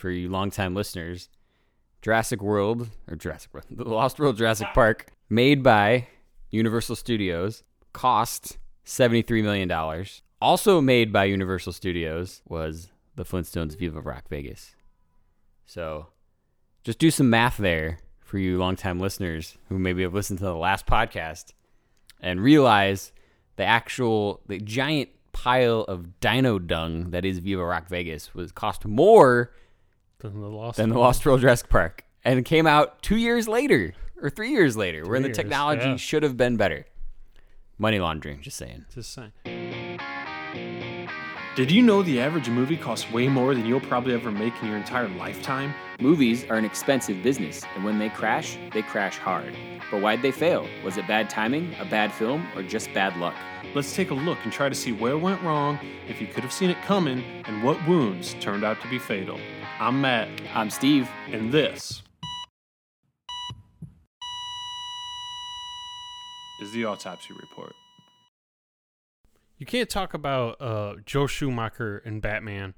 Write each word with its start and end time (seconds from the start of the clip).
for 0.00 0.10
you 0.10 0.28
longtime 0.28 0.74
listeners. 0.74 1.28
Jurassic 2.02 2.40
World 2.42 2.88
or 3.08 3.16
Jurassic 3.16 3.52
World, 3.52 3.66
The 3.70 3.84
Lost 3.84 4.18
World 4.18 4.38
Jurassic 4.38 4.68
ah. 4.70 4.74
Park, 4.74 5.06
made 5.28 5.62
by 5.62 6.08
Universal 6.50 6.96
Studios, 6.96 7.62
cost 7.92 8.56
$73 8.86 9.42
million. 9.42 10.06
Also 10.40 10.80
made 10.80 11.12
by 11.12 11.24
Universal 11.24 11.74
Studios 11.74 12.40
was 12.48 12.88
the 13.16 13.24
Flintstones 13.24 13.76
Viva 13.76 14.00
Rock 14.00 14.24
Vegas. 14.30 14.74
So 15.66 16.06
just 16.82 16.98
do 16.98 17.10
some 17.10 17.28
math 17.28 17.58
there 17.58 17.98
for 18.20 18.38
you 18.38 18.58
longtime 18.58 18.98
listeners 18.98 19.58
who 19.68 19.78
maybe 19.78 20.02
have 20.02 20.14
listened 20.14 20.38
to 20.38 20.46
the 20.46 20.54
last 20.54 20.86
podcast 20.86 21.52
and 22.20 22.40
realize 22.40 23.12
the 23.56 23.64
actual 23.64 24.40
the 24.46 24.58
giant 24.58 25.10
pile 25.32 25.82
of 25.82 26.20
dino 26.20 26.58
dung 26.58 27.10
that 27.10 27.24
is 27.24 27.38
Viva 27.38 27.64
Rock 27.64 27.88
Vegas 27.88 28.34
was 28.34 28.50
cost 28.52 28.86
more 28.86 29.52
Than 30.20 30.40
the 30.40 30.48
Lost. 30.48 30.76
than 30.76 30.90
the 30.90 30.94
World. 30.94 31.04
Lost 31.04 31.26
World 31.26 31.40
Jurassic 31.40 31.68
Park 31.68 32.04
and 32.24 32.38
it 32.38 32.44
came 32.44 32.66
out 32.66 33.02
two 33.02 33.16
years 33.16 33.48
later 33.48 33.92
or 34.22 34.30
three 34.30 34.50
years 34.50 34.76
later 34.76 35.06
where 35.06 35.20
the 35.20 35.28
years, 35.28 35.36
technology 35.36 35.88
yeah. 35.88 35.96
should 35.96 36.22
have 36.22 36.36
been 36.36 36.56
better. 36.56 36.86
Money 37.78 37.98
laundering, 37.98 38.42
just 38.42 38.58
saying. 38.58 38.84
Just 38.94 39.14
saying. 39.14 39.32
Did 41.56 41.70
you 41.70 41.82
know 41.82 42.02
the 42.02 42.20
average 42.20 42.48
movie 42.48 42.76
costs 42.76 43.10
way 43.10 43.26
more 43.26 43.54
than 43.54 43.66
you'll 43.66 43.80
probably 43.80 44.14
ever 44.14 44.30
make 44.30 44.52
in 44.62 44.68
your 44.68 44.76
entire 44.76 45.08
lifetime? 45.08 45.74
Movies 45.98 46.44
are 46.48 46.56
an 46.56 46.64
expensive 46.64 47.22
business, 47.22 47.62
and 47.74 47.84
when 47.84 47.98
they 47.98 48.08
crash, 48.08 48.56
they 48.72 48.82
crash 48.82 49.18
hard. 49.18 49.56
But 49.90 50.00
why'd 50.00 50.22
they 50.22 50.30
fail? 50.30 50.68
Was 50.84 50.96
it 50.96 51.08
bad 51.08 51.28
timing, 51.28 51.74
a 51.80 51.84
bad 51.84 52.12
film, 52.12 52.46
or 52.54 52.62
just 52.62 52.92
bad 52.94 53.16
luck? 53.16 53.34
Let's 53.74 53.94
take 53.94 54.10
a 54.10 54.14
look 54.14 54.38
and 54.44 54.52
try 54.52 54.68
to 54.68 54.74
see 54.74 54.92
where 54.92 55.12
it 55.12 55.18
went 55.18 55.42
wrong, 55.42 55.78
if 56.06 56.20
you 56.20 56.26
could 56.26 56.44
have 56.44 56.52
seen 56.52 56.70
it 56.70 56.80
coming, 56.82 57.24
and 57.46 57.62
what 57.64 57.84
wounds 57.86 58.36
turned 58.40 58.62
out 58.62 58.80
to 58.82 58.88
be 58.88 58.98
fatal. 58.98 59.38
I'm 59.82 60.02
Matt, 60.02 60.28
I'm 60.54 60.68
Steve. 60.68 61.08
and 61.32 61.50
this 61.50 62.02
is 66.60 66.70
the 66.72 66.84
autopsy 66.84 67.32
report. 67.32 67.72
You 69.56 69.64
can't 69.64 69.88
talk 69.88 70.12
about 70.12 70.60
uh, 70.60 70.96
Joel 71.06 71.28
Schumacher 71.28 72.02
and 72.04 72.20
Batman 72.20 72.74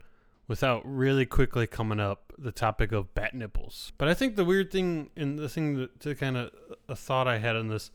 without 0.47 0.83
really 0.85 1.27
quickly 1.27 1.67
coming 1.67 1.99
up 1.99 2.33
the 2.39 2.53
topic 2.53 2.93
of 2.93 3.13
bat 3.15 3.35
nipples. 3.35 3.91
But 3.99 4.07
I 4.07 4.15
think 4.15 4.37
the 4.37 4.45
weird 4.45 4.71
thing 4.71 5.11
and 5.17 5.37
the 5.41 5.49
thing 5.49 5.89
to 5.99 6.15
kind 6.15 6.37
of 6.37 6.53
a 6.89 6.95
thought 6.95 7.27
I 7.27 7.39
had 7.39 7.57
on 7.57 7.67
this 7.67 7.91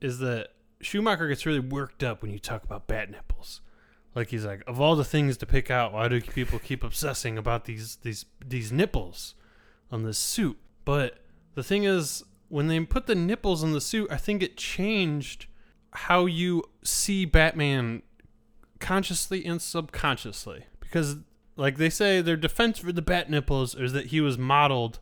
is 0.00 0.20
that 0.20 0.50
Schumacher 0.80 1.26
gets 1.26 1.44
really 1.44 1.58
worked 1.58 2.04
up 2.04 2.22
when 2.22 2.30
you 2.30 2.38
talk 2.38 2.62
about 2.62 2.86
bat 2.86 3.10
nipples. 3.10 3.62
Like 4.18 4.30
he's 4.30 4.44
like, 4.44 4.64
of 4.66 4.80
all 4.80 4.96
the 4.96 5.04
things 5.04 5.36
to 5.36 5.46
pick 5.46 5.70
out, 5.70 5.92
why 5.92 6.08
do 6.08 6.20
people 6.20 6.58
keep 6.58 6.82
obsessing 6.82 7.38
about 7.38 7.66
these 7.66 7.98
these 8.02 8.24
these 8.44 8.72
nipples 8.72 9.36
on 9.92 10.02
this 10.02 10.18
suit? 10.18 10.58
But 10.84 11.18
the 11.54 11.62
thing 11.62 11.84
is, 11.84 12.24
when 12.48 12.66
they 12.66 12.80
put 12.80 13.06
the 13.06 13.14
nipples 13.14 13.62
on 13.62 13.70
the 13.70 13.80
suit, 13.80 14.10
I 14.10 14.16
think 14.16 14.42
it 14.42 14.56
changed 14.56 15.46
how 15.92 16.26
you 16.26 16.64
see 16.82 17.26
Batman 17.26 18.02
consciously 18.80 19.44
and 19.44 19.62
subconsciously. 19.62 20.64
Because, 20.80 21.18
like 21.54 21.76
they 21.76 21.88
say, 21.88 22.20
their 22.20 22.36
defense 22.36 22.80
for 22.80 22.90
the 22.90 23.02
bat 23.02 23.30
nipples 23.30 23.76
is 23.76 23.92
that 23.92 24.06
he 24.06 24.20
was 24.20 24.36
modeled 24.36 24.98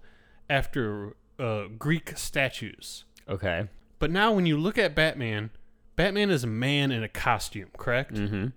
after 0.51 1.17
uh, 1.39 1.69
Greek 1.79 2.19
statues. 2.19 3.07
Okay. 3.27 3.69
But 3.99 4.11
now, 4.11 4.35
when 4.35 4.45
you 4.45 4.59
look 4.59 4.77
at 4.77 4.95
Batman, 4.95 5.53
Batman 5.97 6.29
is 6.29 6.45
a 6.45 6.49
man 6.49 6.93
in 6.93 7.03
a 7.03 7.09
costume, 7.09 7.71
correct? 7.79 8.13
Mm-hmm. 8.13 8.49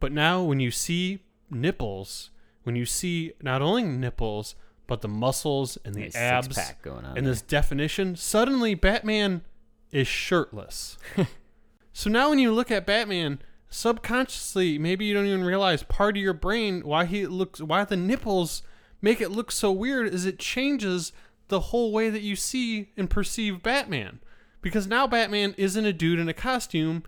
But 0.00 0.12
now, 0.12 0.42
when 0.42 0.60
you 0.60 0.70
see 0.70 1.20
nipples, 1.50 2.30
when 2.62 2.76
you 2.76 2.86
see 2.86 3.32
not 3.42 3.62
only 3.62 3.82
nipples, 3.84 4.54
but 4.86 5.00
the 5.00 5.08
muscles 5.08 5.76
and 5.84 5.94
the 5.94 6.00
Nice 6.00 6.16
abs 6.16 6.58
going 6.82 7.04
on 7.04 7.16
and 7.16 7.26
there. 7.26 7.32
this 7.32 7.42
definition, 7.42 8.16
suddenly 8.16 8.74
Batman 8.74 9.42
is 9.90 10.08
shirtless. 10.08 10.96
so 11.92 12.10
now, 12.10 12.30
when 12.30 12.38
you 12.38 12.52
look 12.52 12.70
at 12.70 12.86
Batman, 12.86 13.40
subconsciously, 13.68 14.78
maybe 14.78 15.04
you 15.04 15.14
don't 15.14 15.26
even 15.26 15.44
realize 15.44 15.82
part 15.82 16.16
of 16.16 16.22
your 16.22 16.32
brain 16.32 16.80
why 16.82 17.04
he 17.04 17.26
looks, 17.26 17.60
why 17.60 17.84
the 17.84 17.96
nipples 17.96 18.62
make 19.00 19.20
it 19.20 19.30
look 19.30 19.52
so 19.52 19.70
weird 19.70 20.12
is 20.12 20.24
it 20.24 20.38
changes 20.38 21.12
the 21.48 21.60
whole 21.60 21.92
way 21.92 22.10
that 22.10 22.22
you 22.22 22.36
see 22.36 22.90
and 22.96 23.10
perceive 23.10 23.62
Batman. 23.62 24.20
Because 24.60 24.86
now 24.86 25.06
Batman 25.06 25.54
isn't 25.56 25.84
a 25.84 25.92
dude 25.92 26.18
in 26.18 26.28
a 26.28 26.34
costume. 26.34 27.04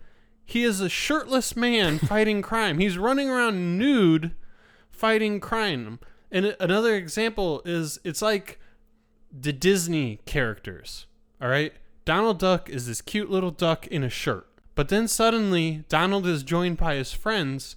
He 0.51 0.63
is 0.63 0.81
a 0.81 0.89
shirtless 0.89 1.55
man 1.55 1.99
fighting 1.99 2.41
crime. 2.41 2.79
He's 2.79 2.97
running 2.97 3.29
around 3.29 3.77
nude 3.77 4.35
fighting 4.89 5.39
crime. 5.39 5.99
And 6.31 6.55
another 6.59 6.95
example 6.95 7.61
is 7.65 7.99
it's 8.03 8.21
like 8.21 8.59
the 9.31 9.53
Disney 9.53 10.19
characters. 10.25 11.05
All 11.41 11.49
right? 11.49 11.73
Donald 12.05 12.39
Duck 12.39 12.69
is 12.69 12.87
this 12.87 13.01
cute 13.01 13.29
little 13.29 13.51
duck 13.51 13.87
in 13.87 14.03
a 14.03 14.09
shirt. 14.09 14.47
But 14.75 14.89
then 14.89 15.07
suddenly 15.07 15.83
Donald 15.89 16.25
is 16.25 16.43
joined 16.43 16.77
by 16.77 16.95
his 16.95 17.13
friends 17.13 17.75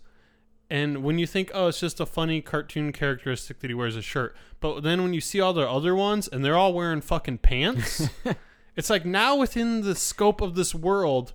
and 0.70 1.02
when 1.04 1.18
you 1.18 1.26
think, 1.26 1.50
oh, 1.54 1.68
it's 1.68 1.80
just 1.80 2.00
a 2.00 2.06
funny 2.06 2.40
cartoon 2.40 2.92
characteristic 2.92 3.60
that 3.60 3.70
he 3.70 3.74
wears 3.74 3.96
a 3.96 4.02
shirt, 4.02 4.34
but 4.60 4.82
then 4.82 5.02
when 5.02 5.12
you 5.12 5.20
see 5.20 5.40
all 5.40 5.52
the 5.52 5.68
other 5.68 5.94
ones 5.94 6.26
and 6.26 6.44
they're 6.44 6.56
all 6.56 6.72
wearing 6.72 7.00
fucking 7.00 7.38
pants, 7.38 8.08
it's 8.76 8.90
like 8.90 9.04
now 9.04 9.36
within 9.36 9.82
the 9.82 9.94
scope 9.94 10.40
of 10.40 10.54
this 10.54 10.74
world, 10.74 11.32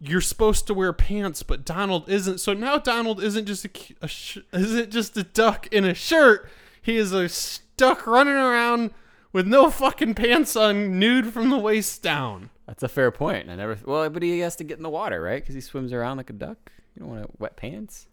you're 0.00 0.20
supposed 0.20 0.66
to 0.66 0.74
wear 0.74 0.92
pants, 0.92 1.42
but 1.42 1.64
Donald 1.64 2.08
isn't. 2.08 2.38
So 2.38 2.52
now 2.52 2.78
Donald 2.78 3.22
isn't 3.22 3.46
just 3.46 3.64
a, 3.64 3.70
a 4.02 4.08
sh- 4.08 4.38
isn't 4.52 4.90
just 4.90 5.16
a 5.16 5.22
duck 5.22 5.66
in 5.68 5.84
a 5.84 5.94
shirt. 5.94 6.48
He 6.82 6.96
is 6.96 7.12
a 7.12 7.28
duck 7.76 8.06
running 8.06 8.34
around 8.34 8.90
with 9.32 9.46
no 9.46 9.70
fucking 9.70 10.14
pants 10.14 10.54
on, 10.56 10.98
nude 10.98 11.32
from 11.32 11.50
the 11.50 11.58
waist 11.58 12.02
down. 12.02 12.50
That's 12.66 12.82
a 12.82 12.88
fair 12.88 13.10
point. 13.10 13.48
I 13.48 13.54
never. 13.56 13.78
Well, 13.84 14.08
but 14.10 14.22
he 14.22 14.40
has 14.40 14.56
to 14.56 14.64
get 14.64 14.76
in 14.76 14.82
the 14.82 14.90
water, 14.90 15.20
right? 15.20 15.42
Because 15.42 15.54
he 15.54 15.60
swims 15.60 15.92
around 15.92 16.16
like 16.18 16.30
a 16.30 16.34
duck. 16.34 16.72
You 16.94 17.00
don't 17.00 17.10
want 17.10 17.40
wet 17.40 17.56
pants. 17.56 18.06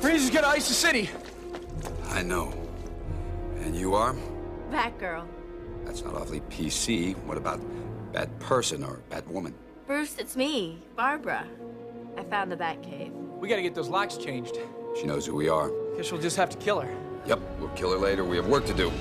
Freeze 0.00 0.24
is 0.24 0.30
gonna 0.30 0.46
ice 0.46 0.68
the 0.68 0.74
city. 0.74 1.10
I 2.08 2.22
know. 2.22 2.52
And 3.60 3.76
you 3.76 3.94
are? 3.94 4.16
Batgirl. 4.70 5.26
That's 5.84 6.02
not 6.02 6.14
awfully 6.14 6.40
PC. 6.42 7.16
What 7.24 7.36
about 7.36 7.60
bad 8.12 8.38
person 8.40 8.82
or 8.84 9.00
bad 9.08 9.28
woman? 9.28 9.54
Bruce, 9.86 10.16
it's 10.18 10.36
me, 10.36 10.78
Barbara. 10.96 11.46
I 12.16 12.24
found 12.24 12.50
the 12.52 12.56
Batcave. 12.56 13.12
We 13.38 13.48
gotta 13.48 13.62
get 13.62 13.74
those 13.74 13.88
locks 13.88 14.16
changed. 14.16 14.58
She 14.98 15.06
knows 15.06 15.26
who 15.26 15.34
we 15.34 15.48
are. 15.48 15.70
Guess 15.96 16.12
we'll 16.12 16.20
just 16.20 16.36
have 16.36 16.50
to 16.50 16.58
kill 16.58 16.80
her. 16.80 16.94
Yep, 17.26 17.40
we'll 17.58 17.68
kill 17.70 17.92
her 17.92 17.98
later. 17.98 18.24
We 18.24 18.36
have 18.36 18.46
work 18.46 18.66
to 18.66 18.74
do. 18.74 18.92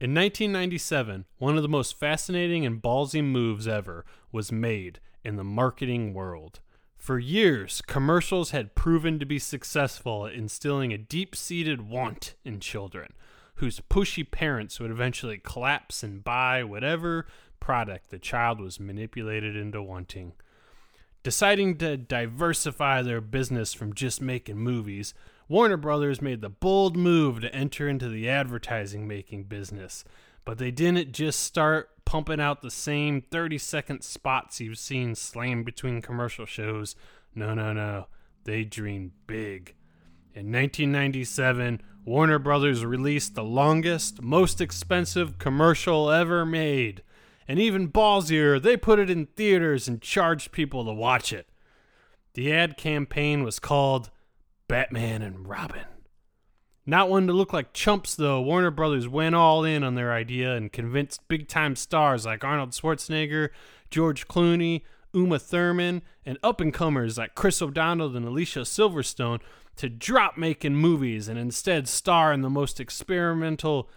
In 0.00 0.14
1997, 0.14 1.24
one 1.38 1.56
of 1.56 1.62
the 1.62 1.68
most 1.68 1.98
fascinating 1.98 2.64
and 2.64 2.80
ballsy 2.80 3.22
moves 3.22 3.66
ever 3.66 4.04
was 4.30 4.52
made 4.52 5.00
in 5.24 5.36
the 5.36 5.44
marketing 5.44 6.14
world. 6.14 6.60
For 6.96 7.18
years, 7.18 7.82
commercials 7.86 8.50
had 8.50 8.74
proven 8.74 9.18
to 9.18 9.26
be 9.26 9.38
successful 9.38 10.26
at 10.26 10.34
instilling 10.34 10.92
a 10.92 10.98
deep 10.98 11.34
seated 11.34 11.88
want 11.88 12.34
in 12.44 12.60
children, 12.60 13.12
whose 13.58 13.80
pushy 13.80 14.28
parents 14.28 14.78
would 14.78 14.90
eventually 14.90 15.38
collapse 15.38 16.02
and 16.02 16.22
buy 16.22 16.62
whatever 16.62 17.26
product 17.60 18.10
the 18.10 18.18
child 18.18 18.60
was 18.60 18.78
manipulated 18.78 19.56
into 19.56 19.82
wanting. 19.82 20.32
Deciding 21.24 21.76
to 21.78 21.96
diversify 21.96 23.02
their 23.02 23.20
business 23.20 23.74
from 23.74 23.94
just 23.94 24.22
making 24.22 24.58
movies, 24.58 25.12
Warner 25.48 25.76
Brothers 25.76 26.22
made 26.22 26.40
the 26.40 26.48
bold 26.48 26.96
move 26.96 27.40
to 27.40 27.54
enter 27.54 27.88
into 27.88 28.08
the 28.08 28.28
advertising 28.28 29.08
making 29.08 29.44
business. 29.44 30.04
But 30.44 30.58
they 30.58 30.70
didn't 30.70 31.12
just 31.12 31.40
start 31.40 31.90
pumping 32.04 32.40
out 32.40 32.62
the 32.62 32.70
same 32.70 33.20
30 33.20 33.58
second 33.58 34.02
spots 34.02 34.60
you've 34.60 34.78
seen 34.78 35.14
slammed 35.14 35.64
between 35.64 36.00
commercial 36.00 36.46
shows. 36.46 36.94
No, 37.34 37.54
no, 37.54 37.72
no. 37.72 38.06
They 38.44 38.64
dreamed 38.64 39.12
big. 39.26 39.74
In 40.34 40.52
1997, 40.52 41.82
Warner 42.04 42.38
Brothers 42.38 42.84
released 42.84 43.34
the 43.34 43.44
longest, 43.44 44.22
most 44.22 44.60
expensive 44.60 45.38
commercial 45.38 46.10
ever 46.10 46.46
made. 46.46 47.02
And 47.46 47.58
even 47.58 47.90
ballsier, 47.90 48.60
they 48.62 48.76
put 48.76 48.98
it 48.98 49.10
in 49.10 49.26
theaters 49.26 49.88
and 49.88 50.00
charged 50.00 50.52
people 50.52 50.84
to 50.84 50.92
watch 50.92 51.32
it. 51.32 51.48
The 52.34 52.52
ad 52.52 52.76
campaign 52.76 53.42
was 53.42 53.58
called 53.58 54.10
Batman 54.68 55.22
and 55.22 55.48
Robin. 55.48 55.86
Not 56.86 57.10
one 57.10 57.26
to 57.26 57.32
look 57.34 57.52
like 57.52 57.74
chumps, 57.74 58.14
though, 58.14 58.40
Warner 58.40 58.70
Brothers 58.70 59.08
went 59.08 59.34
all 59.34 59.64
in 59.64 59.84
on 59.84 59.94
their 59.94 60.12
idea 60.12 60.54
and 60.54 60.72
convinced 60.72 61.28
big 61.28 61.48
time 61.48 61.76
stars 61.76 62.24
like 62.24 62.44
Arnold 62.44 62.70
Schwarzenegger, 62.70 63.50
George 63.90 64.26
Clooney, 64.26 64.82
Uma 65.12 65.38
Thurman, 65.38 66.00
and 66.24 66.38
up 66.42 66.60
and 66.62 66.72
comers 66.72 67.18
like 67.18 67.34
Chris 67.34 67.60
O'Donnell 67.60 68.16
and 68.16 68.24
Alicia 68.24 68.60
Silverstone 68.60 69.40
to 69.78 69.88
drop 69.88 70.36
making 70.36 70.74
movies 70.74 71.28
and 71.28 71.38
instead 71.38 71.88
star 71.88 72.32
in 72.32 72.42
the 72.42 72.50
most 72.50 72.80
experimental 72.80 73.88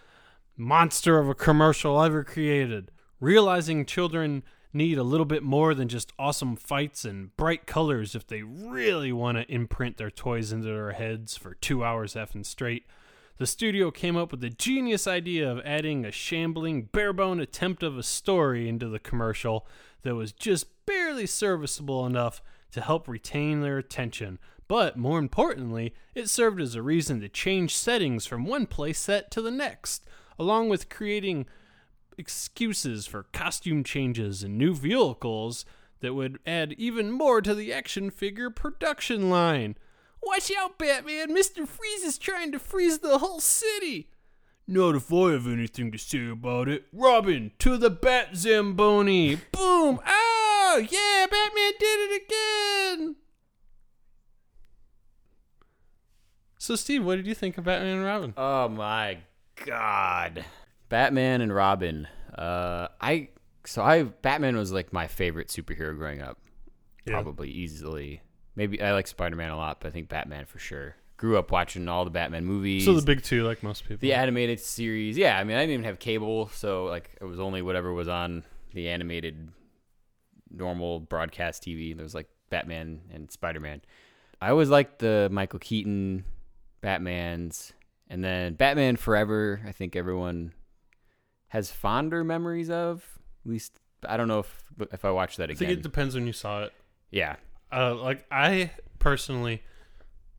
monster 0.56 1.18
of 1.18 1.28
a 1.28 1.34
commercial 1.34 2.02
ever 2.02 2.24
created. 2.24 2.90
Realizing 3.20 3.84
children 3.84 4.42
need 4.72 4.96
a 4.96 5.02
little 5.02 5.26
bit 5.26 5.42
more 5.42 5.74
than 5.74 5.88
just 5.88 6.12
awesome 6.18 6.56
fights 6.56 7.04
and 7.04 7.36
bright 7.36 7.66
colors 7.66 8.14
if 8.14 8.26
they 8.26 8.42
really 8.42 9.12
want 9.12 9.36
to 9.36 9.52
imprint 9.52 9.96
their 9.96 10.10
toys 10.10 10.52
into 10.52 10.66
their 10.66 10.92
heads 10.92 11.36
for 11.36 11.54
two 11.54 11.84
hours 11.84 12.14
effing 12.14 12.46
straight. 12.46 12.86
The 13.38 13.46
studio 13.46 13.90
came 13.90 14.16
up 14.16 14.30
with 14.30 14.40
the 14.40 14.50
genius 14.50 15.06
idea 15.06 15.50
of 15.50 15.60
adding 15.64 16.04
a 16.04 16.12
shambling, 16.12 16.84
barebone 16.92 17.40
attempt 17.40 17.82
of 17.82 17.98
a 17.98 18.02
story 18.02 18.68
into 18.68 18.88
the 18.88 18.98
commercial 18.98 19.66
that 20.02 20.14
was 20.14 20.32
just 20.32 20.66
barely 20.86 21.26
serviceable 21.26 22.06
enough 22.06 22.40
to 22.70 22.80
help 22.80 23.08
retain 23.08 23.60
their 23.60 23.78
attention. 23.78 24.38
But 24.72 24.96
more 24.96 25.18
importantly, 25.18 25.92
it 26.14 26.30
served 26.30 26.58
as 26.58 26.74
a 26.74 26.80
reason 26.80 27.20
to 27.20 27.28
change 27.28 27.76
settings 27.76 28.24
from 28.24 28.46
one 28.46 28.64
play 28.64 28.94
set 28.94 29.30
to 29.32 29.42
the 29.42 29.50
next, 29.50 30.02
along 30.38 30.70
with 30.70 30.88
creating 30.88 31.44
excuses 32.16 33.06
for 33.06 33.24
costume 33.34 33.84
changes 33.84 34.42
and 34.42 34.56
new 34.56 34.74
vehicles 34.74 35.66
that 36.00 36.14
would 36.14 36.38
add 36.46 36.72
even 36.78 37.10
more 37.10 37.42
to 37.42 37.54
the 37.54 37.70
action 37.70 38.10
figure 38.10 38.48
production 38.48 39.28
line. 39.28 39.76
Watch 40.22 40.50
out, 40.56 40.78
Batman! 40.78 41.36
Mr. 41.36 41.68
Freeze 41.68 42.02
is 42.02 42.16
trying 42.16 42.50
to 42.52 42.58
freeze 42.58 43.00
the 43.00 43.18
whole 43.18 43.40
city! 43.40 44.08
Not 44.66 44.94
if 44.94 45.12
I 45.12 45.32
have 45.32 45.46
anything 45.46 45.92
to 45.92 45.98
say 45.98 46.30
about 46.30 46.70
it. 46.70 46.86
Robin, 46.94 47.52
to 47.58 47.76
the 47.76 47.90
Bat 47.90 48.36
Zamboni! 48.36 49.34
Boom! 49.52 50.00
Oh, 50.06 50.82
yeah, 50.90 51.26
Batman 51.26 51.72
did 51.78 52.10
it 52.10 52.22
again! 52.22 53.16
So, 56.62 56.76
Steve, 56.76 57.04
what 57.04 57.16
did 57.16 57.26
you 57.26 57.34
think 57.34 57.58
of 57.58 57.64
Batman 57.64 57.96
and 57.96 58.04
Robin? 58.04 58.34
Oh 58.36 58.68
my 58.68 59.18
god. 59.66 60.44
Batman 60.88 61.40
and 61.40 61.52
Robin. 61.52 62.06
Uh 62.38 62.86
I 63.00 63.30
so 63.66 63.82
I 63.82 64.04
Batman 64.04 64.56
was 64.56 64.70
like 64.70 64.92
my 64.92 65.08
favorite 65.08 65.48
superhero 65.48 65.96
growing 65.96 66.22
up. 66.22 66.38
Yeah. 67.04 67.14
Probably 67.14 67.50
easily. 67.50 68.22
Maybe 68.54 68.80
I 68.80 68.92
like 68.92 69.08
Spider-Man 69.08 69.50
a 69.50 69.56
lot, 69.56 69.80
but 69.80 69.88
I 69.88 69.90
think 69.90 70.08
Batman 70.08 70.44
for 70.46 70.60
sure. 70.60 70.94
Grew 71.16 71.36
up 71.36 71.50
watching 71.50 71.88
all 71.88 72.04
the 72.04 72.12
Batman 72.12 72.44
movies. 72.44 72.84
So, 72.84 72.94
the 72.94 73.02
big 73.02 73.24
two, 73.24 73.42
like 73.42 73.64
most 73.64 73.82
people. 73.82 73.96
the 73.96 74.14
animated 74.14 74.60
series. 74.60 75.18
Yeah, 75.18 75.36
I 75.36 75.42
mean, 75.42 75.56
I 75.56 75.62
didn't 75.62 75.72
even 75.72 75.84
have 75.86 75.98
cable, 75.98 76.48
so 76.50 76.84
like 76.84 77.10
it 77.20 77.24
was 77.24 77.40
only 77.40 77.62
whatever 77.62 77.92
was 77.92 78.06
on 78.06 78.44
the 78.72 78.88
animated 78.88 79.48
normal 80.48 81.00
broadcast 81.00 81.64
TV. 81.64 81.96
There 81.96 82.04
was 82.04 82.14
like 82.14 82.28
Batman 82.50 83.00
and 83.12 83.32
Spider-Man. 83.32 83.82
I 84.40 84.50
always 84.50 84.68
liked 84.68 85.00
the 85.00 85.28
Michael 85.32 85.58
Keaton 85.58 86.24
Batmans, 86.82 87.72
and 88.08 88.22
then 88.24 88.54
Batman 88.54 88.96
Forever. 88.96 89.60
I 89.66 89.72
think 89.72 89.96
everyone 89.96 90.52
has 91.48 91.70
fonder 91.70 92.24
memories 92.24 92.70
of. 92.70 93.04
At 93.44 93.50
least 93.50 93.78
I 94.08 94.16
don't 94.16 94.28
know 94.28 94.40
if 94.40 94.64
if 94.92 95.04
I 95.04 95.10
watch 95.10 95.36
that 95.36 95.50
again. 95.50 95.56
I 95.56 95.58
think 95.58 95.78
it 95.78 95.82
depends 95.82 96.14
when 96.14 96.26
you 96.26 96.32
saw 96.32 96.64
it. 96.64 96.72
yeah, 97.10 97.36
Uh, 97.72 97.94
like 97.94 98.24
I 98.30 98.70
personally 98.98 99.62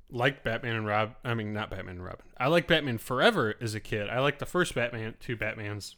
like 0.09 0.43
Batman 0.43 0.75
and 0.75 0.85
Rob. 0.85 1.15
I 1.23 1.33
mean, 1.33 1.53
not 1.53 1.69
Batman 1.71 1.95
and 1.95 2.05
Robin. 2.05 2.25
I 2.37 2.47
like 2.47 2.67
Batman 2.67 2.97
Forever 2.97 3.55
as 3.61 3.73
a 3.75 3.79
kid. 3.79 4.09
I 4.09 4.19
like 4.19 4.39
the 4.39 4.45
first 4.45 4.75
Batman, 4.75 5.15
two 5.19 5.35
Batmans, 5.37 5.95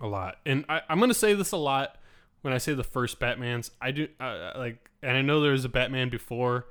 a 0.00 0.06
lot. 0.06 0.36
And 0.46 0.64
I, 0.68 0.82
I'm 0.88 1.00
gonna 1.00 1.12
say 1.14 1.34
this 1.34 1.52
a 1.52 1.56
lot 1.56 1.96
when 2.42 2.54
I 2.54 2.58
say 2.58 2.72
the 2.74 2.84
first 2.84 3.18
Batmans. 3.20 3.70
I 3.80 3.90
do 3.90 4.08
uh, 4.20 4.52
like, 4.56 4.90
and 5.02 5.16
I 5.16 5.22
know 5.22 5.40
there 5.40 5.52
was 5.52 5.64
a 5.64 5.68
Batman 5.68 6.08
before. 6.08 6.66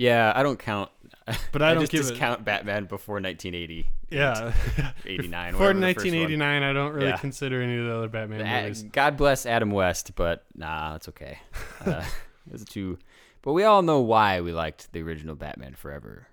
Yeah. 0.00 0.32
I 0.34 0.42
don't 0.42 0.58
count, 0.58 0.90
But 1.52 1.62
I 1.62 1.74
don't 1.74 1.82
just 1.82 1.92
give 1.92 2.00
it- 2.06 2.08
discount 2.10 2.44
Batman 2.44 2.84
before 2.86 3.16
1980. 3.16 3.86
Yeah, 4.10 4.52
89. 5.06 5.52
for 5.52 5.58
whatever 5.58 5.80
the 5.80 5.94
first 5.94 6.04
one. 6.06 6.14
1989, 6.14 6.62
I 6.62 6.72
don't 6.72 6.92
really 6.92 7.08
Yeah. 7.08 7.16
consider 7.18 7.62
any 7.62 7.76
of 7.78 7.84
the 7.86 7.94
other 7.96 8.08
Batman 8.08 8.62
movies. 8.64 8.82
God 8.84 9.16
bless 9.16 9.46
Adam 9.46 9.70
West, 9.70 10.16
but 10.16 10.44
nah, 10.56 10.96
it's 10.96 11.08
okay. 11.10 11.38
Uh, 11.86 12.04
it's 12.52 12.64
too. 12.64 12.98
But 13.42 13.52
we 13.54 13.64
all 13.64 13.82
know 13.82 14.00
why 14.00 14.40
we 14.40 14.52
liked 14.52 14.92
the 14.92 15.00
original 15.02 15.34
Batman 15.36 15.74
Forever. 15.74 16.26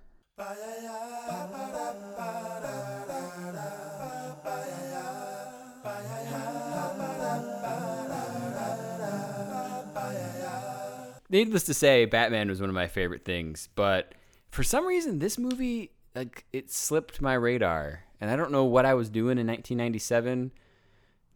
Needless 11.30 11.64
to 11.64 11.74
say, 11.74 12.06
Batman 12.06 12.50
was 12.50 12.62
one 12.62 12.70
of 12.70 12.76
my 12.76 12.88
favorite 12.88 13.26
things, 13.26 13.70
but 13.76 14.14
for 14.50 14.64
some 14.64 14.86
reason, 14.86 15.20
this 15.20 15.38
movie 15.38 15.92
like 16.16 16.46
it 16.54 16.72
slipped 16.72 17.22
my 17.22 17.34
radar, 17.34 18.04
and 18.20 18.32
I 18.32 18.36
don't 18.36 18.52
know 18.52 18.66
what 18.66 18.86
I 18.86 18.94
was 18.94 19.10
doing 19.10 19.38
in 19.38 19.48
1997. 19.48 20.52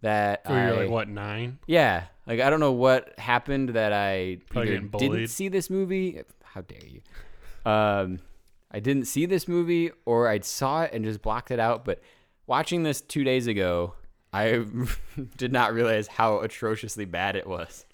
That 0.01 0.41
So 0.47 0.53
you're 0.53 0.59
I, 0.59 0.71
like 0.71 0.89
what 0.89 1.09
nine? 1.09 1.59
yeah, 1.67 2.05
like 2.25 2.39
I 2.39 2.49
don't 2.49 2.59
know 2.59 2.71
what 2.71 3.17
happened 3.19 3.69
that 3.69 3.93
I 3.93 4.37
Probably 4.49 4.71
either 4.71 4.87
getting 4.87 5.11
didn't 5.11 5.27
see 5.27 5.47
this 5.47 5.69
movie. 5.69 6.21
How 6.43 6.61
dare 6.61 6.79
you? 6.87 7.01
Um, 7.69 8.19
I 8.71 8.79
didn't 8.79 9.05
see 9.05 9.25
this 9.25 9.47
movie, 9.47 9.91
or 10.05 10.27
I 10.27 10.39
saw 10.39 10.83
it 10.83 10.93
and 10.93 11.05
just 11.05 11.21
blocked 11.21 11.51
it 11.51 11.59
out. 11.59 11.85
But 11.85 12.01
watching 12.47 12.83
this 12.83 13.01
two 13.01 13.23
days 13.23 13.45
ago, 13.45 13.93
I 14.33 14.65
did 15.37 15.51
not 15.51 15.73
realize 15.73 16.07
how 16.07 16.39
atrociously 16.39 17.05
bad 17.05 17.35
it 17.35 17.45
was. 17.45 17.85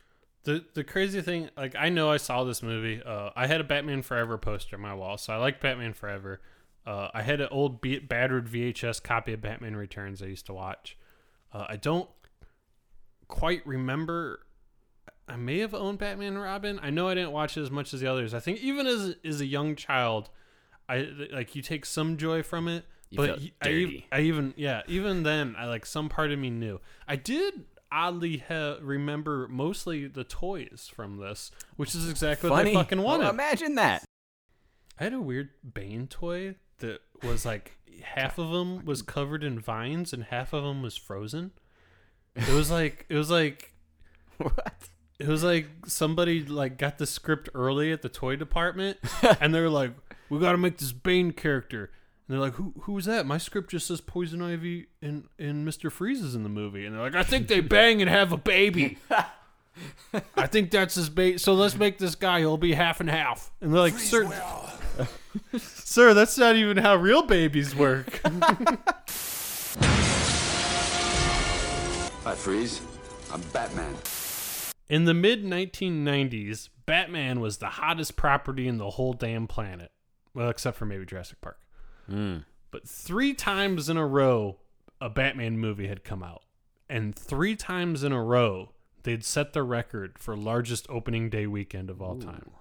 The 0.47 0.63
the 0.75 0.85
crazy 0.85 1.21
thing, 1.21 1.49
like 1.57 1.75
I 1.77 1.89
know 1.89 2.09
I 2.09 2.15
saw 2.15 2.45
this 2.45 2.63
movie. 2.63 3.03
Uh, 3.05 3.31
I 3.35 3.47
had 3.47 3.59
a 3.59 3.65
Batman 3.65 4.01
Forever 4.01 4.37
poster 4.37 4.77
on 4.77 4.81
my 4.81 4.93
wall, 4.93 5.17
so 5.17 5.33
I 5.33 5.35
like 5.35 5.59
Batman 5.59 5.91
Forever. 5.91 6.39
Uh, 6.85 7.09
I 7.13 7.21
had 7.21 7.41
an 7.41 7.49
old 7.51 7.81
be- 7.81 7.99
battered 7.99 8.47
VHS 8.47 9.03
copy 9.03 9.33
of 9.33 9.41
Batman 9.41 9.75
Returns 9.75 10.21
I 10.21 10.27
used 10.27 10.45
to 10.45 10.53
watch. 10.53 10.97
Uh, 11.51 11.65
I 11.67 11.75
don't 11.75 12.09
quite 13.27 13.67
remember. 13.67 14.39
I 15.27 15.35
may 15.35 15.59
have 15.59 15.73
owned 15.73 15.97
Batman 15.97 16.35
and 16.35 16.41
Robin. 16.41 16.79
I 16.81 16.91
know 16.91 17.09
I 17.09 17.15
didn't 17.15 17.33
watch 17.33 17.57
it 17.57 17.61
as 17.61 17.69
much 17.69 17.93
as 17.93 17.99
the 17.99 18.07
others. 18.07 18.33
I 18.33 18.39
think 18.39 18.61
even 18.61 18.87
as 18.87 19.17
as 19.25 19.41
a 19.41 19.45
young 19.45 19.75
child, 19.75 20.29
I 20.87 21.09
like 21.29 21.57
you 21.57 21.61
take 21.61 21.85
some 21.85 22.15
joy 22.15 22.41
from 22.41 22.69
it. 22.69 22.85
You 23.09 23.17
but 23.17 23.31
I, 23.31 23.51
dirty. 23.63 24.07
I 24.13 24.21
even 24.21 24.53
yeah 24.55 24.83
even 24.87 25.23
then 25.23 25.57
I 25.57 25.65
like 25.65 25.85
some 25.85 26.07
part 26.07 26.31
of 26.31 26.39
me 26.39 26.49
knew. 26.49 26.79
I 27.05 27.17
did 27.17 27.65
oddly 27.91 28.43
ha- 28.47 28.77
remember 28.81 29.47
mostly 29.49 30.07
the 30.07 30.23
toys 30.23 30.89
from 30.93 31.17
this, 31.17 31.51
which 31.75 31.95
is 31.95 32.09
exactly 32.09 32.49
what 32.49 32.67
I 32.67 32.73
fucking 32.73 33.01
wanted. 33.01 33.23
Well, 33.23 33.31
imagine 33.31 33.75
that. 33.75 34.03
I 34.99 35.05
had 35.05 35.13
a 35.13 35.21
weird 35.21 35.49
Bane 35.73 36.07
toy 36.07 36.55
that 36.79 37.01
was 37.23 37.45
like 37.45 37.77
half 38.01 38.37
of 38.37 38.51
them 38.51 38.85
was 38.85 39.01
covered 39.01 39.43
in 39.43 39.59
vines 39.59 40.13
and 40.13 40.25
half 40.25 40.53
of 40.53 40.63
them 40.63 40.81
was 40.81 40.95
frozen. 40.95 41.51
It 42.35 42.49
was 42.49 42.69
like 42.69 43.05
it 43.09 43.15
was 43.15 43.31
like 43.31 43.73
What? 44.37 44.89
it 45.19 45.27
was 45.27 45.43
like 45.43 45.67
somebody 45.87 46.45
like 46.45 46.77
got 46.77 46.99
the 46.99 47.07
script 47.07 47.49
early 47.55 47.91
at 47.91 48.03
the 48.03 48.09
toy 48.09 48.35
department 48.35 48.97
and 49.41 49.53
they're 49.53 49.69
like, 49.69 49.91
"We 50.29 50.39
got 50.39 50.51
to 50.51 50.57
make 50.57 50.77
this 50.77 50.91
Bane 50.91 51.31
character." 51.31 51.91
And 52.27 52.35
they're 52.35 52.41
like, 52.41 52.55
"Who 52.55 52.73
who's 52.81 53.05
that? 53.05 53.25
My 53.25 53.37
script 53.37 53.69
just 53.71 53.87
says 53.87 54.01
Poison 54.01 54.41
Ivy 54.41 54.87
and 55.01 55.29
and 55.39 55.63
Mister 55.63 55.89
Freeze 55.89 56.21
is 56.21 56.35
in 56.35 56.43
the 56.43 56.49
movie." 56.49 56.85
And 56.85 56.93
they're 56.93 57.01
like, 57.01 57.15
"I 57.15 57.23
think 57.23 57.47
they 57.47 57.59
bang 57.61 58.01
and 58.01 58.09
have 58.09 58.31
a 58.31 58.37
baby." 58.37 58.97
I 60.35 60.47
think 60.47 60.71
that's 60.71 60.95
his 60.95 61.07
bait. 61.09 61.39
So 61.39 61.53
let's 61.53 61.77
make 61.77 61.99
this 61.99 62.15
guy. 62.15 62.39
He'll 62.39 62.57
be 62.57 62.73
half 62.73 62.99
and 62.99 63.09
half. 63.09 63.51
And 63.61 63.71
they're 63.71 63.79
like, 63.79 63.97
"Sir, 63.97 64.27
sir, 65.57 66.13
that's 66.13 66.37
not 66.37 66.55
even 66.55 66.77
how 66.77 66.95
real 66.95 67.23
babies 67.23 67.75
work." 67.75 68.19
Hi, 72.23 72.35
Freeze. 72.35 72.81
I'm 73.31 73.41
Batman. 73.53 73.95
In 74.89 75.05
the 75.05 75.13
mid 75.13 75.45
1990s, 75.45 76.69
Batman 76.85 77.39
was 77.39 77.57
the 77.57 77.67
hottest 77.67 78.17
property 78.17 78.67
in 78.67 78.77
the 78.77 78.89
whole 78.91 79.13
damn 79.13 79.47
planet. 79.47 79.91
Well, 80.33 80.49
except 80.49 80.77
for 80.77 80.85
maybe 80.85 81.05
Jurassic 81.05 81.39
Park. 81.39 81.59
Hmm. 82.07 82.37
But 82.71 82.87
three 82.87 83.33
times 83.33 83.89
in 83.89 83.97
a 83.97 84.05
row, 84.05 84.57
a 84.99 85.09
Batman 85.09 85.57
movie 85.57 85.87
had 85.87 86.03
come 86.03 86.23
out. 86.23 86.43
And 86.89 87.15
three 87.15 87.55
times 87.55 88.03
in 88.03 88.11
a 88.11 88.23
row, 88.23 88.69
they'd 89.03 89.23
set 89.23 89.53
the 89.53 89.63
record 89.63 90.17
for 90.17 90.35
largest 90.35 90.85
opening 90.89 91.29
day 91.29 91.47
weekend 91.47 91.89
of 91.89 92.01
all 92.01 92.17
time. 92.17 92.51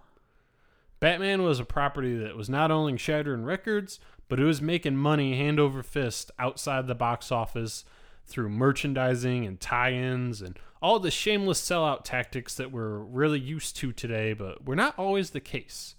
Batman 1.01 1.43
was 1.43 1.61
a 1.61 1.65
property 1.65 2.17
that 2.17 2.37
was 2.37 2.49
not 2.49 2.71
only 2.71 2.97
shattering 2.97 3.45
records, 3.45 4.01
but 4.29 4.41
it 4.41 4.45
was 4.45 4.63
making 4.63 4.97
money 4.97 5.37
hand 5.37 5.61
over 5.61 5.83
fist 5.83 6.31
outside 6.39 6.87
the 6.87 6.95
box 6.95 7.31
office 7.31 7.85
through 8.27 8.49
merchandising 8.49 9.47
and 9.47 9.61
tie-ins 9.61 10.43
and 10.43 10.59
all 10.83 10.99
the 10.99 11.11
shameless 11.11 11.61
sellout 11.61 12.03
tactics 12.03 12.55
that 12.55 12.73
we're 12.73 12.99
really 12.99 13.39
used 13.39 13.77
to 13.77 13.93
today, 13.93 14.33
but 14.33 14.67
were 14.67 14.77
not 14.77 14.99
always 14.99 15.31
the 15.31 15.41
case. 15.41 15.95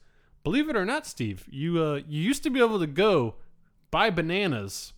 Believe 0.48 0.70
it 0.70 0.78
or 0.78 0.86
not, 0.86 1.06
Steve, 1.06 1.46
you 1.52 1.84
uh, 1.84 2.00
you 2.08 2.22
used 2.22 2.42
to 2.44 2.50
be 2.50 2.62
able 2.62 2.80
to 2.80 2.88
go 2.88 3.36
buy 3.92 4.10
bananas, 4.10 4.94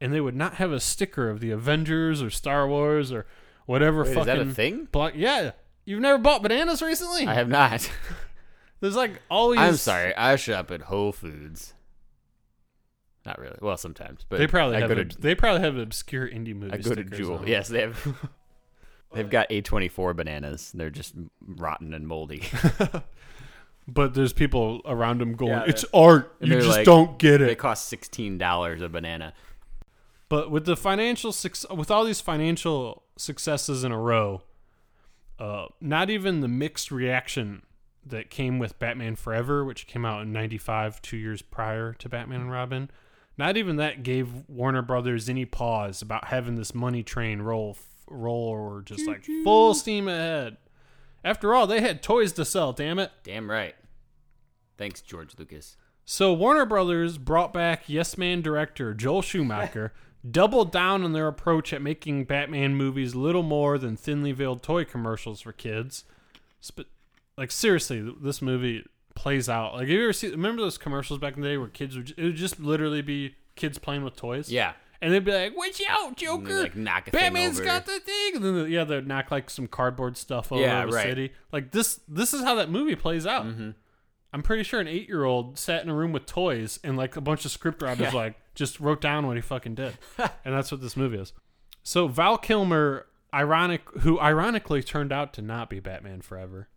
and 0.00 0.12
they 0.12 0.20
would 0.20 0.34
not 0.34 0.54
have 0.54 0.72
a 0.72 0.80
sticker 0.80 1.30
of 1.30 1.38
the 1.38 1.52
Avengers 1.52 2.20
or 2.20 2.28
Star 2.28 2.66
Wars 2.66 3.12
or 3.12 3.24
whatever 3.66 4.02
Wait, 4.02 4.16
is 4.16 4.26
that 4.26 4.40
a 4.40 4.46
thing? 4.46 4.88
block. 4.90 5.12
Yeah, 5.14 5.52
you've 5.84 6.00
never 6.00 6.18
bought 6.18 6.42
bananas 6.42 6.82
recently. 6.82 7.24
I 7.24 7.34
have 7.34 7.48
not. 7.48 7.88
There's 8.80 8.96
like 8.96 9.22
always. 9.30 9.60
I'm 9.60 9.76
sorry. 9.76 10.12
I 10.16 10.34
shop 10.34 10.72
at 10.72 10.80
Whole 10.82 11.12
Foods. 11.12 11.72
Not 13.24 13.38
really. 13.38 13.58
Well, 13.62 13.76
sometimes, 13.76 14.26
but 14.28 14.40
They 14.40 14.48
probably 14.48 14.78
I 14.78 14.80
have 14.80 15.08
to 15.08 15.20
they 15.20 15.36
probably 15.36 15.60
have 15.60 15.76
obscure 15.76 16.28
indie 16.28 16.56
movie. 16.56 16.72
I 16.72 16.78
go 16.78 16.96
to 16.96 17.04
Jewel. 17.04 17.44
Yes, 17.46 17.68
they 17.68 17.82
have. 17.82 18.28
They've 19.14 19.30
got 19.30 19.50
A24 19.50 20.16
bananas. 20.16 20.72
They're 20.74 20.90
just 20.90 21.14
rotten 21.46 21.94
and 21.94 22.08
moldy. 22.08 22.42
But 23.92 24.14
there's 24.14 24.32
people 24.32 24.80
around 24.84 25.20
him 25.20 25.34
going, 25.34 25.52
Yeah, 25.52 25.64
"It's 25.66 25.84
art. 25.92 26.36
You 26.40 26.50
they're 26.50 26.60
just 26.60 26.76
like- 26.78 26.84
don't 26.86 27.18
get 27.18 27.40
it. 27.40 27.46
they 27.46 27.52
it." 27.52 27.58
cost 27.58 27.88
$16 27.90 28.82
a 28.82 28.88
banana. 28.88 29.32
But 30.28 30.50
with 30.50 30.64
the 30.64 30.76
financial 30.76 31.32
suc- 31.32 31.70
with 31.76 31.90
all 31.90 32.04
these 32.04 32.20
financial 32.20 33.02
successes 33.16 33.82
in 33.82 33.90
a 33.90 33.98
row, 33.98 34.42
uh, 35.38 35.66
not 35.80 36.08
even 36.10 36.40
the 36.40 36.48
mixed 36.48 36.90
reaction 36.92 37.62
that 38.06 38.30
came 38.30 38.58
with 38.58 38.78
Batman 38.78 39.16
Forever, 39.16 39.64
which 39.64 39.86
came 39.86 40.04
out 40.04 40.22
in 40.22 40.32
'95, 40.32 41.02
two 41.02 41.16
years 41.16 41.42
prior 41.42 41.92
to 41.94 42.08
Batman 42.08 42.42
and 42.42 42.52
Robin, 42.52 42.90
not 43.36 43.56
even 43.56 43.76
that 43.76 44.02
gave 44.02 44.48
Warner 44.48 44.82
Brothers 44.82 45.28
any 45.28 45.44
pause 45.44 46.00
about 46.00 46.26
having 46.26 46.54
this 46.54 46.74
money 46.74 47.02
train 47.02 47.42
roll 47.42 47.76
roll 48.06 48.48
or 48.48 48.82
just 48.82 49.06
like 49.06 49.24
full 49.44 49.74
steam 49.74 50.06
ahead. 50.08 50.58
After 51.24 51.54
all, 51.54 51.66
they 51.66 51.80
had 51.80 52.02
toys 52.02 52.32
to 52.32 52.44
sell. 52.44 52.72
Damn 52.72 52.98
it. 52.98 53.10
Damn 53.24 53.50
right. 53.50 53.74
Thanks, 54.80 55.02
George 55.02 55.34
Lucas. 55.38 55.76
So 56.06 56.32
Warner 56.32 56.64
Brothers 56.64 57.18
brought 57.18 57.52
back 57.52 57.84
Yes 57.86 58.16
Man 58.16 58.40
director 58.40 58.94
Joel 58.94 59.20
Schumacher, 59.22 59.92
doubled 60.28 60.72
down 60.72 61.04
on 61.04 61.12
their 61.12 61.28
approach 61.28 61.72
at 61.74 61.82
making 61.82 62.24
Batman 62.24 62.74
movies 62.74 63.14
little 63.14 63.42
more 63.42 63.76
than 63.76 63.94
thinly 63.94 64.32
veiled 64.32 64.62
toy 64.62 64.84
commercials 64.86 65.42
for 65.42 65.52
kids. 65.52 66.04
Sp- 66.64 66.88
like 67.36 67.50
seriously, 67.50 68.10
this 68.22 68.40
movie 68.40 68.84
plays 69.14 69.48
out. 69.50 69.74
Like 69.74 69.82
have 69.82 69.90
you 69.90 70.02
ever 70.04 70.12
seen? 70.14 70.30
Remember 70.30 70.62
those 70.62 70.78
commercials 70.78 71.18
back 71.18 71.36
in 71.36 71.42
the 71.42 71.48
day 71.48 71.58
where 71.58 71.68
kids 71.68 71.94
would? 71.96 72.14
It 72.16 72.24
would 72.24 72.36
just 72.36 72.58
literally 72.58 73.02
be 73.02 73.34
kids 73.56 73.78
playing 73.78 74.02
with 74.02 74.16
toys. 74.16 74.50
Yeah. 74.50 74.72
And 75.02 75.12
they'd 75.12 75.24
be 75.24 75.32
like, 75.32 75.56
"Watch 75.56 75.80
out, 75.88 76.16
Joker! 76.16 76.62
like, 76.62 76.76
knock 76.76 77.08
a 77.08 77.10
thing 77.10 77.20
Batman's 77.20 77.58
over. 77.58 77.64
got 77.66 77.86
the 77.86 78.00
thing!" 78.00 78.36
And 78.36 78.44
then 78.44 78.54
the, 78.54 78.68
yeah, 78.70 78.84
they'd 78.84 79.06
knock 79.06 79.30
like 79.30 79.48
some 79.50 79.66
cardboard 79.66 80.16
stuff 80.16 80.50
over 80.52 80.60
Yeah, 80.62 80.84
the 80.86 80.92
right. 80.92 81.02
city. 81.06 81.32
Like 81.52 81.70
this, 81.70 82.00
this 82.08 82.34
is 82.34 82.42
how 82.42 82.54
that 82.56 82.70
movie 82.70 82.96
plays 82.96 83.26
out. 83.26 83.46
Mm-hmm. 83.46 83.70
I'm 84.32 84.42
pretty 84.42 84.62
sure 84.62 84.80
an 84.80 84.86
eight 84.88 85.08
year 85.08 85.24
old 85.24 85.58
sat 85.58 85.82
in 85.82 85.88
a 85.88 85.94
room 85.94 86.12
with 86.12 86.26
toys 86.26 86.78
and 86.84 86.96
like 86.96 87.16
a 87.16 87.20
bunch 87.20 87.44
of 87.44 87.50
script 87.50 87.82
writers 87.82 88.12
Yeah. 88.12 88.18
like 88.18 88.34
just 88.54 88.78
wrote 88.80 89.00
down 89.00 89.26
what 89.26 89.36
he 89.36 89.40
fucking 89.40 89.74
did, 89.74 89.94
and 90.18 90.54
that's 90.54 90.70
what 90.70 90.80
this 90.80 90.96
movie 90.96 91.18
is. 91.18 91.32
So 91.82 92.06
Val 92.08 92.36
Kilmer, 92.38 93.06
ironic, 93.34 93.82
who 94.00 94.20
ironically 94.20 94.82
turned 94.82 95.12
out 95.12 95.32
to 95.34 95.42
not 95.42 95.70
be 95.70 95.80
Batman 95.80 96.20
Forever. 96.20 96.68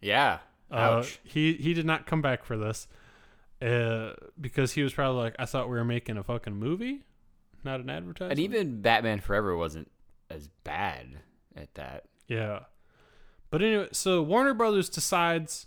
Yeah. 0.00 0.38
Uh, 0.70 0.74
Ouch. 0.98 1.20
he 1.22 1.54
he 1.54 1.74
did 1.74 1.86
not 1.86 2.06
come 2.06 2.20
back 2.22 2.44
for 2.44 2.56
this, 2.56 2.88
uh, 3.62 4.12
because 4.40 4.72
he 4.72 4.82
was 4.82 4.92
probably 4.92 5.22
like, 5.22 5.36
I 5.38 5.44
thought 5.44 5.68
we 5.68 5.76
were 5.76 5.84
making 5.84 6.16
a 6.16 6.24
fucking 6.24 6.54
movie, 6.56 7.02
not 7.62 7.80
an 7.80 7.88
advertisement. 7.90 8.32
and 8.32 8.40
even 8.40 8.80
Batman 8.82 9.20
Forever 9.20 9.56
wasn't 9.56 9.90
as 10.28 10.48
bad 10.64 11.20
at 11.54 11.72
that. 11.74 12.04
Yeah. 12.26 12.60
But 13.50 13.62
anyway, 13.62 13.88
so 13.92 14.22
Warner 14.22 14.54
Brothers 14.54 14.88
decides 14.88 15.66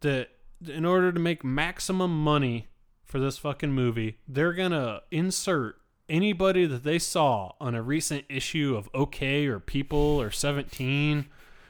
that 0.00 0.30
in 0.66 0.84
order 0.84 1.12
to 1.12 1.18
make 1.20 1.44
maximum 1.44 2.22
money 2.22 2.68
for 3.04 3.18
this 3.18 3.38
fucking 3.38 3.72
movie, 3.72 4.18
they're 4.28 4.52
going 4.52 4.72
to 4.72 5.02
insert 5.10 5.76
anybody 6.08 6.66
that 6.66 6.84
they 6.84 6.98
saw 6.98 7.52
on 7.60 7.74
a 7.74 7.82
recent 7.82 8.24
issue 8.28 8.74
of 8.76 8.88
OK 8.94 9.46
or 9.46 9.58
People 9.58 9.98
or 10.20 10.30
17 10.30 11.26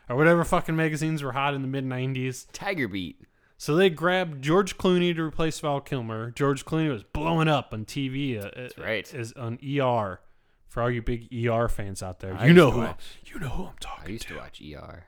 or 0.09 0.16
whatever 0.16 0.45
fucking 0.45 0.76
magazines 0.76 1.23
were 1.23 1.33
hot 1.33 1.55
in 1.55 1.62
the 1.62 1.69
mid 1.69 1.85
90s. 1.85 2.47
Tiger 2.52 2.88
Beat. 2.88 3.21
So 3.59 3.75
they 3.75 3.88
grabbed 3.88 4.43
George 4.43 4.76
Clooney 4.76 5.14
to 5.14 5.23
replace 5.23 5.59
Val 5.61 5.81
Kilmer. 5.81 6.31
George 6.31 6.64
Clooney 6.66 6.90
was 6.93 7.02
blowing 7.02 7.49
up 7.49 7.73
on 7.73 7.87
TV. 7.87 8.38
Uh, 8.38 8.50
That's 8.55 8.76
right. 8.78 9.14
Is 9.14 9.33
on 9.33 9.59
ER. 9.64 10.21
For 10.69 10.83
all 10.83 10.90
you 10.90 11.00
big 11.00 11.28
ER 11.33 11.69
fans 11.69 12.02
out 12.02 12.21
there, 12.21 12.35
I 12.35 12.49
you 12.49 12.52
know 12.52 12.71
who 12.71 12.81
watch- 12.81 13.19
you 13.25 13.38
know 13.40 13.49
who 13.49 13.64
I'm 13.64 13.78
talking 13.81 14.05
to. 14.05 14.09
I 14.11 14.12
used 14.12 14.28
to. 14.28 14.35
to 14.35 14.40
watch 14.40 14.61
ER. 14.61 15.07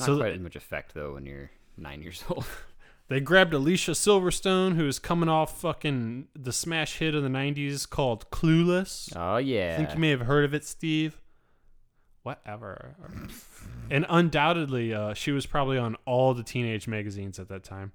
Not 0.00 0.06
So 0.06 0.16
quite 0.18 0.34
as 0.34 0.40
much 0.40 0.56
effect 0.56 0.94
though 0.94 1.14
when 1.14 1.26
you're 1.26 1.50
nine 1.76 2.02
years 2.02 2.24
old. 2.30 2.46
They 3.08 3.20
grabbed 3.20 3.52
Alicia 3.52 3.92
Silverstone, 3.92 4.76
who 4.76 4.84
was 4.84 5.00
coming 5.00 5.28
off 5.28 5.60
fucking 5.60 6.28
the 6.34 6.52
smash 6.52 6.98
hit 6.98 7.14
of 7.14 7.22
the 7.22 7.28
'90s 7.28 7.88
called 7.88 8.30
"Clueless." 8.30 9.12
oh 9.16 9.36
yeah. 9.38 9.74
I 9.74 9.76
think 9.78 9.94
you 9.94 10.00
may 10.00 10.10
have 10.10 10.22
heard 10.22 10.44
of 10.44 10.54
it, 10.54 10.64
Steve. 10.64 11.20
Whatever. 12.22 12.94
and 13.90 14.04
undoubtedly, 14.08 14.92
uh, 14.94 15.14
she 15.14 15.32
was 15.32 15.46
probably 15.46 15.78
on 15.78 15.96
all 16.04 16.34
the 16.34 16.42
teenage 16.42 16.86
magazines 16.86 17.38
at 17.38 17.48
that 17.48 17.64
time. 17.64 17.92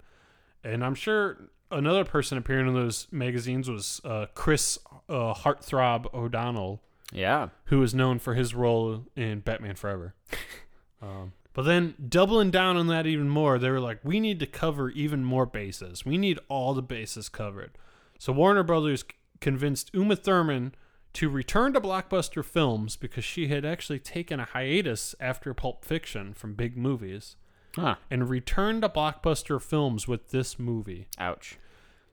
And 0.64 0.84
I'm 0.84 0.96
sure 0.96 1.50
another 1.72 2.04
person 2.04 2.38
appearing 2.38 2.68
in 2.68 2.74
those 2.74 3.08
magazines 3.12 3.70
was 3.70 4.02
uh, 4.04 4.26
Chris 4.34 4.80
uh, 5.10 5.34
Heartthrob 5.34 6.14
O'Donnell, 6.14 6.82
yeah. 7.14 7.50
who 7.66 7.82
is 7.84 7.94
known 7.94 8.20
for 8.20 8.34
his 8.34 8.56
role 8.56 9.06
in 9.16 9.40
Batman 9.42 9.76
Forever. 9.76 10.16
um, 11.02 11.34
but 11.56 11.64
then 11.64 11.96
doubling 12.08 12.52
down 12.52 12.78
on 12.78 12.86
that 12.88 13.08
even 13.08 13.28
more, 13.30 13.58
they 13.58 13.72
were 13.72 13.80
like, 13.80 14.00
we 14.04 14.20
need 14.20 14.40
to 14.42 14.46
cover 14.46 14.92
even 14.92 15.24
more 15.24 15.48
bases. 15.48 16.06
We 16.06 16.18
need 16.20 16.38
all 16.50 16.76
the 16.76 16.84
bases 16.84 17.30
covered. 17.30 17.78
So 18.20 18.32
Warner 18.32 18.62
Brothers 18.64 19.04
convinced 19.42 19.90
Uma 19.94 20.16
Thurman 20.16 20.76
to 21.14 21.30
return 21.30 21.74
to 21.74 21.82
blockbuster 21.82 22.44
films 22.44 22.98
because 22.98 23.24
she 23.24 23.48
had 23.48 23.64
actually 23.66 24.00
taken 24.00 24.40
a 24.40 24.46
hiatus 24.46 25.16
after 25.20 25.54
Pulp 25.54 25.84
Fiction 25.86 26.34
from 26.34 26.54
big 26.54 26.78
movies 26.78 27.38
Huh. 27.76 27.96
and 28.12 28.30
returned 28.30 28.82
to 28.84 28.90
blockbuster 28.90 29.62
films 29.62 30.08
with 30.08 30.32
this 30.32 30.60
movie. 30.60 31.08
Ouch. 31.18 31.58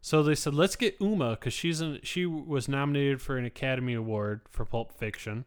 So 0.00 0.22
they 0.24 0.34
said, 0.34 0.54
let's 0.54 0.74
get 0.76 0.96
Uma 1.00 1.30
because 1.30 1.52
she's 1.52 1.80
an, 1.80 2.00
she 2.02 2.26
was 2.26 2.68
nominated 2.68 3.20
for 3.20 3.36
an 3.36 3.44
Academy 3.44 3.94
Award 3.94 4.40
for 4.50 4.64
Pulp 4.64 4.92
Fiction, 4.92 5.44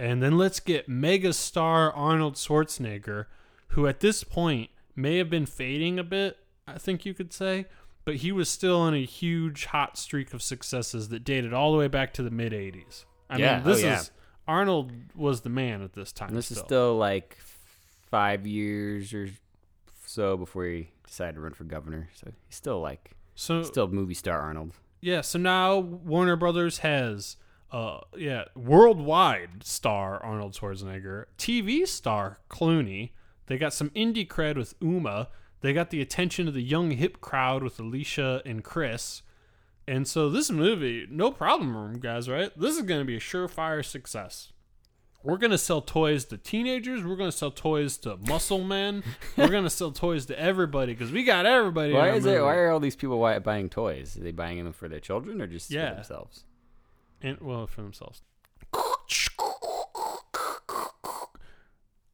and 0.00 0.22
then 0.22 0.38
let's 0.38 0.60
get 0.60 0.88
mega 0.88 1.30
star 1.34 1.92
Arnold 1.92 2.34
Schwarzenegger, 2.34 3.26
who 3.68 3.86
at 3.86 4.00
this 4.00 4.24
point 4.24 4.70
may 4.96 5.18
have 5.18 5.28
been 5.28 5.44
fading 5.44 5.98
a 5.98 6.02
bit. 6.04 6.38
I 6.66 6.78
think 6.78 7.04
you 7.04 7.12
could 7.12 7.34
say, 7.34 7.66
but 8.06 8.16
he 8.16 8.32
was 8.32 8.48
still 8.48 8.80
on 8.80 8.94
a 8.94 9.04
huge 9.04 9.66
hot 9.66 9.98
streak 9.98 10.32
of 10.32 10.40
successes 10.40 11.10
that 11.10 11.22
dated 11.22 11.52
all 11.52 11.70
the 11.72 11.78
way 11.78 11.86
back 11.86 12.14
to 12.14 12.22
the 12.22 12.30
mid 12.30 12.52
'80s. 12.52 13.04
I 13.28 13.36
Yeah, 13.36 13.56
mean, 13.56 13.66
this 13.66 13.84
oh, 13.84 13.86
yeah. 13.86 14.00
is 14.00 14.10
Arnold 14.48 14.90
was 15.14 15.42
the 15.42 15.50
man 15.50 15.82
at 15.82 15.92
this 15.92 16.12
time. 16.12 16.28
And 16.28 16.38
this 16.38 16.46
still. 16.46 16.56
is 16.56 16.64
still 16.64 16.96
like 16.96 17.36
five 18.10 18.46
years 18.46 19.12
or 19.12 19.28
so 20.06 20.38
before 20.38 20.64
he 20.64 20.88
decided 21.06 21.34
to 21.34 21.42
run 21.42 21.52
for 21.52 21.64
governor. 21.64 22.08
So 22.14 22.32
he's 22.46 22.56
still 22.56 22.80
like 22.80 23.10
so 23.34 23.62
still 23.64 23.88
movie 23.88 24.14
star 24.14 24.40
Arnold. 24.40 24.72
Yeah, 25.02 25.20
so 25.20 25.38
now 25.38 25.78
Warner 25.78 26.36
Brothers 26.36 26.78
has 26.78 27.36
uh 27.72 28.00
yeah, 28.16 28.44
worldwide 28.56 29.64
star 29.64 30.22
Arnold 30.22 30.54
Schwarzenegger, 30.54 31.26
TV 31.38 31.86
star 31.86 32.38
Clooney. 32.48 33.10
They 33.46 33.58
got 33.58 33.72
some 33.74 33.90
indie 33.90 34.26
cred 34.26 34.56
with 34.56 34.74
Uma. 34.80 35.28
They 35.60 35.72
got 35.72 35.90
the 35.90 36.00
attention 36.00 36.48
of 36.48 36.54
the 36.54 36.62
young 36.62 36.92
hip 36.92 37.20
crowd 37.20 37.62
with 37.62 37.78
Alicia 37.78 38.42
and 38.46 38.64
Chris. 38.64 39.22
And 39.86 40.06
so 40.06 40.30
this 40.30 40.50
movie, 40.50 41.06
no 41.10 41.30
problem, 41.32 41.98
guys, 42.00 42.28
right? 42.28 42.50
This 42.58 42.76
is 42.76 42.82
going 42.82 43.00
to 43.00 43.04
be 43.04 43.16
a 43.16 43.20
surefire 43.20 43.84
success. 43.84 44.52
We're 45.22 45.36
going 45.36 45.50
to 45.50 45.58
sell 45.58 45.82
toys 45.82 46.24
to 46.26 46.38
teenagers. 46.38 47.04
We're 47.04 47.16
going 47.16 47.30
to 47.30 47.36
sell 47.36 47.50
toys 47.50 47.98
to 47.98 48.16
muscle 48.16 48.62
men. 48.64 49.02
We're 49.36 49.48
going 49.48 49.64
to 49.64 49.70
sell 49.70 49.90
toys 49.90 50.24
to 50.26 50.38
everybody 50.40 50.94
because 50.94 51.12
we 51.12 51.24
got 51.24 51.44
everybody. 51.44 51.92
Why 51.92 52.12
is 52.12 52.24
it? 52.24 52.40
Why 52.40 52.54
are 52.56 52.70
all 52.70 52.80
these 52.80 52.96
people 52.96 53.18
buying 53.44 53.68
toys? 53.68 54.16
Are 54.16 54.20
they 54.22 54.30
buying 54.32 54.62
them 54.64 54.72
for 54.72 54.88
their 54.88 55.00
children 55.00 55.42
or 55.42 55.46
just 55.46 55.70
Yeah. 55.70 55.90
for 55.90 55.94
themselves? 55.96 56.44
And 57.22 57.38
well, 57.40 57.66
for 57.66 57.82
themselves. 57.82 58.22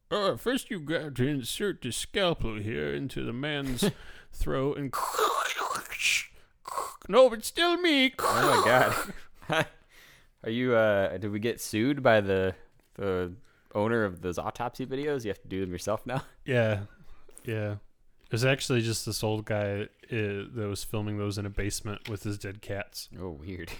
Uh, 0.08 0.36
first 0.36 0.70
you 0.70 0.78
got 0.78 1.16
to 1.16 1.26
insert 1.26 1.82
the 1.82 1.90
scalpel 1.90 2.56
here 2.56 2.94
into 2.94 3.24
the 3.24 3.32
man's 3.32 3.90
throat 4.32 4.78
and 4.78 4.94
no, 7.08 7.28
but 7.28 7.44
still 7.44 7.76
me. 7.76 8.14
Oh 8.20 8.62
my 8.64 8.94
god. 9.48 9.66
Are 10.44 10.50
you? 10.50 10.74
uh 10.74 11.16
Did 11.18 11.32
we 11.32 11.40
get 11.40 11.60
sued 11.60 12.02
by 12.02 12.20
the 12.20 12.54
the 12.94 13.32
owner 13.74 14.04
of 14.04 14.22
those 14.22 14.38
autopsy 14.38 14.86
videos? 14.86 15.24
You 15.24 15.30
have 15.30 15.42
to 15.42 15.48
do 15.48 15.60
them 15.60 15.72
yourself 15.72 16.06
now. 16.06 16.22
Yeah, 16.44 16.80
yeah. 17.44 17.72
It 17.72 18.32
was 18.32 18.44
actually 18.44 18.82
just 18.82 19.06
this 19.06 19.22
old 19.22 19.44
guy 19.44 19.82
uh, 19.82 19.86
that 20.10 20.66
was 20.68 20.82
filming 20.82 21.18
those 21.18 21.38
in 21.38 21.46
a 21.46 21.50
basement 21.50 22.08
with 22.08 22.24
his 22.24 22.38
dead 22.38 22.60
cats. 22.60 23.08
Oh, 23.20 23.30
weird. 23.30 23.70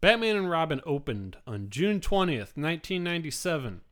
Batman 0.00 0.36
and 0.36 0.50
Robin 0.50 0.80
opened 0.86 1.36
on 1.46 1.68
June 1.68 2.00
20th, 2.00 2.56
1997, 2.56 3.82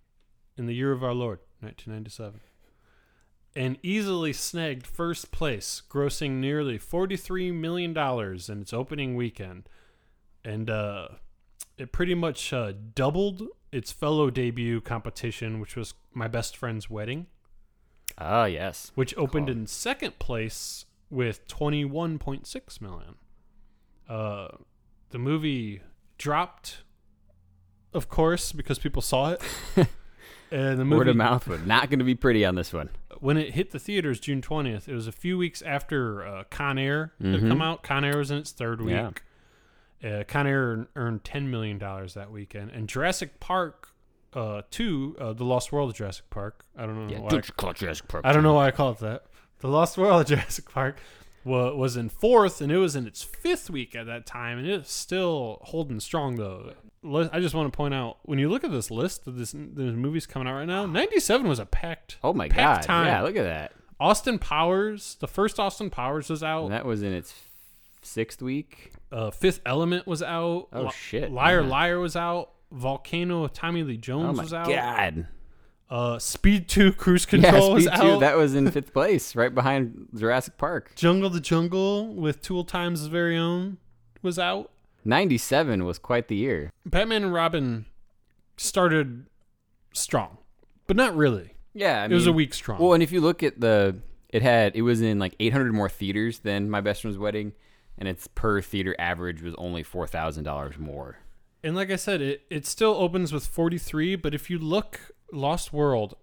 in 0.56 0.66
the 0.66 0.74
year 0.74 0.92
of 0.92 1.04
our 1.04 1.12
Lord, 1.12 1.40
1997, 1.60 2.40
and 3.54 3.76
easily 3.82 4.32
snagged 4.32 4.86
first 4.86 5.30
place, 5.30 5.82
grossing 5.90 6.32
nearly 6.40 6.78
$43 6.78 7.52
million 7.54 7.96
in 7.96 8.60
its 8.62 8.72
opening 8.72 9.16
weekend. 9.16 9.68
And 10.44 10.70
uh, 10.70 11.08
it 11.76 11.92
pretty 11.92 12.14
much 12.14 12.52
uh, 12.52 12.72
doubled 12.94 13.42
its 13.70 13.92
fellow 13.92 14.30
debut 14.30 14.80
competition, 14.80 15.60
which 15.60 15.76
was 15.76 15.92
My 16.14 16.26
Best 16.28 16.56
Friend's 16.56 16.88
Wedding, 16.88 17.26
Ah, 18.16 18.46
yes. 18.46 18.92
which 18.94 19.14
opened 19.18 19.50
in 19.50 19.66
second 19.66 20.18
place 20.18 20.86
with 21.10 21.46
21.6 21.48 22.80
million. 22.80 23.14
Uh, 24.08 24.48
the 25.10 25.18
movie 25.18 25.82
dropped 26.18 26.82
of 27.94 28.08
course, 28.10 28.52
because 28.52 28.78
people 28.78 29.00
saw 29.00 29.30
it. 29.32 29.42
and 30.50 30.78
the 30.78 30.84
movie 30.84 30.98
Word 30.98 31.08
of 31.08 31.16
mouth 31.16 31.48
was 31.48 31.62
not 31.62 31.88
going 31.88 31.98
to 32.00 32.04
be 32.04 32.14
pretty 32.14 32.44
on 32.44 32.54
this 32.54 32.72
one. 32.72 32.90
when 33.20 33.36
it 33.38 33.54
hit 33.54 33.70
the 33.70 33.78
theaters 33.78 34.20
June 34.20 34.42
20th, 34.42 34.86
it 34.88 34.94
was 34.94 35.06
a 35.08 35.12
few 35.12 35.38
weeks 35.38 35.62
after 35.62 36.24
uh, 36.24 36.44
Con 36.50 36.76
Air 36.78 37.12
had 37.20 37.40
Mhm. 37.40 37.48
come 37.48 37.62
out. 37.62 37.82
Con 37.82 38.04
Air 38.04 38.18
was 38.18 38.30
in 38.30 38.36
its 38.38 38.52
third 38.52 38.80
Yeah. 38.84 39.06
week. 39.08 39.22
Uh, 40.04 40.22
Con 40.28 40.46
Air 40.46 40.86
earned- 40.94 41.24
$10 41.24 41.46
million 41.48 41.78
that 41.78 42.30
weekend. 42.30 42.70
And 42.72 42.88
Jurassic 42.88 43.40
Park 43.40 43.88
uh, 44.34 44.62
2, 44.70 45.16
uh, 45.18 45.32
The 45.32 45.44
Lost 45.44 45.72
World 45.72 45.90
of 45.90 45.96
Jurassic 45.96 46.28
Park. 46.28 46.64
I 46.76 46.84
don't 46.84 47.08
know 47.08 47.12
Yeah, 47.12 47.20
why. 47.20 47.30
don't 47.30 47.48
you 47.48 47.54
call 47.54 47.70
it 47.70 47.76
Jurassic 47.78 48.06
Park 48.06 48.24
I 48.26 48.32
don't 48.32 48.42
know 48.42 48.52
why 48.54 48.66
I 48.66 48.70
call 48.70 48.90
it 48.92 48.98
that. 48.98 49.24
The 49.60 49.68
Lost 49.68 49.96
World 49.96 50.20
of 50.20 50.26
Jurassic 50.28 50.70
Park 50.70 51.00
was 51.48 51.96
in 51.96 52.08
fourth, 52.08 52.60
and 52.60 52.70
it 52.70 52.78
was 52.78 52.94
in 52.96 53.06
its 53.06 53.22
fifth 53.22 53.70
week 53.70 53.94
at 53.96 54.06
that 54.06 54.26
time, 54.26 54.58
and 54.58 54.66
it's 54.66 54.92
still 54.92 55.58
holding 55.64 56.00
strong 56.00 56.36
though. 56.36 56.72
I 57.32 57.40
just 57.40 57.54
want 57.54 57.72
to 57.72 57.76
point 57.76 57.94
out 57.94 58.18
when 58.22 58.38
you 58.38 58.48
look 58.48 58.64
at 58.64 58.70
this 58.72 58.90
list 58.90 59.26
of 59.26 59.36
this 59.38 59.52
the 59.52 59.58
movies 59.92 60.26
coming 60.26 60.48
out 60.48 60.54
right 60.56 60.66
now, 60.66 60.84
'97 60.86 61.46
was 61.48 61.58
a 61.58 61.66
packed. 61.66 62.18
Oh 62.22 62.32
my 62.32 62.48
packed 62.48 62.82
god! 62.82 62.86
Time. 62.86 63.06
Yeah, 63.06 63.22
look 63.22 63.36
at 63.36 63.44
that. 63.44 63.72
Austin 64.00 64.38
Powers, 64.38 65.16
the 65.20 65.26
first 65.28 65.58
Austin 65.58 65.90
Powers 65.90 66.28
was 66.30 66.42
out. 66.42 66.64
And 66.64 66.72
that 66.72 66.84
was 66.84 67.02
in 67.02 67.12
its 67.12 67.34
sixth 68.02 68.40
week. 68.42 68.92
Uh, 69.10 69.30
Fifth 69.30 69.60
Element 69.66 70.06
was 70.06 70.22
out. 70.22 70.68
Oh, 70.72 70.90
shit, 70.90 71.32
Liar 71.32 71.62
yeah. 71.62 71.68
Liar 71.68 71.98
was 71.98 72.14
out. 72.14 72.50
Volcano 72.70 73.48
Tommy 73.48 73.82
Lee 73.82 73.94
Oh 73.94 74.00
Jones 74.00 74.36
my 74.36 74.42
was 74.42 74.52
out. 74.54 74.68
god! 74.68 75.26
Uh, 75.90 76.18
Speed 76.18 76.68
Two 76.68 76.92
Cruise 76.92 77.26
Yeah, 77.32 77.50
Control 77.50 77.72
was 77.74 77.84
Speed 77.84 77.94
out. 77.94 78.20
That 78.20 78.36
was 78.36 78.54
in 78.54 78.70
fifth 78.72 78.92
place, 78.92 79.34
right 79.34 79.54
behind 79.54 80.08
Jurassic 80.14 80.58
Park. 80.58 80.92
Jungle 80.94 81.30
the 81.30 81.40
Jungle 81.40 82.14
with 82.14 82.42
Tool 82.42 82.64
Time's 82.64 83.06
very 83.06 83.36
own 83.38 83.78
was 84.22 84.38
out. 84.38 84.70
Ninety-seven 85.04 85.84
was 85.86 85.98
quite 85.98 86.28
the 86.28 86.36
year. 86.36 86.70
Batman 86.84 87.22
and 87.24 87.32
Robin 87.32 87.86
started 88.56 89.26
strong, 89.92 90.38
but 90.86 90.96
not 90.96 91.16
really. 91.16 91.54
Yeah, 91.74 92.02
I 92.02 92.04
it 92.06 92.10
was 92.12 92.26
a 92.26 92.30
mean- 92.30 92.36
week 92.36 92.54
strong. 92.54 92.80
Well, 92.80 92.92
and 92.94 93.02
if 93.02 93.12
you 93.12 93.20
look 93.20 93.42
at 93.42 93.60
the, 93.60 93.96
it 94.28 94.42
had 94.42 94.74
it 94.76 94.82
was 94.82 95.00
in 95.00 95.18
like 95.18 95.34
800 95.40 95.72
more 95.72 95.88
theaters 95.88 96.40
than 96.40 96.68
My 96.68 96.80
Best 96.80 97.02
Friend's 97.02 97.16
Wedding, 97.18 97.52
and 97.96 98.08
its 98.08 98.26
per 98.26 98.60
theater 98.60 98.94
average 98.98 99.40
was 99.42 99.54
only 99.56 99.82
four 99.82 100.06
thousand 100.06 100.44
dollars 100.44 100.76
more. 100.78 101.18
and 101.64 101.74
like 101.74 101.90
I 101.90 101.96
said, 101.96 102.20
it, 102.20 102.42
it 102.50 102.66
still 102.66 102.94
opens 102.94 103.32
with 103.32 103.46
43, 103.46 104.16
but 104.16 104.34
if 104.34 104.50
you 104.50 104.58
look, 104.58 105.00
Lost 105.32 105.72
World 105.72 106.16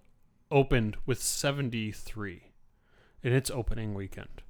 opened 0.52 0.98
with 1.06 1.22
73 1.22 2.52
in 3.24 3.34
its 3.34 3.50
opening 3.52 3.94
weekend. 3.94 4.42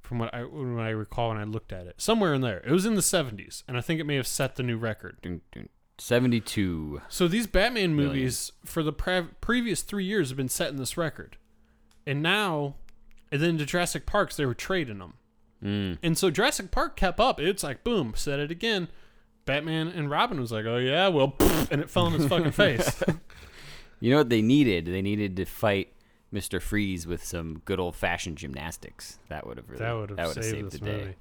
From 0.00 0.18
what 0.18 0.32
I 0.34 0.42
when 0.44 0.78
I 0.78 0.88
recall 0.90 1.28
when 1.28 1.36
I 1.38 1.44
looked 1.44 1.72
at 1.72 1.86
it, 1.86 2.00
somewhere 2.00 2.32
in 2.32 2.40
there, 2.40 2.62
it 2.66 2.70
was 2.70 2.86
in 2.86 2.94
the 2.94 3.02
70s, 3.02 3.62
and 3.68 3.76
I 3.76 3.80
think 3.82 4.00
it 4.00 4.04
may 4.04 4.16
have 4.16 4.26
set 4.26 4.56
the 4.56 4.62
new 4.62 4.78
record. 4.78 5.18
Dun, 5.22 5.42
dun. 5.52 5.68
Seventy-two. 5.98 7.02
So 7.08 7.28
these 7.28 7.46
Batman 7.46 7.94
Million. 7.94 8.14
movies 8.14 8.52
for 8.64 8.82
the 8.82 8.92
pre- 8.92 9.26
previous 9.40 9.82
three 9.82 10.04
years 10.04 10.28
have 10.30 10.36
been 10.36 10.48
setting 10.48 10.78
this 10.78 10.96
record, 10.96 11.36
and 12.06 12.22
now, 12.22 12.76
and 13.32 13.42
then 13.42 13.58
to 13.58 13.66
Jurassic 13.66 14.06
Parks 14.06 14.36
they 14.36 14.46
were 14.46 14.54
trading 14.54 14.98
them, 14.98 15.14
Mm. 15.62 15.98
and 16.04 16.16
so 16.16 16.30
Jurassic 16.30 16.70
Park 16.70 16.96
kept 16.96 17.18
up. 17.20 17.38
It's 17.40 17.64
like 17.64 17.82
boom, 17.84 18.12
said 18.16 18.38
it 18.38 18.50
again. 18.52 18.88
Batman 19.44 19.88
and 19.88 20.08
Robin 20.08 20.40
was 20.40 20.52
like, 20.52 20.64
oh 20.66 20.76
yeah, 20.78 21.08
well, 21.08 21.34
and 21.70 21.80
it 21.82 21.90
fell 21.90 22.06
in 22.06 22.12
his 22.14 22.26
fucking 22.26 22.52
face. 22.52 23.02
You 24.00 24.10
know 24.10 24.18
what 24.18 24.28
they 24.28 24.42
needed? 24.42 24.86
They 24.86 25.02
needed 25.02 25.36
to 25.36 25.44
fight 25.44 25.92
Mister 26.30 26.60
Freeze 26.60 27.06
with 27.06 27.24
some 27.24 27.62
good 27.64 27.80
old-fashioned 27.80 28.36
gymnastics. 28.36 29.18
That 29.28 29.46
would 29.46 29.56
have 29.56 29.68
really 29.68 29.84
that 29.84 29.92
would 29.92 30.10
have 30.18 30.44
saved, 30.44 30.72
this 30.72 30.80
the 30.80 30.86
day. 30.86 30.96
movie. 30.96 31.14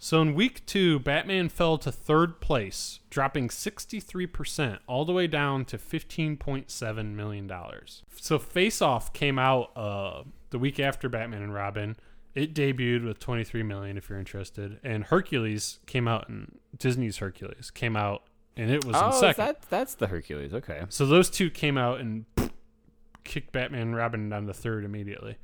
So 0.00 0.22
in 0.22 0.34
week 0.34 0.64
two, 0.64 1.00
Batman 1.00 1.48
fell 1.48 1.76
to 1.78 1.90
third 1.90 2.40
place, 2.40 3.00
dropping 3.10 3.48
63%, 3.48 4.78
all 4.86 5.04
the 5.04 5.12
way 5.12 5.26
down 5.26 5.64
to 5.66 5.76
$15.7 5.76 7.14
million. 7.14 7.52
So 8.14 8.38
Face 8.38 8.80
Off 8.80 9.12
came 9.12 9.40
out 9.40 9.76
uh, 9.76 10.22
the 10.50 10.58
week 10.58 10.78
after 10.78 11.08
Batman 11.08 11.42
and 11.42 11.52
Robin. 11.52 11.96
It 12.36 12.54
debuted 12.54 13.04
with 13.04 13.18
23 13.18 13.64
million 13.64 13.96
if 13.96 14.08
you're 14.08 14.20
interested. 14.20 14.78
And 14.84 15.02
Hercules 15.04 15.80
came 15.86 16.06
out 16.06 16.28
in 16.28 16.58
Disney's 16.78 17.18
Hercules 17.18 17.72
came 17.72 17.96
out 17.96 18.22
and 18.58 18.70
it 18.70 18.84
was 18.84 18.94
in 18.96 19.02
Oh, 19.02 19.18
second. 19.20 19.42
that 19.46 19.62
that's 19.70 19.94
the 19.94 20.08
Hercules. 20.08 20.52
Okay. 20.52 20.82
So 20.90 21.06
those 21.06 21.30
two 21.30 21.48
came 21.48 21.78
out 21.78 22.00
and 22.00 22.26
kicked 23.24 23.52
Batman 23.52 23.80
and 23.82 23.96
Robin 23.96 24.28
down 24.28 24.46
to 24.46 24.52
third 24.52 24.84
immediately. 24.84 25.36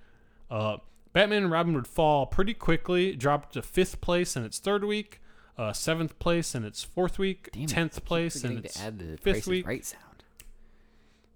Uh, 0.50 0.76
Batman 1.14 1.44
and 1.44 1.50
Robin 1.52 1.74
would 1.74 1.86
fall 1.86 2.26
pretty 2.26 2.52
quickly, 2.54 3.10
it 3.10 3.18
dropped 3.18 3.54
to 3.54 3.62
fifth 3.62 4.00
place 4.02 4.36
in 4.36 4.44
its 4.44 4.58
third 4.58 4.84
week, 4.84 5.20
uh, 5.56 5.72
seventh 5.72 6.18
place 6.18 6.54
in 6.54 6.64
its 6.64 6.82
fourth 6.82 7.18
week, 7.18 7.48
Damn 7.52 7.66
tenth 7.66 7.94
keep 7.94 8.04
place 8.04 8.44
in 8.44 8.58
its 8.58 8.74
to 8.74 8.82
add 8.82 8.98
the 8.98 9.16
fifth 9.16 9.46
week. 9.46 9.66
Right 9.66 9.84
sound. 9.84 10.02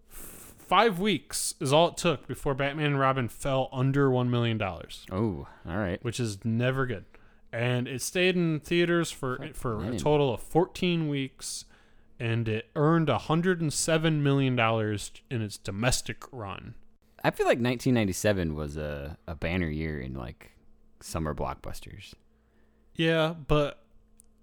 Five 0.09 0.99
weeks 0.99 1.55
is 1.61 1.73
all 1.73 1.89
it 1.89 1.97
took 1.97 2.27
before 2.29 2.55
Batman 2.55 2.87
and 2.87 3.01
Robin 3.01 3.29
fell 3.29 3.71
under 3.73 4.11
one 4.11 4.31
million 4.31 4.59
dollars, 4.59 5.07
Oh, 5.11 5.47
all 5.67 5.77
right. 5.79 6.03
which 6.05 6.21
is 6.21 6.45
never 6.45 6.85
good. 6.85 7.07
And 7.51 7.89
it 7.89 8.03
stayed 8.03 8.37
in 8.37 8.61
theaters 8.61 9.11
for 9.11 9.49
for 9.55 9.83
a 9.83 9.97
total 9.97 10.35
of 10.35 10.41
14 10.41 11.09
weeks, 11.09 11.65
and 12.19 12.49
it 12.49 12.67
earned 12.75 13.09
107 13.09 14.23
million 14.23 14.57
dollars 14.57 15.13
in 15.31 15.43
its 15.43 15.57
domestic 15.57 16.25
run. 16.33 16.75
I 17.23 17.31
feel 17.31 17.47
like 17.47 17.59
1997 17.59 18.55
was 18.55 18.77
a, 18.77 19.19
a 19.27 19.35
banner 19.35 19.69
year 19.69 20.01
in 20.01 20.15
like 20.15 20.53
summer 21.01 21.35
blockbusters. 21.35 22.15
Yeah, 22.95 23.35
but 23.47 23.83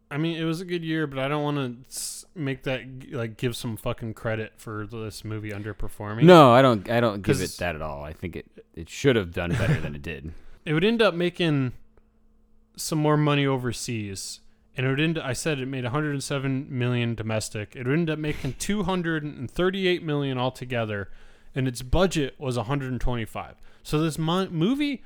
I 0.10 0.18
mean, 0.18 0.38
it 0.38 0.44
was 0.44 0.62
a 0.62 0.66
good 0.66 0.84
year, 0.84 1.08
but 1.08 1.20
I 1.20 1.28
don't 1.28 1.44
want 1.44 1.90
to 1.90 2.26
make 2.36 2.64
that 2.64 2.84
like 3.12 3.38
give 3.38 3.56
some 3.56 3.76
fucking 3.76 4.14
credit 4.14 4.54
for 4.58 4.86
this 4.86 5.26
movie 5.26 5.52
underperforming. 5.52 6.24
No, 6.24 6.54
I 6.54 6.62
don't. 6.62 6.90
I 6.90 7.00
don't 7.00 7.22
give 7.22 7.42
it 7.42 7.56
that 7.60 7.76
at 7.76 7.82
all. 7.82 8.04
I 8.04 8.14
think 8.14 8.36
it 8.36 8.46
it 8.74 8.90
should 8.90 9.16
have 9.16 9.34
done 9.34 9.52
better 9.52 9.80
than 9.80 9.96
it 9.96 10.02
did. 10.02 10.34
it 10.66 10.74
would 10.74 10.84
end 10.84 11.02
up 11.02 11.14
making 11.14 11.74
some 12.78 13.00
more 13.00 13.18
money 13.18 13.46
overseas, 13.46 14.42
and 14.76 14.86
it 14.86 14.90
would 14.90 15.00
end. 15.00 15.18
I 15.18 15.34
said 15.34 15.60
it 15.60 15.68
made 15.68 15.84
107 15.84 16.68
million 16.70 17.16
domestic. 17.16 17.76
It 17.76 17.88
would 17.88 17.94
end 17.94 18.10
up 18.10 18.20
making 18.20 18.56
238 18.60 20.04
million 20.04 20.38
altogether, 20.38 21.10
and 21.54 21.68
its 21.68 21.82
budget 21.82 22.36
was 22.38 22.58
125. 22.58 23.56
So 23.84 24.00
this 24.00 24.18
mon- 24.18 24.54
movie 24.54 25.04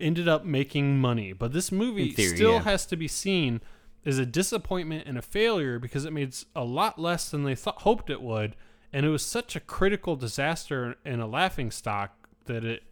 ended 0.00 0.28
up 0.28 0.44
making 0.44 0.98
money, 0.98 1.32
but 1.32 1.52
this 1.52 1.72
movie 1.72 2.12
theory, 2.12 2.36
still 2.36 2.52
yeah. 2.54 2.62
has 2.62 2.86
to 2.86 2.96
be 2.96 3.08
seen 3.08 3.60
as 4.04 4.18
a 4.18 4.26
disappointment 4.26 5.06
and 5.06 5.18
a 5.18 5.22
failure 5.22 5.78
because 5.78 6.04
it 6.04 6.12
made 6.12 6.34
a 6.54 6.64
lot 6.64 6.98
less 6.98 7.30
than 7.30 7.44
they 7.44 7.54
thought 7.54 7.82
hoped 7.82 8.10
it 8.10 8.22
would, 8.22 8.56
and 8.92 9.04
it 9.04 9.08
was 9.08 9.24
such 9.24 9.56
a 9.56 9.60
critical 9.60 10.16
disaster 10.16 10.96
and 11.04 11.20
a 11.20 11.26
laughing 11.26 11.70
stock 11.70 12.14
that 12.44 12.64
it 12.64 12.82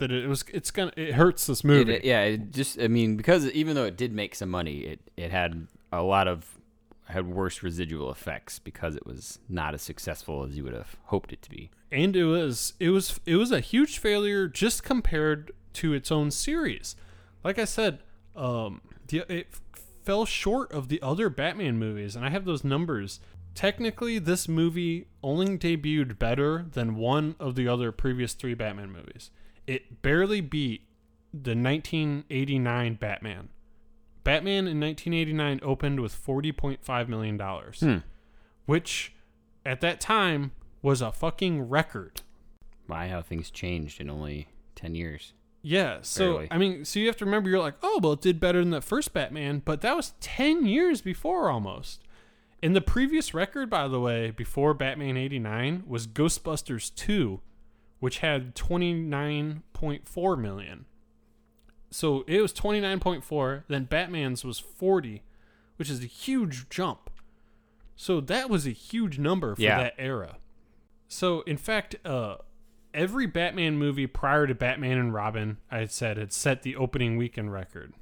that 0.00 0.10
it 0.10 0.28
was 0.28 0.44
it's 0.52 0.70
gonna 0.70 0.92
it 0.96 1.14
hurts 1.14 1.46
this 1.46 1.62
movie. 1.64 1.94
It, 1.94 2.04
yeah, 2.04 2.22
it 2.22 2.50
just 2.50 2.80
I 2.80 2.88
mean 2.88 3.16
because 3.16 3.46
even 3.50 3.76
though 3.76 3.84
it 3.84 3.96
did 3.96 4.12
make 4.12 4.34
some 4.34 4.50
money, 4.50 4.78
it 4.80 5.00
it 5.16 5.30
had 5.30 5.66
a 5.92 6.02
lot 6.02 6.26
of 6.28 6.58
had 7.06 7.26
worse 7.26 7.62
residual 7.62 8.10
effects 8.10 8.58
because 8.58 8.94
it 8.96 9.06
was 9.06 9.38
not 9.48 9.74
as 9.74 9.82
successful 9.82 10.44
as 10.44 10.56
you 10.56 10.62
would 10.64 10.74
have 10.74 10.96
hoped 11.06 11.32
it 11.32 11.42
to 11.42 11.50
be. 11.50 11.70
and 11.90 12.14
it 12.14 12.24
was 12.24 12.74
it 12.78 12.90
was 12.90 13.18
it 13.26 13.36
was 13.36 13.50
a 13.50 13.60
huge 13.60 13.98
failure 13.98 14.46
just 14.48 14.82
compared 14.84 15.52
to 15.74 15.92
its 15.92 16.10
own 16.12 16.30
series. 16.30 16.96
Like 17.42 17.58
I 17.58 17.64
said, 17.64 18.00
um, 18.36 18.80
the, 19.08 19.24
it 19.28 19.48
fell 20.04 20.24
short 20.24 20.70
of 20.72 20.88
the 20.88 21.00
other 21.02 21.28
Batman 21.30 21.78
movies, 21.78 22.16
and 22.16 22.24
I 22.24 22.30
have 22.30 22.44
those 22.44 22.64
numbers. 22.64 23.20
Technically, 23.54 24.18
this 24.18 24.48
movie 24.48 25.06
only 25.22 25.58
debuted 25.58 26.18
better 26.18 26.66
than 26.72 26.94
one 26.94 27.34
of 27.40 27.56
the 27.56 27.66
other 27.66 27.90
previous 27.92 28.34
three 28.34 28.54
Batman 28.54 28.92
movies. 28.92 29.30
It 29.70 30.02
barely 30.02 30.40
beat 30.40 30.82
the 31.32 31.54
1989 31.54 32.94
Batman. 32.94 33.48
Batman 34.24 34.66
in 34.66 34.80
1989 34.80 35.60
opened 35.62 36.00
with 36.00 36.12
40.5 36.12 37.08
million 37.08 37.36
dollars, 37.36 37.80
Hmm. 37.80 37.98
which 38.66 39.12
at 39.64 39.80
that 39.80 40.00
time 40.00 40.50
was 40.82 41.00
a 41.00 41.12
fucking 41.12 41.68
record. 41.68 42.22
Why 42.88 43.08
how 43.08 43.22
things 43.22 43.50
changed 43.50 44.00
in 44.00 44.10
only 44.10 44.48
ten 44.74 44.94
years? 44.96 45.34
Yeah, 45.62 45.98
so 46.02 46.32
Barely. 46.32 46.48
I 46.50 46.58
mean, 46.58 46.84
so 46.84 46.98
you 46.98 47.06
have 47.06 47.18
to 47.18 47.24
remember 47.24 47.48
you're 47.50 47.60
like, 47.60 47.76
oh, 47.82 48.00
well, 48.02 48.14
it 48.14 48.22
did 48.22 48.40
better 48.40 48.58
than 48.60 48.70
the 48.70 48.80
first 48.80 49.12
Batman, 49.12 49.60
but 49.64 49.82
that 49.82 49.94
was 49.94 50.14
10 50.20 50.64
years 50.66 51.00
before 51.02 51.50
almost. 51.50 52.02
And 52.62 52.74
the 52.74 52.80
previous 52.80 53.34
record, 53.34 53.68
by 53.70 53.86
the 53.86 54.00
way, 54.00 54.30
before 54.32 54.72
Batman 54.74 55.16
89 55.18 55.84
was 55.86 56.06
Ghostbusters 56.06 56.94
2, 56.94 57.40
which 58.00 58.18
had 58.18 58.54
29.4 58.54 60.38
million. 60.38 60.84
So 61.90 62.24
it 62.26 62.40
was 62.40 62.52
29.4, 62.52 63.64
then 63.68 63.84
Batman's 63.84 64.44
was 64.44 64.58
40, 64.58 65.22
which 65.76 65.90
is 65.90 66.02
a 66.02 66.06
huge 66.06 66.68
jump. 66.68 67.10
So 67.96 68.20
that 68.20 68.48
was 68.48 68.66
a 68.66 68.70
huge 68.70 69.18
number 69.18 69.54
for 69.54 69.60
Yeah. 69.62 69.78
that 69.82 69.94
era. 69.98 70.36
So 71.08 71.40
in 71.42 71.56
fact, 71.56 71.96
uh, 72.06 72.36
every 72.94 73.26
Batman 73.26 73.76
movie 73.76 74.06
prior 74.06 74.46
to 74.46 74.54
Batman 74.54 74.98
and 74.98 75.12
Robin, 75.12 75.58
I 75.70 75.78
had 75.80 75.90
said 75.90 76.16
had 76.16 76.32
set 76.32 76.62
the 76.62 76.76
opening 76.76 77.16
weekend 77.16 77.52
record. 77.52 77.92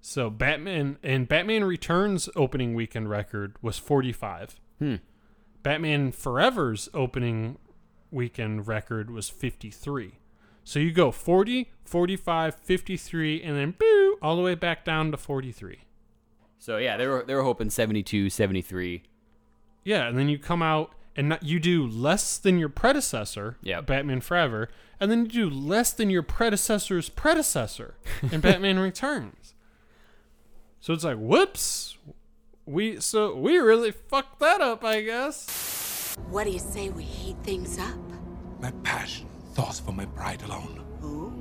So 0.00 0.30
Batman 0.30 0.98
and 1.02 1.28
Batman 1.28 1.64
Returns 1.64 2.28
opening 2.36 2.74
weekend 2.74 3.08
record 3.10 3.56
was 3.62 3.78
45. 3.78 4.60
Hmm. 4.78 4.96
Batman 5.62 6.12
Forever's 6.12 6.88
opening 6.94 7.58
weekend 8.10 8.66
record 8.66 9.10
was 9.10 9.28
53. 9.28 10.12
So 10.64 10.78
you 10.78 10.92
go 10.92 11.10
40, 11.10 11.70
45, 11.84 12.54
53, 12.56 13.42
and 13.42 13.56
then 13.56 13.74
boo, 13.78 14.18
all 14.20 14.36
the 14.36 14.42
way 14.42 14.54
back 14.54 14.84
down 14.84 15.10
to 15.12 15.16
43. 15.16 15.78
So 16.58 16.76
yeah, 16.76 16.96
they 16.96 17.06
were 17.06 17.24
they 17.26 17.34
were 17.34 17.42
hoping 17.44 17.70
72, 17.70 18.30
73. 18.30 19.02
Yeah, 19.84 20.08
and 20.08 20.18
then 20.18 20.28
you 20.28 20.38
come 20.38 20.62
out 20.62 20.92
and 21.16 21.30
not, 21.30 21.42
you 21.42 21.58
do 21.58 21.86
less 21.86 22.36
than 22.38 22.58
your 22.58 22.68
predecessor, 22.68 23.56
Yep. 23.62 23.86
Batman 23.86 24.20
Forever, 24.20 24.68
and 25.00 25.10
then 25.10 25.24
you 25.26 25.30
do 25.30 25.50
less 25.50 25.92
than 25.92 26.10
your 26.10 26.22
predecessor's 26.22 27.08
predecessor 27.08 27.94
in 28.30 28.40
Batman 28.42 28.78
Returns. 28.78 29.54
So 30.80 30.92
it's 30.92 31.04
like, 31.04 31.16
whoops, 31.16 31.96
we 32.66 33.00
so 33.00 33.34
we 33.34 33.56
really 33.56 33.90
fucked 33.92 34.38
that 34.40 34.60
up, 34.60 34.84
I 34.84 35.00
guess. 35.00 35.46
What 36.30 36.44
do 36.44 36.50
you 36.50 36.58
say 36.58 36.90
we 36.90 37.02
heat 37.02 37.36
things 37.42 37.78
up? 37.78 37.96
My 38.60 38.70
passion, 38.82 39.26
thoughts 39.54 39.80
for 39.80 39.92
my 39.92 40.04
bride 40.04 40.42
alone. 40.42 40.84
Ooh. 41.02 41.32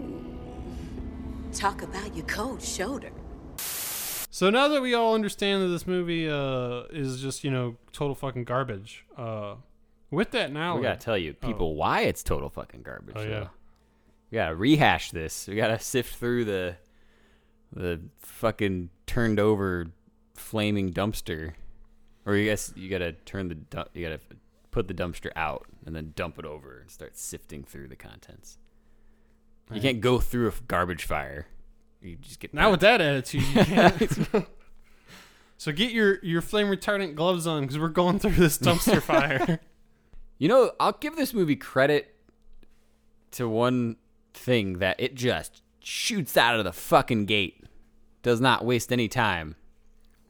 Talk 1.54 1.82
about 1.82 2.16
your 2.16 2.26
cold 2.26 2.62
shoulder. 2.62 3.12
So 3.58 4.50
now 4.50 4.68
that 4.68 4.82
we 4.82 4.94
all 4.94 5.16
understand 5.16 5.64
that 5.64 5.68
this 5.70 5.88
movie 5.88 6.30
uh, 6.30 6.84
is 6.92 7.22
just 7.22 7.44
you 7.44 7.52
know 7.52 7.76
total 7.92 8.16
fucking 8.16 8.44
garbage, 8.44 9.04
uh, 9.18 9.56
with 10.12 10.32
that 10.32 10.54
knowledge, 10.54 10.82
We 10.82 10.88
gotta 10.88 11.00
tell 11.00 11.18
you, 11.18 11.34
people, 11.34 11.76
why 11.76 12.02
it's 12.02 12.24
total 12.24 12.50
fucking 12.50 12.84
garbage. 12.84 13.16
Oh, 13.18 13.24
so 13.24 13.30
yeah. 13.30 13.48
We 14.32 14.36
gotta 14.38 14.56
rehash 14.56 15.12
this. 15.12 15.48
We 15.48 15.56
gotta 15.56 15.80
sift 15.80 16.16
through 16.16 16.46
the 16.46 16.76
the 17.74 18.00
fucking 18.20 18.90
turned 19.06 19.40
over 19.40 19.88
flaming 20.36 20.94
dumpster, 20.94 21.54
or 22.26 22.36
you 22.36 22.46
guess 22.46 22.72
you 22.76 22.90
gotta 22.90 23.14
turn 23.14 23.48
the 23.50 23.56
du- 23.56 23.88
you 23.94 24.04
gotta 24.04 24.20
put 24.78 24.88
the 24.88 24.94
dumpster 24.94 25.32
out 25.36 25.66
and 25.88 25.96
then 25.96 26.14
dump 26.16 26.38
it 26.38 26.46
over 26.46 26.82
and 26.82 26.92
start 26.92 27.18
sifting 27.18 27.64
through 27.64 27.88
the 27.88 27.96
contents. 27.96 28.60
You 29.74 29.82
can't 29.82 30.02
go 30.02 30.20
through 30.20 30.50
a 30.50 30.52
garbage 30.68 31.04
fire. 31.04 31.48
You 32.00 32.16
just 32.18 32.40
get 32.40 32.54
Now 32.54 32.70
with 32.70 32.82
that 32.82 33.02
attitude, 33.02 33.42
you 33.42 33.64
can't. 33.66 34.48
so 35.58 35.72
get 35.72 35.92
your 35.92 36.20
your 36.24 36.42
flame 36.42 36.68
retardant 36.68 37.16
gloves 37.16 37.48
on 37.48 37.64
because 37.64 37.80
we're 37.80 37.88
going 37.88 38.20
through 38.20 38.34
this 38.34 38.60
dumpster 38.60 39.02
fire. 39.02 39.60
You 40.38 40.48
know, 40.48 40.72
I'll 40.80 40.92
give 40.92 41.16
this 41.16 41.34
movie 41.34 41.56
credit 41.56 42.14
to 43.32 43.50
one 43.50 43.96
thing 44.36 44.78
that 44.78 45.00
it 45.00 45.16
just 45.16 45.64
shoots 45.80 46.38
out 46.38 46.60
of 46.60 46.66
the 46.66 46.72
fucking 46.72 47.26
gate. 47.26 47.64
Does 48.22 48.40
not 48.40 48.64
waste 48.64 48.94
any 48.94 49.08
time. 49.08 49.56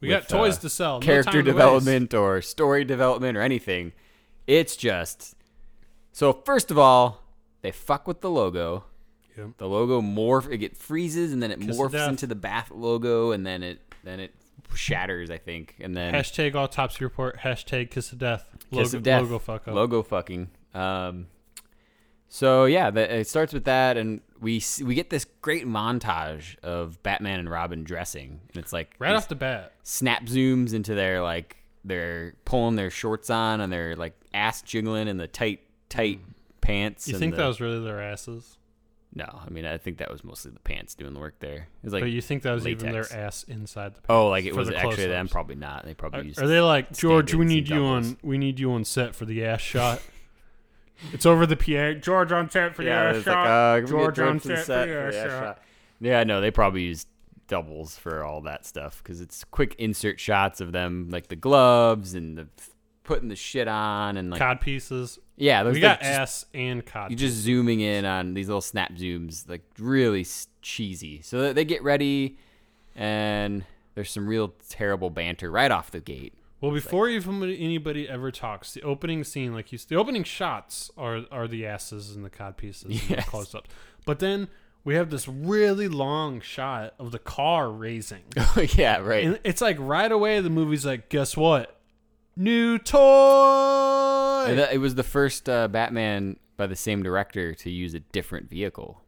We 0.00 0.08
with, 0.08 0.26
got 0.26 0.28
toys 0.30 0.56
uh, 0.56 0.60
to 0.62 0.70
sell. 0.70 1.00
No 1.00 1.06
character 1.06 1.32
time 1.32 1.44
to 1.44 1.52
development 1.52 2.14
or 2.14 2.40
story 2.40 2.86
development 2.86 3.36
or 3.36 3.42
anything. 3.42 3.92
It's 4.48 4.76
just 4.76 5.36
so. 6.10 6.32
First 6.32 6.70
of 6.70 6.78
all, 6.78 7.22
they 7.60 7.70
fuck 7.70 8.08
with 8.08 8.22
the 8.22 8.30
logo. 8.30 8.84
Yep. 9.36 9.58
The 9.58 9.68
logo 9.68 10.00
morph. 10.00 10.50
It 10.50 10.58
get 10.58 10.76
freezes 10.76 11.32
and 11.32 11.42
then 11.42 11.50
it 11.52 11.60
Kiss 11.60 11.76
morphs 11.76 11.92
death. 11.92 12.08
into 12.08 12.26
the 12.26 12.34
Bat 12.34 12.70
logo 12.74 13.30
and 13.30 13.46
then 13.46 13.62
it 13.62 13.80
then 14.02 14.18
it 14.18 14.34
shatters. 14.74 15.30
I 15.30 15.36
think 15.36 15.76
and 15.80 15.94
then. 15.94 16.14
Hashtag 16.14 16.54
autopsy 16.54 17.04
report. 17.04 17.38
Hashtag 17.38 17.90
kiss 17.90 18.10
of 18.10 18.18
death. 18.18 18.48
Kiss 18.72 18.92
logo, 18.92 18.96
of 18.96 19.02
death. 19.02 19.22
Logo 19.22 19.38
fuck 19.38 19.68
up. 19.68 19.74
Logo 19.74 20.02
fucking. 20.02 20.48
Um, 20.74 21.26
so 22.30 22.64
yeah, 22.64 22.90
the, 22.90 23.20
it 23.20 23.28
starts 23.28 23.52
with 23.52 23.64
that, 23.64 23.96
and 23.98 24.22
we 24.40 24.62
we 24.82 24.94
get 24.94 25.10
this 25.10 25.26
great 25.42 25.66
montage 25.66 26.58
of 26.60 27.02
Batman 27.02 27.38
and 27.38 27.50
Robin 27.50 27.84
dressing, 27.84 28.40
and 28.48 28.56
it's 28.62 28.72
like 28.72 28.94
right 28.98 29.14
off 29.14 29.28
the 29.28 29.34
bat. 29.34 29.74
snap 29.82 30.24
zooms 30.24 30.72
into 30.72 30.94
their 30.94 31.22
like 31.22 31.57
they're 31.84 32.34
pulling 32.44 32.76
their 32.76 32.90
shorts 32.90 33.30
on 33.30 33.60
and 33.60 33.72
they're 33.72 33.96
like 33.96 34.14
ass 34.34 34.62
jiggling 34.62 35.08
in 35.08 35.16
the 35.16 35.28
tight 35.28 35.60
tight 35.88 36.20
pants. 36.60 37.08
You 37.08 37.18
think 37.18 37.34
the- 37.34 37.42
that 37.42 37.46
was 37.48 37.60
really 37.60 37.82
their 37.82 38.00
asses? 38.02 38.56
no? 39.14 39.40
I 39.44 39.50
mean, 39.50 39.64
I 39.64 39.78
think 39.78 39.98
that 39.98 40.10
was 40.10 40.22
mostly 40.22 40.50
the 40.52 40.60
pants 40.60 40.94
doing 40.94 41.14
the 41.14 41.20
work 41.20 41.40
there. 41.40 41.68
Was 41.82 41.92
like, 41.92 42.02
but 42.02 42.10
you 42.10 42.20
think 42.20 42.42
that 42.42 42.52
was 42.52 42.66
even 42.66 42.92
their 42.92 43.10
ass 43.12 43.42
inside 43.44 43.94
the 43.94 44.00
pants? 44.02 44.06
oh, 44.10 44.28
like 44.28 44.44
it 44.44 44.54
was 44.54 44.68
the 44.68 44.76
actually 44.76 45.06
them? 45.06 45.28
Probably 45.28 45.56
not. 45.56 45.84
They 45.84 45.94
probably 45.94 46.20
Are, 46.20 46.24
used. 46.24 46.40
are 46.40 46.46
they 46.46 46.60
like 46.60 46.92
George? 46.92 47.34
We 47.34 47.44
need 47.44 47.68
you 47.68 47.76
doubles." 47.76 48.06
on. 48.06 48.16
We 48.22 48.38
need 48.38 48.60
you 48.60 48.72
on 48.72 48.84
set 48.84 49.14
for 49.14 49.24
the 49.24 49.44
ass 49.44 49.60
shot. 49.60 50.00
It's 51.12 51.24
over 51.24 51.46
the 51.46 51.54
PA. 51.56 52.00
George 52.00 52.32
on 52.32 52.50
set 52.50 52.74
for 52.74 52.82
the 52.82 52.88
yeah, 52.88 53.10
ass 53.10 53.22
shot. 53.22 53.36
like, 53.36 53.84
uh, 53.84 53.86
George 53.86 54.16
George 54.16 54.18
on 54.18 54.40
set, 54.40 54.66
set 54.66 54.88
for 54.88 54.92
the 55.12 55.16
ass 55.16 55.30
shot. 55.30 55.44
shot. 55.44 55.62
Yeah, 56.00 56.24
no, 56.24 56.40
they 56.40 56.50
probably 56.50 56.82
use 56.82 57.06
doubles 57.48 57.98
for 57.98 58.22
all 58.22 58.40
that 58.42 58.64
stuff 58.64 59.02
because 59.02 59.20
it's 59.20 59.42
quick 59.44 59.74
insert 59.78 60.20
shots 60.20 60.60
of 60.60 60.70
them, 60.72 61.08
like 61.10 61.26
the 61.28 61.36
gloves 61.36 62.14
and 62.14 62.38
the 62.38 62.46
putting 63.02 63.28
the 63.28 63.36
shit 63.36 63.66
on 63.66 64.16
and 64.18 64.30
like 64.30 64.38
Cod 64.38 64.60
pieces. 64.60 65.18
yeah, 65.36 65.62
those 65.62 65.74
We 65.74 65.80
like 65.82 65.98
got 65.98 66.00
just- 66.04 66.20
ass 66.20 66.46
and 66.52 66.84
cod. 66.84 67.10
You're 67.10 67.18
just 67.18 67.36
zooming 67.36 67.80
in 67.80 68.04
on 68.04 68.34
these 68.34 68.48
little 68.48 68.60
snap 68.60 68.92
zooms, 68.92 69.48
like 69.48 69.62
really 69.78 70.26
cheesy. 70.62 71.22
So 71.22 71.52
they- 71.54 71.64
get 71.64 71.82
ready, 71.82 72.36
and 72.94 73.64
there's 73.94 74.10
some 74.10 74.26
real 74.28 74.54
terrible 74.68 75.10
banter 75.10 75.50
right 75.50 75.70
off 75.70 75.90
the 75.90 76.00
gate. 76.00 76.34
Well, 76.60 76.72
before 76.72 77.08
even 77.08 77.42
anybody 77.44 78.08
ever 78.08 78.30
talks, 78.32 78.74
the 78.74 78.82
opening 78.82 79.22
scene, 79.24 79.54
like 79.54 79.70
you, 79.72 79.78
the 79.78 79.94
opening 79.96 80.24
shots 80.24 80.90
are 80.98 81.22
are 81.30 81.46
the 81.48 81.64
asses 81.66 82.14
and 82.16 82.24
the 82.24 82.30
cod 82.30 82.56
pieces 82.56 82.82
and 82.82 82.92
the 82.94 83.02
Yes. 83.14 83.28
close 83.28 83.54
ups. 83.54 83.70
But 84.04 84.18
then 84.18 84.48
we 84.88 84.94
have 84.94 85.10
this 85.10 85.28
really 85.28 85.86
long 85.86 86.40
shot 86.40 86.94
of 86.98 87.12
the 87.12 87.18
car 87.18 87.70
raising, 87.70 88.22
yeah, 88.74 88.96
right. 89.00 89.22
and 89.22 89.40
it's 89.44 89.60
like 89.60 89.76
right 89.78 90.10
away 90.10 90.40
the 90.40 90.48
movie's 90.48 90.86
like, 90.86 91.10
guess 91.10 91.36
what? 91.36 91.78
New 92.38 92.78
toy. 92.78 94.46
And 94.48 94.58
it 94.58 94.80
was 94.80 94.94
the 94.94 95.02
first 95.02 95.46
uh, 95.46 95.68
Batman 95.68 96.38
by 96.56 96.66
the 96.66 96.74
same 96.74 97.02
director 97.02 97.52
to 97.56 97.70
use 97.70 97.92
a 97.92 98.00
different 98.00 98.48
vehicle. 98.48 99.02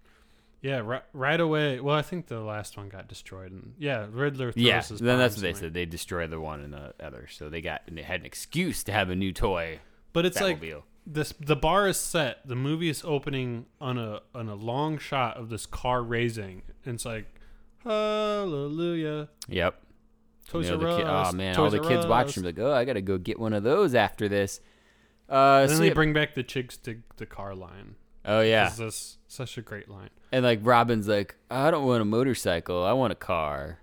yeah, 0.61 0.81
right, 0.81 1.03
right 1.15 1.41
away. 1.41 1.81
Well, 1.81 1.97
I 1.97 2.03
think 2.03 2.27
the 2.27 2.41
last 2.41 2.77
one 2.77 2.91
got 2.91 3.09
destroyed, 3.09 3.51
and 3.51 3.73
yeah, 3.79 4.07
Riddler. 4.11 4.53
Throws 4.53 4.63
Yeah, 4.63 4.83
then 4.83 5.19
that's 5.19 5.37
what 5.37 5.43
they 5.43 5.55
said. 5.55 5.73
They 5.73 5.87
destroyed 5.87 6.29
the 6.29 6.41
one 6.43 6.61
and 6.61 6.75
the 6.75 6.93
other, 7.03 7.27
so 7.31 7.49
they 7.49 7.63
got 7.63 7.81
and 7.87 7.97
they 7.97 8.03
had 8.03 8.21
an 8.21 8.27
excuse 8.27 8.85
to 8.85 8.93
have 8.93 9.09
a 9.09 9.17
new 9.17 9.33
toy. 9.33 9.81
But 10.13 10.27
it's 10.27 10.43
like 10.43 10.61
Batmobile. 10.61 10.83
This 11.07 11.33
the 11.41 11.57
bar 11.57 11.89
is 11.89 11.97
set. 11.99 12.47
The 12.47 12.55
movie 12.57 12.89
is 12.89 13.03
opening 13.05 13.67
on 13.81 13.99
a 13.99 14.21
on 14.35 14.49
a 14.49 14.55
long 14.55 14.99
shot 14.99 15.37
of 15.37 15.49
this 15.49 15.67
car 15.67 16.03
raising. 16.03 16.63
And 16.85 16.95
it's 16.95 17.05
like 17.05 17.27
hallelujah. 17.85 19.29
Yep. 19.49 19.81
Toys 20.49 20.69
You 20.69 20.77
know, 20.79 20.87
R 20.91 20.97
ki- 20.99 21.05
oh 21.05 21.33
man, 21.33 21.55
Toys 21.55 21.75
all 21.75 21.81
the 21.83 21.89
kids 21.89 22.07
watching 22.07 22.43
like, 22.43 22.59
oh, 22.59 22.73
I 22.73 22.85
gotta 22.85 23.01
go 23.03 23.19
get 23.19 23.39
one 23.39 23.53
of 23.53 23.63
those 23.63 23.95
after 23.95 24.29
this. 24.29 24.61
Uh, 25.29 25.61
And 25.63 25.71
then 25.71 25.77
so 25.77 25.83
they 25.83 25.89
yeah- 25.89 25.95
bring 25.95 26.13
back 26.13 26.35
the 26.35 26.43
chicks 26.43 26.77
to 26.79 26.99
the 27.19 27.27
car 27.27 27.55
line. 27.55 27.95
oh 28.25 28.41
yeah, 28.41 28.69
This 28.69 28.81
is 28.81 29.19
such 29.29 29.57
a 29.59 29.63
great 29.63 29.89
line. 29.89 30.11
and 30.33 30.45
like 30.45 30.59
Robin's 30.63 31.07
like, 31.09 31.37
I 31.51 31.71
don't 31.71 31.87
want 31.87 32.03
a 32.03 32.05
motorcycle, 32.05 32.83
I 32.85 32.93
want 32.93 33.13
a 33.13 33.17
car. 33.17 33.79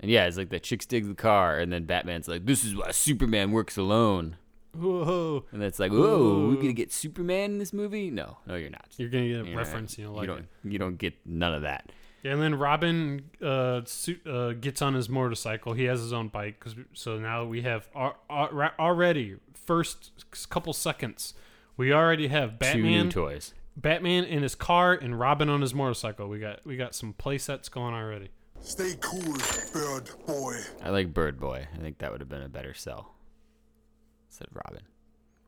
And 0.00 0.10
yeah, 0.10 0.26
it's 0.26 0.36
like 0.36 0.50
the 0.50 0.60
chicks 0.60 0.84
dig 0.84 1.06
the 1.08 1.14
car, 1.14 1.58
and 1.58 1.72
then 1.72 1.84
Batman's 1.86 2.28
like, 2.28 2.44
this 2.44 2.62
is 2.62 2.76
why 2.76 2.90
Superman 2.90 3.52
works 3.52 3.78
alone. 3.78 4.36
Whoa. 4.76 5.44
And 5.52 5.62
it's 5.62 5.78
like, 5.78 5.92
whoa, 5.92 6.48
we're 6.48 6.56
gonna 6.56 6.72
get 6.72 6.92
Superman 6.92 7.52
in 7.52 7.58
this 7.58 7.72
movie? 7.72 8.10
No, 8.10 8.38
no, 8.46 8.54
you're 8.56 8.70
not. 8.70 8.86
You're 8.96 9.08
gonna 9.08 9.28
get 9.28 9.40
a 9.44 9.48
You're 9.48 9.56
reference, 9.58 9.96
not. 9.96 10.02
you 10.02 10.04
know, 10.08 10.14
like 10.14 10.22
you 10.22 10.34
don't, 10.34 10.46
you 10.64 10.78
don't 10.78 10.98
get 10.98 11.14
none 11.24 11.54
of 11.54 11.62
that. 11.62 11.90
And 12.24 12.40
then 12.40 12.54
Robin 12.54 13.30
uh, 13.42 13.82
su- 13.84 14.18
uh, 14.26 14.52
gets 14.52 14.80
on 14.80 14.94
his 14.94 15.08
motorcycle. 15.10 15.74
He 15.74 15.84
has 15.84 16.00
his 16.00 16.12
own 16.12 16.28
bike. 16.28 16.58
'cause 16.58 16.74
we- 16.74 16.84
so 16.94 17.18
now 17.18 17.44
we 17.44 17.62
have 17.62 17.88
al- 17.94 18.16
al- 18.30 18.70
already 18.78 19.36
first 19.54 20.24
couple 20.48 20.72
seconds. 20.72 21.34
We 21.76 21.92
already 21.92 22.28
have 22.28 22.52
Two 22.52 22.56
Batman, 22.58 23.06
new 23.06 23.10
toys. 23.10 23.52
Batman 23.76 24.24
in 24.24 24.42
his 24.42 24.54
car, 24.54 24.94
and 24.94 25.18
Robin 25.18 25.48
on 25.50 25.60
his 25.60 25.74
motorcycle. 25.74 26.28
We 26.28 26.38
got 26.38 26.64
we 26.64 26.76
got 26.76 26.94
some 26.94 27.12
play 27.12 27.36
sets 27.38 27.68
going 27.68 27.92
already. 27.94 28.28
Stay 28.60 28.94
cool, 29.00 29.34
bird 29.74 30.08
boy. 30.26 30.56
I 30.82 30.88
like 30.88 31.12
Bird 31.12 31.38
Boy. 31.38 31.66
I 31.74 31.78
think 31.78 31.98
that 31.98 32.10
would 32.10 32.20
have 32.20 32.30
been 32.30 32.40
a 32.42 32.48
better 32.48 32.72
sell. 32.72 33.13
Instead 34.34 34.48
of 34.48 34.56
Robin. 34.66 34.82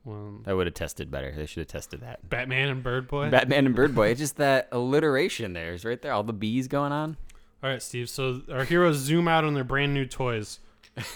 Well, 0.05 0.41
That 0.45 0.55
would 0.57 0.69
have 0.69 0.75
tested 0.75 1.11
better. 1.11 1.33
They 1.33 1.47
should 1.47 1.63
have 1.63 1.67
tested 1.67 2.01
that. 2.03 2.29
Batman 2.29 2.69
and 2.69 2.83
Bird 2.85 3.09
Boy. 3.09 3.29
Batman 3.31 3.67
and 3.67 3.75
Bird 3.75 3.97
Boy. 3.97 4.11
It's 4.11 4.21
just 4.21 4.37
that 4.37 4.69
alliteration 4.71 5.55
there 5.55 5.75
is 5.75 5.85
right 5.85 6.01
there. 6.01 6.13
All 6.13 6.23
the 6.23 6.33
bees 6.33 6.69
going 6.69 6.93
on. 6.93 7.17
All 7.65 7.71
right, 7.71 7.83
Steve. 7.83 8.09
So 8.09 8.43
our 8.53 8.63
heroes 8.63 8.99
zoom 8.99 9.27
out 9.27 9.45
on 9.45 9.55
their 9.55 9.65
brand 9.65 9.93
new 9.95 10.07
toys. 10.07 10.61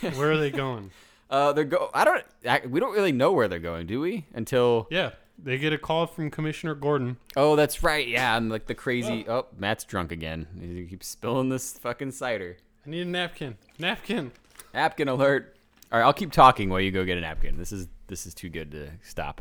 Where 0.01 0.33
are 0.33 0.37
they 0.39 0.51
going? 0.51 0.91
Uh, 1.31 1.53
they're 1.53 1.63
go. 1.63 1.89
I 1.95 2.05
don't. 2.05 2.25
I, 2.45 2.61
we 2.67 2.81
don't 2.81 2.93
really 2.93 3.13
know 3.13 3.31
where 3.31 3.47
they're 3.47 3.61
going, 3.61 3.87
do 3.87 4.01
we? 4.01 4.27
Until 4.35 4.89
Yeah, 4.91 5.11
they 5.39 5.59
get 5.59 5.73
a 5.73 5.79
call 5.79 6.09
from 6.09 6.29
Commissioner 6.29 6.75
Gordon. 6.75 7.19
oh, 7.37 7.55
that's 7.55 7.85
right. 7.85 8.05
Yeah, 8.09 8.37
and 8.37 8.51
like 8.51 8.67
the 8.67 8.75
crazy. 8.75 9.25
Oh, 9.29 9.47
Matt's 9.57 9.85
drunk 9.85 10.11
again. 10.11 10.49
He 10.61 10.87
keeps 10.87 11.07
spilling 11.07 11.49
this 11.49 11.75
fucking 11.79 12.11
cider. 12.11 12.57
I 12.85 12.91
need 12.91 13.03
a 13.03 13.05
napkin. 13.05 13.59
Napkin. 13.79 14.33
Napkin 14.75 15.07
alert. 15.07 15.55
All 15.93 15.99
right, 15.99 16.05
I'll 16.07 16.13
keep 16.13 16.31
talking 16.33 16.69
while 16.71 16.81
you 16.81 16.91
go 16.93 17.05
get 17.05 17.19
a 17.19 17.21
napkin. 17.21 17.57
This 17.59 17.73
is 17.73 17.89
this 18.07 18.27
is 18.27 18.35
too 18.35 18.49
good 18.49 18.71
to 18.73 18.91
stop. 19.03 19.41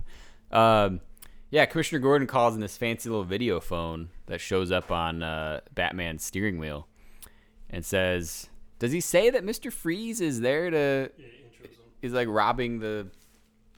Um, 0.52 1.02
yeah, 1.52 1.66
Commissioner 1.66 2.00
Gordon 2.00 2.28
calls 2.28 2.56
in 2.56 2.62
this 2.62 2.78
fancy 2.78 3.10
little 3.10 3.24
video 3.24 3.60
phone 3.60 4.10
that 4.28 4.42
shows 4.42 4.72
up 4.72 4.92
on 4.92 5.22
uh, 5.24 5.62
Batman's 5.74 6.24
steering 6.24 6.58
wheel, 6.58 6.88
and 7.70 7.86
says, 7.86 8.50
"Does 8.80 8.92
he 8.92 9.02
say 9.02 9.30
that 9.30 9.44
Mister 9.44 9.70
Freeze 9.72 10.22
is 10.22 10.42
there 10.42 10.70
to?" 10.72 11.12
he's 12.02 12.14
like 12.14 12.28
robbing 12.30 12.80
the 12.80 13.08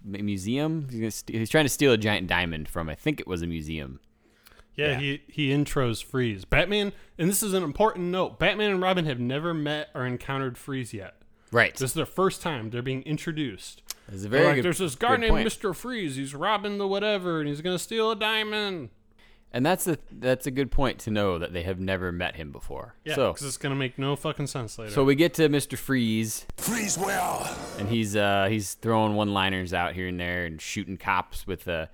museum. 0.05 0.87
He's, 0.89 0.99
gonna 0.99 1.11
st- 1.11 1.37
he's 1.39 1.49
trying 1.49 1.65
to 1.65 1.69
steal 1.69 1.91
a 1.91 1.97
giant 1.97 2.27
diamond 2.27 2.67
from 2.69 2.87
I 2.89 2.95
think 2.95 3.19
it 3.19 3.27
was 3.27 3.41
a 3.41 3.47
museum. 3.47 3.99
Yeah, 4.75 4.91
Yeah. 4.93 4.99
he 4.99 5.21
he 5.27 5.49
intros 5.49 6.01
Freeze. 6.03 6.45
Batman, 6.45 6.93
and 7.17 7.29
this 7.29 7.43
is 7.43 7.53
an 7.53 7.63
important 7.63 8.05
note. 8.07 8.39
Batman 8.39 8.71
and 8.71 8.81
Robin 8.81 9.05
have 9.05 9.19
never 9.19 9.53
met 9.53 9.89
or 9.93 10.05
encountered 10.05 10.57
Freeze 10.57 10.93
yet. 10.93 11.20
Right. 11.51 11.73
This 11.73 11.91
is 11.91 11.93
their 11.93 12.05
first 12.05 12.41
time 12.41 12.69
they're 12.69 12.81
being 12.81 13.03
introduced. 13.03 13.83
It's 14.11 14.25
a 14.25 14.29
very 14.29 14.45
like, 14.45 14.55
good. 14.55 14.65
There's 14.65 14.79
this 14.79 14.95
guy 14.95 15.17
named 15.17 15.31
point. 15.31 15.47
Mr. 15.47 15.75
Freeze. 15.75 16.15
He's 16.15 16.35
robbing 16.35 16.77
the 16.77 16.87
whatever, 16.87 17.39
and 17.39 17.47
he's 17.47 17.61
gonna 17.61 17.79
steal 17.79 18.11
a 18.11 18.15
diamond. 18.15 18.89
And 19.53 19.65
that's 19.65 19.85
a 19.85 19.97
that's 20.11 20.47
a 20.47 20.51
good 20.51 20.71
point 20.71 20.99
to 20.99 21.11
know 21.11 21.37
that 21.37 21.51
they 21.51 21.63
have 21.63 21.79
never 21.79 22.11
met 22.11 22.35
him 22.35 22.51
before. 22.51 22.95
Yeah, 23.03 23.15
so 23.15 23.33
because 23.33 23.45
it's 23.45 23.57
gonna 23.57 23.75
make 23.75 23.97
no 23.97 24.15
fucking 24.15 24.47
sense 24.47 24.79
later. 24.79 24.91
so 24.91 25.03
we 25.03 25.15
get 25.15 25.33
to 25.35 25.49
Mr. 25.49 25.77
Freeze, 25.77 26.45
Freeze 26.55 26.97
well. 26.97 27.53
and 27.77 27.89
he's 27.89 28.15
uh 28.15 28.47
he's 28.49 28.75
throwing 28.75 29.15
one 29.15 29.33
liners 29.33 29.73
out 29.73 29.93
here 29.93 30.07
and 30.07 30.19
there 30.19 30.45
and 30.45 30.61
shooting 30.61 30.95
cops 30.95 31.45
with 31.45 31.67
uh 31.67 31.87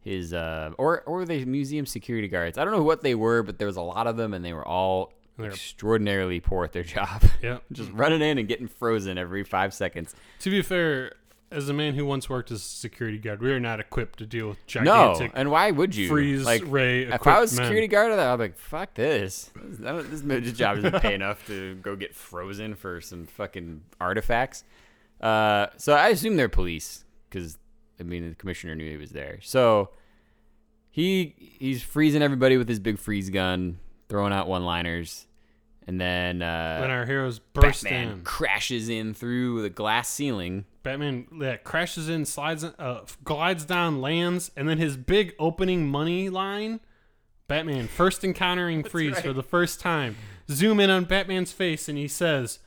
his 0.00 0.32
uh 0.32 0.72
or 0.76 1.02
or 1.02 1.24
the 1.24 1.44
museum 1.44 1.86
security 1.86 2.26
guards. 2.26 2.58
I 2.58 2.64
don't 2.64 2.74
know 2.74 2.82
what 2.82 3.02
they 3.02 3.14
were, 3.14 3.44
but 3.44 3.58
there 3.58 3.68
was 3.68 3.76
a 3.76 3.82
lot 3.82 4.08
of 4.08 4.16
them, 4.16 4.34
and 4.34 4.44
they 4.44 4.52
were 4.52 4.66
all 4.66 5.12
They're- 5.38 5.50
extraordinarily 5.50 6.40
poor 6.40 6.64
at 6.64 6.72
their 6.72 6.82
job. 6.96 7.22
Yeah. 7.42 7.58
just 7.72 7.90
running 7.92 8.20
in 8.22 8.38
and 8.38 8.48
getting 8.48 8.68
frozen 8.68 9.16
every 9.18 9.44
five 9.44 9.72
seconds. 9.72 10.14
to 10.40 10.50
be 10.50 10.62
fair, 10.62 11.12
as 11.50 11.68
a 11.70 11.72
man 11.72 11.94
who 11.94 12.04
once 12.04 12.28
worked 12.28 12.50
as 12.50 12.58
a 12.60 12.64
security 12.64 13.16
guard, 13.16 13.40
we 13.40 13.50
are 13.50 13.58
not 13.60 13.80
equipped 13.80 14.18
to 14.18 14.26
deal 14.26 14.48
with 14.48 14.66
gigantic. 14.66 15.32
No, 15.34 15.40
and 15.40 15.50
why 15.50 15.70
would 15.70 15.94
you? 15.96 16.06
freeze 16.08 16.44
like, 16.44 16.62
ray 16.66 17.04
If 17.04 17.26
I 17.26 17.40
was 17.40 17.56
men. 17.56 17.64
security 17.66 17.86
guard, 17.88 18.12
I'd 18.12 18.36
be 18.36 18.42
like, 18.42 18.58
"Fuck 18.58 18.92
this! 18.92 19.50
This, 19.64 20.20
this 20.20 20.52
job 20.52 20.82
doesn't 20.82 21.00
pay 21.00 21.14
enough 21.20 21.46
to 21.46 21.76
go 21.76 21.96
get 21.96 22.14
frozen 22.14 22.74
for 22.74 23.00
some 23.00 23.24
fucking 23.26 23.80
artifacts." 23.98 24.64
Uh, 25.22 25.68
so 25.78 25.94
I 25.94 26.08
assume 26.08 26.36
they're 26.36 26.50
police 26.50 27.04
because 27.30 27.56
I 27.98 28.02
mean 28.02 28.28
the 28.28 28.34
commissioner 28.34 28.74
knew 28.74 28.90
he 28.90 28.98
was 28.98 29.12
there. 29.12 29.38
So 29.42 29.88
he 30.90 31.34
he's 31.58 31.82
freezing 31.82 32.20
everybody 32.22 32.56
with 32.58 32.68
his 32.68 32.78
big 32.78 32.98
freeze 32.98 33.30
gun, 33.30 33.78
throwing 34.10 34.34
out 34.34 34.48
one-liners, 34.48 35.26
and 35.88 35.98
then 35.98 36.42
uh, 36.42 36.80
when 36.80 36.90
our 36.90 37.06
heroes 37.06 37.38
burst 37.38 37.84
Batman 37.84 38.08
in, 38.08 38.20
crashes 38.20 38.90
in 38.90 39.14
through 39.14 39.62
the 39.62 39.70
glass 39.70 40.10
ceiling. 40.10 40.66
Batman 40.82 41.26
yeah, 41.40 41.56
crashes 41.56 42.10
in, 42.10 42.26
slides, 42.26 42.62
uh, 42.62 43.06
glides 43.24 43.64
down, 43.64 44.02
lands, 44.02 44.50
and 44.54 44.68
then 44.68 44.76
his 44.76 44.98
big 44.98 45.34
opening 45.38 45.88
money 45.88 46.28
line. 46.28 46.80
Batman 47.46 47.88
first 47.88 48.22
encountering 48.22 48.84
Freeze 48.88 49.18
for 49.18 49.32
the 49.32 49.42
first 49.42 49.80
time. 49.80 50.16
Zoom 50.50 50.78
in 50.78 50.90
on 50.90 51.04
Batman's 51.04 51.52
face, 51.52 51.88
and 51.88 51.96
he 51.96 52.06
says, 52.06 52.58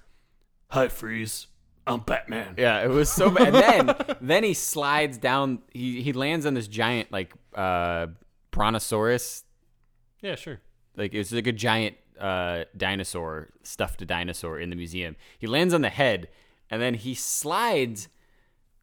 "Hi, 0.72 0.88
Freeze. 0.88 1.46
I'm 1.86 2.00
Batman." 2.00 2.56
Yeah, 2.58 2.84
it 2.84 2.90
was 2.90 3.12
so 3.12 3.30
bad. 3.30 3.54
And 3.54 3.90
then 3.90 4.18
then 4.22 4.44
he 4.44 4.56
slides 4.56 5.20
down. 5.20 5.60
He 5.72 6.02
he 6.02 6.12
lands 6.12 6.48
on 6.48 6.56
this 6.56 6.68
giant 6.68 7.12
like 7.12 7.34
uh 7.54 8.08
brontosaurus. 8.50 9.44
Yeah, 10.24 10.34
sure. 10.34 10.60
Like 10.98 11.14
it's 11.14 11.32
like 11.32 11.46
a 11.46 11.52
giant 11.52 11.98
uh 12.22 12.66
dinosaur 12.78 13.50
stuffed 13.64 14.02
a 14.02 14.06
dinosaur 14.06 14.60
in 14.60 14.70
the 14.70 14.76
museum. 14.76 15.16
He 15.38 15.48
lands 15.48 15.74
on 15.74 15.82
the 15.82 15.90
head, 15.90 16.30
and 16.70 16.82
then 16.82 16.94
he 16.94 17.16
slides 17.16 18.08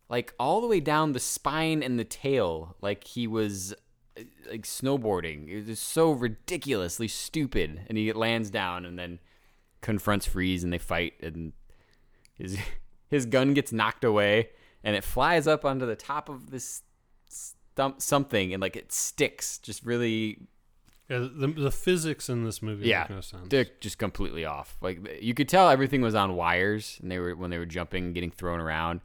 like 0.09 0.35
all 0.39 0.61
the 0.61 0.67
way 0.67 0.81
down 0.81 1.13
the 1.13 1.21
spine 1.21 1.83
and 1.83 1.99
the 1.99 2.05
tail, 2.05 2.77
like 2.81 3.05
he 3.05 3.27
was 3.27 3.75
uh, 4.19 4.23
like 4.51 4.63
snowboarding. 4.63 5.49
It 5.49 5.67
was 5.67 5.79
so 5.79 6.11
ridiculously 6.13 7.09
stupid. 7.09 7.83
And 7.89 7.99
he 7.99 8.13
lands 8.13 8.51
down 8.51 8.85
and 8.85 8.99
then 8.99 9.19
confronts 9.81 10.27
Freeze, 10.27 10.65
and 10.65 10.73
they 10.73 10.79
fight, 10.79 11.15
and 11.23 11.53
his 12.35 12.59
his 13.09 13.27
gun 13.27 13.55
gets 13.55 13.73
knocked 13.73 14.05
away, 14.05 14.51
and 14.83 14.97
it 14.97 15.05
flies 15.05 15.47
up 15.47 15.65
onto 15.65 15.87
the 15.87 15.97
top 15.97 16.29
of 16.29 16.51
this 16.51 16.83
stump 17.29 18.01
something, 18.01 18.53
and 18.53 18.61
like 18.61 18.77
it 18.77 18.93
sticks, 18.93 19.59
just 19.59 19.85
really 19.85 20.39
Yeah, 21.09 21.19
the, 21.33 21.49
the 21.49 21.71
physics 21.71 22.29
in 22.29 22.45
this 22.45 22.61
movie 22.63 22.87
yeah, 22.89 23.07
no 23.09 23.21
sense. 23.23 23.49
they're 23.49 23.67
just 23.81 23.97
completely 23.99 24.45
off. 24.45 24.77
Like 24.83 25.21
you 25.23 25.33
could 25.35 25.49
tell 25.49 25.71
everything 25.71 26.03
was 26.03 26.15
on 26.15 26.37
wires, 26.37 26.99
and 27.01 27.11
they 27.11 27.19
were 27.19 27.35
when 27.35 27.51
they 27.51 27.59
were 27.59 27.67
jumping, 27.67 28.05
and 28.07 28.15
getting 28.15 28.31
thrown 28.31 28.61
around, 28.61 29.01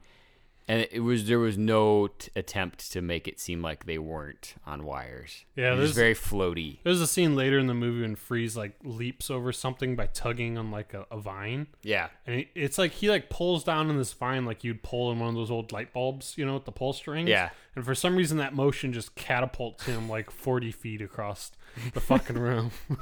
and 0.68 0.86
it 0.92 1.00
was 1.00 1.26
there 1.26 1.38
was 1.38 1.56
no 1.56 2.08
t- 2.08 2.30
attempt 2.36 2.90
to 2.92 3.00
make 3.00 3.26
it 3.26 3.40
seem 3.40 3.62
like 3.62 3.86
they 3.86 3.96
weren't 3.98 4.54
on 4.66 4.84
wires. 4.84 5.44
Yeah, 5.56 5.72
it 5.74 5.78
was 5.78 5.92
very 5.92 6.14
floaty. 6.14 6.78
There's 6.84 7.00
a 7.00 7.06
scene 7.06 7.36
later 7.36 7.58
in 7.58 7.68
the 7.68 7.74
movie 7.74 8.02
when 8.02 8.16
Freeze 8.16 8.54
like 8.56 8.72
leaps 8.82 9.30
over 9.30 9.50
something 9.52 9.96
by 9.96 10.06
tugging 10.08 10.58
on 10.58 10.70
like 10.70 10.92
a, 10.94 11.06
a 11.10 11.18
vine. 11.18 11.66
Yeah, 11.82 12.08
And 12.26 12.40
it- 12.40 12.48
it's 12.54 12.76
like 12.78 12.92
he 12.92 13.08
like 13.08 13.30
pulls 13.30 13.64
down 13.64 13.88
on 13.88 13.96
this 13.96 14.12
vine 14.12 14.44
like 14.44 14.62
you'd 14.64 14.82
pull 14.82 15.10
in 15.10 15.18
one 15.20 15.30
of 15.30 15.34
those 15.34 15.50
old 15.50 15.72
light 15.72 15.92
bulbs, 15.94 16.34
you 16.36 16.44
know, 16.44 16.54
with 16.54 16.64
the 16.66 16.72
pull 16.72 16.92
strings. 16.92 17.28
Yeah. 17.30 17.48
And 17.76 17.84
for 17.84 17.94
some 17.94 18.14
reason 18.14 18.36
that 18.38 18.54
motion 18.54 18.92
just 18.92 19.14
catapults 19.16 19.84
him 19.86 20.08
like 20.08 20.30
40 20.30 20.70
feet 20.70 21.02
across 21.02 21.50
the 21.92 22.00
fucking 22.00 22.38
room. 22.38 22.70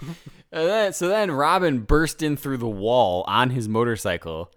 And 0.55 0.69
then, 0.69 0.93
so 0.93 1.09
then 1.09 1.31
Robin 1.31 1.79
burst 1.81 2.23
in 2.23 2.37
through 2.37 2.59
the 2.59 2.69
wall 2.69 3.25
on 3.27 3.49
his 3.51 3.69
motorcycle, 3.71 4.51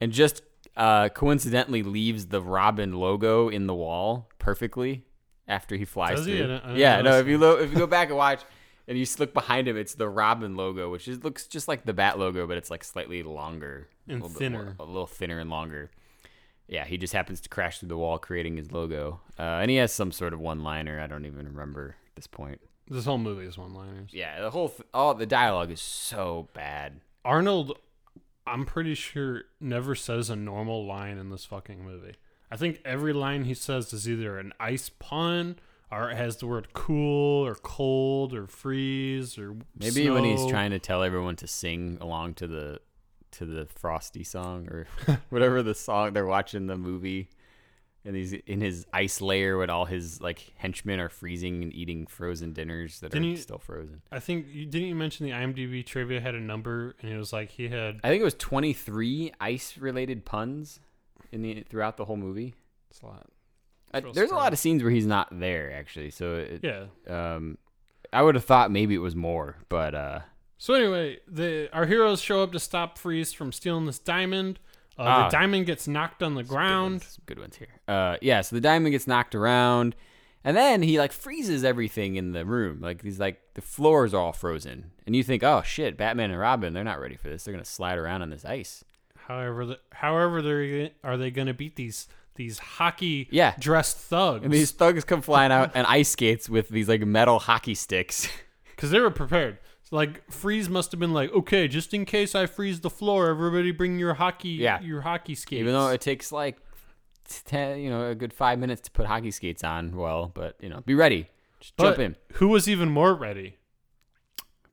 and 0.00 0.10
just 0.10 0.40
uh, 0.78 1.10
coincidentally 1.10 1.82
leaves 1.82 2.26
the 2.26 2.40
Robin 2.40 2.94
logo 2.94 3.50
in 3.50 3.66
the 3.66 3.74
wall 3.74 4.28
perfectly 4.38 5.04
after 5.46 5.76
he 5.76 5.84
flies 5.84 6.16
Does 6.18 6.26
he? 6.26 6.36
through. 6.38 6.44
I 6.44 6.46
didn't- 6.48 6.62
I 6.64 6.66
didn't 6.68 6.78
yeah, 6.80 7.00
no. 7.02 7.18
If 7.18 7.26
you 7.26 7.36
lo- 7.38 7.58
if 7.58 7.70
you 7.70 7.76
go 7.78 7.86
back 7.86 8.08
and 8.08 8.16
watch, 8.16 8.42
and 8.88 8.96
you 8.96 9.04
look 9.18 9.34
behind 9.34 9.68
him, 9.68 9.76
it's 9.76 9.94
the 9.94 10.08
Robin 10.08 10.56
logo, 10.56 10.90
which 10.90 11.06
is, 11.06 11.22
looks 11.22 11.46
just 11.46 11.68
like 11.68 11.84
the 11.84 11.92
Bat 11.92 12.18
logo, 12.18 12.46
but 12.46 12.56
it's 12.56 12.70
like 12.70 12.82
slightly 12.82 13.22
longer 13.22 13.88
And 14.08 14.20
a 14.22 14.24
little 14.24 14.38
thinner. 14.38 14.64
more- 14.64 14.76
a 14.80 14.84
little 14.84 15.06
thinner 15.06 15.38
and 15.38 15.50
longer. 15.50 15.90
Yeah, 16.68 16.84
he 16.86 16.96
just 16.96 17.12
happens 17.12 17.40
to 17.42 17.48
crash 17.50 17.78
through 17.80 17.90
the 17.90 17.96
wall, 17.98 18.18
creating 18.18 18.56
his 18.56 18.72
logo, 18.72 19.20
uh, 19.38 19.42
and 19.60 19.70
he 19.70 19.76
has 19.76 19.92
some 19.92 20.12
sort 20.12 20.32
of 20.32 20.40
one-liner. 20.40 20.98
I 20.98 21.06
don't 21.06 21.26
even 21.26 21.46
remember 21.46 21.96
at 22.08 22.16
this 22.16 22.26
point. 22.26 22.60
This 22.88 23.04
whole 23.04 23.18
movie 23.18 23.46
is 23.46 23.58
one 23.58 23.74
liners. 23.74 24.10
Yeah, 24.12 24.40
the 24.40 24.50
whole 24.50 24.68
th- 24.68 24.88
all 24.94 25.14
the 25.14 25.26
dialogue 25.26 25.70
is 25.70 25.80
so 25.80 26.48
bad. 26.54 27.00
Arnold, 27.24 27.78
I'm 28.46 28.64
pretty 28.64 28.94
sure, 28.94 29.42
never 29.60 29.94
says 29.94 30.30
a 30.30 30.36
normal 30.36 30.86
line 30.86 31.18
in 31.18 31.30
this 31.30 31.44
fucking 31.44 31.84
movie. 31.84 32.14
I 32.50 32.56
think 32.56 32.80
every 32.84 33.12
line 33.12 33.44
he 33.44 33.54
says 33.54 33.92
is 33.92 34.08
either 34.08 34.38
an 34.38 34.52
ice 34.60 34.88
pun 34.88 35.56
or 35.90 36.10
it 36.10 36.16
has 36.16 36.36
the 36.36 36.46
word 36.46 36.72
cool 36.72 37.44
or 37.46 37.54
cold 37.56 38.34
or 38.34 38.46
freeze 38.46 39.38
or 39.38 39.56
Maybe 39.78 40.08
when 40.10 40.24
he's 40.24 40.46
trying 40.46 40.70
to 40.70 40.78
tell 40.78 41.02
everyone 41.02 41.36
to 41.36 41.46
sing 41.46 41.98
along 42.00 42.34
to 42.34 42.46
the 42.46 42.80
to 43.32 43.44
the 43.44 43.66
Frosty 43.66 44.24
song 44.24 44.68
or 44.68 44.86
whatever 45.30 45.62
the 45.62 45.74
song 45.74 46.12
they're 46.12 46.26
watching 46.26 46.66
the 46.68 46.76
movie, 46.76 47.28
and 48.06 48.16
he's 48.16 48.32
in 48.32 48.60
his 48.60 48.86
ice 48.92 49.20
layer 49.20 49.58
when 49.58 49.68
all 49.70 49.84
his 49.84 50.20
like 50.20 50.52
henchmen 50.56 51.00
are 51.00 51.08
freezing 51.08 51.62
and 51.62 51.72
eating 51.74 52.06
frozen 52.06 52.52
dinners 52.52 53.00
that 53.00 53.10
Didn't 53.12 53.26
are 53.28 53.30
you- 53.32 53.36
still 53.36 53.58
frozen. 53.58 54.02
I 54.12 54.20
think 54.20 54.46
you 54.50 54.64
didn't 54.66 54.88
you 54.88 54.94
mention 54.94 55.26
the 55.26 55.32
IMDb 55.32 55.84
trivia 55.84 56.20
had 56.20 56.34
a 56.34 56.40
number 56.40 56.94
and 57.02 57.12
it 57.12 57.18
was 57.18 57.32
like 57.32 57.50
he 57.50 57.68
had 57.68 58.00
I 58.04 58.08
think 58.08 58.20
it 58.20 58.24
was 58.24 58.34
twenty 58.34 58.72
three 58.72 59.32
ice 59.40 59.76
related 59.76 60.24
puns 60.24 60.80
in 61.32 61.42
the 61.42 61.62
throughout 61.68 61.96
the 61.96 62.04
whole 62.04 62.16
movie. 62.16 62.54
it's 62.90 63.02
a 63.02 63.06
lot. 63.06 63.26
Uh, 63.94 64.00
real 64.02 64.12
there's 64.12 64.30
a 64.30 64.34
lot 64.34 64.52
of 64.52 64.58
scenes 64.58 64.82
where 64.82 64.92
he's 64.92 65.06
not 65.06 65.28
there 65.38 65.72
actually, 65.72 66.10
so 66.10 66.36
it, 66.36 66.60
Yeah. 66.62 66.86
um, 67.08 67.58
I 68.12 68.22
would 68.22 68.34
have 68.34 68.44
thought 68.44 68.70
maybe 68.70 68.94
it 68.94 68.98
was 68.98 69.14
more, 69.16 69.56
but 69.68 69.94
uh, 69.94 70.20
So 70.58 70.74
anyway, 70.74 71.18
the 71.28 71.68
our 71.72 71.86
heroes 71.86 72.20
show 72.20 72.42
up 72.42 72.52
to 72.52 72.58
stop 72.58 72.98
Freeze 72.98 73.32
from 73.32 73.52
stealing 73.52 73.86
this 73.86 73.98
diamond. 73.98 74.58
Uh, 74.98 75.02
Ah. 75.02 75.28
the 75.28 75.36
diamond 75.36 75.66
gets 75.66 75.86
knocked 75.86 76.22
on 76.22 76.34
the 76.34 76.42
Good 76.42 76.48
ground. 76.48 76.92
ones, 76.94 77.06
some 77.06 77.22
good 77.26 77.38
ones 77.38 77.56
here. 77.56 77.68
Uh, 77.86 78.16
yeah, 78.22 78.40
so 78.40 78.56
the 78.56 78.60
diamond 78.62 78.92
gets 78.92 79.06
knocked 79.06 79.34
around, 79.34 79.94
and 80.44 80.56
then 80.56 80.82
he 80.82 80.98
like 80.98 81.12
freezes 81.12 81.64
everything 81.64 82.16
in 82.16 82.32
the 82.32 82.44
room. 82.46 82.80
Like 82.80 83.02
he's 83.02 83.20
like 83.20 83.40
the 83.54 83.60
floors 83.62 84.14
are 84.14 84.20
all 84.22 84.32
frozen, 84.32 84.92
and 85.06 85.14
you 85.14 85.22
think, 85.22 85.42
oh 85.42 85.62
shit, 85.64 85.96
Batman 85.96 86.30
and 86.30 86.40
Robin, 86.40 86.72
they're 86.72 86.84
not 86.84 87.00
ready 87.00 87.16
for 87.16 87.28
this. 87.28 87.44
They're 87.44 87.52
gonna 87.54 87.64
slide 87.64 87.98
around 87.98 88.22
on 88.22 88.30
this 88.30 88.44
ice. 88.44 88.84
However, 89.28 89.66
the, 89.66 89.78
however, 89.92 90.40
they 90.40 90.92
are 91.02 91.16
they 91.16 91.30
going 91.32 91.48
to 91.48 91.54
beat 91.54 91.74
these 91.76 92.06
these 92.36 92.58
hockey 92.58 93.26
Yeah. 93.32 93.54
dressed 93.58 93.96
thugs? 93.96 94.44
And 94.44 94.52
these 94.52 94.70
thugs 94.70 95.04
come 95.04 95.20
flying 95.20 95.50
out 95.50 95.74
on 95.74 95.84
ice 95.86 96.10
skates 96.10 96.48
with 96.48 96.68
these 96.68 96.88
like 96.88 97.00
metal 97.00 97.38
hockey 97.40 97.74
sticks. 97.74 98.28
because 98.76 98.90
they 98.90 99.00
were 99.00 99.10
prepared. 99.10 99.58
Like 99.92 100.30
Freeze 100.32 100.68
must 100.68 100.90
have 100.92 100.98
been 100.98 101.12
like, 101.12 101.32
okay, 101.32 101.68
just 101.68 101.94
in 101.94 102.04
case 102.04 102.34
I 102.34 102.46
freeze 102.46 102.80
the 102.80 102.90
floor, 102.90 103.28
everybody 103.28 103.70
bring 103.70 103.98
your 103.98 104.14
hockey, 104.14 104.48
Yeah. 104.50 104.80
your 104.80 105.02
hockey 105.02 105.34
skates. 105.34 105.60
Even 105.60 105.72
though 105.72 105.88
it 105.88 106.00
takes 106.00 106.32
like 106.32 106.56
ten, 107.44 107.78
you 107.80 107.90
know, 107.90 108.10
a 108.10 108.14
good 108.14 108.32
five 108.32 108.58
minutes 108.58 108.80
to 108.82 108.90
put 108.90 109.06
hockey 109.06 109.30
skates 109.30 109.62
on. 109.62 109.96
Well, 109.96 110.30
but 110.34 110.56
you 110.60 110.68
know, 110.68 110.80
be 110.84 110.94
ready. 110.94 111.28
Just 111.60 111.76
jump 111.78 111.98
in. 112.00 112.16
Who 112.34 112.48
was 112.48 112.68
even 112.68 112.88
more 112.90 113.14
ready? 113.14 113.56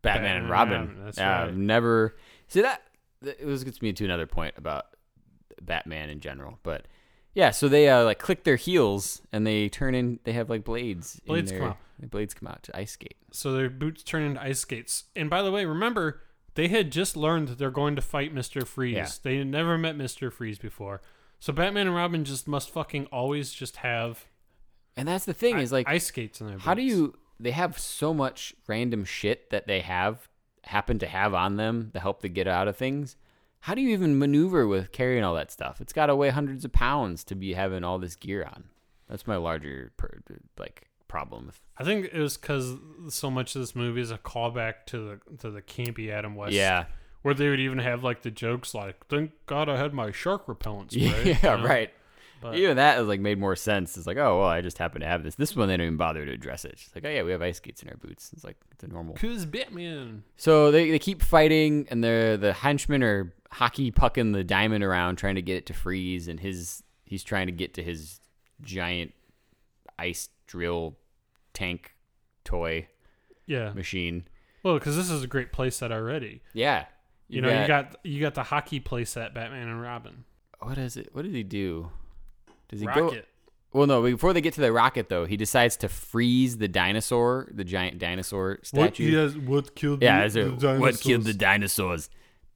Batman, 0.01 0.21
Batman 0.23 0.35
and 0.41 0.49
Robin. 0.49 1.05
That's 1.05 1.17
Yeah, 1.17 1.29
right. 1.41 1.47
I've 1.49 1.55
never 1.57 2.15
see 2.47 2.61
that. 2.61 2.81
that- 3.21 3.39
It 3.39 3.45
was 3.45 3.63
gets 3.63 3.81
me 3.81 3.93
to 3.93 4.03
another 4.05 4.25
point 4.27 4.55
about 4.57 4.87
Batman 5.61 6.09
in 6.09 6.19
general, 6.19 6.59
but 6.63 6.87
yeah. 7.33 7.51
So 7.51 7.67
they 7.67 7.89
uh, 7.89 8.03
like 8.03 8.19
click 8.19 8.43
their 8.43 8.55
heels 8.55 9.21
and 9.31 9.45
they 9.45 9.69
turn 9.69 9.95
in. 9.95 10.19
They 10.23 10.33
have 10.33 10.49
like 10.49 10.63
blades. 10.63 11.19
in 11.25 11.27
Blades 11.27 11.51
come 11.51 11.63
out. 11.63 11.77
Blades 12.09 12.33
come 12.33 12.47
out 12.47 12.63
to 12.63 12.77
ice 12.77 12.91
skate. 12.91 13.15
So 13.31 13.53
their 13.53 13.69
boots 13.69 14.03
turn 14.03 14.23
into 14.23 14.41
ice 14.41 14.59
skates. 14.59 15.05
And 15.15 15.29
by 15.29 15.41
the 15.41 15.51
way, 15.51 15.65
remember 15.65 16.21
they 16.55 16.67
had 16.67 16.91
just 16.91 17.15
learned 17.17 17.47
that 17.47 17.57
they're 17.57 17.71
going 17.71 17.95
to 17.95 18.01
fight 18.01 18.33
Mister 18.33 18.65
Freeze. 18.65 18.95
Yeah. 18.95 19.07
They 19.23 19.37
had 19.37 19.47
never 19.47 19.77
met 19.77 19.95
Mister 19.95 20.29
Freeze 20.29 20.59
before. 20.59 21.01
So 21.39 21.51
Batman 21.53 21.87
and 21.87 21.95
Robin 21.95 22.23
just 22.25 22.47
must 22.47 22.69
fucking 22.69 23.07
always 23.07 23.51
just 23.53 23.77
have 23.77 24.25
And 24.95 25.07
that's 25.07 25.25
the 25.25 25.33
thing 25.33 25.55
i- 25.55 25.61
is 25.61 25.71
like 25.71 25.87
ice 25.87 26.05
skates 26.05 26.39
in 26.41 26.47
their 26.47 26.57
how 26.57 26.73
do 26.73 26.81
you 26.81 27.15
they 27.39 27.51
have 27.51 27.77
so 27.79 28.13
much 28.13 28.53
random 28.67 29.03
shit 29.03 29.49
that 29.49 29.67
they 29.67 29.81
have 29.81 30.29
happen 30.63 30.99
to 30.99 31.07
have 31.07 31.33
on 31.33 31.57
them 31.57 31.89
to 31.93 31.99
help 31.99 32.21
to 32.21 32.29
get 32.29 32.47
out 32.47 32.67
of 32.69 32.77
things. 32.77 33.15
How 33.63 33.75
do 33.75 33.81
you 33.81 33.89
even 33.89 34.19
maneuver 34.19 34.67
with 34.67 34.91
carrying 34.91 35.23
all 35.23 35.35
that 35.35 35.49
stuff? 35.49 35.79
It's 35.79 35.93
got 35.93 36.07
to 36.07 36.15
weigh 36.17 36.31
hundreds 36.31 36.65
of 36.65 36.73
pounds 36.73 37.23
to 37.25 37.35
be 37.35 37.53
having 37.53 37.85
all 37.85 37.97
this 37.97 38.17
gear 38.17 38.43
on. 38.43 38.65
That's 39.07 39.25
my 39.25 39.37
larger 39.37 39.93
per, 39.95 40.19
like 40.57 40.89
problem. 41.07 41.49
I 41.77 41.85
think 41.85 42.07
it 42.11 42.19
was 42.19 42.35
because 42.35 42.75
so 43.07 43.31
much 43.31 43.55
of 43.55 43.61
this 43.61 43.73
movie 43.73 44.01
is 44.01 44.11
a 44.11 44.17
callback 44.17 44.85
to 44.87 45.19
the 45.29 45.37
to 45.37 45.49
the 45.49 45.61
campy 45.61 46.09
Adam 46.11 46.35
West. 46.35 46.51
Yeah. 46.53 46.85
where 47.21 47.33
they 47.33 47.47
would 47.47 47.61
even 47.61 47.79
have 47.79 48.03
like 48.03 48.21
the 48.21 48.31
jokes 48.31 48.73
like, 48.73 49.07
"Thank 49.07 49.31
God 49.45 49.69
I 49.69 49.77
had 49.77 49.93
my 49.93 50.11
shark 50.11 50.47
repellent 50.49 50.91
spray." 50.91 51.07
Yeah, 51.41 51.55
you 51.57 51.61
know? 51.61 51.65
right. 51.65 51.89
But- 52.41 52.55
Even 52.55 52.75
that 52.75 52.99
is 52.99 53.07
like 53.07 53.21
made 53.21 53.39
more 53.39 53.55
sense. 53.55 53.95
It's 53.95 54.05
like, 54.05 54.17
oh 54.17 54.39
well, 54.39 54.49
I 54.49 54.59
just 54.59 54.77
happen 54.77 54.99
to 54.99 55.07
have 55.07 55.23
this. 55.23 55.35
This 55.35 55.55
one 55.55 55.69
they 55.69 55.77
don't 55.77 55.85
even 55.85 55.97
bother 55.97 56.25
to 56.25 56.31
address 56.33 56.65
it. 56.65 56.73
It's 56.73 56.91
like, 56.93 57.05
oh 57.05 57.09
yeah, 57.09 57.23
we 57.23 57.31
have 57.31 57.41
ice 57.41 57.55
skates 57.57 57.81
in 57.81 57.87
our 57.87 57.95
boots. 57.95 58.31
It's 58.33 58.43
like 58.43 58.57
it's 58.73 58.83
a 58.83 58.87
normal. 58.87 59.15
Cause 59.15 59.45
Batman. 59.45 60.23
So 60.35 60.69
they, 60.69 60.91
they 60.91 60.99
keep 60.99 61.21
fighting, 61.21 61.87
and 61.89 62.03
the 62.03 62.37
the 62.41 62.51
henchmen 62.51 63.01
are 63.01 63.33
hockey 63.53 63.91
pucking 63.91 64.31
the 64.33 64.43
diamond 64.43 64.83
around, 64.83 65.15
trying 65.17 65.35
to 65.35 65.41
get 65.41 65.57
it 65.57 65.65
to 65.67 65.73
freeze, 65.73 66.27
and 66.27 66.39
his 66.39 66.83
he's 67.05 67.23
trying 67.23 67.47
to 67.47 67.53
get 67.53 67.73
to 67.75 67.83
his 67.83 68.19
giant 68.61 69.13
ice 69.99 70.29
drill 70.47 70.97
tank 71.53 71.93
toy 72.43 72.87
Yeah. 73.45 73.71
machine. 73.73 74.25
Well, 74.63 74.75
because 74.75 74.95
this 74.95 75.09
is 75.09 75.23
a 75.23 75.27
great 75.27 75.51
playset 75.51 75.91
already. 75.91 76.41
Yeah, 76.53 76.85
You, 77.27 77.41
know, 77.41 77.61
you 77.61 77.67
got 77.67 77.95
you 78.03 78.19
got 78.21 78.33
the 78.35 78.43
hockey 78.43 78.79
playset, 78.79 79.33
Batman 79.33 79.67
and 79.67 79.81
Robin. 79.81 80.23
what 80.59 80.77
is 80.77 80.97
it? 80.97 81.09
What 81.13 81.23
does 81.25 81.33
he 81.33 81.43
do? 81.43 81.91
Does 82.69 82.79
he 82.79 82.85
go? 82.87 83.13
Well, 83.73 83.87
no. 83.87 84.01
Before 84.03 84.33
they 84.33 84.41
get 84.41 84.53
to 84.53 84.61
the 84.61 84.71
rocket, 84.71 85.09
though, 85.09 85.25
he 85.25 85.35
decides 85.35 85.75
to 85.77 85.89
freeze 85.89 86.57
the 86.57 86.67
dinosaur, 86.67 87.47
the 87.51 87.63
giant 87.63 87.97
dinosaur 87.99 88.59
statue. 88.61 89.15
has 89.17 89.35
what 89.37 89.75
killed 89.75 90.01
Yeah, 90.03 90.23
is 90.25 90.35
it, 90.35 90.61
what 90.61 90.99
killed 90.99 91.23
the 91.23 91.33
dinosaurs? 91.33 92.09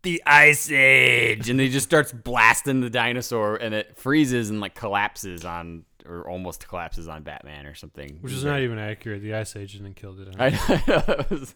The 0.04 0.22
Ice 0.26 0.72
Age, 0.72 1.50
and 1.50 1.60
he 1.60 1.70
just 1.70 1.86
starts 1.86 2.12
blasting 2.14 2.82
the 2.82 2.90
dinosaur, 2.90 3.56
and 3.56 3.74
it 3.74 3.98
freezes 3.98 4.50
and 4.50 4.62
like 4.62 4.76
collapses 4.76 5.44
on, 5.44 5.86
or 6.06 6.30
almost 6.30 6.68
collapses 6.68 7.08
on 7.08 7.24
Batman 7.24 7.66
or 7.66 7.76
something. 7.76 8.20
Which 8.22 8.34
is 8.34 8.44
not 8.44 8.62
even 8.62 8.80
accurate. 8.80 9.22
The 9.22 9.34
Ice 9.34 9.56
Age 9.56 9.74
didn't 9.74 9.96
kill 9.96 10.20
it. 10.20 10.36
I 10.40 10.50
know 10.50 10.58
that 11.08 11.30
was 11.30 11.56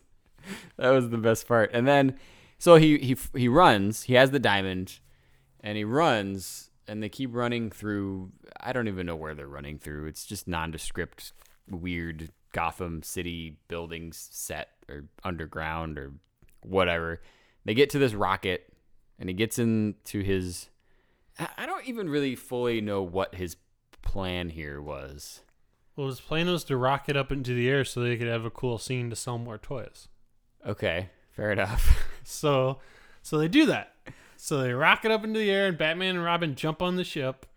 that 0.77 0.89
was 0.89 1.09
the 1.09 1.17
best 1.17 1.47
part. 1.47 1.71
And 1.73 1.87
then, 1.87 2.17
so 2.57 2.75
he 2.75 2.97
he 2.97 3.15
he 3.35 3.47
runs. 3.47 4.03
He 4.03 4.15
has 4.15 4.31
the 4.31 4.39
diamond, 4.39 4.99
and 5.61 5.77
he 5.77 5.83
runs, 5.83 6.71
and 6.87 7.01
they 7.01 7.09
keep 7.09 7.33
running 7.33 7.69
through. 7.69 8.31
I 8.59 8.73
don't 8.73 8.87
even 8.87 9.05
know 9.05 9.15
where 9.15 9.35
they're 9.35 9.47
running 9.47 9.77
through. 9.77 10.07
It's 10.07 10.25
just 10.25 10.47
nondescript, 10.47 11.33
weird 11.69 12.31
Gotham 12.53 13.03
City 13.03 13.57
buildings 13.67 14.29
set 14.31 14.69
or 14.89 15.05
underground 15.23 15.97
or 15.97 16.13
whatever. 16.63 17.21
They 17.65 17.73
get 17.73 17.89
to 17.91 17.99
this 17.99 18.13
rocket, 18.13 18.73
and 19.19 19.29
he 19.29 19.33
gets 19.33 19.59
into 19.59 20.21
his. 20.21 20.69
I 21.57 21.65
don't 21.65 21.87
even 21.87 22.09
really 22.09 22.35
fully 22.35 22.81
know 22.81 23.01
what 23.01 23.35
his 23.35 23.55
plan 24.01 24.49
here 24.49 24.81
was. 24.81 25.41
Well, 25.95 26.07
his 26.07 26.21
plan 26.21 26.47
was 26.47 26.63
to 26.65 26.77
rocket 26.77 27.15
up 27.15 27.31
into 27.31 27.53
the 27.53 27.69
air 27.69 27.83
so 27.83 27.99
they 28.01 28.17
could 28.17 28.27
have 28.27 28.45
a 28.45 28.49
cool 28.49 28.77
scene 28.77 29.09
to 29.09 29.15
sell 29.15 29.37
more 29.37 29.57
toys. 29.57 30.07
Okay, 30.65 31.09
fair 31.31 31.51
enough. 31.51 32.07
So, 32.23 32.77
so 33.23 33.39
they 33.39 33.47
do 33.47 33.65
that. 33.65 33.95
So 34.37 34.61
they 34.61 34.73
rocket 34.73 35.11
up 35.11 35.23
into 35.23 35.39
the 35.39 35.49
air, 35.49 35.65
and 35.65 35.75
Batman 35.75 36.17
and 36.17 36.23
Robin 36.23 36.53
jump 36.53 36.79
on 36.79 36.95
the 36.95 37.03
ship, 37.03 37.47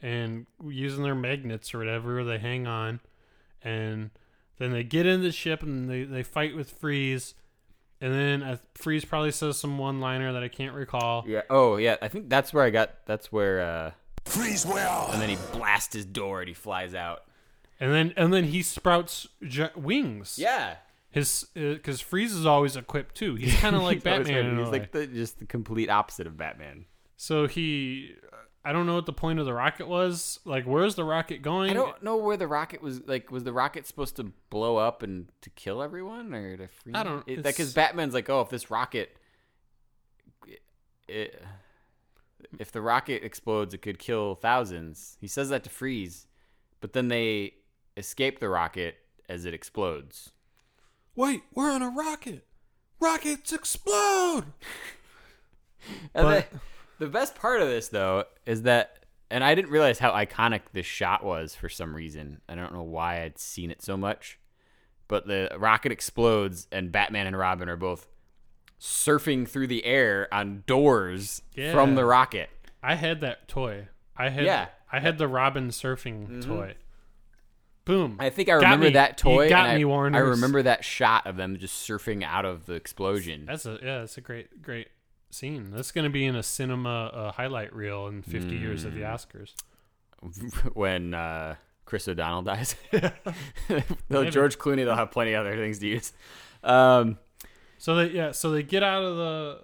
and 0.00 0.46
using 0.66 1.02
their 1.02 1.14
magnets 1.14 1.74
or 1.74 1.78
whatever, 1.78 2.24
they 2.24 2.38
hang 2.38 2.66
on, 2.66 3.00
and 3.62 4.10
then 4.58 4.72
they 4.72 4.82
get 4.82 5.06
in 5.06 5.22
the 5.22 5.30
ship 5.30 5.62
and 5.62 5.90
they, 5.90 6.04
they 6.04 6.22
fight 6.22 6.56
with 6.56 6.70
Freeze, 6.70 7.34
and 8.00 8.12
then 8.12 8.42
uh, 8.42 8.56
Freeze 8.74 9.04
probably 9.04 9.30
says 9.32 9.56
some 9.58 9.78
one 9.78 10.00
liner 10.00 10.32
that 10.32 10.42
I 10.42 10.48
can't 10.48 10.74
recall. 10.74 11.24
Yeah. 11.26 11.42
Oh, 11.50 11.76
yeah. 11.76 11.96
I 12.02 12.08
think 12.08 12.28
that's 12.28 12.52
where 12.52 12.64
I 12.64 12.70
got. 12.70 12.90
That's 13.06 13.30
where. 13.32 13.60
uh 13.60 13.90
Freeze 14.24 14.64
well. 14.64 15.10
And 15.12 15.20
then 15.20 15.28
he 15.28 15.36
blasts 15.52 15.94
his 15.94 16.04
door 16.06 16.40
and 16.40 16.48
he 16.48 16.54
flies 16.54 16.94
out. 16.94 17.24
And 17.80 17.92
then 17.92 18.14
and 18.16 18.32
then 18.32 18.44
he 18.44 18.62
sprouts 18.62 19.26
gi- 19.46 19.68
wings. 19.76 20.38
Yeah. 20.38 20.76
His 21.10 21.46
because 21.54 22.00
Freeze 22.00 22.32
is 22.32 22.46
always 22.46 22.74
equipped 22.76 23.14
too. 23.16 23.34
He's 23.34 23.54
kind 23.60 23.76
of 23.76 23.82
like 23.82 24.02
Batman. 24.02 24.34
got- 24.44 24.50
in 24.52 24.58
a 24.58 24.62
He's 24.62 24.72
like 24.72 24.92
the, 24.92 25.06
just 25.06 25.38
the 25.40 25.44
complete 25.46 25.90
opposite 25.90 26.26
of 26.26 26.36
Batman. 26.36 26.86
So 27.16 27.46
he, 27.46 28.14
I 28.64 28.72
don't 28.72 28.86
know 28.86 28.94
what 28.94 29.04
the 29.06 29.12
point 29.12 29.38
of 29.38 29.44
the 29.46 29.52
rocket 29.52 29.86
was. 29.88 30.40
Like, 30.44 30.64
where's 30.64 30.94
the 30.94 31.04
rocket 31.04 31.42
going? 31.42 31.70
I 31.70 31.74
don't 31.74 32.02
know 32.02 32.16
where 32.16 32.36
the 32.36 32.46
rocket 32.48 32.80
was. 32.82 33.06
Like, 33.06 33.30
was 33.30 33.44
the 33.44 33.52
rocket 33.52 33.86
supposed 33.86 34.16
to 34.16 34.32
blow 34.48 34.76
up 34.78 35.02
and 35.02 35.26
to 35.42 35.50
kill 35.50 35.82
everyone, 35.82 36.32
or 36.34 36.56
to 36.56 36.68
free? 36.68 36.92
I 36.94 37.02
don't- 37.02 37.24
It, 37.28 37.40
it's- 37.40 37.52
because 37.54 37.74
Batman's 37.74 38.14
like, 38.14 38.30
oh, 38.30 38.40
if 38.40 38.48
this 38.48 38.70
rocket, 38.70 39.16
it, 41.08 41.42
if 42.58 42.72
the 42.72 42.80
rocket 42.80 43.22
explodes, 43.24 43.74
it 43.74 43.82
could 43.82 43.98
kill 43.98 44.34
thousands. 44.34 45.16
He 45.20 45.26
says 45.26 45.48
that 45.50 45.64
to 45.64 45.70
Freeze, 45.70 46.26
but 46.80 46.92
then 46.94 47.08
they 47.08 47.54
escape 47.96 48.40
the 48.40 48.48
rocket 48.48 48.96
as 49.28 49.44
it 49.44 49.54
explodes. 49.54 50.30
Wait, 51.16 51.42
we're 51.52 51.70
on 51.70 51.82
a 51.82 51.90
rocket. 51.90 52.46
Rockets 53.00 53.52
explode. 53.52 54.44
And 56.14 56.24
But- 56.24 56.50
the, 56.50 56.60
the 56.98 57.06
best 57.06 57.34
part 57.34 57.60
of 57.60 57.68
this, 57.68 57.88
though, 57.88 58.24
is 58.46 58.62
that, 58.62 59.04
and 59.30 59.42
I 59.42 59.54
didn't 59.54 59.70
realize 59.70 59.98
how 59.98 60.12
iconic 60.12 60.62
this 60.72 60.86
shot 60.86 61.24
was 61.24 61.54
for 61.54 61.68
some 61.68 61.94
reason. 61.94 62.40
I 62.48 62.54
don't 62.54 62.72
know 62.72 62.82
why 62.82 63.22
I'd 63.22 63.38
seen 63.38 63.70
it 63.70 63.82
so 63.82 63.96
much, 63.96 64.38
but 65.08 65.26
the 65.26 65.50
rocket 65.58 65.92
explodes, 65.92 66.68
and 66.70 66.92
Batman 66.92 67.26
and 67.26 67.36
Robin 67.36 67.68
are 67.68 67.76
both 67.76 68.08
surfing 68.80 69.48
through 69.48 69.66
the 69.66 69.84
air 69.84 70.28
on 70.32 70.62
doors 70.66 71.42
from 71.72 71.94
the 71.94 72.04
rocket. 72.04 72.50
I 72.82 72.96
had 72.96 73.20
that 73.22 73.48
toy. 73.48 73.88
I 74.16 74.28
had. 74.28 74.44
Yeah. 74.44 74.68
I 74.92 75.00
had 75.00 75.18
the 75.18 75.26
Robin 75.26 75.70
surfing 75.70 76.28
mm-hmm. 76.28 76.40
toy. 76.40 76.74
Boom. 77.84 78.16
I 78.18 78.30
think 78.30 78.48
I 78.48 78.52
Got 78.52 78.62
remember 78.62 78.86
me. 78.86 78.92
that 78.92 79.18
toy. 79.18 79.44
You 79.44 79.50
got 79.50 79.70
and 79.70 79.82
me, 79.82 79.90
I. 79.90 80.16
I 80.16 80.20
remember 80.20 80.62
that 80.62 80.84
shot 80.84 81.26
of 81.26 81.36
them 81.36 81.58
just 81.58 81.86
surfing 81.86 82.22
out 82.22 82.44
of 82.44 82.66
the 82.66 82.74
explosion. 82.74 83.44
That's 83.46 83.66
a 83.66 83.78
yeah. 83.82 84.00
That's 84.00 84.16
a 84.16 84.20
great 84.20 84.62
great 84.62 84.88
scene. 85.34 85.70
That's 85.72 85.92
gonna 85.92 86.10
be 86.10 86.24
in 86.24 86.36
a 86.36 86.42
cinema 86.42 87.06
uh, 87.06 87.32
highlight 87.32 87.74
reel 87.74 88.06
in 88.06 88.22
50 88.22 88.54
years 88.56 88.84
Mm. 88.84 88.86
of 88.86 88.94
the 88.94 89.00
Oscars. 89.02 89.54
when 90.74 91.12
uh, 91.14 91.56
Chris 91.84 92.08
O'Donnell 92.08 92.42
dies. 92.42 92.76
Though. 94.08 94.30
George 94.30 94.58
Clooney, 94.58 94.84
they'll 94.84 94.94
have 94.96 95.10
plenty 95.10 95.32
of 95.34 95.40
other 95.46 95.56
things 95.56 95.78
to 95.80 95.86
use. 95.86 96.12
Um, 96.62 97.18
So 97.78 97.94
they 97.96 98.10
yeah, 98.10 98.30
so 98.32 98.50
they 98.50 98.62
get 98.62 98.82
out 98.82 99.02
of 99.04 99.16
the 99.16 99.60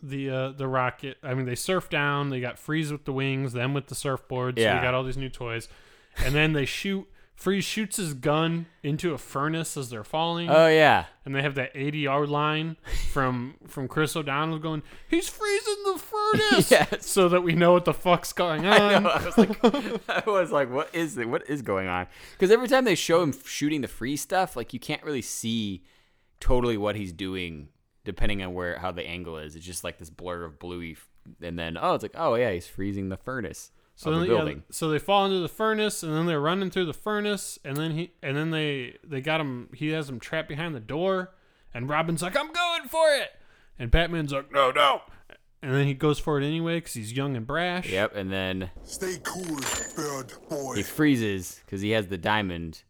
the 0.00 0.30
uh, 0.30 0.48
the 0.52 0.68
rocket. 0.68 1.16
I 1.24 1.34
mean, 1.34 1.46
they 1.46 1.56
surf 1.56 1.88
down. 1.90 2.30
They 2.30 2.40
got 2.40 2.56
Freeze 2.58 2.92
with 2.92 3.04
the 3.04 3.12
wings, 3.12 3.52
them 3.52 3.74
with 3.74 3.88
the 3.88 3.96
surfboard. 3.96 4.56
So 4.58 4.62
Yeah. 4.62 4.76
they 4.76 4.82
got 4.82 4.94
all 4.94 5.02
these 5.02 5.16
new 5.16 5.28
toys, 5.28 5.68
and 6.24 6.34
then 6.34 6.52
they 6.52 6.64
shoot. 6.64 7.06
Freeze 7.38 7.62
shoots 7.64 7.98
his 7.98 8.14
gun 8.14 8.66
into 8.82 9.14
a 9.14 9.18
furnace 9.18 9.76
as 9.76 9.90
they're 9.90 10.02
falling. 10.02 10.50
oh 10.50 10.66
yeah, 10.66 11.04
and 11.24 11.32
they 11.36 11.40
have 11.40 11.54
that 11.54 11.72
ADR 11.72 12.26
line 12.28 12.76
from 13.12 13.54
from 13.68 13.86
Chris 13.86 14.16
O'Donnell 14.16 14.58
going, 14.58 14.82
"He's 15.08 15.28
freezing 15.28 15.76
the 15.86 15.98
furnace," 16.00 16.68
Yes. 16.72 17.06
so 17.06 17.28
that 17.28 17.42
we 17.42 17.54
know 17.54 17.72
what 17.72 17.84
the 17.84 17.94
fuck's 17.94 18.32
going 18.32 18.66
on. 18.66 18.80
I 18.80 18.98
know. 18.98 19.08
I 19.10 19.24
was 19.24 19.38
like, 19.38 19.64
I 20.08 20.22
was 20.28 20.50
like, 20.50 20.68
what 20.72 20.92
is 20.92 21.16
it? 21.16 21.28
What 21.28 21.48
is 21.48 21.62
going 21.62 21.86
on? 21.86 22.08
Because 22.32 22.50
every 22.50 22.66
time 22.66 22.84
they 22.84 22.96
show 22.96 23.22
him 23.22 23.32
shooting 23.44 23.82
the 23.82 23.88
free 23.88 24.16
stuff, 24.16 24.56
like 24.56 24.72
you 24.74 24.80
can't 24.80 25.04
really 25.04 25.22
see 25.22 25.84
totally 26.40 26.76
what 26.76 26.96
he's 26.96 27.12
doing, 27.12 27.68
depending 28.04 28.42
on 28.42 28.52
where 28.52 28.80
how 28.80 28.90
the 28.90 29.06
angle 29.06 29.38
is. 29.38 29.54
It's 29.54 29.64
just 29.64 29.84
like 29.84 29.98
this 29.98 30.10
blur 30.10 30.42
of 30.42 30.58
bluey, 30.58 30.92
f- 30.98 31.08
and 31.40 31.56
then 31.56 31.78
oh, 31.80 31.94
it's 31.94 32.02
like 32.02 32.16
oh 32.16 32.34
yeah, 32.34 32.50
he's 32.50 32.66
freezing 32.66 33.10
the 33.10 33.16
furnace 33.16 33.70
So 34.00 34.12
of 34.12 34.20
then, 34.20 34.28
the 34.28 34.32
yeah, 34.32 34.38
building. 34.40 34.62
so 34.70 34.90
they 34.90 35.00
fall 35.00 35.26
into 35.26 35.40
the 35.40 35.48
furnace, 35.48 36.04
and 36.04 36.14
then 36.14 36.26
they're 36.26 36.40
running 36.40 36.70
through 36.70 36.84
the 36.86 36.92
furnace, 36.94 37.58
and 37.64 37.76
then 37.76 37.90
he, 37.90 38.12
and 38.22 38.36
then 38.36 38.50
they, 38.52 38.96
they 39.02 39.20
got 39.20 39.40
him. 39.40 39.70
He 39.74 39.88
has 39.88 40.08
him 40.08 40.20
trapped 40.20 40.48
behind 40.48 40.72
the 40.76 40.80
door, 40.80 41.34
and 41.74 41.88
Robin's 41.88 42.22
like, 42.22 42.36
"I'm 42.36 42.52
going 42.52 42.88
for 42.88 43.08
it," 43.16 43.30
and 43.76 43.90
Batman's 43.90 44.32
like, 44.32 44.52
"No, 44.52 44.70
no," 44.70 45.02
and 45.62 45.74
then 45.74 45.84
he 45.88 45.94
goes 45.94 46.20
for 46.20 46.40
it 46.40 46.46
anyway 46.46 46.76
because 46.76 46.92
he's 46.92 47.12
young 47.12 47.36
and 47.36 47.44
brash. 47.44 47.88
Yep, 47.90 48.14
and 48.14 48.30
then 48.32 48.70
Stay 48.84 49.16
cool, 49.24 49.56
bird 49.96 50.32
boy. 50.48 50.76
he 50.76 50.84
freezes 50.84 51.60
because 51.66 51.80
he 51.80 51.90
has 51.90 52.06
the 52.06 52.18
diamond, 52.18 52.84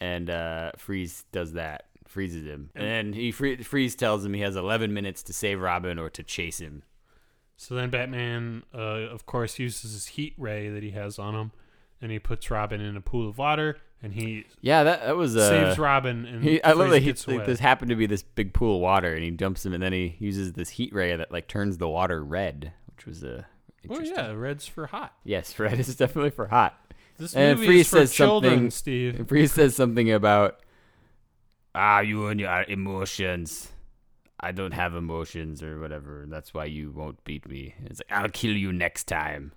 and 0.00 0.28
uh, 0.28 0.72
Freeze 0.76 1.24
does 1.32 1.54
that, 1.54 1.86
freezes 2.06 2.44
him, 2.44 2.68
and 2.74 2.84
then 2.84 3.12
he 3.14 3.32
free- 3.32 3.62
Freeze 3.62 3.94
tells 3.96 4.22
him 4.22 4.34
he 4.34 4.42
has 4.42 4.56
11 4.56 4.92
minutes 4.92 5.22
to 5.22 5.32
save 5.32 5.60
Robin 5.62 5.98
or 5.98 6.10
to 6.10 6.22
chase 6.22 6.58
him. 6.60 6.82
So 7.62 7.76
then 7.76 7.90
Batman, 7.90 8.64
uh, 8.74 8.78
of 8.78 9.24
course, 9.24 9.60
uses 9.60 9.92
his 9.92 10.06
heat 10.06 10.34
ray 10.36 10.68
that 10.68 10.82
he 10.82 10.90
has 10.90 11.16
on 11.20 11.36
him, 11.36 11.52
and 12.00 12.10
he 12.10 12.18
puts 12.18 12.50
Robin 12.50 12.80
in 12.80 12.96
a 12.96 13.00
pool 13.00 13.28
of 13.28 13.38
water, 13.38 13.76
and 14.02 14.14
he 14.14 14.46
Yeah, 14.60 14.82
that 14.82 15.02
that 15.06 15.16
was 15.16 15.36
uh, 15.36 15.48
saves 15.48 15.78
Robin. 15.78 16.26
And 16.26 16.42
He, 16.42 16.60
I 16.64 16.72
love 16.72 16.90
that 16.90 17.02
he, 17.02 17.12
like, 17.28 17.46
this 17.46 17.60
happened 17.60 17.90
to 17.90 17.94
be 17.94 18.06
this 18.06 18.24
big 18.24 18.52
pool 18.52 18.74
of 18.76 18.82
water, 18.82 19.14
and 19.14 19.22
he 19.22 19.30
dumps 19.30 19.64
him, 19.64 19.72
and 19.74 19.80
then 19.80 19.92
he 19.92 20.16
uses 20.18 20.54
this 20.54 20.70
heat 20.70 20.92
ray 20.92 21.14
that 21.14 21.30
like 21.30 21.46
turns 21.46 21.78
the 21.78 21.88
water 21.88 22.24
red, 22.24 22.72
which 22.96 23.06
was 23.06 23.22
a 23.22 23.46
Well, 23.86 24.00
Interesting. 24.00 24.16
yeah, 24.24 24.32
red's 24.32 24.66
for 24.66 24.88
hot. 24.88 25.14
Yes, 25.22 25.56
red 25.60 25.78
is 25.78 25.94
definitely 25.94 26.30
for 26.30 26.48
hot. 26.48 26.76
This 27.16 27.32
And 27.36 27.60
movie 27.60 27.66
Freeze 27.68 27.80
is 27.86 27.90
for 27.90 27.96
says 27.98 28.12
children, 28.12 28.52
something- 28.54 28.70
Steve. 28.72 29.24
Freeze 29.28 29.52
says 29.52 29.76
something 29.76 30.10
about 30.10 30.58
ah, 31.76 32.00
you 32.00 32.26
and 32.26 32.40
your 32.40 32.64
emotions. 32.66 33.71
I 34.42 34.52
don't 34.52 34.72
have 34.72 34.94
emotions 34.94 35.62
or 35.62 35.78
whatever. 35.80 36.26
That's 36.28 36.52
why 36.52 36.64
you 36.64 36.90
won't 36.90 37.22
beat 37.24 37.48
me. 37.48 37.74
It's 37.84 38.00
like 38.00 38.18
I'll 38.18 38.28
kill 38.28 38.52
you 38.56 38.72
next 38.72 39.04
time. 39.04 39.52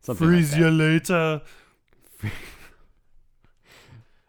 Something 0.00 0.26
Freeze 0.28 0.52
that. 0.52 0.60
you 0.60 0.70
later. 0.70 1.42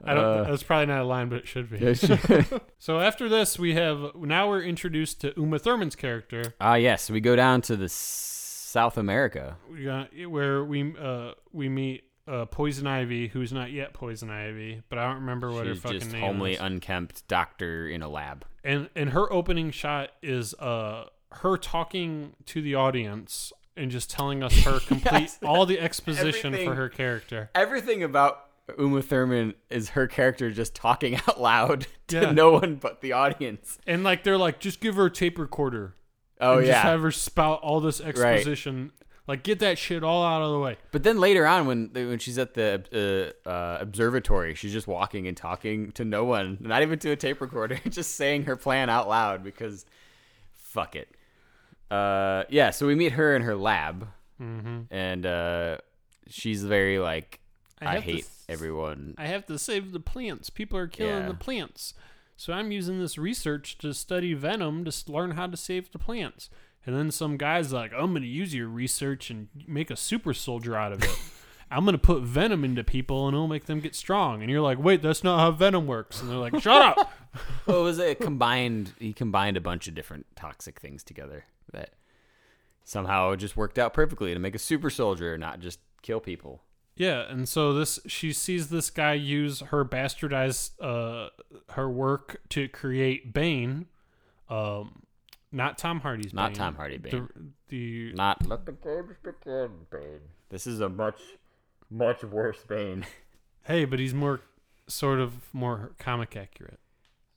I 0.03 0.13
don't. 0.13 0.23
Uh, 0.23 0.43
that's 0.43 0.63
probably 0.63 0.85
not 0.87 1.01
a 1.01 1.05
line, 1.05 1.29
but 1.29 1.39
it 1.39 1.47
should 1.47 1.69
be. 1.69 1.77
yeah, 1.81 1.93
sure. 1.93 2.45
So 2.79 2.99
after 2.99 3.27
this, 3.27 3.57
we 3.57 3.73
have 3.73 4.13
now 4.15 4.49
we're 4.49 4.61
introduced 4.61 5.21
to 5.21 5.33
Uma 5.35 5.57
Thurman's 5.59 5.95
character, 5.95 6.53
Ah, 6.61 6.75
yes, 6.75 7.09
we 7.09 7.19
go 7.19 7.35
down 7.35 7.61
to 7.63 7.75
the 7.75 7.89
South 7.89 8.97
America. 8.97 9.57
we 9.71 9.85
got, 9.85 10.09
where 10.29 10.63
we 10.63 10.93
uh 10.97 11.31
we 11.51 11.69
meet 11.69 12.03
uh 12.27 12.45
Poison 12.45 12.85
Ivy, 12.87 13.27
who's 13.29 13.53
not 13.53 13.71
yet 13.71 13.93
Poison 13.93 14.29
Ivy, 14.29 14.81
but 14.89 14.99
I 14.99 15.05
don't 15.07 15.21
remember 15.21 15.51
what 15.51 15.65
She's 15.65 15.77
her 15.77 15.81
fucking 15.81 15.99
just 15.99 16.11
name 16.11 16.21
homely, 16.21 16.53
is. 16.53 16.59
unkempt 16.59 17.27
doctor 17.27 17.87
in 17.87 18.01
a 18.01 18.09
lab. 18.09 18.45
and 18.63 18.89
and 18.95 19.11
her 19.11 19.31
opening 19.31 19.71
shot 19.71 20.11
is 20.21 20.53
uh 20.55 21.05
her 21.31 21.57
talking 21.57 22.33
to 22.47 22.61
the 22.61 22.75
audience 22.75 23.51
and 23.75 23.91
just 23.91 24.09
telling 24.09 24.41
us 24.43 24.57
her 24.63 24.79
complete 24.87 25.21
Yes. 25.21 25.39
all 25.43 25.65
the 25.65 25.79
exposition 25.79 26.47
Everything. 26.53 26.67
for 26.69 26.75
her 26.75 26.89
character. 26.89 27.49
Everything 27.53 28.01
about 28.03 28.45
Uma 28.77 29.01
Thurman 29.01 29.53
is 29.69 29.89
her 29.89 30.07
character 30.07 30.49
just 30.51 30.73
talking 30.75 31.15
out 31.27 31.39
loud 31.39 31.87
to 32.07 32.21
Yeah. 32.21 32.31
no 32.31 32.51
one 32.51 32.75
but 32.75 33.01
the 33.01 33.13
audience. 33.13 33.77
And 33.87 34.03
like 34.03 34.23
they're 34.23 34.37
like, 34.37 34.59
just 34.59 34.79
give 34.79 34.95
her 34.95 35.05
a 35.05 35.11
tape 35.11 35.37
recorder. 35.37 35.95
Oh 36.41 36.59
yeah. 36.59 36.65
Just 36.71 36.83
have 36.83 37.01
her 37.01 37.11
spout 37.11 37.59
all 37.61 37.79
this 37.79 37.99
exposition. 38.01 38.91
Like 39.27 39.43
get 39.43 39.59
that 39.59 39.77
shit 39.77 40.03
all 40.03 40.23
out 40.23 40.41
of 40.41 40.51
the 40.51 40.59
way. 40.59 40.77
But 40.91 41.03
then 41.03 41.19
later 41.19 41.45
on, 41.45 41.67
when 41.67 41.89
when 41.93 42.17
she's 42.19 42.37
at 42.37 42.53
the 42.53 43.33
uh, 43.45 43.49
uh, 43.49 43.77
observatory, 43.81 44.55
she's 44.55 44.71
just 44.71 44.87
walking 44.87 45.27
and 45.27 45.35
talking 45.35 45.91
to 45.93 46.05
no 46.05 46.23
one, 46.23 46.57
not 46.61 46.81
even 46.81 46.97
to 46.99 47.11
a 47.11 47.15
tape 47.17 47.41
recorder, 47.41 47.77
just 47.89 48.15
saying 48.15 48.43
her 48.45 48.55
plan 48.55 48.89
out 48.89 49.09
loud 49.09 49.43
because 49.43 49.85
fuck 50.53 50.95
it. 50.95 51.09
Uh, 51.91 52.43
yeah, 52.49 52.69
so 52.69 52.87
we 52.87 52.95
meet 52.95 53.13
her 53.13 53.35
in 53.35 53.41
her 53.43 53.55
lab, 53.55 54.07
Mm-hmm. 54.41 54.93
and 54.93 55.25
uh, 55.25 55.77
she's 56.27 56.63
very 56.63 56.99
like, 56.99 57.39
I 57.81 57.97
I, 57.97 57.99
hate 58.01 58.23
s- 58.25 58.45
everyone. 58.47 59.15
I 59.17 59.25
have 59.27 59.45
to 59.47 59.57
save 59.57 59.91
the 59.93 59.99
plants. 59.99 60.49
People 60.51 60.77
are 60.77 60.87
killing 60.87 61.23
Yeah. 61.23 61.27
the 61.29 61.33
plants. 61.33 61.93
So 62.35 62.53
I'm 62.53 62.71
using 62.71 62.99
this 62.99 63.17
research 63.17 63.77
to 63.79 63.93
study 63.95 64.35
venom 64.35 64.85
to 64.85 65.11
learn 65.11 65.31
how 65.31 65.47
to 65.47 65.57
save 65.57 65.91
the 65.91 65.97
plants. 65.97 66.49
And 66.87 66.95
then 66.95 67.11
some 67.11 67.35
guy's 67.35 67.73
like, 67.73 67.91
I'm 67.91 68.11
going 68.11 68.21
to 68.21 68.27
use 68.27 68.55
your 68.55 68.69
research 68.69 69.29
and 69.29 69.49
make 69.67 69.91
a 69.91 69.97
super 69.97 70.33
soldier 70.33 70.77
out 70.77 70.93
of 70.93 71.03
it. 71.03 71.09
I'm 71.69 71.83
going 71.83 71.93
to 71.93 71.99
put 71.99 72.23
venom 72.23 72.63
into 72.63 72.81
people 72.81 73.27
and 73.27 73.35
it'll 73.35 73.49
make 73.49 73.65
them 73.65 73.81
get 73.81 73.93
strong. 73.93 74.41
And 74.41 74.49
you're 74.49 74.61
like, 74.61 74.79
wait, 74.79 75.01
that's 75.01 75.21
not 75.21 75.39
how 75.39 75.51
venom 75.51 75.85
works. 75.85 76.21
And 76.21 76.29
they're 76.29 76.37
like, 76.37 76.57
shut 76.61 76.81
up. 76.81 77.11
well, 77.65 77.81
it 77.81 77.83
was 77.83 77.99
a 77.99 78.15
combined. 78.15 78.93
He 78.99 79.11
combined 79.11 79.57
a 79.57 79.61
bunch 79.61 79.89
of 79.89 79.95
different 79.95 80.27
toxic 80.37 80.79
things 80.79 81.03
together 81.03 81.43
that 81.73 81.89
somehow 82.85 83.35
just 83.35 83.57
worked 83.57 83.77
out 83.77 83.93
perfectly 83.93 84.33
to 84.33 84.39
make 84.39 84.55
a 84.55 84.59
super 84.59 84.89
soldier, 84.89 85.37
not 85.37 85.59
just 85.59 85.79
kill 86.01 86.21
people. 86.21 86.61
Yeah, 86.95 87.29
and 87.29 87.47
so 87.47 87.73
this 87.73 87.99
she 88.07 88.33
sees 88.33 88.69
this 88.69 88.89
guy 88.89 89.13
use 89.13 89.59
her 89.59 89.85
bastardized 89.85 90.71
uh 90.81 91.29
her 91.73 91.87
work 91.87 92.41
to 92.49 92.67
create 92.67 93.33
Bane, 93.33 93.85
um, 94.49 95.03
not 95.51 95.77
Tom 95.77 95.99
Hardy's 96.01 96.33
Not 96.33 96.49
Bane. 96.49 96.55
Tom 96.57 96.75
Hardy 96.75 96.97
Bane. 96.97 97.27
The, 97.69 98.07
the 98.09 98.13
Not 98.13 98.45
let 98.47 98.65
the 98.65 98.73
games 98.73 99.15
begin, 99.23 99.69
Bane. 99.91 100.19
This 100.49 100.67
is 100.67 100.79
a 100.81 100.89
much, 100.89 101.19
much 101.89 102.23
worse 102.23 102.63
Bane. 102.67 103.05
hey, 103.63 103.85
but 103.85 103.99
he's 103.99 104.13
more 104.13 104.41
sort 104.87 105.19
of 105.19 105.33
more 105.53 105.91
comic 105.99 106.35
accurate. 106.35 106.79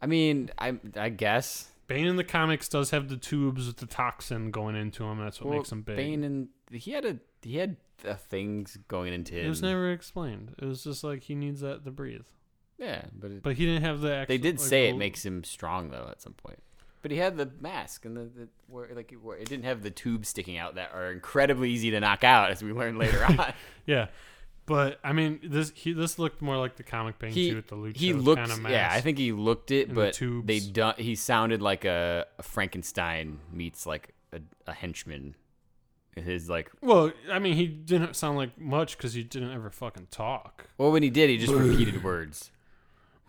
I 0.03 0.07
mean, 0.07 0.51
I 0.59 0.79
I 0.97 1.09
guess 1.11 1.71
Bane 1.87 2.07
in 2.07 2.17
the 2.17 2.25
comics 2.25 2.69
does 2.69 2.91
have 2.91 3.09
the 3.09 3.17
tubes 3.17 3.67
with 3.67 3.77
the 3.79 3.87
toxin 3.87 4.51
going 4.51 4.77
into 4.77 5.05
him. 5.05 5.19
That's 5.19 5.41
what 5.41 5.51
Well, 5.51 5.59
makes 5.59 5.73
him 5.73 5.83
big. 5.83 5.97
Bane 5.97 6.25
and 6.25 6.49
he 6.71 6.93
had 6.93 7.05
a 7.05 7.19
he 7.43 7.57
had 7.57 7.77
uh, 8.07 8.15
things 8.15 8.79
going 8.89 9.13
into 9.13 9.35
him. 9.35 9.47
it 9.47 9.49
was 9.49 9.61
never 9.63 9.91
explained. 9.91 10.55
It 10.59 10.65
was 10.65 10.85
just 10.85 11.05
like 11.05 11.23
he 11.25 11.35
needs 11.35 11.61
that 11.61 11.85
to 11.85 11.91
breathe. 11.91 12.27
yeah, 12.79 13.03
but, 13.19 13.31
it, 13.31 13.43
But 13.43 13.57
he 13.57 13.67
didn't 13.67 13.83
have 13.83 14.01
the. 14.01 14.15
Actual, 14.15 14.33
they 14.35 14.39
did 14.39 14.59
like, 14.59 14.69
say 14.69 14.83
the- 14.85 14.95
it 14.95 14.99
makes 14.99 15.25
him 15.25 15.43
strong 15.45 15.91
though 15.91 16.09
at 16.11 16.23
some 16.23 16.33
point. 16.35 16.61
But 17.03 17.11
he 17.11 17.17
had 17.17 17.37
the 17.37 17.51
mask 17.61 18.05
and 18.05 18.17
the, 18.17 18.25
the 18.25 18.49
where 18.67 18.89
like 18.95 19.15
where 19.23 19.37
it 19.39 19.49
didn't 19.49 19.65
have 19.65 19.83
the 19.83 19.91
tubes 19.91 20.29
sticking 20.29 20.59
out 20.59 20.75
that 20.75 20.93
are 20.93 21.11
incredibly 21.11 21.71
easy 21.71 21.91
to 21.93 22.01
knock 22.01 22.25
out, 22.25 22.51
as 22.51 22.63
we 22.63 22.73
learned 22.73 22.99
later 22.99 23.25
on. 23.29 23.53
Yeah, 23.87 24.09
but 24.67 25.01
I 25.03 25.13
mean, 25.13 25.41
this 25.43 25.73
he 25.75 25.93
this 25.93 26.19
looked 26.19 26.41
more 26.41 26.57
like 26.57 26.77
the 26.77 26.85
comic 26.85 27.17
he 27.29 27.51
too 27.51 27.57
with 27.57 27.67
the 27.69 27.77
lucha 27.77 27.97
he 27.97 28.13
looked 28.13 28.39
kind 28.39 28.53
of 28.53 28.61
mask 28.61 28.73
yeah 28.73 28.89
i 28.93 29.01
think 29.01 29.19
he 29.19 29.33
looked 29.33 29.73
it 29.73 29.89
and 29.89 29.97
the 29.97 30.15
but 30.15 30.47
they 30.47 30.61
done 30.61 30.95
he 30.97 31.17
sounded 31.17 31.61
like 31.61 31.85
a, 31.85 32.25
a 32.39 32.43
frankenstein 32.45 33.41
meets 33.53 33.85
like 33.85 34.15
a, 34.33 34.41
a 34.69 34.73
henchman 34.73 35.35
his 36.17 36.49
like 36.49 36.71
Well, 36.83 37.13
I 37.31 37.39
mean, 37.39 37.55
he 37.55 37.67
didn't 37.67 38.15
sound 38.15 38.37
like 38.37 38.59
much 38.61 38.97
because 38.97 39.15
he 39.15 39.23
didn't 39.23 39.53
ever 39.53 39.71
fucking 39.71 40.09
talk. 40.11 40.67
well 40.79 40.93
when 40.93 41.03
he 41.03 41.11
did 41.11 41.31
he 41.31 41.37
just 41.39 41.53
repeated 41.55 42.05
words 42.05 42.51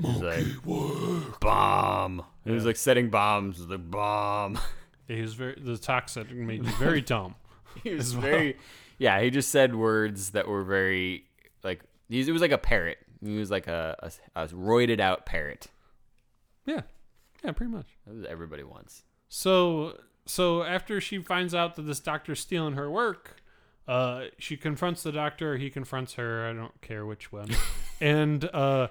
he 0.01 0.07
was 0.07 0.21
like 0.21 1.39
bomb 1.39 2.23
he 2.43 2.51
was 2.51 2.65
like 2.65 2.75
setting 2.75 3.09
bombs 3.09 3.57
he 3.57 3.61
was 3.63 3.69
like 3.71 3.89
bomb 3.91 4.57
He 5.07 5.21
was 5.21 5.33
very 5.33 5.59
the 5.61 5.77
toxic 5.77 6.31
made 6.31 6.63
you 6.63 6.71
very 6.73 7.01
dumb. 7.01 7.35
he 7.83 7.93
was 7.93 8.07
as 8.09 8.13
well. 8.15 8.21
very 8.21 8.57
yeah 8.97 9.19
he 9.21 9.29
just 9.29 9.49
said 9.49 9.75
words 9.75 10.29
that 10.31 10.47
were 10.47 10.63
very 10.63 11.25
like 11.63 11.81
he, 12.07 12.21
it 12.21 12.31
was 12.31 12.41
like 12.41 12.51
a 12.51 12.57
parrot 12.57 12.97
he 13.23 13.37
was 13.37 13.51
like 13.51 13.67
a, 13.67 13.95
a, 14.35 14.43
a 14.43 14.47
roided 14.49 14.99
out 15.01 15.25
parrot 15.25 15.67
Yeah, 16.65 16.81
yeah, 17.43 17.51
pretty 17.51 17.71
much. 17.73 17.87
that 18.07 18.15
was 18.15 18.25
everybody 18.25 18.63
wants 18.63 19.03
So, 19.27 19.97
so 20.25 20.63
after 20.63 21.01
she 21.01 21.19
finds 21.19 21.53
out 21.53 21.75
that 21.75 21.81
this 21.83 21.99
doctor's 21.99 22.39
stealing 22.39 22.73
her 22.75 22.89
work, 22.89 23.41
uh, 23.87 24.25
she 24.37 24.55
confronts 24.57 25.03
the 25.03 25.11
doctor. 25.11 25.57
He 25.57 25.69
confronts 25.69 26.13
her. 26.13 26.47
I 26.47 26.53
don't 26.53 26.79
care 26.81 27.05
which 27.05 27.31
one. 27.31 27.49
and 28.01 28.45
uh, 28.53 28.87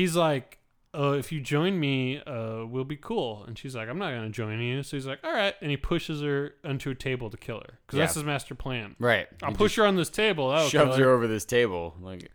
he's 0.00 0.16
like, 0.16 0.58
uh, 0.94 1.12
"If 1.12 1.30
you 1.32 1.40
join 1.40 1.78
me, 1.78 2.20
uh, 2.22 2.64
we'll 2.66 2.84
be 2.84 2.96
cool." 2.96 3.44
And 3.46 3.56
she's 3.58 3.76
like, 3.76 3.88
"I'm 3.88 3.98
not 3.98 4.10
gonna 4.12 4.30
join 4.30 4.60
you." 4.60 4.82
So 4.82 4.96
he's 4.96 5.06
like, 5.06 5.20
"All 5.22 5.32
right." 5.32 5.54
And 5.60 5.70
he 5.70 5.76
pushes 5.76 6.20
her 6.22 6.54
onto 6.64 6.90
a 6.90 6.94
table 6.94 7.30
to 7.30 7.36
kill 7.36 7.58
her 7.60 7.78
because 7.86 7.98
that's 7.98 8.14
his 8.14 8.24
master 8.24 8.54
plan. 8.54 8.96
right 8.98 9.28
I'll 9.42 9.50
He 9.50 9.56
push 9.56 9.76
her 9.76 9.84
on 9.86 9.96
this 9.96 10.10
table. 10.10 10.50
That'll 10.50 10.68
kill 10.70 10.86
shoves 10.86 10.96
her. 10.98 11.10
over 11.10 11.26
this 11.26 11.44
table 11.44 11.94
like 12.00 12.30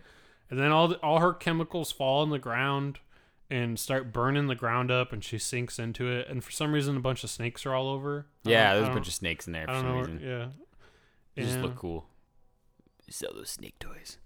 And 0.49 0.59
then 0.59 0.71
all 0.71 0.87
the, 0.87 0.95
all 0.97 1.19
her 1.19 1.33
chemicals 1.33 1.91
fall 1.91 2.21
on 2.21 2.29
the 2.29 2.39
ground 2.39 2.99
and 3.49 3.77
start 3.79 4.11
burning 4.13 4.47
the 4.47 4.55
ground 4.55 4.89
up, 4.91 5.11
and 5.13 5.23
she 5.23 5.37
sinks 5.37 5.77
into 5.79 6.07
it. 6.09 6.27
And 6.29 6.43
for 6.43 6.51
some 6.51 6.71
reason, 6.71 6.95
a 6.97 6.99
bunch 6.99 7.23
of 7.23 7.29
snakes 7.29 7.65
are 7.65 7.73
all 7.73 7.89
over. 7.89 8.25
I 8.45 8.49
Yeah, 8.49 8.73
don't- 8.73 8.73
there's 8.75 8.87
I 8.87 8.91
a 8.91 8.93
bunch 8.95 9.05
don't- 9.05 9.07
of 9.09 9.13
snakes 9.13 9.47
in 9.47 9.53
there 9.53 9.63
I 9.63 9.65
for 9.65 9.71
don't 9.73 9.81
some 9.81 9.91
know. 9.91 9.99
reason. 10.01 10.19
Yeah, 10.29 10.47
They 11.35 11.41
just 11.43 11.59
look 11.59 11.75
cool. 11.75 12.07
Sell 13.09 13.33
those 13.35 13.49
snake 13.51 13.77
toys. 13.79 14.17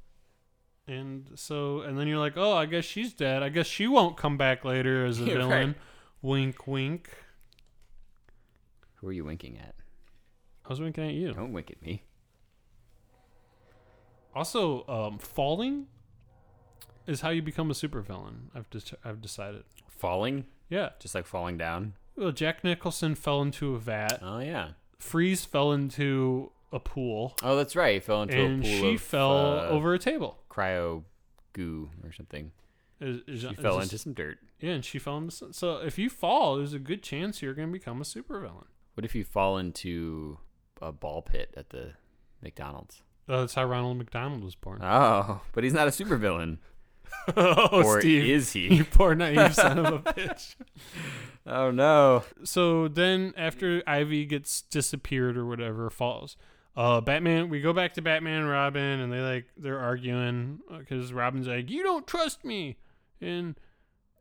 And 0.89 1.29
so, 1.35 1.81
and 1.81 1.99
then 1.99 2.07
you're 2.07 2.17
like, 2.17 2.33
oh, 2.35 2.53
I 2.53 2.65
guess 2.65 2.83
she's 2.83 3.13
dead. 3.13 3.43
I 3.43 3.49
guess 3.49 3.67
she 3.67 3.85
won't 3.87 4.17
come 4.17 4.37
back 4.37 4.65
later 4.65 5.05
as 5.05 5.21
a 5.21 5.23
Yeah, 5.25 5.33
right. 5.35 5.41
villain. 5.43 5.75
Wink, 6.23 6.65
wink. 6.67 7.09
Who 8.95 9.07
are 9.07 9.11
you 9.11 9.23
winking 9.23 9.57
at? 9.59 9.75
I 10.65 10.69
was 10.69 10.81
winking 10.81 11.07
at 11.07 11.13
you. 11.13 11.31
Don't 11.33 11.53
wink 11.53 11.69
at 11.69 11.81
me. 11.81 12.03
Also, 14.35 14.85
um, 14.87 15.17
falling 15.17 15.87
is 17.07 17.21
how 17.21 17.29
you 17.29 17.41
become 17.41 17.69
a 17.71 17.73
supervillain. 17.73 18.49
I've 18.55 18.69
just 18.69 18.93
I've 19.03 19.21
decided. 19.21 19.63
Falling, 19.87 20.45
Yeah. 20.69 20.89
just 20.99 21.13
like 21.15 21.25
falling 21.25 21.57
down. 21.57 21.93
Well, 22.15 22.31
Jack 22.31 22.63
Nicholson 22.63 23.15
fell 23.15 23.41
into 23.41 23.75
a 23.75 23.79
vat. 23.79 24.19
Oh 24.21 24.39
yeah. 24.39 24.69
Freeze 24.97 25.45
fell 25.45 25.71
into 25.71 26.51
a 26.71 26.79
pool, 26.79 27.35
Oh, 27.41 27.55
that's 27.55 27.75
right. 27.75 27.95
He 27.95 27.99
fell 27.99 28.21
into 28.23 28.37
and 28.39 28.63
a 28.63 28.67
pool 28.67 28.79
she 28.79 28.95
of, 28.95 29.01
fell 29.01 29.31
uh, 29.59 29.67
over 29.69 29.93
a 29.93 29.99
table. 29.99 30.38
Cryo 30.49 31.03
goo 31.53 31.89
or 32.03 32.11
something. 32.11 32.51
Is- 33.01 33.21
is- 33.27 33.41
She 33.49 33.55
fell 33.55 33.79
into 33.79 33.97
some 33.97 34.13
dirt. 34.13 34.39
Yeah, 34.59 34.71
and 34.73 34.83
she 34.83 34.99
fell 34.99 35.17
into. 35.17 35.53
So 35.53 35.77
if 35.77 35.97
you 35.97 36.09
fall, 36.09 36.57
there's 36.57 36.73
a 36.73 36.79
good 36.79 37.01
chance 37.01 37.41
you're 37.41 37.53
going 37.53 37.69
to 37.69 37.71
become 37.71 38.01
a 38.01 38.03
supervillain. 38.03 38.65
What 38.95 39.05
if 39.05 39.15
you 39.15 39.23
fall 39.23 39.57
into 39.57 40.39
a 40.81 40.91
ball 40.91 41.21
pit 41.21 41.53
at 41.55 41.69
the 41.69 41.91
McDonald's? 42.43 43.01
Uh, 43.27 43.41
that's 43.41 43.53
how 43.53 43.63
Ronald 43.63 43.97
McDonald 43.97 44.43
was 44.43 44.55
born. 44.55 44.79
Oh, 44.83 45.41
but 45.53 45.63
he's 45.63 45.73
not 45.73 45.87
a 45.87 45.91
supervillain. 45.91 46.57
oh, 47.37 47.81
or 47.83 48.01
Steve, 48.01 48.25
is 48.29 48.55
you 48.55 48.69
he? 48.69 48.83
poor 48.83 49.15
naive 49.15 49.55
son 49.55 49.79
of 49.79 49.85
a 49.85 49.99
bitch. 50.13 50.55
Oh 51.45 51.71
no. 51.71 52.23
So 52.43 52.87
then, 52.87 53.33
after 53.37 53.81
Ivy 53.87 54.25
gets 54.25 54.61
disappeared 54.63 55.37
or 55.37 55.45
whatever, 55.45 55.89
falls. 55.89 56.35
Uh, 56.75 57.01
Batman. 57.01 57.49
We 57.49 57.61
go 57.61 57.73
back 57.73 57.93
to 57.95 58.01
Batman 58.01 58.41
and 58.41 58.49
Robin, 58.49 58.99
and 58.99 59.11
they 59.11 59.19
like 59.19 59.45
they're 59.57 59.79
arguing 59.79 60.59
because 60.77 61.11
Robin's 61.11 61.47
like, 61.47 61.69
"You 61.69 61.83
don't 61.83 62.07
trust 62.07 62.45
me," 62.45 62.77
and 63.19 63.55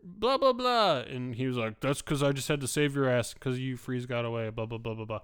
blah 0.03 0.39
blah 0.39 0.53
blah, 0.53 0.99
and 1.01 1.35
he 1.35 1.47
was 1.47 1.57
like, 1.57 1.81
"That's 1.81 2.03
because 2.03 2.23
I 2.23 2.33
just 2.33 2.49
had 2.49 2.61
to 2.61 2.69
save 2.69 2.95
your 2.95 3.09
ass 3.09 3.35
because 3.35 3.59
you 3.59 3.77
freeze 3.77 4.07
got 4.07 4.25
away." 4.25 4.51
Blah 4.51 4.67
blah 4.67 4.79
blah 4.79 4.95
blah 4.95 5.05
blah, 5.05 5.21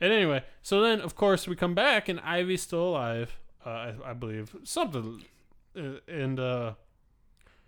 And 0.00 0.12
anyway, 0.12 0.44
so 0.62 0.80
then 0.80 1.00
of 1.00 1.14
course 1.16 1.48
we 1.48 1.56
come 1.56 1.74
back 1.74 2.08
and 2.08 2.20
Ivy's 2.20 2.62
still 2.62 2.88
alive, 2.88 3.38
uh, 3.64 3.70
I, 3.70 3.94
I 4.04 4.12
believe 4.12 4.54
something, 4.64 5.24
uh, 5.76 5.98
and 6.06 6.38
uh, 6.38 6.74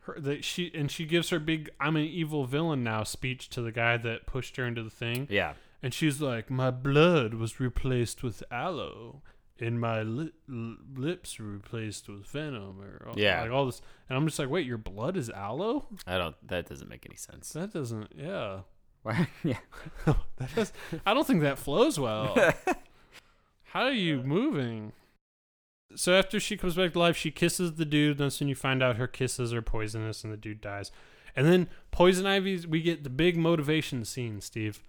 her 0.00 0.20
that 0.20 0.44
she 0.44 0.70
and 0.74 0.90
she 0.90 1.06
gives 1.06 1.30
her 1.30 1.38
big 1.38 1.70
"I'm 1.80 1.96
an 1.96 2.04
evil 2.04 2.44
villain 2.44 2.84
now" 2.84 3.02
speech 3.02 3.48
to 3.50 3.62
the 3.62 3.72
guy 3.72 3.96
that 3.96 4.26
pushed 4.26 4.56
her 4.56 4.66
into 4.66 4.82
the 4.82 4.90
thing. 4.90 5.26
Yeah. 5.30 5.54
And 5.82 5.94
she's 5.94 6.20
like, 6.20 6.50
"My 6.50 6.70
blood 6.70 7.34
was 7.34 7.60
replaced 7.60 8.22
with 8.22 8.42
aloe, 8.50 9.22
and 9.60 9.80
my 9.80 10.02
li- 10.02 10.32
lips 10.48 11.38
were 11.38 11.46
replaced 11.46 12.08
with 12.08 12.26
venom, 12.26 12.80
or 12.80 13.06
all- 13.08 13.18
Yeah. 13.18 13.42
like 13.42 13.50
all 13.50 13.66
this." 13.66 13.80
And 14.08 14.16
I'm 14.18 14.26
just 14.26 14.38
like, 14.38 14.48
"Wait, 14.48 14.66
your 14.66 14.78
blood 14.78 15.16
is 15.16 15.30
aloe? 15.30 15.86
I 16.06 16.18
don't. 16.18 16.34
That 16.46 16.68
doesn't 16.68 16.88
make 16.88 17.06
any 17.06 17.16
sense. 17.16 17.52
That 17.52 17.72
doesn't, 17.72 18.12
yeah." 18.16 18.60
Why? 19.02 19.28
yeah. 19.44 19.58
that 20.38 20.54
does, 20.56 20.72
I 21.06 21.14
don't 21.14 21.26
think 21.26 21.42
that 21.42 21.58
flows 21.58 21.98
well. 22.00 22.34
How 23.72 23.82
are 23.84 23.92
you 23.92 24.22
moving? 24.22 24.92
So 25.94 26.12
after 26.18 26.40
she 26.40 26.56
comes 26.56 26.74
back 26.74 26.92
to 26.94 26.98
life, 26.98 27.16
she 27.16 27.30
kisses 27.30 27.74
the 27.74 27.84
dude. 27.84 28.18
That's 28.18 28.40
when 28.40 28.48
you 28.48 28.54
find 28.54 28.82
out 28.82 28.96
her 28.96 29.06
kisses 29.06 29.54
are 29.54 29.62
poisonous, 29.62 30.24
and 30.24 30.32
the 30.32 30.36
dude 30.36 30.60
dies. 30.60 30.90
And 31.36 31.46
then 31.46 31.68
Poison 31.92 32.26
Ivy's, 32.26 32.66
we 32.66 32.82
get 32.82 33.04
the 33.04 33.10
big 33.10 33.36
motivation 33.36 34.04
scene. 34.04 34.40
Steve, 34.40 34.82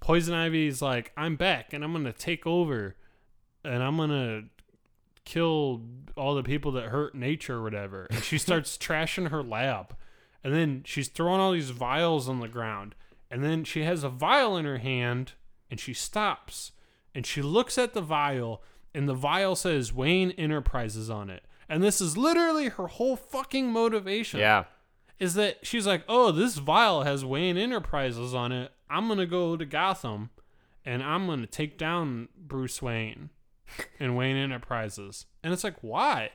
Poison 0.00 0.34
Ivy 0.34 0.66
is 0.66 0.80
like, 0.82 1.12
"I'm 1.16 1.36
back, 1.36 1.72
and 1.72 1.82
I'm 1.82 1.92
gonna 1.92 2.12
take 2.12 2.46
over, 2.46 2.96
and 3.64 3.82
I'm 3.82 3.96
gonna 3.96 4.44
kill 5.24 5.82
all 6.16 6.34
the 6.34 6.42
people 6.42 6.72
that 6.72 6.86
hurt 6.86 7.14
nature 7.14 7.56
or 7.56 7.62
whatever." 7.62 8.06
And 8.10 8.22
she 8.22 8.38
starts 8.46 8.76
trashing 8.78 9.28
her 9.30 9.42
lab, 9.42 9.96
and 10.44 10.54
then 10.54 10.82
she's 10.84 11.08
throwing 11.08 11.40
all 11.40 11.52
these 11.52 11.70
vials 11.70 12.28
on 12.28 12.40
the 12.40 12.48
ground, 12.48 12.94
and 13.30 13.42
then 13.42 13.64
she 13.64 13.82
has 13.82 14.04
a 14.04 14.08
vial 14.08 14.56
in 14.56 14.64
her 14.64 14.78
hand, 14.78 15.32
and 15.70 15.80
she 15.80 15.92
stops, 15.92 16.72
and 17.14 17.26
she 17.26 17.42
looks 17.42 17.76
at 17.78 17.94
the 17.94 18.00
vial, 18.02 18.62
and 18.94 19.08
the 19.08 19.14
vial 19.14 19.56
says 19.56 19.92
Wayne 19.92 20.30
Enterprises 20.32 21.10
on 21.10 21.30
it. 21.30 21.44
And 21.68 21.82
this 21.82 22.00
is 22.00 22.16
literally 22.16 22.68
her 22.68 22.86
whole 22.86 23.16
fucking 23.16 23.72
motivation 23.72 24.38
Yeah. 24.38 24.64
is 25.18 25.34
that 25.34 25.66
she's 25.66 25.84
like, 25.86 26.04
oh, 26.08 26.30
this 26.30 26.58
vial 26.58 27.02
has 27.02 27.24
Wayne 27.24 27.56
Enterprises 27.56 28.32
on 28.34 28.52
it. 28.52 28.70
I'm 28.90 29.08
gonna 29.08 29.26
go 29.26 29.56
to 29.56 29.64
Gotham, 29.64 30.30
and 30.84 31.02
I'm 31.02 31.26
gonna 31.26 31.46
take 31.46 31.78
down 31.78 32.28
Bruce 32.36 32.80
Wayne 32.80 33.30
and 34.00 34.16
Wayne 34.16 34.36
Enterprises. 34.36 35.26
And 35.42 35.52
it's 35.52 35.64
like, 35.64 35.76
why? 35.82 36.30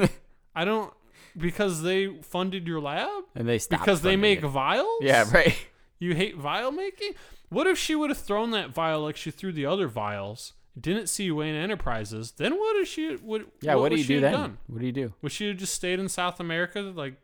I 0.54 0.64
don't 0.64 0.92
because 1.36 1.82
they 1.82 2.20
funded 2.22 2.66
your 2.66 2.80
lab 2.80 3.24
And 3.34 3.48
they 3.48 3.58
stopped 3.58 3.82
because 3.82 4.02
they 4.02 4.16
make 4.16 4.40
it. 4.42 4.46
vials. 4.46 4.98
Yeah. 5.00 5.24
Right. 5.32 5.56
You 5.98 6.14
hate 6.14 6.36
vial 6.36 6.72
making? 6.72 7.12
What 7.48 7.66
if 7.66 7.78
she 7.78 7.94
would 7.94 8.10
have 8.10 8.18
thrown 8.18 8.50
that 8.50 8.70
vial 8.70 9.02
like 9.02 9.16
she 9.16 9.30
threw 9.30 9.52
the 9.52 9.66
other 9.66 9.88
vials? 9.88 10.52
Didn't 10.78 11.08
see 11.08 11.30
Wayne 11.30 11.54
Enterprises. 11.54 12.32
Then 12.32 12.58
what 12.58 12.76
if 12.82 12.88
she 12.88 13.16
would? 13.16 13.46
Yeah. 13.60 13.76
What, 13.76 13.90
do 13.90 13.96
you 13.96 14.04
do 14.04 14.20
then? 14.20 14.32
Done? 14.32 14.58
What 14.66 14.80
do 14.80 14.86
you 14.86 14.92
do? 14.92 15.12
Would 15.22 15.32
she 15.32 15.48
have 15.48 15.56
just 15.56 15.72
stayed 15.74 16.00
in 16.00 16.08
South 16.08 16.40
America, 16.40 16.80
like 16.80 17.14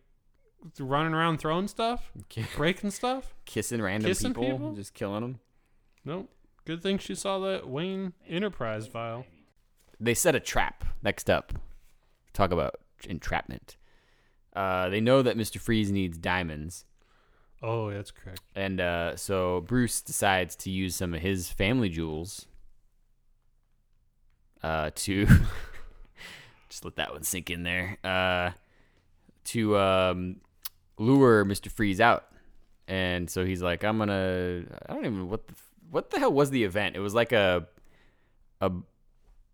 running 0.78 1.14
around 1.14 1.38
throwing 1.38 1.68
stuff, 1.68 2.10
breaking 2.56 2.90
stuff? 2.90 3.34
Kissing 3.44 3.80
random 3.82 4.08
Kissing 4.10 4.34
people, 4.34 4.44
people? 4.50 4.72
just 4.74 4.94
killing 4.94 5.20
them. 5.22 5.40
Nope. 6.04 6.30
Good 6.64 6.82
thing 6.82 6.98
she 6.98 7.14
saw 7.14 7.38
that 7.40 7.68
Wayne 7.68 8.12
Enterprise 8.28 8.86
file. 8.86 9.26
They 9.98 10.14
set 10.14 10.34
a 10.34 10.40
trap. 10.40 10.84
Next 11.02 11.28
up, 11.30 11.52
talk 12.32 12.50
about 12.52 12.76
entrapment. 13.08 13.76
Uh, 14.54 14.88
they 14.88 15.00
know 15.00 15.22
that 15.22 15.36
Mister 15.36 15.58
Freeze 15.58 15.90
needs 15.92 16.18
diamonds, 16.18 16.84
Oh, 17.62 17.90
that's 17.90 18.10
correct. 18.10 18.40
and 18.54 18.80
uh, 18.80 19.16
so 19.16 19.60
Bruce 19.62 20.00
decides 20.00 20.56
to 20.56 20.70
use 20.70 20.94
some 20.96 21.14
of 21.14 21.20
his 21.20 21.50
family 21.50 21.88
jewels 21.88 22.46
uh, 24.62 24.90
to 24.94 25.26
just 26.68 26.84
let 26.84 26.96
that 26.96 27.12
one 27.12 27.22
sink 27.22 27.50
in 27.50 27.62
there. 27.62 27.96
Uh, 28.04 28.50
to 29.44 29.76
um, 29.78 30.36
lure 31.00 31.44
Mister 31.44 31.70
Freeze 31.70 32.00
out, 32.00 32.26
and 32.86 33.28
so 33.28 33.44
he's 33.44 33.62
like, 33.62 33.82
"I'm 33.84 33.98
gonna." 33.98 34.62
I 34.88 34.94
don't 34.94 35.04
even 35.06 35.28
what 35.28 35.48
the 35.48 35.54
what 35.90 36.10
the 36.10 36.18
hell 36.20 36.32
was 36.32 36.50
the 36.50 36.62
event? 36.64 36.94
It 36.96 37.00
was 37.00 37.14
like 37.14 37.32
a 37.32 37.66
a 38.60 38.70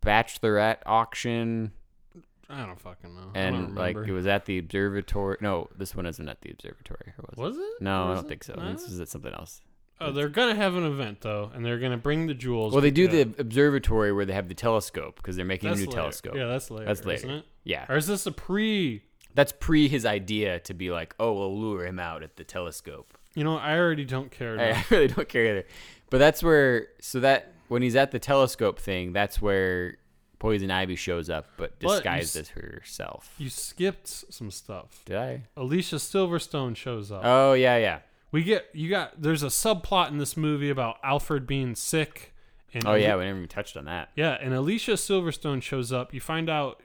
bachelorette 0.05 0.79
auction 0.87 1.73
I 2.49 2.65
don't 2.65 2.79
fucking 2.81 3.15
know. 3.15 3.31
I 3.35 3.51
don't 3.51 3.55
and 3.65 3.75
like 3.75 3.97
it 3.97 4.13
was 4.13 4.27
at 4.27 4.45
the 4.45 4.59
observatory. 4.59 5.37
No, 5.41 5.69
this 5.77 5.97
one 5.97 6.07
isn't 6.07 6.29
at 6.29 6.43
the 6.43 6.51
observatory. 6.53 7.13
Or 7.19 7.25
was, 7.37 7.55
Was 7.55 7.59
it? 7.59 7.83
No, 7.83 8.05
I 8.05 8.15
don't 8.15 8.25
it? 8.25 8.29
think 8.29 8.45
so. 8.45 8.55
No? 8.55 8.73
This 8.73 8.83
is 8.89 9.01
at 9.01 9.09
something 9.09 9.33
else. 9.33 9.61
Oh, 10.01 10.13
they're 10.13 10.29
gonna 10.29 10.55
have 10.55 10.77
an 10.77 10.85
event 10.85 11.23
though, 11.23 11.51
and 11.55 11.65
they're 11.65 11.79
gonna 11.79 11.97
bring 11.97 12.27
the 12.27 12.35
jewels. 12.35 12.73
Well, 12.73 12.83
they 12.83 12.91
do 12.91 13.09
the 13.09 13.23
observatory 13.39 14.13
where 14.13 14.25
they 14.25 14.35
have 14.35 14.49
the 14.49 14.55
telescope 14.55 15.17
because 15.17 15.35
they're 15.37 15.45
making 15.45 15.71
That's 15.71 15.81
a 15.81 15.85
new 15.85 15.89
later. 15.91 16.01
telescope. 16.01 16.35
Yeah, 16.37 16.47
that's 16.47 16.71
later. 16.71 16.85
That's 16.87 17.05
later. 17.05 17.17
isn't 17.19 17.31
it? 17.31 17.45
Yeah, 17.65 17.87
Or 17.89 17.97
is 17.97 18.07
this 18.07 18.27
a 18.27 18.33
pre? 18.33 19.03
That's 19.37 19.53
pre 19.53 19.87
his 19.89 20.05
idea 20.05 20.59
to 20.61 20.75
be 20.75 20.91
like, 20.91 21.15
oh, 21.21 21.33
we'll 21.33 21.57
lure 21.61 21.87
him 21.87 21.99
out 22.01 22.25
at 22.25 22.35
the 22.37 22.43
telescope. 22.45 23.17
You 23.35 23.45
know, 23.45 23.57
I 23.59 23.77
already 23.79 24.05
don't 24.05 24.31
care. 24.31 24.59
I. 24.59 24.71
I 24.71 24.85
really 24.91 25.07
don't 25.09 25.29
care 25.29 25.45
either. 25.47 25.65
But 26.11 26.19
that's 26.19 26.43
where 26.43 26.89
so 27.01 27.21
that 27.21 27.53
when 27.69 27.83
he's 27.83 27.95
at 27.97 28.11
the 28.11 28.19
telescope 28.19 28.79
thing, 28.81 29.13
that's 29.13 29.41
where 29.41 29.99
Poison 30.39 30.71
Ivy 30.71 30.97
shows 30.97 31.29
up, 31.31 31.47
but 31.57 31.79
But 31.79 31.83
you 31.83 31.89
disguised 31.95 32.37
s- 32.37 32.41
as 32.43 32.49
herself. 32.51 33.35
You 33.39 33.49
skipped 33.51 34.09
some 34.09 34.51
stuff. 34.51 35.03
Did 35.05 35.17
I? 35.17 35.43
Alicia 35.57 35.97
Silverstone 35.97 36.77
shows 36.77 37.13
up. 37.13 37.23
Oh 37.25 37.53
yeah, 37.53 37.77
yeah. 37.77 37.99
we 38.33 38.43
get 38.43 38.67
you 38.73 38.89
got. 38.91 39.21
There's 39.21 39.43
a 39.43 39.47
subplot 39.49 40.11
in 40.11 40.19
this 40.19 40.37
movie 40.37 40.71
about 40.71 40.97
Alfred 41.05 41.47
being 41.47 41.75
sick. 41.75 42.33
And 42.75 42.87
Oh 42.87 42.95
yeah, 42.95 43.17
we 43.17 43.25
never 43.25 43.37
even 43.39 43.49
touched 43.49 43.77
on 43.77 43.85
that. 43.87 44.11
Yeah, 44.17 44.37
and 44.41 44.53
Alicia 44.55 44.93
Silverstone 44.93 45.63
shows 45.63 45.93
up. 45.93 46.13
You 46.13 46.21
find 46.21 46.49
out 46.51 46.83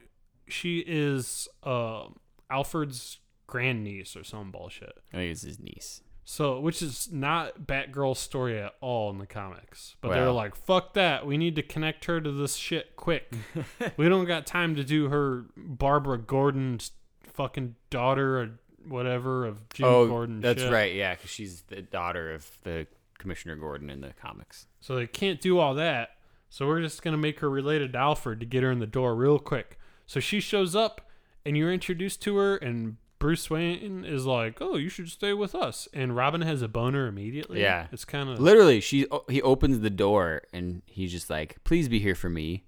she 0.48 0.80
is 0.88 1.48
uh, 1.64 2.06
Alfred's 2.52 3.20
grandniece 3.48 4.16
or 4.16 4.24
some 4.24 4.52
bullshit. 4.52 4.94
I 5.14 5.18
think 5.18 5.32
it's 5.32 5.42
his 5.44 5.60
niece. 5.60 6.02
So, 6.24 6.60
which 6.60 6.82
is 6.82 7.12
not 7.12 7.64
Batgirl's 7.66 8.20
story 8.20 8.60
at 8.60 8.76
all 8.80 9.10
in 9.10 9.18
the 9.18 9.26
comics. 9.26 9.96
But 10.02 10.12
they're 10.12 10.32
like, 10.32 10.56
"Fuck 10.56 10.94
that! 10.94 11.26
We 11.26 11.38
need 11.38 11.56
to 11.56 11.64
connect 11.64 12.06
her 12.06 12.22
to 12.22 12.32
this 12.32 12.56
shit 12.56 12.96
quick. 12.96 13.34
we 13.98 14.08
don't 14.08 14.26
got 14.26 14.46
time 14.46 14.76
to 14.76 14.84
do 14.84 15.10
her 15.10 15.46
Barbara 15.58 16.20
Gordon's 16.20 16.92
fucking 17.34 17.76
daughter 17.90 18.40
or 18.40 18.50
whatever 18.88 19.46
of 19.46 19.68
Jim 19.70 19.88
oh, 19.88 20.08
Gordon." 20.08 20.42
that's 20.42 20.62
shit. 20.62 20.72
right. 20.72 20.94
Yeah, 20.94 21.16
because 21.16 21.32
she's 21.32 21.64
the 21.64 21.82
daughter 21.82 22.34
of 22.34 22.50
the 22.64 22.88
Commissioner 23.18 23.56
Gordon 23.56 23.90
in 23.90 24.02
the 24.02 24.14
comics. 24.14 24.68
So 24.80 24.96
they 24.96 25.08
can't 25.08 25.42
do 25.42 25.58
all 25.60 25.74
that. 25.76 26.12
So 26.50 26.68
we're 26.68 26.82
just 26.82 27.02
gonna 27.02 27.18
make 27.18 27.40
her 27.40 27.50
related 27.50 27.94
to 27.94 28.00
Alfred 28.00 28.40
to 28.42 28.46
get 28.46 28.62
her 28.62 28.72
in 28.72 28.80
the 28.80 28.88
door 28.88 29.16
real 29.16 29.40
quick. 29.40 29.80
So 30.06 30.20
she 30.20 30.40
shows 30.40 30.76
up, 30.76 31.10
and 31.46 31.58
you're 31.58 31.72
introduced 31.74 32.22
to 32.24 32.38
her, 32.38 32.56
and 32.58 32.98
Bruce 33.20 33.50
Wayne 33.50 34.04
is 34.06 34.26
like, 34.26 34.62
"Oh, 34.62 34.76
you 34.78 34.90
should 34.90 35.10
stay 35.10 35.34
with 35.34 35.54
us." 35.56 35.88
And 35.94 36.16
Robin 36.16 36.42
has 36.42 36.62
a 36.62 36.68
boner 36.68 37.08
immediately. 37.08 37.62
Yeah. 37.62 37.88
it's 37.92 38.06
kind 38.06 38.30
of 38.30 38.40
Literally, 38.40 38.82
she 38.82 39.08
he 39.30 39.42
opens 39.42 39.80
the 39.80 39.90
door 39.90 40.44
and 40.54 40.82
he's 40.86 41.12
just 41.12 41.30
like, 41.30 41.58
"Please 41.64 41.88
be 41.90 42.00
here 42.00 42.16
for 42.16 42.30
me." 42.30 42.66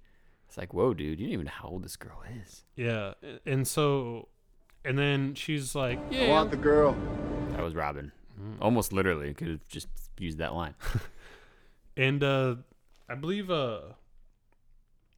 It's 0.48 0.56
like, 0.56 0.72
"Whoa, 0.72 0.94
dude, 0.94 1.18
you 1.18 1.26
don't 1.26 1.32
even 1.32 1.46
know 1.46 1.52
how 1.52 1.68
old 1.68 1.84
this 1.84 1.96
girl 1.96 2.22
is." 2.44 2.64
yeah. 2.76 3.14
And 3.44 3.66
so, 3.66 4.28
and 4.84 4.96
then 4.98 5.34
she's 5.34 5.74
like, 5.74 5.98
"Yeah, 6.10 6.24
I 6.24 6.28
want 6.28 6.50
the 6.50 6.56
girl. 6.56 6.96
That 7.50 7.62
was 7.62 7.74
Robin. 7.74 8.12
Mm. 8.40 8.56
Almost 8.60 8.92
literally 8.92 9.32
could 9.34 9.48
have 9.48 9.68
just 9.68 9.88
used 10.18 10.38
that 10.38 10.54
line. 10.54 10.74
And 11.96 12.22
uh 12.24 12.56
I 13.08 13.14
believe 13.14 13.50
uh 13.50 13.80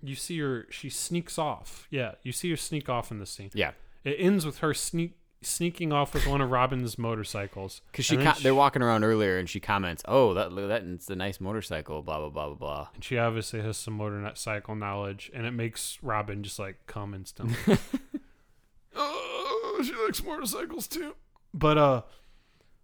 you 0.02 0.14
see 0.14 0.38
her 0.40 0.66
she 0.70 0.88
sneaks 0.90 1.38
off. 1.38 1.86
Yeah, 1.90 2.12
you 2.22 2.32
see 2.32 2.50
her 2.50 2.56
sneak 2.56 2.88
off 2.88 3.10
in 3.10 3.18
the 3.18 3.26
scene. 3.26 3.50
yeah, 3.54 3.72
It 4.04 4.16
ends 4.18 4.44
with 4.46 4.58
her 4.58 4.74
sneak 4.74 5.16
sneaking 5.42 5.92
off 5.92 6.12
with 6.14 6.26
one 6.26 6.40
of 6.40 6.50
Robin's 6.50 6.98
motorcycles. 6.98 7.82
because 7.92 8.04
she, 8.06 8.16
And 8.16 8.26
then 8.26 8.34
co- 8.34 8.40
they're 8.40 8.54
walking 8.54 8.82
around 8.82 9.04
earlier 9.04 9.38
and 9.38 9.48
she 9.48 9.60
comments, 9.60 10.02
"Oh, 10.08 10.34
that 10.34 10.50
look, 10.50 10.68
that 10.68 10.82
it's 10.82 11.08
a 11.10 11.14
nice 11.14 11.40
motorcycle." 11.40 12.02
Blah 12.02 12.18
blah 12.18 12.30
blah 12.30 12.46
blah 12.46 12.54
blah. 12.54 12.88
and 12.94 13.04
she 13.04 13.16
obviously 13.18 13.60
has 13.62 13.76
some 13.76 13.94
motorcycle 13.94 14.74
knowledge 14.74 15.30
and 15.34 15.46
it 15.46 15.52
makes 15.52 15.98
Robin 16.02 16.42
just 16.42 16.58
like 16.58 16.86
come 16.86 17.14
instantly. 17.14 17.56
oh, 18.96 19.80
she 19.84 19.94
likes 20.04 20.22
motorcycles 20.24 20.86
too. 20.88 21.14
But 21.54 21.78
uh 21.78 22.02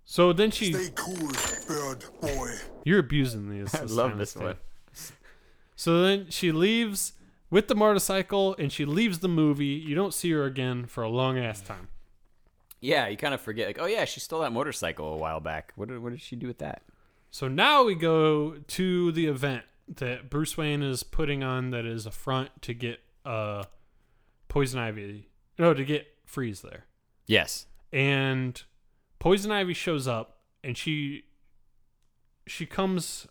so 0.05 0.33
then 0.33 0.51
she 0.51 0.73
Stay 0.73 0.91
cool, 0.95 1.31
bird 1.69 2.05
boy. 2.21 2.51
you're 2.85 2.99
abusing 2.99 3.49
these. 3.51 3.75
I 3.75 3.83
this 3.83 3.93
love 3.93 4.11
time, 4.11 4.19
this 4.19 4.31
Steve. 4.31 4.43
one. 4.43 4.57
So 5.83 6.01
then 6.01 6.27
she 6.31 6.53
leaves 6.53 7.15
with 7.51 7.67
the 7.67 7.75
motorcycle 7.75 8.55
and 8.57 8.71
she 8.71 8.85
leaves 8.85 9.19
the 9.19 9.27
movie. 9.27 9.65
You 9.65 9.97
don't 9.97 10.15
see 10.15 10.31
her 10.31 10.45
again 10.45 10.87
for 10.87 11.03
a 11.03 11.09
long 11.09 11.37
ass 11.37 11.61
time. 11.61 11.89
Yeah, 12.79 13.09
you 13.09 13.17
kind 13.17 13.35
of 13.35 13.41
forget, 13.41 13.67
like, 13.67 13.81
oh 13.81 13.87
yeah, 13.87 14.05
she 14.05 14.21
stole 14.21 14.43
that 14.43 14.53
motorcycle 14.53 15.13
a 15.13 15.17
while 15.17 15.41
back. 15.41 15.73
What 15.75 15.89
did 15.89 16.01
what 16.01 16.11
did 16.11 16.21
she 16.21 16.37
do 16.37 16.47
with 16.47 16.59
that? 16.59 16.83
So 17.33 17.49
now 17.49 17.83
we 17.83 17.97
go 17.97 18.59
to 18.65 19.11
the 19.11 19.27
event 19.27 19.65
that 19.97 20.31
Bruce 20.31 20.57
Wayne 20.57 20.85
is 20.85 21.03
putting 21.03 21.43
on 21.43 21.71
that 21.71 21.85
is 21.85 22.07
a 22.07 22.13
front 22.13 22.63
to 22.63 22.75
get 22.75 23.01
uh 23.27 23.65
Poison 24.47 24.79
Ivy 24.79 25.31
no, 25.59 25.75
to 25.75 25.85
get 25.85 26.07
Freeze 26.27 26.61
there. 26.61 26.85
Yes, 27.27 27.67
And 27.93 28.63
Poison 29.19 29.51
Ivy 29.51 29.75
shows 29.75 30.07
up 30.07 30.43
and 30.63 30.79
she 30.79 31.25
she 32.47 32.67
comes 32.67 33.27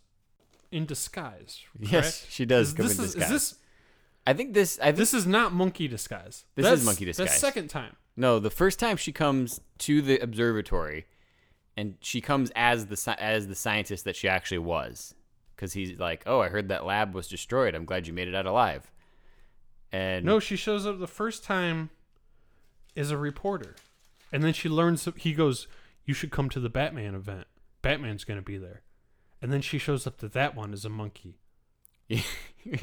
in 0.71 0.85
disguise. 0.85 1.61
Yes, 1.79 2.25
she 2.29 2.45
does 2.45 2.69
Is 2.69 2.73
come 2.73 2.87
this 2.87 2.97
in 2.99 3.05
is, 3.05 3.13
disguise. 3.13 3.31
Is 3.31 3.49
this 3.51 3.59
I 4.25 4.33
think 4.33 4.53
this. 4.53 4.79
I 4.79 4.85
think 4.85 4.97
this 4.97 5.13
is 5.13 5.25
not 5.25 5.51
monkey 5.51 5.87
disguise. 5.87 6.45
This 6.55 6.65
is 6.67 6.85
monkey 6.85 7.05
That's 7.05 7.17
disguise. 7.17 7.39
second 7.39 7.69
time. 7.69 7.95
No, 8.15 8.39
the 8.39 8.51
first 8.51 8.77
time 8.79 8.97
she 8.97 9.11
comes 9.11 9.61
to 9.79 10.01
the 10.01 10.19
observatory, 10.19 11.05
and 11.75 11.95
she 12.01 12.21
comes 12.21 12.51
as 12.55 12.85
the 12.87 13.15
as 13.19 13.47
the 13.47 13.55
scientist 13.55 14.05
that 14.05 14.15
she 14.15 14.27
actually 14.27 14.59
was, 14.59 15.15
because 15.55 15.73
he's 15.73 15.97
like, 15.99 16.23
"Oh, 16.27 16.39
I 16.39 16.49
heard 16.49 16.69
that 16.69 16.85
lab 16.85 17.15
was 17.15 17.27
destroyed. 17.27 17.73
I'm 17.73 17.85
glad 17.85 18.05
you 18.07 18.13
made 18.13 18.27
it 18.27 18.35
out 18.35 18.45
alive." 18.45 18.91
And 19.91 20.23
No, 20.23 20.39
she 20.39 20.55
shows 20.55 20.85
up 20.85 20.99
the 20.99 21.07
first 21.07 21.43
time 21.43 21.89
as 22.95 23.09
a 23.11 23.17
reporter, 23.17 23.75
and 24.31 24.43
then 24.43 24.53
she 24.53 24.69
learns. 24.69 25.07
He 25.17 25.33
goes, 25.33 25.67
"You 26.05 26.13
should 26.13 26.31
come 26.31 26.47
to 26.49 26.59
the 26.59 26.69
Batman 26.69 27.15
event. 27.15 27.47
Batman's 27.81 28.23
gonna 28.23 28.41
be 28.43 28.57
there." 28.57 28.83
And 29.41 29.51
then 29.51 29.61
she 29.61 29.77
shows 29.77 30.05
up 30.05 30.17
to 30.19 30.27
that 30.29 30.55
one 30.55 30.73
as 30.73 30.85
a 30.85 30.89
monkey. 30.89 31.37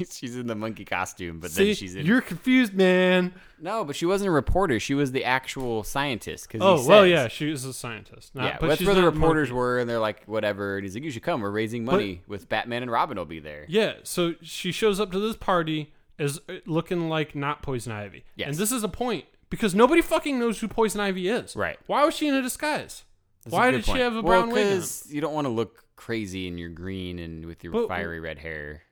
she's 0.09 0.35
in 0.35 0.47
the 0.47 0.55
monkey 0.55 0.85
costume, 0.85 1.39
but 1.39 1.51
See, 1.51 1.65
then 1.65 1.75
she's 1.75 1.95
in. 1.95 2.05
you're 2.05 2.21
confused, 2.21 2.73
man. 2.73 3.33
No, 3.59 3.83
but 3.85 3.95
she 3.95 4.05
wasn't 4.05 4.27
a 4.27 4.31
reporter. 4.31 4.79
She 4.79 4.93
was 4.93 5.11
the 5.11 5.23
actual 5.23 5.83
scientist. 5.83 6.49
Cause 6.49 6.61
he 6.61 6.65
Oh 6.65 6.85
well, 6.85 7.05
yeah, 7.05 7.27
she 7.27 7.49
is 7.51 7.63
a 7.65 7.73
scientist. 7.73 8.35
Not, 8.35 8.45
yeah, 8.45 8.57
but 8.59 8.67
that's 8.67 8.83
where 8.83 8.95
the 8.95 9.03
reporters 9.03 9.51
were, 9.51 9.79
and 9.79 9.89
they're 9.89 9.99
like, 9.99 10.25
whatever. 10.25 10.77
And 10.77 10.85
he's 10.85 10.95
like, 10.95 11.03
you 11.03 11.11
should 11.11 11.23
come. 11.23 11.41
We're 11.41 11.51
raising 11.51 11.85
money 11.85 12.23
with 12.27 12.49
Batman 12.49 12.81
and 12.81 12.91
Robin 12.91 13.17
will 13.17 13.25
be 13.25 13.39
there. 13.39 13.65
Yeah, 13.69 13.93
so 14.03 14.35
she 14.41 14.71
shows 14.71 14.99
up 14.99 15.11
to 15.11 15.19
this 15.19 15.35
party 15.35 15.93
as 16.17 16.39
uh, 16.49 16.55
looking 16.65 17.09
like 17.09 17.35
not 17.35 17.61
Poison 17.61 17.93
Ivy. 17.93 18.25
Yes. 18.35 18.49
And 18.49 18.57
this 18.57 18.71
is 18.71 18.83
a 18.83 18.89
point 18.89 19.25
because 19.49 19.73
nobody 19.73 20.01
fucking 20.01 20.39
knows 20.39 20.59
who 20.59 20.67
Poison 20.67 21.01
Ivy 21.01 21.29
is. 21.29 21.55
Right. 21.55 21.77
Why 21.87 22.05
was 22.05 22.15
she 22.15 22.27
in 22.27 22.33
a 22.33 22.41
disguise? 22.41 23.03
That's 23.43 23.53
Why 23.53 23.71
good 23.71 23.77
did 23.77 23.85
point. 23.85 23.97
she 23.97 24.03
have 24.03 24.13
a 24.15 24.21
well, 24.21 24.41
brown 24.41 24.51
wig? 24.51 24.65
Because 24.65 25.07
you 25.09 25.21
don't 25.21 25.33
want 25.33 25.45
to 25.45 25.49
look 25.49 25.83
crazy 25.99 26.47
and 26.47 26.57
you're 26.59 26.69
green 26.69 27.19
and 27.19 27.45
with 27.45 27.63
your 27.63 27.73
But- 27.73 27.87
fiery 27.89 28.19
red 28.19 28.39
hair. 28.39 28.83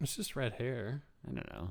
It's 0.00 0.16
just 0.16 0.34
red 0.36 0.54
hair. 0.54 1.02
I 1.26 1.32
don't 1.32 1.52
know. 1.52 1.70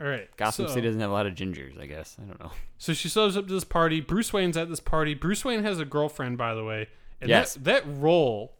All 0.00 0.06
right. 0.06 0.28
Gotham 0.36 0.66
so, 0.66 0.74
City 0.74 0.86
doesn't 0.88 1.00
have 1.00 1.10
a 1.10 1.12
lot 1.12 1.26
of 1.26 1.34
gingers, 1.34 1.78
I 1.80 1.86
guess. 1.86 2.16
I 2.20 2.24
don't 2.26 2.40
know. 2.40 2.52
So 2.78 2.92
she 2.92 3.08
shows 3.08 3.36
up 3.38 3.46
to 3.48 3.54
this 3.54 3.64
party. 3.64 4.00
Bruce 4.00 4.32
Wayne's 4.34 4.56
at 4.56 4.68
this 4.68 4.80
party. 4.80 5.14
Bruce 5.14 5.44
Wayne 5.44 5.62
has 5.62 5.78
a 5.80 5.84
girlfriend, 5.86 6.36
by 6.36 6.54
the 6.54 6.62
way. 6.64 6.88
And 7.20 7.30
Yes. 7.30 7.54
that, 7.54 7.64
that 7.64 7.82
role 7.86 8.56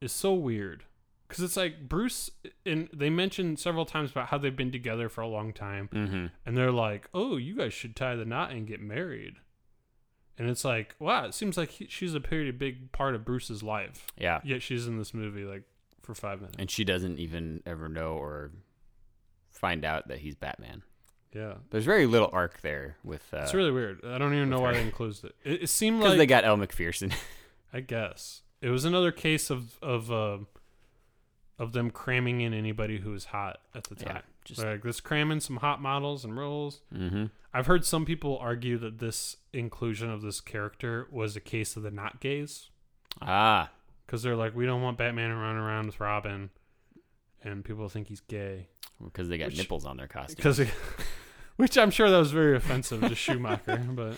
is 0.00 0.12
so 0.12 0.32
weird. 0.32 0.84
Because 1.28 1.44
it's 1.44 1.56
like 1.58 1.88
Bruce, 1.90 2.30
and 2.64 2.88
they 2.90 3.10
mentioned 3.10 3.58
several 3.58 3.84
times 3.84 4.10
about 4.12 4.28
how 4.28 4.38
they've 4.38 4.56
been 4.56 4.72
together 4.72 5.10
for 5.10 5.20
a 5.20 5.28
long 5.28 5.52
time. 5.52 5.90
Mm-hmm. 5.92 6.26
and 6.46 6.56
they're 6.56 6.72
like, 6.72 7.06
"Oh, 7.12 7.36
you 7.36 7.54
guys 7.54 7.74
should 7.74 7.94
tie 7.94 8.16
the 8.16 8.24
knot 8.24 8.50
and 8.50 8.66
get 8.66 8.80
married." 8.80 9.34
And 10.38 10.48
it's 10.48 10.64
like, 10.64 10.94
wow, 10.98 11.24
it 11.24 11.34
seems 11.34 11.56
like 11.56 11.70
he, 11.70 11.86
she's 11.88 12.14
a 12.14 12.20
pretty 12.20 12.52
big 12.52 12.92
part 12.92 13.14
of 13.14 13.24
Bruce's 13.24 13.62
life. 13.62 14.06
Yeah. 14.16 14.40
Yet 14.44 14.62
she's 14.62 14.86
in 14.86 14.96
this 14.98 15.12
movie 15.12 15.42
like 15.44 15.64
for 16.00 16.14
five 16.14 16.40
minutes. 16.40 16.56
And 16.58 16.70
she 16.70 16.84
doesn't 16.84 17.18
even 17.18 17.62
ever 17.66 17.88
know 17.88 18.12
or 18.12 18.52
find 19.50 19.84
out 19.84 20.06
that 20.08 20.18
he's 20.18 20.36
Batman. 20.36 20.82
yeah, 21.34 21.54
There's 21.70 21.84
very 21.84 22.06
little 22.06 22.30
arc 22.32 22.60
there 22.60 22.96
with. 23.02 23.26
Uh, 23.34 23.38
it's 23.38 23.52
really 23.54 23.72
weird. 23.72 24.00
I 24.04 24.16
don't 24.18 24.32
even 24.34 24.48
know 24.48 24.60
why 24.60 24.72
they 24.74 24.82
included 24.82 25.24
it. 25.24 25.34
It, 25.44 25.62
it 25.64 25.66
seemed 25.68 26.00
like 26.00 26.16
they 26.16 26.26
got 26.26 26.44
Elle 26.44 26.56
Macpherson. 26.56 27.12
I 27.72 27.80
guess 27.80 28.42
it 28.62 28.70
was 28.70 28.84
another 28.84 29.10
case 29.12 29.50
of 29.50 29.76
of 29.82 30.10
uh, 30.12 30.38
of 31.58 31.72
them 31.72 31.90
cramming 31.90 32.40
in 32.40 32.54
anybody 32.54 32.98
who 33.00 33.10
was 33.10 33.26
hot 33.26 33.58
at 33.74 33.84
the 33.84 33.96
Yeah, 33.98 34.12
time. 34.12 34.22
Just- 34.48 34.62
like 34.64 34.84
let's 34.84 35.00
cram 35.00 35.30
in 35.30 35.40
some 35.40 35.56
hot 35.58 35.80
models 35.80 36.24
and 36.24 36.36
roles. 36.36 36.80
mm-hmm. 36.94 37.26
I've 37.54 37.66
heard 37.66 37.84
some 37.84 38.04
people 38.04 38.36
argue 38.38 38.76
that 38.78 38.98
this 38.98 39.36
inclusion 39.54 40.10
of 40.10 40.20
this 40.22 40.40
character 40.40 41.08
was 41.10 41.34
a 41.34 41.40
case 41.40 41.76
of 41.76 41.82
the 41.82 41.90
not 41.90 42.20
gays. 42.20 42.68
Ah, 43.22 43.70
because 44.06 44.22
they're 44.22 44.36
like, 44.36 44.54
we 44.54 44.66
don't 44.66 44.82
want 44.82 44.98
Batman 44.98 45.32
running 45.32 45.60
around 45.62 45.86
with 45.86 45.98
Robin, 46.00 46.50
and 47.42 47.64
people 47.64 47.88
think 47.88 48.08
he's 48.08 48.20
gay. 48.20 48.68
because 49.02 49.28
they 49.28 49.38
got 49.38 49.46
Which- 49.48 49.58
nipples 49.58 49.86
on 49.86 49.96
their 49.96 50.08
costume. 50.08 50.68
Which 51.56 51.76
I'm 51.76 51.90
sure 51.90 52.08
that 52.10 52.18
was 52.18 52.30
very 52.30 52.56
offensive 52.56 53.00
to 53.00 53.14
Schumacher, 53.16 53.78
but 53.90 54.16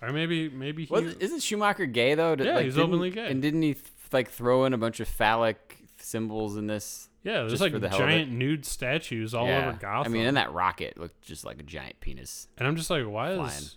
or 0.00 0.10
maybe 0.10 0.48
maybe 0.48 0.84
he. 0.86 0.92
Was, 0.92 1.14
isn't 1.14 1.40
Schumacher 1.42 1.86
gay 1.86 2.14
though? 2.14 2.34
Did- 2.34 2.46
Yeah, 2.46 2.54
like, 2.56 2.64
he's 2.64 2.78
openly 2.78 3.10
gay. 3.10 3.28
And 3.30 3.40
didn't 3.40 3.62
he 3.62 3.76
like 4.12 4.30
throw 4.30 4.64
in 4.64 4.72
a 4.72 4.78
bunch 4.78 4.98
of 4.98 5.06
phallic 5.08 5.78
symbols 5.98 6.56
in 6.56 6.66
this? 6.66 7.08
Yeah, 7.24 7.34
there's 7.40 7.52
just 7.52 7.62
like 7.62 7.72
for 7.72 7.78
the 7.78 7.88
hell 7.88 8.02
of 8.02 8.08
it? 8.08 8.12
giant 8.12 8.32
nude 8.32 8.64
statues 8.66 9.34
all 9.34 9.46
Yeah. 9.46 9.68
over 9.68 9.78
Gotham. 9.78 10.12
I 10.12 10.16
mean, 10.16 10.26
and 10.26 10.36
that 10.36 10.52
rocket 10.52 10.98
looked 10.98 11.22
just 11.22 11.44
like 11.44 11.58
a 11.60 11.62
giant 11.62 12.00
penis. 12.00 12.48
and 12.58 12.66
I'm 12.66 12.76
just 12.76 12.90
like, 12.90 13.04
why 13.06 13.34
flying. 13.34 13.50
is 13.52 13.76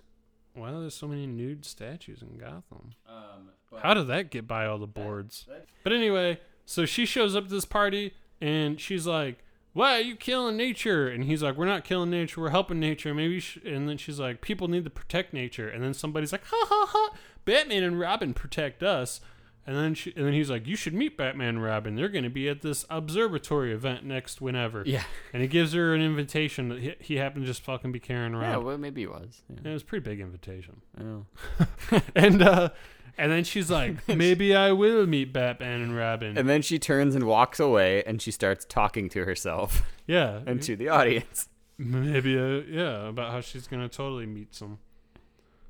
why 0.53 0.71
are 0.71 0.79
there 0.81 0.89
so 0.89 1.07
many 1.07 1.27
nude 1.27 1.65
statues 1.65 2.21
in 2.21 2.37
Gotham? 2.37 2.93
Um, 3.07 3.49
How 3.81 3.93
did 3.93 4.07
that 4.07 4.31
get 4.31 4.47
by 4.47 4.65
all 4.65 4.77
the 4.77 4.87
boards? 4.87 5.45
But 5.83 5.91
anyway, 5.91 6.39
so 6.65 6.85
she 6.85 7.05
shows 7.05 7.35
up 7.35 7.47
to 7.47 7.53
this 7.53 7.65
party 7.65 8.13
and 8.39 8.79
she's 8.79 9.05
like, 9.05 9.43
"Why 9.73 9.97
are 9.97 10.01
you 10.01 10.15
killing 10.15 10.55
nature?" 10.55 11.09
And 11.09 11.25
he's 11.25 11.43
like, 11.43 11.57
"We're 11.57 11.65
not 11.65 11.83
killing 11.83 12.09
nature. 12.09 12.39
We're 12.39 12.51
helping 12.51 12.79
nature. 12.79 13.13
Maybe." 13.13 13.41
Sh-. 13.41 13.57
And 13.65 13.89
then 13.89 13.97
she's 13.97 14.17
like, 14.19 14.39
"People 14.41 14.69
need 14.69 14.85
to 14.85 14.89
protect 14.89 15.33
nature." 15.33 15.67
And 15.67 15.83
then 15.83 15.93
somebody's 15.93 16.31
like, 16.31 16.45
"Ha 16.45 16.65
ha 16.69 16.85
ha! 16.89 17.17
Batman 17.43 17.83
and 17.83 17.99
Robin 17.99 18.33
protect 18.33 18.81
us." 18.81 19.19
And 19.67 19.75
then 19.75 19.95
she, 19.95 20.13
and 20.15 20.25
then 20.27 20.33
he's 20.33 20.49
like, 20.51 20.67
"You 20.67 20.75
should 20.75 20.93
meet 20.93 21.17
Batman 21.17 21.47
and 21.49 21.63
Robin. 21.63 21.95
They're 21.95 22.07
going 22.09 22.23
to 22.23 22.29
be 22.29 22.47
at 22.47 22.61
this 22.61 22.85
observatory 22.89 23.73
event 23.73 24.03
next 24.05 24.39
whenever." 24.39 24.83
Yeah. 24.85 25.03
And 25.33 25.41
he 25.41 25.47
gives 25.47 25.73
her 25.73 25.95
an 25.95 26.01
invitation 26.01 26.69
that 26.69 26.79
he, 26.81 26.93
he 26.99 27.15
happened 27.17 27.45
to 27.45 27.47
just 27.47 27.61
fucking 27.63 27.91
be 27.91 27.99
carrying 27.99 28.35
around. 28.35 28.51
Yeah, 28.51 28.57
well, 28.57 28.77
maybe 28.77 29.01
it 29.01 29.09
was. 29.09 29.41
And 29.49 29.61
Yeah. 29.63 29.71
it 29.71 29.73
was 29.73 29.81
a 29.81 29.85
pretty 29.85 30.03
big 30.07 30.19
invitation 30.19 30.81
Oh. 31.01 31.25
and 32.15 32.43
uh 32.43 32.69
and 33.17 33.31
then 33.31 33.43
she's 33.43 33.71
like 33.71 34.07
maybe 34.09 34.53
i 34.55 34.71
will 34.73 35.07
meet 35.07 35.31
batman 35.33 35.81
and 35.81 35.95
robin 35.95 36.37
And 36.37 36.47
then 36.49 36.61
she 36.61 36.77
turns 36.77 37.15
and 37.15 37.23
walks 37.23 37.59
away, 37.59 38.03
and 38.03 38.21
she 38.21 38.29
starts 38.29 38.65
talking 38.65 39.09
to 39.09 39.23
herself 39.25 39.81
yeah 40.05 40.41
and 40.45 40.61
to 40.63 40.75
the 40.75 40.89
audience. 40.89 41.47
maybe 41.77 42.37
uh, 42.37 42.61
yeah 42.69 43.07
about 43.07 43.31
how 43.31 43.41
she's 43.41 43.67
gonna 43.67 43.89
totally 43.89 44.25
meet 44.25 44.53
some 44.53 44.77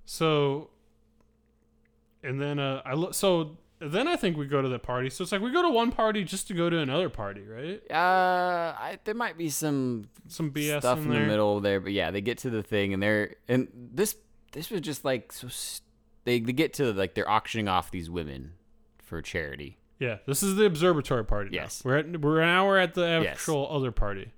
so 0.05 0.69
and 2.23 2.41
then 2.41 2.59
uh 2.59 2.81
i 2.85 2.93
lo- 2.93 3.11
so 3.11 3.57
then 3.91 4.07
i 4.07 4.15
think 4.15 4.37
we 4.37 4.45
go 4.45 4.61
to 4.61 4.69
the 4.69 4.79
party 4.79 5.09
so 5.09 5.21
it's 5.23 5.31
like 5.31 5.41
we 5.41 5.51
go 5.51 5.61
to 5.61 5.69
one 5.69 5.91
party 5.91 6.23
just 6.23 6.47
to 6.47 6.53
go 6.53 6.69
to 6.69 6.77
another 6.79 7.09
party 7.09 7.41
right 7.43 7.81
Uh, 7.91 8.73
I, 8.77 8.99
there 9.03 9.15
might 9.15 9.37
be 9.37 9.49
some 9.49 10.09
some 10.27 10.51
bs 10.51 10.79
stuff 10.79 10.99
in, 10.99 11.05
in, 11.05 11.21
the 11.21 11.27
middle 11.27 11.59
there, 11.59 11.79
but 11.79 11.91
yeah, 11.91 12.11
they 12.11 12.21
get 12.21 12.37
to 12.39 12.49
the 12.49 12.63
thing, 12.63 12.93
and 12.93 13.01
they're 13.03 13.35
and 13.47 13.67
this 13.93 14.15
this 14.51 14.69
was 14.69 14.81
just 14.81 15.03
like 15.05 15.31
so. 15.31 15.47
s 15.47 15.81
they 16.23 16.39
they 16.39 16.53
get 16.53 16.73
to 16.75 16.91
like 16.93 17.13
they're 17.13 17.29
auctioning 17.29 17.67
off 17.67 17.91
these 17.91 18.09
women 18.09 18.53
for 18.97 19.21
charity. 19.21 19.77
yeah 19.99 20.17
this 20.25 20.41
is 20.41 20.55
the 20.55 20.65
observatory 20.65 21.23
party 21.23 21.49
now. 21.51 21.63
Yes. 21.63 21.83
we're 21.85 21.97
at 21.97 22.21
we're 22.21 22.39
an 22.41 22.49
hour 22.49 22.77
at 22.79 22.93
the 22.95 23.01
Yes. 23.23 23.33
actual 23.33 23.67
other 23.69 23.91
party 23.91 24.31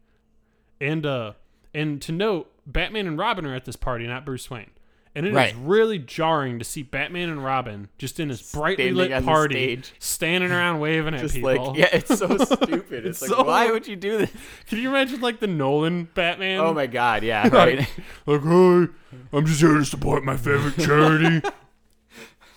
and 0.82 1.06
uh 1.06 1.34
and 1.74 2.02
to 2.02 2.12
note 2.12 2.52
batman 2.66 3.08
and 3.08 3.18
robin 3.18 3.46
are 3.46 3.56
at 3.56 3.64
this 3.66 3.76
party 3.78 4.06
not 4.06 4.26
bruce 4.26 4.50
wayne 4.50 4.72
and 5.18 5.26
it 5.26 5.30
is 5.30 5.36
Right. 5.36 5.56
really 5.60 5.98
jarring 5.98 6.60
to 6.60 6.64
see 6.66 6.84
Batman 6.84 7.30
and 7.30 7.44
Robin 7.44 7.90
just 7.98 8.20
in 8.20 8.28
this 8.28 8.52
brightly 8.52 8.86
Standing 8.94 9.10
lit 9.12 9.26
party, 9.26 9.82
standing 10.00 10.52
around 10.52 10.80
waving 10.82 11.16
at 11.16 11.30
people. 11.32 11.68
like 11.70 11.78
yeah, 11.78 11.90
it's 11.92 12.18
so 12.18 12.38
stupid. 12.38 13.06
It's, 13.06 13.22
It's 13.22 13.30
like 13.30 13.32
so- 13.32 13.44
why 13.44 13.72
would 13.72 13.88
you 13.88 13.96
do 13.96 14.20
this? 14.20 14.32
Can 14.68 14.78
you 14.78 14.90
imagine 14.90 15.20
like 15.22 15.40
the 15.40 15.48
Nolan 15.48 16.08
Batman? 16.14 16.60
Oh 16.60 16.74
my 16.74 16.86
god, 16.88 17.24
yeah, 17.24 17.48
right. 17.52 17.80
Like, 18.26 18.44
hey, 18.44 18.88
I'm 19.34 19.46
just 19.46 19.60
here 19.60 19.74
to 19.74 19.86
support 19.86 20.24
my 20.24 20.38
favorite 20.38 20.78
charity. 20.78 21.42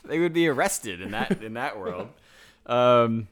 they 0.04 0.18
would 0.18 0.32
be 0.32 0.46
arrested 0.46 1.00
in 1.00 1.12
that 1.12 1.42
in 1.42 1.54
that 1.54 1.78
world. 1.78 2.08
Um, 2.66 3.28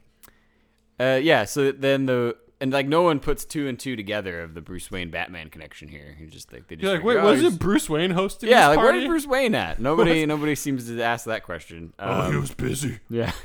uh, 0.99 1.19
yeah. 1.21 1.45
So 1.45 1.71
then 1.71 2.07
the 2.07 2.35
and 2.61 2.71
like 2.73 2.87
no 2.87 3.01
one 3.03 3.19
puts 3.19 3.45
two 3.45 3.67
and 3.67 3.79
two 3.79 3.95
together 3.95 4.41
of 4.41 4.53
the 4.53 4.61
Bruce 4.61 4.91
Wayne 4.91 5.09
Batman 5.09 5.49
connection 5.49 5.87
here. 5.87 6.15
You 6.19 6.27
just 6.27 6.51
like 6.51 6.67
they 6.67 6.75
just 6.75 6.83
You're 6.83 6.93
like, 6.95 7.03
wait, 7.03 7.17
oh, 7.17 7.25
was 7.31 7.41
it 7.43 7.57
Bruce 7.59 7.89
Wayne 7.89 8.11
hosting 8.11 8.49
Yeah, 8.49 8.67
like 8.67 8.77
where 8.77 8.87
party? 8.87 8.99
did 9.01 9.07
Bruce 9.07 9.25
Wayne 9.27 9.55
at? 9.55 9.79
Nobody 9.79 10.25
nobody 10.27 10.55
seems 10.55 10.87
to 10.87 11.01
ask 11.01 11.25
that 11.25 11.43
question. 11.43 11.93
Oh, 11.99 12.29
he 12.29 12.35
Um, 12.35 12.41
was 12.41 12.51
busy. 12.53 12.99
yeah. 13.09 13.31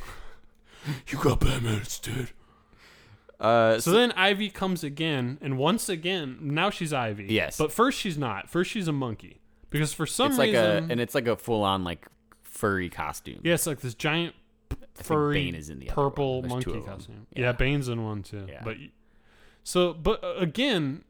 You 1.08 1.16
got 1.18 1.40
Batman 1.40 1.76
instead. 1.78 2.28
Uh, 3.40 3.80
so 3.80 3.90
then 3.90 4.12
Ivy 4.12 4.50
comes 4.50 4.84
again, 4.84 5.38
and 5.40 5.56
once 5.58 5.88
again, 5.88 6.38
now 6.42 6.68
she's 6.70 6.92
Ivy. 6.92 7.26
Yes. 7.30 7.56
But 7.56 7.72
first 7.72 7.98
she's 7.98 8.16
not. 8.18 8.48
First 8.50 8.70
she's 8.70 8.86
a 8.86 8.92
monkey. 8.92 9.40
Because 9.70 9.92
for 9.94 10.06
some 10.06 10.28
it's 10.32 10.38
like 10.38 10.50
reason. 10.52 10.90
a 10.90 10.92
and 10.92 11.00
it's 11.00 11.14
like 11.14 11.26
a 11.26 11.36
full 11.36 11.62
on 11.62 11.84
like 11.84 12.06
furry 12.42 12.88
costume. 12.90 13.40
yeah, 13.42 13.54
it's 13.54 13.66
like 13.66 13.80
this 13.80 13.94
giant 13.94 14.34
I 14.70 14.76
furry 15.02 15.34
Bane 15.44 15.54
is 15.56 15.68
in 15.70 15.80
the 15.80 15.86
purple 15.86 16.42
one. 16.42 16.50
There's 16.50 16.64
two 16.64 16.70
monkey 16.74 16.86
costume. 16.88 17.26
Yeah. 17.34 17.42
Yeah. 17.46 17.52
Bane's 17.52 17.88
in 17.88 18.04
one 18.04 18.22
too. 18.22 18.46
Yeah. 18.48 18.60
But 18.62 18.76
so, 19.64 19.94
but 19.94 20.22
uh, 20.22 20.34
again, 20.36 21.04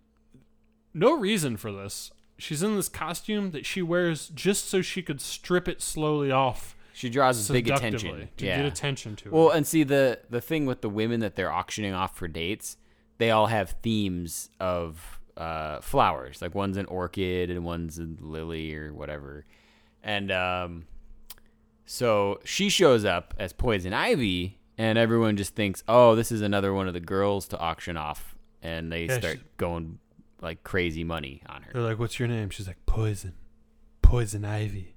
no 0.94 1.12
reason 1.12 1.57
for 1.57 1.72
this. 1.72 2.12
She's 2.38 2.62
in 2.62 2.76
this 2.76 2.88
costume 2.88 3.50
that 3.50 3.66
she 3.66 3.82
wears 3.82 4.28
just 4.28 4.68
so 4.68 4.80
she 4.80 5.02
could 5.02 5.20
strip 5.20 5.68
it 5.68 5.82
slowly 5.82 6.30
off. 6.30 6.76
She 6.92 7.11
draws 7.11 7.48
big 7.48 7.68
attention. 7.68 8.28
to 8.36 8.46
yeah. 8.46 8.59
get 8.59 8.66
attention 8.66 9.16
to 9.16 9.28
it. 9.28 9.32
Well, 9.32 9.50
her. 9.50 9.57
and 9.57 9.66
see 9.66 9.82
the 9.82 10.20
the 10.30 10.40
thing 10.40 10.64
with 10.64 10.80
the 10.80 10.88
women 10.88 11.20
that 11.20 11.34
they're 11.34 11.52
auctioning 11.52 11.92
off 11.92 12.16
for 12.16 12.28
dates, 12.28 12.76
they 13.18 13.32
all 13.32 13.48
have 13.48 13.74
themes 13.82 14.48
of 14.61 15.20
uh, 15.36 15.80
flowers. 15.80 16.40
Like 16.40 16.55
one's 16.55 16.76
an 16.76 16.86
orchid 16.86 17.50
and 17.50 17.64
one's 17.64 17.98
a 17.98 18.09
lily 18.20 18.74
or 18.74 18.92
whatever. 18.92 19.44
And 20.05 20.30
um, 20.30 20.86
so 21.84 22.40
she 22.44 22.68
shows 22.68 23.05
up 23.05 23.34
as 23.38 23.52
Poison 23.52 23.92
Ivy 23.92 24.59
and 24.78 24.98
everyone 24.98 25.36
just 25.36 25.55
thinks, 25.55 25.82
"Oh, 25.88 26.14
this 26.14 26.32
is 26.32 26.40
another 26.40 26.72
one 26.72 26.88
of 26.88 26.94
the 26.94 27.00
girls 27.00 27.48
to 27.48 27.59
auction 27.59 27.96
off," 27.96 28.34
and 28.65 28.91
they 28.91 29.05
Yeah, 29.05 29.19
start 29.19 29.37
she- 29.39 29.45
going 29.57 29.99
like 30.41 30.65
crazy 30.65 31.05
money 31.05 31.43
on 31.49 31.62
her. 31.62 31.73
They're 31.73 31.83
like, 31.83 31.99
"What's 31.99 32.19
your 32.19 32.27
name?" 32.29 32.51
She's 32.51 32.67
like, 32.67 32.85
"Poison, 32.87 33.35
Poison 34.03 34.45
Ivy." 34.45 34.97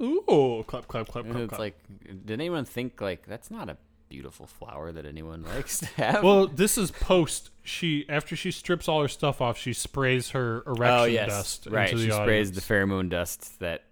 Ooh, 0.00 0.64
clap, 0.66 0.86
clap, 0.86 1.08
clap, 1.08 1.24
And 1.24 1.32
clap. 1.32 1.42
it's 1.44 1.50
clap. 1.50 1.58
like, 1.60 1.78
did 2.26 2.30
anyone 2.30 2.64
think 2.64 3.00
like 3.00 3.26
that's 3.26 3.50
not 3.50 3.68
a 3.68 3.76
beautiful 4.08 4.46
flower 4.46 4.92
that 4.92 5.04
anyone 5.04 5.42
likes 5.54 5.80
to 5.80 5.86
have? 5.96 6.22
well, 6.22 6.46
this 6.46 6.78
is 6.78 6.90
post. 6.92 7.50
She 7.62 8.04
after 8.08 8.36
she 8.36 8.50
strips 8.50 8.88
all 8.88 9.02
her 9.02 9.08
stuff 9.08 9.40
off, 9.40 9.58
she 9.58 9.72
sprays 9.72 10.30
her 10.30 10.62
oh, 10.66 10.74
erection 10.74 10.98
oh 11.00 11.04
yes, 11.04 11.28
dust 11.28 11.66
right. 11.70 11.90
into 11.90 12.02
She 12.04 12.08
the 12.10 12.14
sprays 12.22 12.52
the 12.52 12.60
pheromone 12.60 13.08
dust 13.08 13.58
that 13.60 13.84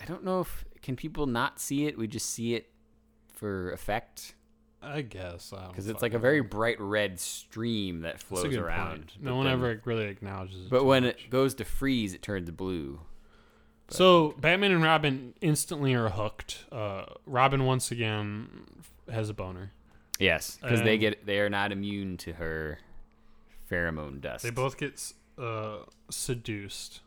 I 0.00 0.04
don't 0.04 0.22
know 0.24 0.40
if 0.40 0.64
can 0.82 0.96
people 0.96 1.26
not 1.26 1.58
see 1.60 1.86
it. 1.86 1.96
We 1.96 2.06
just 2.08 2.28
see 2.30 2.54
it 2.54 2.68
for 3.32 3.72
effect 3.72 4.34
I 4.84 5.02
guess 5.02 5.52
because 5.68 5.88
it's 5.88 6.02
like 6.02 6.14
a 6.14 6.18
very 6.18 6.40
bright 6.40 6.80
red 6.80 7.18
stream 7.18 8.00
that 8.00 8.20
flows 8.20 8.54
around. 8.54 8.98
point. 8.98 9.12
No 9.20 9.36
one 9.36 9.46
then- 9.46 9.54
ever 9.54 9.80
really 9.84 10.06
acknowledges 10.06 10.66
it. 10.66 10.70
But 10.70 10.84
when 10.84 11.04
much. 11.04 11.24
it 11.24 11.30
goes 11.30 11.54
to 11.54 11.64
freeze, 11.64 12.14
it 12.14 12.22
turns 12.22 12.50
blue. 12.50 13.00
So 13.88 14.34
Batman 14.38 14.72
and 14.72 14.82
Robin 14.82 15.34
instantly 15.40 15.94
are 15.94 16.08
hooked. 16.08 16.64
Uh, 16.72 17.04
Robin 17.26 17.64
once 17.64 17.90
again 17.90 18.64
has 19.12 19.28
a 19.28 19.34
boner. 19.34 19.72
Yes, 20.18 20.58
because 20.60 20.82
they 20.82 20.96
get 20.96 21.26
they 21.26 21.40
are 21.40 21.50
not 21.50 21.72
immune 21.72 22.16
to 22.18 22.34
her 22.34 22.78
pheromone 23.70 24.20
dust. 24.20 24.44
They 24.44 24.50
both 24.50 24.78
get 24.78 25.12
uh, 25.38 25.78
seduced. 26.10 27.00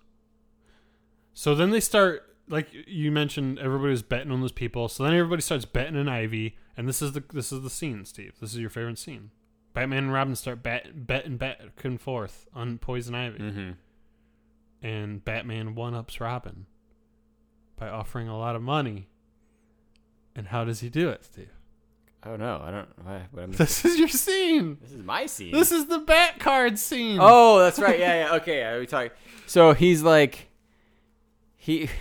So 1.33 1.53
then 1.55 1.69
they 1.69 1.79
start, 1.79 2.35
like 2.49 2.67
you 2.87 3.11
mentioned, 3.11 3.59
everybody's 3.59 4.01
betting 4.01 4.31
on 4.31 4.41
those 4.41 4.51
people. 4.51 4.87
So 4.89 5.03
then 5.03 5.13
everybody 5.13 5.41
starts 5.41 5.65
betting 5.65 5.97
on 5.97 6.07
Ivy, 6.07 6.57
and 6.75 6.87
this 6.87 7.01
is 7.01 7.11
the 7.13 7.23
this 7.33 7.51
is 7.51 7.61
the 7.61 7.69
scene, 7.69 8.05
Steve. 8.05 8.33
This 8.39 8.53
is 8.53 8.59
your 8.59 8.69
favorite 8.69 8.97
scene. 8.99 9.31
Batman 9.73 10.05
and 10.05 10.13
Robin 10.13 10.35
start 10.35 10.63
bet, 10.63 11.05
betting 11.05 11.37
back 11.37 11.59
and 11.83 12.01
forth 12.01 12.47
on 12.53 12.77
Poison 12.79 13.13
Ivy, 13.15 13.37
hmm 13.37 13.71
and 14.81 15.25
Batman 15.25 15.73
one 15.73 15.95
ups 15.95 16.19
Robin 16.21 16.67
by 17.77 17.89
offering 17.89 18.27
a 18.27 18.37
lot 18.37 18.55
of 18.55 18.61
money. 18.61 19.07
And 20.35 20.47
how 20.47 20.63
does 20.65 20.81
he 20.81 20.89
do 20.89 21.09
it, 21.09 21.25
Steve? 21.25 21.49
Oh 22.23 22.35
no, 22.35 22.61
I 22.63 22.71
don't. 22.71 22.87
What, 23.05 23.21
what 23.31 23.43
am 23.43 23.51
This 23.53 23.85
is 23.85 23.97
your 23.97 24.07
scene. 24.07 24.77
this 24.81 24.91
is 24.91 25.03
my 25.03 25.25
scene. 25.25 25.51
This 25.51 25.71
is 25.71 25.85
the 25.87 25.99
Bat 25.99 26.39
card 26.39 26.77
scene. 26.79 27.17
Oh, 27.21 27.59
that's 27.59 27.79
right. 27.79 27.99
Yeah, 27.99 28.25
yeah. 28.25 28.35
Okay, 28.35 28.63
are 28.63 28.79
we 28.79 28.85
talking? 28.85 29.11
So 29.45 29.73
he's 29.73 30.03
like, 30.03 30.49
he. 31.55 31.89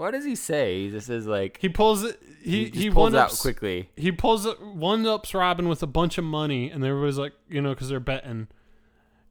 what 0.00 0.12
does 0.12 0.24
he 0.24 0.34
say? 0.34 0.84
He 0.84 0.90
just 0.90 1.06
says 1.08 1.26
like 1.26 1.58
He 1.60 1.68
pulls 1.68 2.04
it. 2.04 2.18
He 2.42 2.64
he, 2.70 2.84
he, 2.84 2.90
pulls 2.90 3.12
out 3.12 3.30
quickly. 3.38 3.90
He 3.96 4.10
pulls 4.10 4.46
it, 4.46 4.58
one 4.62 5.04
ups 5.06 5.34
Robin 5.34 5.68
with 5.68 5.82
a 5.82 5.86
bunch 5.86 6.16
of 6.16 6.24
money, 6.24 6.70
and 6.70 6.82
everybody's 6.82 7.18
like, 7.18 7.34
you 7.50 7.60
know, 7.60 7.70
because 7.74 7.90
they're 7.90 8.00
betting. 8.00 8.48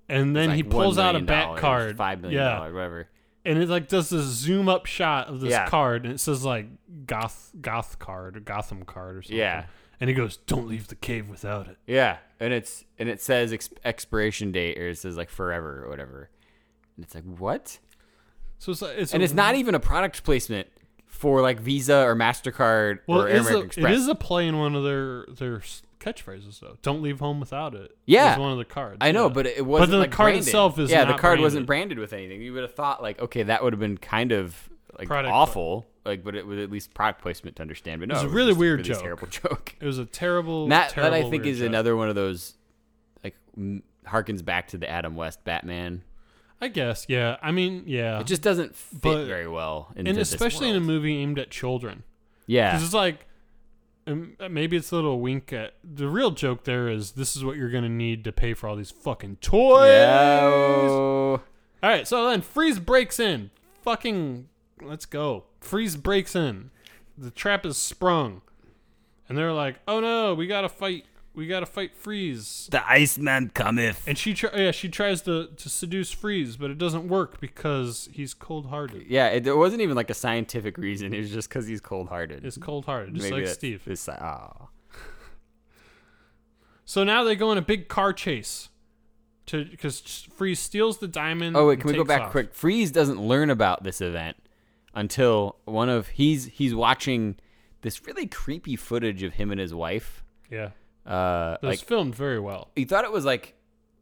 And 0.07 0.35
then 0.35 0.51
It's 0.51 0.57
he 0.57 0.63
pulls 0.63 0.99
out 0.99 1.15
a 1.15 1.19
bat 1.19 1.57
card, 1.57 1.97
five 1.97 2.21
million 2.21 2.39
yeah, 2.39 2.55
dollars, 2.55 2.73
whatever. 2.75 3.07
and 3.45 3.57
it 3.57 3.67
like 3.67 3.87
does 3.87 4.09
this 4.09 4.25
zoom 4.25 4.69
up 4.69 4.85
shot 4.85 5.27
of 5.27 5.39
this 5.41 5.49
Yeah. 5.49 5.67
card, 5.67 6.05
and 6.05 6.13
it 6.13 6.19
says 6.19 6.45
like 6.45 6.67
Goth 7.07 7.51
Goth 7.59 7.97
card 7.97 8.37
or 8.37 8.39
Gotham 8.39 8.83
card 8.83 9.17
or 9.17 9.21
something. 9.23 9.37
Yeah. 9.37 9.65
and 9.99 10.07
he 10.07 10.13
goes, 10.13 10.37
"Don't 10.37 10.67
leave 10.67 10.87
the 10.87 10.95
cave 10.95 11.29
without 11.29 11.67
it." 11.67 11.77
Yeah, 11.87 12.17
and 12.39 12.53
it's 12.53 12.85
and 12.99 13.09
it 13.09 13.21
says 13.23 13.51
ex- 13.51 13.69
expiration 13.83 14.51
date 14.51 14.77
or 14.77 14.89
it 14.89 14.99
says 14.99 15.17
like 15.17 15.29
forever 15.31 15.83
or 15.83 15.89
whatever, 15.89 16.29
and 16.95 17.03
it's 17.05 17.15
like 17.15 17.23
what? 17.25 17.79
So 18.59 18.71
it's 18.71 18.81
it's 18.81 19.13
and 19.13 19.21
a- 19.21 19.25
it's 19.25 19.33
not 19.33 19.55
even 19.55 19.73
a 19.73 19.79
product 19.79 20.23
placement 20.23 20.67
for 21.07 21.41
like 21.41 21.59
Visa 21.59 22.03
or 22.05 22.15
Mastercard 22.15 22.99
well, 23.07 23.21
or 23.23 23.27
it 23.27 23.37
American 23.37 23.55
a, 23.55 23.65
Express. 23.65 23.91
it 23.91 23.97
is 23.97 24.07
a 24.07 24.15
play 24.15 24.47
in 24.47 24.57
one 24.57 24.75
of 24.75 24.83
their 24.83 25.25
their 25.27 25.61
catchphrases 25.99 26.59
though. 26.59 26.77
Don't 26.81 27.01
leave 27.01 27.19
home 27.19 27.39
without 27.39 27.75
it. 27.75 27.97
Yeah. 28.05 28.33
is 28.33 28.39
one 28.39 28.51
of 28.51 28.57
the 28.57 28.65
cards. 28.65 28.97
I 29.01 29.11
know, 29.11 29.27
yeah. 29.27 29.33
but 29.33 29.45
it 29.45 29.65
wasn't. 29.65 29.91
then 29.91 29.99
the 29.99 30.03
like, 30.03 30.11
card 30.11 30.27
branded. 30.27 30.47
itself 30.47 30.79
is 30.79 30.91
yeah. 30.91 31.05
the 31.05 31.15
card 31.15 31.39
wasn't 31.39 31.65
branded. 31.65 31.95
branded 31.95 31.99
with 31.99 32.13
anything. 32.13 32.41
You 32.41 32.53
would 32.53 32.63
have 32.63 32.73
thought 32.73 33.01
like, 33.01 33.19
okay, 33.19 33.43
that 33.43 33.63
would 33.63 33.73
have 33.73 33.79
been 33.79 33.97
kind 33.97 34.31
of 34.31 34.69
like 34.97 35.07
Product 35.07 35.33
awful, 35.33 35.87
like, 36.05 36.23
but 36.23 36.35
it 36.35 36.45
was 36.45 36.59
at 36.59 36.69
least 36.71 36.93
product 36.93 37.21
placement 37.21 37.55
to 37.57 37.61
understand. 37.61 38.01
But 38.01 38.09
no, 38.09 38.15
was 38.15 38.23
a 38.23 38.25
it 38.25 38.27
was 38.27 38.33
really 38.35 38.51
just 38.51 38.59
weird 38.59 38.79
really 38.79 38.89
joke. 38.89 39.01
terrible 39.01 39.27
joke. 39.29 39.75
It 39.79 39.85
was 39.85 39.97
a 39.97 40.05
terrible. 40.05 40.63
And 40.63 40.71
that 40.71 40.95
that 40.95 41.13
I 41.13 41.29
think 41.29 41.45
is 41.45 41.59
joke. 41.59 41.67
another 41.67 41.95
one 41.95 42.09
of 42.09 42.15
those 42.15 42.55
like 43.23 43.35
m- 43.57 43.83
harkens 44.05 44.43
back 44.43 44.67
to 44.69 44.77
the 44.77 44.89
Adam 44.89 45.15
West 45.15 45.43
Batman. 45.43 46.03
I 46.61 46.67
guess, 46.67 47.05
yeah. 47.07 47.37
I 47.41 47.51
mean, 47.51 47.83
yeah. 47.87 48.19
It 48.19 48.27
just 48.27 48.41
doesn't 48.41 48.75
fit 48.75 49.01
But- 49.01 49.25
very 49.25 49.47
well 49.47 49.91
into 49.95 50.09
and 50.09 50.19
especially 50.19 50.69
in 50.69 50.75
a 50.75 50.79
movie 50.81 51.17
aimed 51.17 51.39
at 51.39 51.49
children. 51.49 52.03
Yeah, 52.47 52.71
Because 52.71 52.83
it's 52.85 52.93
like, 52.93 53.27
um, 54.07 54.35
maybe 54.49 54.75
it's 54.75 54.91
a 54.91 54.95
little 54.95 55.19
wink 55.21 55.53
at 55.53 55.75
the 55.83 56.07
real 56.07 56.31
joke. 56.31 56.63
There 56.63 56.89
is 56.89 57.11
this 57.11 57.35
is 57.35 57.45
what 57.45 57.57
you're 57.57 57.69
gonna 57.69 57.87
need 57.89 58.23
to 58.23 58.31
pay 58.31 58.53
for 58.55 58.67
all 58.67 58.75
these 58.75 58.89
fucking 58.91 59.37
toys. 59.37 59.87
Yeah. 59.87 60.41
oh. 60.43 61.41
All 61.81 61.89
right, 61.89 62.07
so 62.07 62.27
then 62.27 62.41
Freeze 62.41 62.79
breaks 62.79 63.19
in. 63.19 63.51
Fucking, 63.83 64.47
let's 64.81 65.05
go. 65.05 65.45
Freeze 65.61 65.95
breaks 65.95 66.35
in. 66.35 66.71
The 67.17 67.29
trap 67.31 67.65
is 67.65 67.77
sprung, 67.77 68.41
and 69.29 69.37
they're 69.37 69.53
like, 69.53 69.75
"Oh 69.87 69.99
no, 69.99 70.33
we 70.33 70.47
gotta 70.47 70.69
fight. 70.69 71.05
We 71.39 71.47
gotta 71.47 71.65
fight 71.65 71.95
Freeze." 71.95 72.67
The 72.69 72.85
Iceman 72.87 73.51
cometh. 73.53 74.05
And 74.05 74.17
she, 74.17 74.35
yeah, 74.53 74.71
she 74.71 74.89
tries 74.89 75.21
to 75.21 75.47
to 75.47 75.69
seduce 75.69 76.11
Freeze, 76.11 76.57
but 76.57 76.69
it 76.69 76.77
doesn't 76.77 77.07
work 77.07 77.39
because 77.39 78.09
he's 78.11 78.33
cold-hearted. 78.33 79.05
Yeah, 79.07 79.27
it, 79.29 79.47
it 79.47 79.55
wasn't 79.55 79.81
even 79.81 79.95
like 79.95 80.09
a 80.09 80.13
scientific 80.13 80.77
reason. 80.77 81.13
It 81.13 81.19
was 81.19 81.31
just 81.31 81.47
because 81.47 81.65
he's 81.65 81.79
cold 81.79 82.09
hearted. 82.09 82.45
It's 82.45 82.57
cold-hearted, 82.57 83.15
just 83.15 83.31
like 83.31 83.43
that's- 83.43 83.53
Steve. 83.53 83.81
it's- 83.87 84.09
ah. 84.09 84.67
So 86.85 87.03
now 87.03 87.23
they 87.23 87.35
go 87.35 87.51
in 87.51 87.57
a 87.57 87.61
big 87.61 87.87
car 87.87 88.13
chase 88.13 88.69
to 89.45 89.63
because 89.63 90.27
Freeze 90.35 90.59
steals 90.59 90.97
the 90.97 91.07
diamond. 91.07 91.55
Oh 91.55 91.67
wait, 91.67 91.73
and 91.73 91.81
can 91.81 91.87
we 91.91 91.93
go 91.97 91.99
takes 92.03 92.07
back 92.07 92.21
off. 92.23 92.31
quick? 92.31 92.53
Freeze 92.53 92.91
doesn't 92.91 93.21
learn 93.21 93.49
about 93.49 93.83
this 93.83 94.01
event 94.01 94.37
until 94.95 95.57
one 95.65 95.87
of 95.87 96.07
he's 96.09 96.45
he's 96.45 96.73
watching 96.73 97.35
this 97.81 98.05
really 98.05 98.25
creepy 98.27 98.75
footage 98.75 99.21
of 99.23 99.33
him 99.33 99.51
and 99.51 99.59
his 99.61 99.73
wife. 99.73 100.23
Yeah, 100.49 100.69
Uh, 101.09 101.57
it 101.61 101.65
was 101.65 101.79
like 101.79 101.87
filmed 101.87 102.15
very 102.15 102.39
well. 102.39 102.69
he 102.75 102.85
thought 102.85 103.03
it 103.03 103.11
was 103.11 103.25
like 103.25 103.55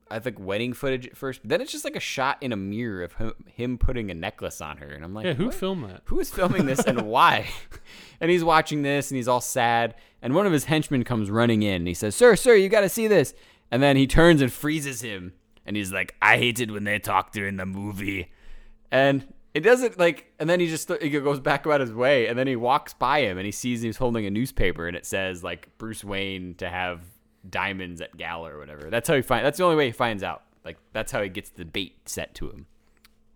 I 0.10 0.20
think 0.20 0.40
wedding 0.40 0.72
footage 0.74 1.06
at 1.08 1.18
first, 1.18 1.42
but 1.42 1.50
then 1.50 1.60
it's 1.62 1.72
just 1.72 1.84
like 1.84 1.96
a 1.98 2.00
shot 2.02 2.38
in 2.42 2.54
a 2.54 2.56
mirror 2.56 3.04
of 3.04 3.14
him, 3.14 3.34
him 3.46 3.78
putting 3.78 4.10
a 4.10 4.14
necklace 4.14 4.62
on 4.62 4.78
her, 4.78 4.88
and 4.88 5.04
I'm 5.04 5.14
like, 5.14 5.26
Yeah, 5.26 5.34
who 5.34 5.46
what? 5.48 5.54
filmed 5.54 5.84
that? 5.90 6.02
who 6.06 6.20
is 6.20 6.30
filming 6.30 6.66
this 6.66 6.80
and 6.86 7.02
why? 7.08 7.48
and 8.22 8.32
he's 8.32 8.44
watching 8.44 8.84
this 8.84 9.12
and 9.12 9.18
he's 9.18 9.28
all 9.28 9.42
sad. 9.42 9.96
And 10.22 10.34
one 10.34 10.46
of 10.46 10.54
his 10.54 10.66
henchmen 10.66 11.04
comes 11.04 11.30
running 11.30 11.62
in 11.62 11.76
and 11.76 11.88
he 11.88 11.94
says, 11.94 12.16
Sir, 12.16 12.36
sir, 12.38 12.56
you 12.56 12.70
got 12.70 12.82
to 12.82 12.90
see 12.90 13.08
this. 13.08 13.34
And 13.70 13.84
then 13.84 13.98
he 13.98 14.08
turns 14.08 14.42
and 14.42 14.52
freezes 14.52 15.02
him. 15.02 15.34
And 15.66 15.76
he's 15.76 15.92
like, 15.92 16.16
I 16.22 16.38
hated 16.38 16.72
when 16.72 16.86
they 16.86 17.00
talked 17.00 17.34
during 17.34 17.58
the 17.58 17.66
movie. 17.66 18.32
And 18.90 19.34
it 19.58 19.62
doesn't 19.62 19.98
like, 19.98 20.32
and 20.38 20.48
then 20.48 20.60
he 20.60 20.68
just 20.68 20.92
he 21.02 21.10
goes 21.10 21.40
back 21.40 21.66
about 21.66 21.82
his 21.82 21.92
way. 21.92 22.28
And 22.28 22.38
then 22.38 22.46
he 22.46 22.56
walks 22.56 22.94
by 22.94 23.22
him 23.22 23.40
and 23.40 23.46
he 23.46 23.52
sees 23.52 23.82
he's 23.82 23.98
holding 23.98 24.28
a 24.28 24.30
newspaper 24.30 24.88
and 24.88 24.96
it 24.96 25.04
says, 25.04 25.44
like, 25.44 25.76
Bruce 25.80 26.04
Wayne 26.04 26.54
to 26.60 26.70
have 26.70 27.02
diamonds 27.50 28.00
at 28.00 28.16
Gala 28.16 28.54
or 28.54 28.60
whatever. 28.60 28.92
That's 28.92 29.08
how 29.08 29.16
he 29.16 29.24
find. 29.24 29.44
That's 29.44 29.58
the 29.58 29.64
only 29.64 29.76
way 29.76 29.88
he 29.88 29.92
finds 29.92 30.22
out. 30.22 30.44
Like, 30.64 30.78
that's 30.94 31.12
how 31.12 31.24
he 31.24 31.30
gets 31.30 31.50
the 31.50 31.66
bait 31.66 31.96
set 32.06 32.36
to 32.36 32.52
him. 32.52 32.68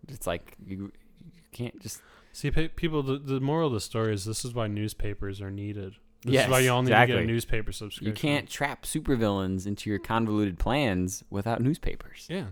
It's 0.10 0.28
like, 0.28 0.56
you, 0.64 0.92
you 1.24 1.42
can't 1.52 1.80
just. 1.82 2.04
See, 2.34 2.52
people. 2.52 3.02
The, 3.02 3.18
the 3.18 3.40
moral 3.40 3.68
of 3.68 3.74
the 3.74 3.82
story 3.82 4.14
is 4.14 4.24
this 4.24 4.46
is 4.46 4.54
why 4.54 4.68
newspapers 4.68 5.42
are 5.42 5.50
needed. 5.50 5.96
This 6.24 6.34
Yes, 6.34 6.46
is 6.46 6.52
why 6.52 6.60
you 6.60 6.72
all 6.72 6.84
need 6.84 6.92
to 6.92 7.08
get 7.08 7.18
a 7.18 7.26
newspaper 7.26 7.72
subscription. 7.72 8.06
You 8.06 8.14
can't 8.14 8.48
trap 8.48 8.84
supervillains 8.84 9.66
into 9.66 9.90
your 9.90 9.98
convoluted 9.98 10.60
plans 10.60 11.24
without 11.32 11.62
newspapers. 11.62 12.28
Yeah. 12.30 12.50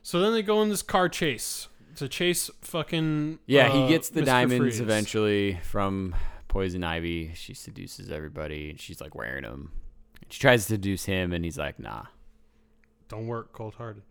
So 0.00 0.20
then 0.20 0.32
they 0.32 0.42
go 0.42 0.62
in 0.62 0.68
this 0.68 0.82
car 0.82 1.08
chase 1.08 1.66
to 1.96 2.08
chase 2.08 2.50
fucking. 2.62 3.38
Yeah, 3.46 3.68
uh, 3.68 3.72
he 3.86 3.88
gets 3.92 4.08
the 4.08 4.22
Mr. 4.22 4.26
diamonds 4.26 4.58
Freeze. 4.62 4.80
eventually 4.80 5.58
from 5.62 6.14
Poison 6.48 6.84
Ivy. 6.84 7.32
She 7.34 7.54
seduces 7.54 8.10
everybody, 8.10 8.70
and 8.70 8.80
she's 8.80 9.00
like 9.00 9.14
wearing 9.14 9.42
them. 9.44 9.72
She 10.30 10.40
tries 10.40 10.66
to 10.66 10.74
seduce 10.74 11.04
him, 11.04 11.32
and 11.32 11.44
he's 11.44 11.58
like, 11.58 11.78
"Nah." 11.78 12.04
Don't 13.08 13.26
work 13.26 13.52
cold 13.52 13.74
hearted. 13.74 14.02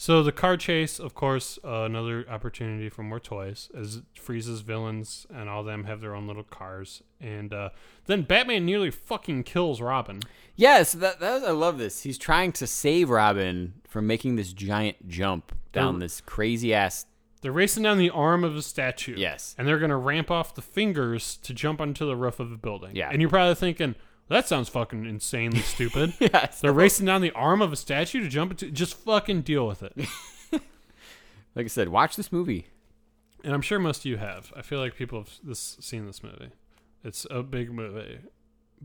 So 0.00 0.22
the 0.22 0.30
car 0.30 0.56
chase, 0.56 1.00
of 1.00 1.12
course, 1.14 1.58
uh, 1.64 1.82
another 1.82 2.24
opportunity 2.30 2.88
for 2.88 3.02
more 3.02 3.18
toys, 3.18 3.68
as 3.76 4.02
Freeze's 4.14 4.60
villains 4.60 5.26
and 5.28 5.48
all 5.48 5.64
them 5.64 5.84
have 5.84 6.00
their 6.00 6.14
own 6.14 6.28
little 6.28 6.44
cars, 6.44 7.02
and 7.20 7.52
uh, 7.52 7.70
then 8.06 8.22
Batman 8.22 8.64
nearly 8.64 8.92
fucking 8.92 9.42
kills 9.42 9.80
Robin. 9.80 10.20
Yes, 10.54 10.92
that, 10.92 11.18
that 11.18 11.42
I 11.42 11.50
love 11.50 11.78
this. 11.78 12.02
He's 12.04 12.16
trying 12.16 12.52
to 12.52 12.66
save 12.68 13.10
Robin 13.10 13.74
from 13.88 14.06
making 14.06 14.36
this 14.36 14.52
giant 14.52 15.08
jump 15.08 15.50
down 15.72 15.98
They're- 15.98 16.06
this 16.06 16.20
crazy 16.20 16.72
ass. 16.72 17.04
They're 17.40 17.52
racing 17.52 17.82
down 17.84 17.98
the 17.98 18.10
arm 18.10 18.42
of 18.44 18.56
a 18.56 18.62
statue. 18.62 19.14
Yes. 19.16 19.54
and 19.58 19.66
they're 19.68 19.78
gonna 19.78 19.96
ramp 19.98 20.30
off 20.30 20.54
the 20.54 20.62
fingers 20.62 21.36
to 21.38 21.54
jump 21.54 21.80
onto 21.80 22.04
the 22.06 22.16
roof 22.16 22.40
of 22.40 22.50
a 22.52 22.56
building. 22.56 22.96
Yeah. 22.96 23.10
and 23.10 23.20
you're 23.20 23.30
probably 23.30 23.54
thinking 23.54 23.94
that 24.28 24.46
sounds 24.48 24.68
fucking 24.68 25.06
insanely 25.06 25.60
stupid. 25.74 26.12
Yes, 26.20 26.60
They're 26.60 26.72
racing 26.72 27.06
down 27.06 27.22
the 27.22 27.30
arm 27.32 27.62
of 27.62 27.72
a 27.72 27.76
statue 27.76 28.20
to 28.22 28.28
jump 28.28 28.50
into. 28.52 28.70
Just 28.70 28.94
fucking 28.98 29.42
deal 29.42 29.66
with 29.66 29.82
it. 29.82 29.94
Like 31.54 31.64
I 31.64 31.68
said, 31.68 31.88
watch 31.88 32.14
this 32.14 32.30
movie. 32.30 32.66
and 33.42 33.52
I'm 33.52 33.62
sure 33.62 33.78
most 33.80 34.00
of 34.00 34.04
you 34.06 34.16
have. 34.18 34.52
I 34.56 34.62
feel 34.62 34.78
like 34.78 34.94
people 34.96 35.18
have 35.20 35.30
this, 35.42 35.76
seen 35.80 36.06
this 36.06 36.22
movie. 36.22 36.50
It's 37.02 37.26
a 37.30 37.42
big 37.42 37.72
movie. 37.72 38.18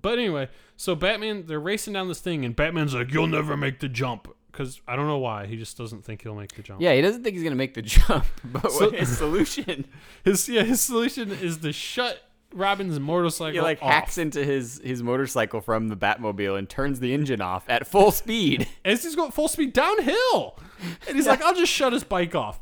But 0.01 0.17
anyway, 0.17 0.49
so 0.75 0.95
Batman, 0.95 1.45
they're 1.45 1.59
racing 1.59 1.93
down 1.93 2.07
this 2.07 2.19
thing, 2.19 2.43
and 2.45 2.55
Batman's 2.55 2.95
like, 2.95 3.11
"You'll 3.11 3.27
never 3.27 3.55
make 3.55 3.79
the 3.79 3.89
jump," 3.89 4.27
because 4.53 4.79
I 4.87 4.95
don't 4.95 5.07
know 5.07 5.17
why. 5.17 5.47
He 5.47 5.57
just 5.57 5.77
doesn't 5.77 6.05
think 6.05 6.21
he'll 6.21 6.35
make 6.35 6.53
the 6.55 6.61
jump. 6.61 6.79
Yeah, 6.81 6.93
he 6.95 7.01
doesn't 7.01 7.23
think 7.23 7.35
he's 7.35 7.43
gonna 7.43 7.55
make 7.57 7.73
the 7.73 7.81
jump, 7.81 8.25
but 8.45 8.71
So- 8.71 8.85
what 8.91 8.95
his 8.99 9.17
solution, 9.17 9.83
His 10.23 10.47
yeah, 10.47 10.63
his 10.63 10.79
solution 10.79 11.31
is 11.31 11.57
to 11.57 11.73
shut 11.73 12.21
Robin's 12.53 12.99
motorcycle 12.99 13.53
he 13.53 13.61
like 13.61 13.81
off. 13.81 13.91
hacks 13.91 14.17
into 14.19 14.45
his 14.45 14.79
his 14.83 15.01
motorcycle 15.03 15.59
from 15.59 15.89
the 15.89 15.97
Batmobile 15.97 16.57
and 16.57 16.69
turns 16.69 16.99
the 16.99 17.11
engine 17.13 17.41
off 17.41 17.65
at 17.67 17.85
full 17.87 18.11
speed. 18.11 18.67
as 18.85 19.03
he's 19.03 19.15
going 19.15 19.31
full 19.31 19.47
speed 19.47 19.73
downhill, 19.73 20.59
and 21.07 21.15
he's 21.17 21.25
like, 21.27 21.41
"I'll 21.41 21.55
just 21.55 21.71
shut 21.71 21.91
his 21.93 22.03
bike 22.03 22.35
off." 22.35 22.59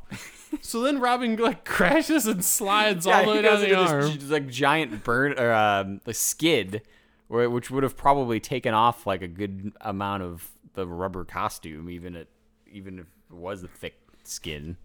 So 0.62 0.82
then 0.82 1.00
Robin 1.00 1.36
like 1.38 1.66
crashes 1.66 2.26
and 2.26 2.44
slides 2.44 3.06
all 3.08 3.24
the 3.24 3.30
way 3.32 3.42
down 3.42 3.60
the 3.62 3.74
arm. 3.74 4.02
this 4.18 4.30
like 4.30 4.48
giant 4.50 5.04
burn 5.04 5.38
or 5.38 5.52
um, 5.54 6.00
skid, 6.12 6.82
which 7.30 7.70
would 7.72 7.84
have 7.84 7.96
probably 7.98 8.39
taken 8.39 8.74
off 8.74 9.06
like 9.06 9.22
a 9.22 9.28
good 9.30 9.72
amount 9.82 10.24
of 10.24 10.50
the 10.74 10.88
rubber 10.88 11.26
costume, 11.26 11.90
even 11.90 12.16
at 12.16 12.28
even 12.72 13.00
if 13.00 13.06
it 13.30 13.36
was 13.36 13.64
a 13.64 13.68
thick 13.68 13.96
skin. 14.24 14.78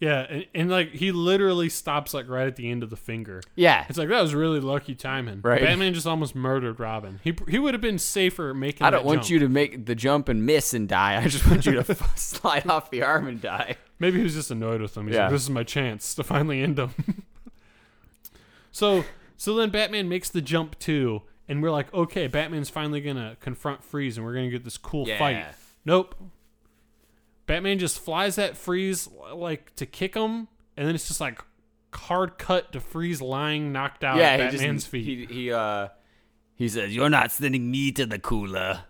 Yeah, 0.00 0.26
and, 0.28 0.46
and 0.52 0.68
like 0.70 0.90
he 0.90 1.12
literally 1.12 1.68
stops 1.68 2.12
like 2.12 2.28
right 2.28 2.48
at 2.48 2.56
the 2.56 2.68
end 2.68 2.82
of 2.82 2.90
the 2.90 2.96
finger. 2.96 3.40
Yeah, 3.54 3.86
It's 3.88 3.96
like 3.98 4.08
that 4.08 4.20
was 4.20 4.34
really 4.34 4.58
lucky 4.58 4.96
timing. 4.96 5.40
Right. 5.42 5.60
Batman 5.62 5.94
just 5.94 6.08
almost 6.08 6.34
murdered 6.34 6.80
Robin. 6.80 7.20
He 7.22 7.34
he 7.48 7.60
would 7.60 7.72
have 7.72 7.80
been 7.80 8.00
safer 8.00 8.52
making. 8.52 8.84
I 8.84 8.90
don't 8.90 9.04
want 9.04 9.20
jump. 9.20 9.30
you 9.30 9.38
to 9.40 9.48
make 9.48 9.86
the 9.86 9.94
jump 9.94 10.28
and 10.28 10.44
miss 10.44 10.74
and 10.74 10.88
die. 10.88 11.22
I 11.22 11.28
just 11.28 11.48
want 11.48 11.64
you 11.66 11.80
to 11.80 11.94
slide 12.16 12.66
off 12.68 12.90
the 12.90 13.02
arm 13.04 13.28
and 13.28 13.40
die. 13.40 13.76
Maybe 14.00 14.16
he 14.18 14.24
was 14.24 14.34
just 14.34 14.50
annoyed 14.50 14.80
with 14.80 14.96
him. 14.96 15.06
He's 15.06 15.14
Yeah. 15.14 15.22
like, 15.26 15.30
"This 15.34 15.42
is 15.42 15.50
my 15.50 15.62
chance 15.62 16.16
to 16.16 16.24
finally 16.24 16.60
end 16.60 16.80
him." 16.80 17.22
so 18.72 19.04
so 19.36 19.54
then 19.54 19.70
Batman 19.70 20.08
makes 20.08 20.28
the 20.30 20.40
jump 20.42 20.78
too, 20.80 21.22
and 21.48 21.62
we're 21.62 21.70
like, 21.70 21.92
okay, 21.92 22.26
Batman's 22.26 22.70
finally 22.70 23.00
gonna 23.00 23.36
confront 23.40 23.82
Freeze, 23.82 24.16
and 24.16 24.26
we're 24.26 24.34
gonna 24.34 24.50
get 24.50 24.64
this 24.64 24.78
cool 24.78 25.06
fight. 25.06 25.46
Nope. 25.84 26.14
Batman 27.46 27.78
just 27.78 27.98
flies 27.98 28.38
at 28.38 28.56
Freeze 28.56 29.08
like 29.34 29.74
to 29.76 29.86
kick 29.86 30.14
him, 30.14 30.48
and 30.76 30.86
then 30.86 30.94
it's 30.94 31.08
just 31.08 31.20
like 31.20 31.40
hard 31.92 32.38
cut 32.38 32.72
to 32.72 32.80
Freeze 32.80 33.20
lying 33.20 33.72
knocked 33.72 34.04
out 34.04 34.16
yeah, 34.16 34.30
at 34.30 34.40
he 34.40 34.58
Batman's 34.58 34.82
just, 34.82 34.90
feet. 34.90 35.28
He, 35.28 35.34
he 35.34 35.52
uh 35.52 35.88
he 36.54 36.68
says, 36.68 36.94
"You're 36.94 37.10
not 37.10 37.32
sending 37.32 37.70
me 37.70 37.92
to 37.92 38.06
the 38.06 38.18
cooler," 38.18 38.84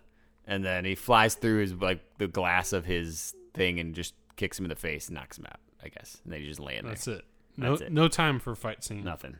and 0.46 0.64
then 0.64 0.84
he 0.84 0.94
flies 0.94 1.34
through 1.34 1.60
his 1.60 1.74
like 1.74 2.00
the 2.18 2.28
glass 2.28 2.72
of 2.72 2.84
his 2.84 3.34
thing 3.54 3.80
and 3.80 3.94
just 3.94 4.14
kicks 4.36 4.58
him 4.58 4.66
in 4.66 4.68
the 4.68 4.76
face 4.76 5.08
and 5.08 5.14
knocks 5.14 5.38
him 5.38 5.46
out. 5.46 5.60
I 5.82 5.88
guess, 5.88 6.20
and 6.24 6.32
they 6.32 6.44
just 6.44 6.60
lay 6.60 6.76
in 6.76 6.84
there. 6.84 6.94
That's 6.94 7.08
it. 7.08 7.24
No, 7.56 7.70
That's 7.70 7.82
it. 7.82 7.92
no 7.92 8.08
time 8.08 8.38
for 8.38 8.52
a 8.52 8.56
fight 8.56 8.84
scene. 8.84 9.04
Nothing. 9.04 9.36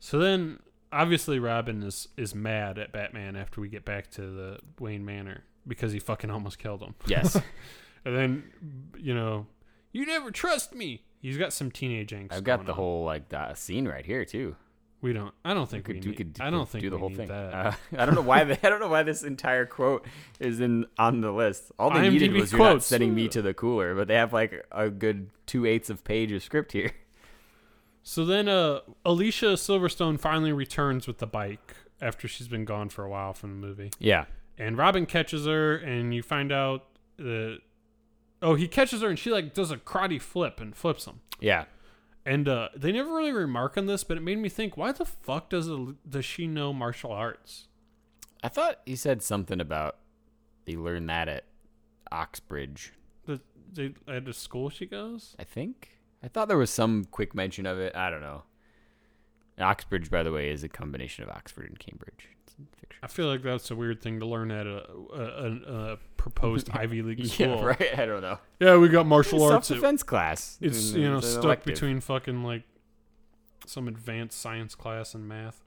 So 0.00 0.18
then, 0.18 0.58
obviously, 0.92 1.38
Robin 1.38 1.82
is 1.82 2.08
is 2.16 2.34
mad 2.34 2.78
at 2.78 2.92
Batman 2.92 3.36
after 3.36 3.60
we 3.60 3.68
get 3.68 3.84
back 3.84 4.10
to 4.12 4.20
the 4.22 4.58
Wayne 4.78 5.04
Manor 5.04 5.44
because 5.66 5.92
he 5.92 5.98
fucking 5.98 6.30
almost 6.30 6.58
killed 6.58 6.82
him. 6.82 6.94
Yes, 7.06 7.36
And 8.04 8.16
then, 8.16 8.44
you 8.98 9.14
know, 9.14 9.46
you 9.92 10.04
never 10.06 10.30
trust 10.32 10.74
me. 10.74 11.02
He's 11.20 11.38
got 11.38 11.52
some 11.52 11.70
teenage 11.70 12.10
angst. 12.10 12.32
I've 12.32 12.42
got 12.44 12.64
the 12.66 12.72
on. 12.72 12.76
whole 12.76 13.04
like 13.04 13.32
uh, 13.32 13.54
scene 13.54 13.86
right 13.86 14.04
here 14.04 14.24
too. 14.24 14.56
We 15.00 15.12
don't. 15.12 15.32
I 15.44 15.52
don't 15.54 15.68
think 15.68 15.86
we, 15.88 15.94
We 15.94 16.00
could, 16.00 16.06
need. 16.06 16.10
we 16.10 16.24
could 16.32 16.40
I 16.40 16.50
don't 16.50 16.68
think 16.68 16.82
do 16.82 16.90
the 16.90 16.96
we 16.96 17.00
whole 17.00 17.10
thing. 17.10 17.28
That. 17.28 17.54
Uh, 17.54 17.72
I 17.98 18.06
don't 18.06 18.14
know 18.16 18.20
why. 18.22 18.44
The, 18.44 18.54
I 18.66 18.70
don't 18.70 18.80
know 18.80 18.88
why 18.88 19.02
this 19.04 19.22
entire 19.22 19.66
quote 19.66 20.04
is 20.40 20.60
in 20.60 20.86
on 20.98 21.20
the 21.20 21.30
list. 21.32 21.70
All 21.78 21.90
they 21.90 22.08
needed 22.08 22.30
IMDb 22.32 22.40
was 22.40 22.52
you're 22.52 22.58
not 22.60 22.70
quotes. 22.70 22.86
sending 22.86 23.14
me 23.14 23.28
to 23.28 23.42
the 23.42 23.54
cooler, 23.54 23.94
but 23.94 24.08
they 24.08 24.14
have 24.14 24.32
like 24.32 24.64
a 24.72 24.90
good 24.90 25.30
two 25.46 25.64
eighths 25.66 25.90
of 25.90 26.02
page 26.04 26.32
of 26.32 26.42
script 26.42 26.72
here. 26.72 26.92
So 28.02 28.24
then, 28.24 28.48
uh, 28.48 28.80
Alicia 29.04 29.54
Silverstone 29.54 30.18
finally 30.18 30.52
returns 30.52 31.06
with 31.06 31.18
the 31.18 31.26
bike 31.26 31.74
after 32.00 32.26
she's 32.26 32.48
been 32.48 32.64
gone 32.64 32.88
for 32.88 33.04
a 33.04 33.08
while 33.08 33.32
from 33.32 33.50
the 33.60 33.66
movie. 33.66 33.90
Yeah, 33.98 34.24
and 34.58 34.76
Robin 34.76 35.06
catches 35.06 35.46
her, 35.46 35.76
and 35.76 36.14
you 36.14 36.22
find 36.22 36.52
out 36.52 36.86
that 37.16 37.60
oh, 38.40 38.54
he 38.54 38.66
catches 38.68 39.02
her, 39.02 39.08
and 39.08 39.18
she 39.18 39.30
like 39.30 39.54
does 39.54 39.70
a 39.70 39.76
karate 39.76 40.20
flip 40.20 40.60
and 40.60 40.74
flips 40.74 41.06
him. 41.06 41.20
yeah. 41.40 41.64
And 42.24 42.48
uh, 42.48 42.68
they 42.76 42.92
never 42.92 43.12
really 43.12 43.32
remark 43.32 43.76
on 43.76 43.86
this, 43.86 44.04
but 44.04 44.16
it 44.16 44.20
made 44.20 44.38
me 44.38 44.48
think: 44.48 44.76
Why 44.76 44.92
the 44.92 45.04
fuck 45.04 45.50
does 45.50 45.68
does 46.08 46.24
she 46.24 46.46
know 46.46 46.72
martial 46.72 47.10
arts? 47.10 47.66
I 48.44 48.48
thought 48.48 48.78
he 48.86 48.94
said 48.94 49.22
something 49.22 49.60
about 49.60 49.96
they 50.64 50.76
learned 50.76 51.08
that 51.08 51.28
at 51.28 51.44
Oxbridge. 52.12 52.92
The, 53.26 53.40
they, 53.72 53.94
at 54.06 54.24
the 54.24 54.32
school 54.32 54.70
she 54.70 54.86
goes. 54.86 55.34
I 55.38 55.44
think. 55.44 55.98
I 56.22 56.28
thought 56.28 56.48
there 56.48 56.58
was 56.58 56.70
some 56.70 57.04
quick 57.04 57.34
mention 57.34 57.66
of 57.66 57.78
it. 57.78 57.96
I 57.96 58.10
don't 58.10 58.20
know. 58.20 58.44
Oxbridge, 59.58 60.10
by 60.10 60.22
the 60.22 60.32
way, 60.32 60.50
is 60.50 60.62
a 60.62 60.68
combination 60.68 61.24
of 61.24 61.30
Oxford 61.30 61.68
and 61.68 61.78
Cambridge. 61.78 62.28
It's. 62.42 62.54
I 63.02 63.08
feel 63.08 63.26
like 63.26 63.42
that's 63.42 63.70
a 63.70 63.76
weird 63.76 64.00
thing 64.00 64.20
to 64.20 64.26
learn 64.26 64.50
at 64.50 64.66
a, 64.66 64.86
a, 65.12 65.92
a, 65.92 65.98
proposed 66.16 66.70
Ivy 66.72 67.02
League 67.02 67.26
school. 67.26 67.46
Yeah, 67.46 67.64
right. 67.64 67.98
I 67.98 68.06
don't 68.06 68.22
know. 68.22 68.38
Yeah, 68.60 68.76
we 68.76 68.88
got 68.88 69.06
martial 69.06 69.42
arts. 69.42 69.68
Self 69.68 69.80
defense 69.80 70.02
class. 70.02 70.58
it's 70.60 70.92
you 70.92 71.10
know 71.10 71.18
it's 71.18 71.30
stuck 71.30 71.44
elective. 71.44 71.74
between 71.74 72.00
fucking 72.00 72.44
like 72.44 72.62
some 73.66 73.88
advanced 73.88 74.40
science 74.40 74.74
class 74.74 75.14
and 75.14 75.28
math. 75.28 75.64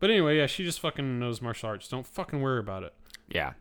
But 0.00 0.10
anyway, 0.10 0.38
yeah, 0.38 0.46
she 0.46 0.64
just 0.64 0.80
fucking 0.80 1.18
knows 1.18 1.40
martial 1.40 1.68
arts. 1.68 1.86
Don't 1.86 2.06
fucking 2.06 2.40
worry 2.40 2.58
about 2.58 2.82
it. 2.82 2.94
Yeah. 3.28 3.52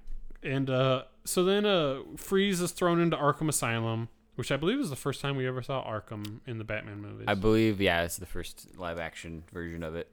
And 0.41 0.69
uh, 0.69 1.03
so 1.25 1.43
then 1.43 1.65
uh, 1.65 1.99
Freeze 2.15 2.61
is 2.61 2.71
thrown 2.71 2.99
into 3.01 3.17
Arkham 3.17 3.49
Asylum, 3.49 4.07
which 4.39 4.53
I 4.53 4.55
believe 4.55 4.79
is 4.79 4.89
the 4.89 4.95
first 4.95 5.19
time 5.19 5.35
we 5.35 5.45
ever 5.45 5.61
saw 5.61 5.83
Arkham 5.83 6.39
in 6.47 6.59
the 6.59 6.63
Batman 6.63 7.01
movies. 7.01 7.25
I 7.27 7.33
believe, 7.33 7.81
yeah, 7.81 8.03
it's 8.03 8.15
the 8.15 8.25
first 8.25 8.69
live 8.77 8.97
action 8.97 9.43
version 9.51 9.83
of 9.83 9.95
it. 9.95 10.07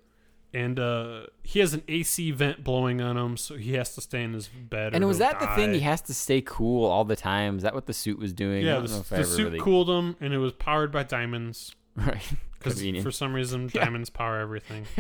and 0.53 0.81
uh, 0.81 1.27
he 1.45 1.61
has 1.61 1.75
an 1.75 1.85
AC 1.87 2.33
vent 2.33 2.65
blowing 2.65 3.01
on 3.01 3.17
him, 3.17 3.37
so 3.37 3.55
he 3.57 3.75
has 3.75 3.95
to 3.95 4.01
stay 4.01 4.25
in 4.25 4.33
his 4.33 4.49
bed. 4.49 4.93
or 4.93 4.97
And 4.97 5.07
was 5.07 5.19
that 5.19 5.39
the 5.39 5.47
thing? 5.55 5.75
He 5.75 5.81
has 5.81 6.01
to 6.03 6.13
stay 6.15 6.41
cool 6.41 6.87
all 6.87 7.05
the 7.05 7.15
time. 7.15 7.57
Is 7.59 7.63
that 7.63 7.73
what 7.73 7.87
the 7.87 7.93
suit 7.95 8.19
was 8.19 8.33
doing? 8.33 8.67
Yeah, 8.67 8.81
the, 8.81 8.89
know 8.89 8.99
if 8.99 9.13
I 9.13 9.19
the 9.19 9.25
suit 9.25 9.45
really- 9.45 9.61
cooled 9.61 9.89
him, 9.89 10.17
and 10.21 10.35
it 10.35 10.39
was 10.39 10.53
powered 10.53 10.91
by 10.91 11.05
diamonds. 11.05 11.75
Right. 11.97 12.29
Because 12.59 12.83
for 13.05 13.13
some 13.13 13.33
reason, 13.33 13.71
Yeah. 13.75 13.85
diamonds 13.85 14.11
power 14.11 14.41
everything. 14.41 14.87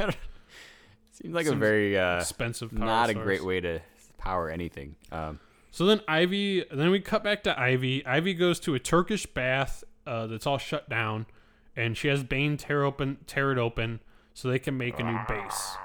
Seems 1.12 1.34
like 1.34 1.46
a 1.46 1.54
very 1.54 1.98
uh, 1.98 2.18
expensive 2.20 2.72
not 2.72 3.10
a 3.10 3.14
great 3.14 3.44
way 3.44 3.60
to 3.60 3.80
power 4.18 4.48
anything. 4.50 4.94
Um, 5.10 5.40
So 5.70 5.84
then 5.84 6.00
Ivy, 6.08 6.64
then 6.72 6.90
we 6.90 7.00
cut 7.00 7.22
back 7.22 7.42
to 7.44 7.58
Ivy. 7.58 8.04
Ivy 8.06 8.34
goes 8.34 8.58
to 8.60 8.74
a 8.74 8.78
Turkish 8.78 9.26
bath 9.26 9.84
uh, 10.06 10.26
that's 10.26 10.46
all 10.46 10.58
shut 10.58 10.88
down, 10.88 11.26
and 11.74 11.96
she 11.96 12.08
has 12.08 12.22
Bane 12.22 12.56
tear 12.56 12.84
open, 12.84 13.18
tear 13.26 13.52
it 13.52 13.58
open, 13.58 14.00
so 14.32 14.48
they 14.48 14.58
can 14.58 14.76
make 14.76 14.98
a 14.98 15.02
new 15.02 15.18
base. 15.28 15.76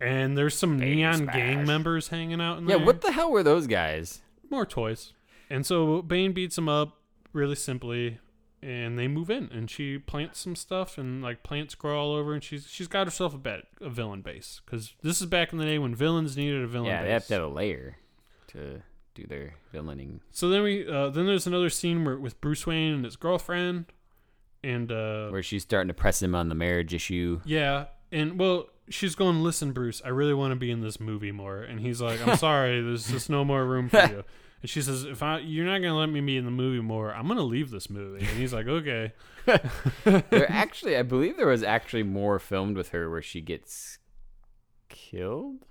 And 0.00 0.36
there's 0.36 0.56
some 0.56 0.78
neon 0.78 1.26
gang 1.26 1.64
members 1.66 2.08
hanging 2.08 2.40
out 2.40 2.58
in 2.58 2.68
yeah, 2.68 2.76
there. 2.76 2.86
what 2.86 3.00
the 3.00 3.12
hell 3.12 3.30
were 3.30 3.42
those 3.42 3.66
guys? 3.66 4.20
More 4.50 4.66
toys. 4.66 5.12
And 5.48 5.64
so 5.64 6.02
Bane 6.02 6.32
beats 6.32 6.56
them 6.56 6.68
up 6.68 6.98
really 7.32 7.54
simply, 7.54 8.18
and 8.62 8.98
they 8.98 9.08
move 9.08 9.30
in, 9.30 9.50
and 9.52 9.70
she 9.70 9.98
plants 9.98 10.40
some 10.40 10.56
stuff, 10.56 10.98
and 10.98 11.22
like 11.22 11.42
plants 11.42 11.74
grow 11.74 11.98
all 11.98 12.14
over, 12.14 12.34
and 12.34 12.42
she's 12.42 12.66
she's 12.68 12.88
got 12.88 13.06
herself 13.06 13.34
a 13.34 13.38
bed, 13.38 13.62
a 13.80 13.88
villain 13.88 14.22
base, 14.22 14.60
because 14.64 14.94
this 15.02 15.20
is 15.20 15.26
back 15.26 15.52
in 15.52 15.58
the 15.58 15.64
day 15.64 15.78
when 15.78 15.94
villains 15.94 16.36
needed 16.36 16.62
a 16.62 16.66
villain 16.66 16.88
yeah, 16.88 16.98
base. 16.98 17.06
they 17.06 17.12
have 17.12 17.26
to 17.26 17.34
have 17.34 17.42
a 17.42 17.48
layer 17.48 17.96
to 18.48 18.82
do 19.14 19.26
their 19.26 19.54
villaining. 19.72 20.20
So 20.30 20.48
then 20.48 20.62
we 20.62 20.86
uh, 20.88 21.10
then 21.10 21.26
there's 21.26 21.46
another 21.46 21.70
scene 21.70 22.04
where 22.04 22.18
with 22.18 22.40
Bruce 22.40 22.66
Wayne 22.66 22.92
and 22.94 23.04
his 23.04 23.16
girlfriend, 23.16 23.86
and 24.62 24.90
uh, 24.90 25.28
Where 25.28 25.42
she's 25.42 25.62
starting 25.62 25.88
to 25.88 25.94
press 25.94 26.22
him 26.22 26.34
on 26.34 26.48
the 26.48 26.54
marriage 26.54 26.94
issue. 26.94 27.40
yeah, 27.44 27.86
and 28.12 28.38
well, 28.38 28.66
she's 28.88 29.14
going, 29.14 29.42
listen, 29.42 29.72
Bruce, 29.72 30.02
I 30.04 30.08
really 30.08 30.34
want 30.34 30.52
to 30.52 30.56
be 30.56 30.70
in 30.70 30.80
this 30.80 31.00
movie 31.00 31.32
more, 31.32 31.62
and 31.62 31.80
he's 31.80 32.00
like, 32.00 32.26
I'm 32.26 32.36
sorry, 32.36 32.80
there's 32.82 33.08
just 33.10 33.30
no 33.30 33.44
more 33.44 33.64
room 33.64 33.88
for 33.88 34.06
you. 34.06 34.24
And 34.62 34.70
she 34.70 34.80
says, 34.80 35.04
if 35.04 35.22
I 35.22 35.40
you're 35.40 35.66
not 35.66 35.82
gonna 35.82 35.98
let 35.98 36.08
me 36.08 36.22
be 36.22 36.38
in 36.38 36.46
the 36.46 36.50
movie 36.50 36.80
more, 36.80 37.12
I'm 37.14 37.28
gonna 37.28 37.42
leave 37.42 37.70
this 37.70 37.90
movie. 37.90 38.20
And 38.26 38.38
he's 38.38 38.54
like, 38.54 38.66
okay. 38.66 39.12
there 40.04 40.50
actually, 40.50 40.96
I 40.96 41.02
believe 41.02 41.36
there 41.36 41.48
was 41.48 41.62
actually 41.62 42.02
more 42.02 42.38
filmed 42.38 42.74
with 42.74 42.88
her 42.88 43.10
where 43.10 43.20
she 43.20 43.42
gets 43.42 43.98
killed. 44.88 45.66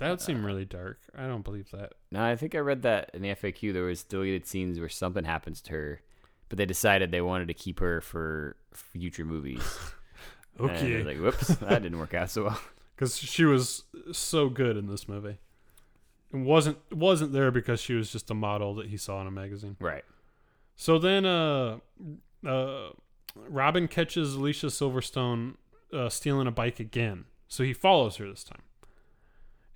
That 0.00 0.08
would 0.08 0.20
seem 0.22 0.44
really 0.44 0.64
dark. 0.64 0.98
I 1.16 1.26
don't 1.26 1.44
believe 1.44 1.70
that. 1.72 1.92
No, 2.10 2.24
I 2.24 2.34
think 2.34 2.54
I 2.54 2.58
read 2.58 2.82
that 2.82 3.10
in 3.12 3.20
the 3.20 3.28
FAQ. 3.28 3.72
There 3.74 3.84
was 3.84 4.02
deleted 4.02 4.46
scenes 4.46 4.80
where 4.80 4.88
something 4.88 5.24
happens 5.24 5.60
to 5.62 5.72
her, 5.72 6.00
but 6.48 6.56
they 6.56 6.64
decided 6.64 7.10
they 7.10 7.20
wanted 7.20 7.48
to 7.48 7.54
keep 7.54 7.80
her 7.80 8.00
for 8.00 8.56
future 8.72 9.24
movies. 9.24 9.62
Okay. 10.58 11.02
like, 11.04 11.16
whoops, 11.16 11.46
that 11.46 11.82
didn't 11.82 11.98
work 11.98 12.12
out 12.12 12.28
so 12.28 12.44
well. 12.44 12.60
because 12.94 13.16
she 13.16 13.44
was 13.44 13.84
so 14.12 14.50
good 14.50 14.76
in 14.76 14.88
this 14.88 15.08
movie. 15.08 15.38
It 16.34 16.36
wasn't 16.36 16.76
wasn't 16.92 17.32
there 17.32 17.50
because 17.50 17.80
she 17.80 17.94
was 17.94 18.12
just 18.12 18.30
a 18.30 18.34
model 18.34 18.74
that 18.74 18.88
he 18.88 18.98
saw 18.98 19.22
in 19.22 19.26
a 19.26 19.30
magazine. 19.30 19.76
Right. 19.80 20.04
So 20.76 20.98
then, 20.98 21.24
uh, 21.24 21.78
uh, 22.46 22.90
Robin 23.34 23.88
catches 23.88 24.34
Alicia 24.34 24.66
Silverstone 24.66 25.54
uh, 25.94 26.10
stealing 26.10 26.46
a 26.46 26.50
bike 26.50 26.78
again. 26.78 27.24
So 27.48 27.64
he 27.64 27.72
follows 27.72 28.16
her 28.16 28.28
this 28.28 28.44
time. 28.44 28.62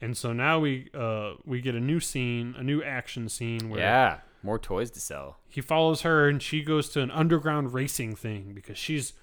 And 0.05 0.16
so 0.16 0.32
now 0.34 0.59
we 0.61 0.90
uh, 0.92 1.34
we 1.46 1.61
get 1.62 1.74
a 1.74 1.80
new 1.80 1.98
scene, 1.98 2.55
a 2.59 2.62
new 2.62 2.82
action 2.82 3.28
scene 3.28 3.70
where 3.70 3.80
Yeah, 3.80 4.18
more 4.42 4.59
toys 4.59 4.90
to 4.92 5.00
sell. 5.00 5.38
he 5.48 5.61
follows 5.62 6.02
her 6.02 6.28
and 6.28 6.42
she 6.42 6.62
goes 6.62 6.90
to 6.90 7.00
an 7.00 7.11
underground 7.11 7.72
racing 7.72 8.14
thing 8.14 8.52
because 8.55 8.76
she's 8.76 9.14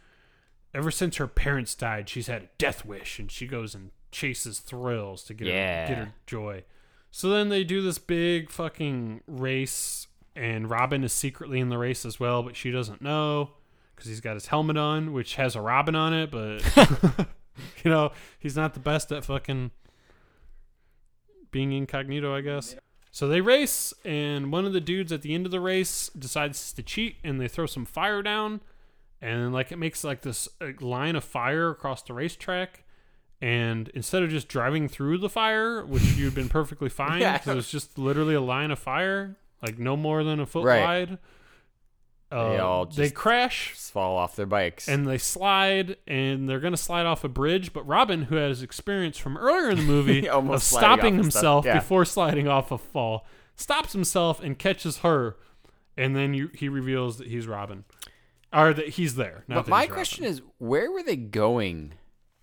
ever 0.73 0.89
since 0.89 1.17
her 1.17 1.27
parents 1.27 1.75
died, 1.75 2.09
she's 2.09 2.25
had 2.27 2.41
a 2.43 2.49
death 2.57 2.84
wish 2.84 3.19
and 3.19 3.32
she 3.32 3.45
goes 3.45 3.75
and 3.75 3.91
chases 4.11 4.59
thrills 4.59 5.23
to 5.25 5.34
get 5.36 5.47
her, 5.47 5.53
get 5.88 5.97
her 5.99 6.13
joy. 6.25 6.63
So 7.11 7.29
then 7.29 7.49
they 7.49 7.63
do 7.63 7.82
this 7.82 7.97
big 7.99 8.49
fucking 8.49 9.21
race, 9.27 10.07
and 10.36 10.69
Robin 10.69 11.03
is 11.03 11.11
secretly 11.13 11.59
in 11.59 11.69
the 11.69 11.77
race 11.77 12.05
as 12.05 12.19
well, 12.19 12.41
but 12.41 12.55
she 12.55 12.71
doesn't 12.71 13.01
know 13.01 13.51
because 13.93 14.09
he's 14.09 14.21
got 14.21 14.34
his 14.34 14.47
helmet 14.47 14.77
on, 14.77 15.11
which 15.13 15.36
has 15.36 15.55
a 15.55 15.61
Robin 15.61 15.93
on 15.95 16.13
it, 16.13 16.32
but 16.32 16.63
you 17.84 17.91
know 17.91 18.11
he's 18.39 18.55
not 18.55 18.73
the 18.73 18.79
best 18.79 19.11
at 19.11 19.25
fucking 19.25 19.71
being 21.51 21.71
incognito, 21.73 22.35
I 22.35 22.41
guess. 22.41 22.75
So 23.11 23.27
they 23.27 23.41
race, 23.41 23.93
and 24.05 24.51
one 24.53 24.65
of 24.65 24.71
the 24.73 24.79
dudes 24.79 25.11
at 25.11 25.21
the 25.21 25.35
end 25.35 25.45
of 25.45 25.51
the 25.51 25.59
race 25.59 26.09
decides 26.17 26.71
to 26.73 26.81
cheat, 26.83 27.17
and 27.23 27.41
they 27.41 27.47
throw 27.49 27.65
some 27.65 27.85
fire 27.85 28.21
down, 28.21 28.61
and 29.21 29.51
like 29.53 29.71
it 29.71 29.77
makes 29.77 30.03
like 30.03 30.21
this 30.21 30.47
uh, 30.61 30.67
line 30.79 31.15
of 31.17 31.23
fire 31.23 31.69
across 31.69 32.01
the 32.03 32.13
racetrack. 32.13 32.83
And 33.41 33.89
instead 33.95 34.21
of 34.23 34.29
just 34.29 34.47
driving 34.47 34.87
through 34.87 35.17
the 35.17 35.27
fire, 35.29 35.83
which 35.85 36.03
you'd 36.15 36.35
been 36.35 36.47
perfectly 36.47 36.89
fine, 37.03 37.21
Yeah. 37.21 37.39
it 37.45 37.53
was 37.55 37.69
just 37.69 37.97
literally 37.97 38.35
a 38.35 38.41
line 38.41 38.71
of 38.71 38.79
fire, 38.79 39.35
like 39.61 39.77
no 39.79 39.97
more 39.97 40.23
than 40.23 40.39
a 40.39 40.45
foot 40.45 40.63
Right. 40.63 40.81
wide. 40.81 41.17
Uh, 42.32 42.49
They 42.51 42.59
all 42.59 42.86
they 42.86 43.09
crash 43.09 43.71
fall 43.73 44.15
off 44.17 44.38
their 44.38 44.45
bikes. 44.45 44.88
and 44.88 45.05
they 45.05 45.17
slide 45.17 45.97
and 46.07 46.47
they're 46.47 46.61
going 46.61 46.71
to 46.73 46.77
slide 46.77 47.05
off 47.05 47.25
a 47.25 47.27
bridge 47.29 47.73
but 47.73 47.86
robin 47.86 48.23
who 48.23 48.36
has 48.36 48.63
experience 48.63 49.17
from 49.17 49.36
earlier 49.38 49.69
in 49.69 49.77
the 49.77 49.84
movie 49.84 50.29
of 50.38 50.63
stopping 50.63 51.15
himself 51.17 51.65
yeah. 51.65 51.73
before 51.75 52.05
sliding 52.05 52.47
off 52.47 52.71
a 52.71 52.77
fall 52.77 53.25
stops 53.57 53.91
himself 53.91 54.41
and 54.41 54.57
catches 54.57 54.99
her 54.99 55.36
and 55.97 56.15
then 56.15 56.34
you, 56.34 56.49
he 56.53 56.69
reveals 56.69 57.17
that 57.17 57.27
he's 57.27 57.47
robin 57.47 57.84
or 58.53 58.73
that 58.73 58.89
he's 58.89 59.15
there 59.15 59.43
but 59.49 59.67
my 59.67 59.86
question 59.88 60.23
is, 60.23 60.41
where 60.57 60.89
were 60.89 61.03
they 61.03 61.17
going 61.17 61.93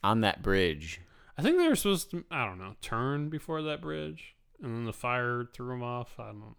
on 0.05 0.21
that 0.21 0.43
bridge? 0.43 1.01
i 1.39 1.43
think 1.43 1.57
they 1.57 1.67
were 1.67 1.75
supposed 1.77 2.11
to 2.11 2.25
i 2.31 2.45
don't 2.45 2.59
know 2.59 2.75
turn 2.83 3.31
before 3.31 3.63
that 3.63 3.81
bridge 3.81 4.35
and 4.63 4.75
then 4.75 4.85
the 4.85 4.93
fire 4.93 5.47
threw 5.55 5.69
them 5.69 5.83
off 5.83 6.15
i 6.19 6.27
don't 6.27 6.41
know 6.41 6.57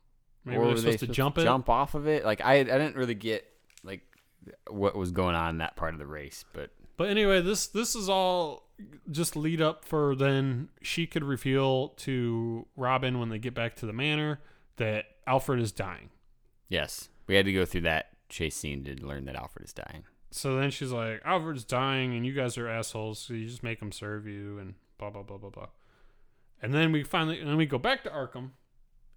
maybe 0.49 0.61
or 0.61 0.67
they're 0.67 0.77
supposed 0.77 0.99
they 0.99 1.07
to 1.07 1.13
jump 1.13 1.37
it 1.37 1.43
jump 1.43 1.69
off 1.69 1.95
of 1.95 2.07
it? 2.07 2.25
Like 2.25 2.41
I, 2.41 2.55
I 2.55 2.63
didn't 2.63 2.95
really 2.95 3.15
get 3.15 3.45
like 3.83 4.01
what 4.69 4.95
was 4.95 5.11
going 5.11 5.35
on 5.35 5.49
in 5.51 5.57
that 5.59 5.75
part 5.75 5.93
of 5.93 5.99
the 5.99 6.07
race, 6.07 6.45
but 6.53 6.71
But 6.97 7.09
anyway, 7.09 7.41
this 7.41 7.67
this 7.67 7.95
is 7.95 8.09
all 8.09 8.69
just 9.11 9.35
lead 9.35 9.61
up 9.61 9.83
for 9.83 10.15
then 10.15 10.69
she 10.81 11.05
could 11.05 11.23
reveal 11.23 11.89
to 11.89 12.65
Robin 12.77 13.19
when 13.19 13.29
they 13.29 13.37
get 13.39 13.53
back 13.53 13.75
to 13.75 13.85
the 13.85 13.91
manor 13.93 14.39
that 14.77 15.05
Alfred 15.27 15.59
is 15.59 15.71
dying. 15.71 16.09
yes, 16.69 17.09
we 17.27 17.35
had 17.35 17.45
to 17.45 17.53
go 17.53 17.65
through 17.65 17.81
that 17.81 18.07
chase 18.29 18.55
scene 18.55 18.83
to 18.85 18.95
learn 19.05 19.25
that 19.25 19.35
Alfred 19.35 19.65
is 19.65 19.73
dying. 19.73 20.03
So 20.31 20.55
then 20.55 20.69
she's 20.71 20.91
like, 20.91 21.21
Alfred's 21.25 21.63
dying 21.65 22.15
and 22.15 22.25
you 22.25 22.33
guys 22.33 22.57
are 22.57 22.67
assholes, 22.67 23.19
so 23.19 23.33
you 23.33 23.47
just 23.47 23.63
make 23.63 23.81
him 23.81 23.91
serve 23.91 24.25
you 24.27 24.57
and 24.59 24.75
blah 24.97 25.09
blah 25.09 25.23
blah 25.23 25.37
blah 25.37 25.49
blah. 25.49 25.67
And 26.61 26.73
then 26.73 26.91
we 26.91 27.03
finally 27.03 27.39
and 27.39 27.49
then 27.49 27.57
we 27.57 27.65
go 27.65 27.77
back 27.77 28.03
to 28.03 28.09
Arkham 28.09 28.51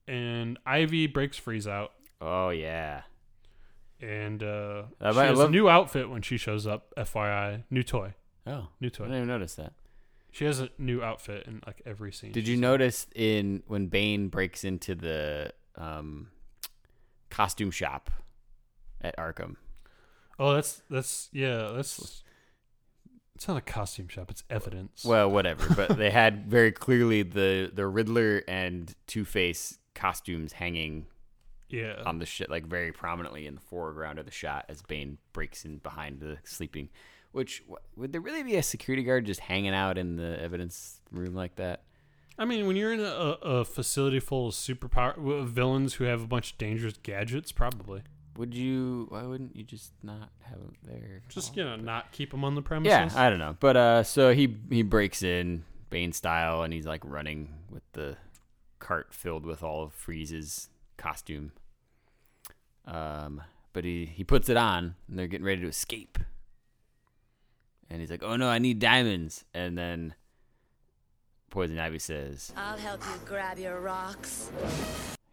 and 0.09 0.59
Ivy 0.67 1.07
breaks 1.07 1.37
Freeze 1.37 1.67
out 1.67 1.93
Oh 2.21 2.51
yeah, 2.51 3.03
and 4.01 4.43
uh, 4.43 4.85
I 5.01 5.13
she 5.13 5.19
has 5.19 5.39
love- 5.39 5.49
a 5.49 5.53
new 5.53 5.69
outfit 5.69 6.09
when 6.09 6.23
she 6.23 6.37
shows 6.37 6.67
up, 6.67 6.93
FYI. 6.97 7.65
New 7.71 7.83
toy. 7.83 8.15
oh, 8.47 8.69
New 8.81 8.91
toy. 8.91 9.05
I 9.05 9.07
didn't 9.09 9.17
even 9.25 9.29
notice 9.29 9.55
that. 9.57 9.73
She 10.31 10.45
has 10.47 10.61
a 10.61 10.71
new 10.79 11.03
outfit 11.03 11.47
in 11.47 11.63
like 11.67 11.83
every 11.85 12.13
scene. 12.13 12.33
Did 12.33 12.49
you 12.49 12.57
notice 12.57 13.07
in 13.15 13.63
when 13.67 13.89
Bane 13.89 14.29
breaks 14.29 14.65
into 14.65 14.95
the 14.95 15.53
um, 15.77 16.29
costume 17.29 17.71
shop 17.71 18.11
at 19.01 19.17
Arkham? 19.19 19.57
Oh, 20.39 20.55
that's 20.55 20.81
that's 20.89 21.29
yeah, 21.33 21.73
that's 21.75 22.23
it's 23.35 23.47
not 23.49 23.57
a 23.57 23.61
costume 23.61 24.09
shop. 24.09 24.31
It's 24.31 24.45
evidence. 24.49 25.05
Well, 25.05 25.31
whatever, 25.31 25.67
but 25.75 25.97
they 25.99 26.11
had 26.11 26.47
very 26.47 26.73
clearly 26.73 27.23
the 27.25 27.71
the 27.75 27.87
Riddler 27.87 28.43
and 28.49 28.95
Two 29.07 29.25
Face 29.27 29.77
costumes 29.95 30.53
hanging 30.53 31.07
yeah, 31.69 32.03
on 32.05 32.19
the 32.19 32.27
shit 32.27 32.51
like 32.51 32.67
very 32.67 32.93
prominently 32.93 33.47
in 33.47 33.55
the 33.55 33.61
foreground 33.61 34.19
of 34.19 34.27
the 34.27 34.31
shot 34.31 34.67
as 34.69 34.83
Bane 34.83 35.19
breaks 35.33 35.65
in 35.65 35.79
behind 35.79 36.21
the 36.21 36.39
sleeping. 36.45 36.91
Which 37.33 37.65
would 37.97 38.13
there 38.13 38.21
really 38.21 38.43
be 38.43 38.57
a 38.57 38.63
security 38.63 39.03
guard 39.03 39.25
just 39.25 39.41
hanging 39.41 39.73
out 39.75 39.97
in 39.97 40.17
the 40.17 40.39
evidence 40.41 41.01
room 41.11 41.35
like 41.35 41.57
that? 41.57 41.83
I 42.39 42.45
mean, 42.45 42.67
when 42.67 42.77
you're 42.77 42.93
in 42.93 43.01
a, 43.01 43.05
a 43.43 43.65
facility 43.65 44.21
full 44.21 44.49
of 44.49 44.55
superpower 44.55 45.47
villains 45.47 45.95
who 45.95 46.05
have 46.05 46.23
a 46.23 46.27
bunch 46.27 46.53
of 46.53 46.59
dangerous 46.59 46.95
gadgets, 47.03 47.53
probably 47.53 48.03
Would 48.37 48.55
you? 48.55 49.07
Why 49.09 49.23
wouldn't 49.23 49.57
you 49.57 49.65
just 49.65 49.93
not 50.03 50.31
have 50.43 50.59
them 50.59 50.75
there? 50.83 51.23
just 51.29 51.57
you 51.57 51.65
know 51.65 51.77
but- 51.77 51.85
not 51.85 52.13
keep 52.13 52.33
them 52.33 52.45
on 52.45 52.55
the 52.55 52.63
premises. 52.63 53.15
Yeah, 53.15 53.23
I 53.23 53.31
don't 53.31 53.39
know, 53.39 53.57
but 53.61 53.77
uh, 53.77 54.03
so 54.03 54.35
he 54.35 54.57
he 54.71 54.83
breaks 54.83 55.23
in 55.23 55.65
Bane 55.89 56.13
style, 56.13 56.63
and 56.63 56.73
he's 56.73 56.87
like 56.87 57.03
running 57.05 57.55
with 57.71 57.83
the 57.93 58.17
cart 58.83 59.15
filled 59.15 59.47
with 59.47 59.63
all 59.63 59.85
of 59.85 59.95
Freeze's 59.95 60.69
costume. 60.97 61.53
Um, 62.85 63.41
but 63.73 63.85
he 63.85 64.07
he 64.07 64.25
puts 64.25 64.49
it 64.49 64.57
on, 64.57 64.97
and 65.09 65.19
they're 65.19 65.29
getting 65.29 65.47
ready 65.47 65.63
to 65.63 65.69
escape. 65.69 66.19
And 67.89 68.01
he's 68.01 68.11
like, 68.11 68.23
"Oh 68.23 68.37
no, 68.37 68.49
I 68.49 68.59
need 68.59 68.81
diamonds!" 68.81 69.45
And 69.55 69.79
then 69.79 70.15
Poison 71.51 71.79
Ivy 71.79 71.99
says, 71.99 72.53
I'll 72.57 72.77
help 72.77 73.03
you 73.05 73.21
grab 73.25 73.59
your 73.59 73.81
rocks. 73.81 74.51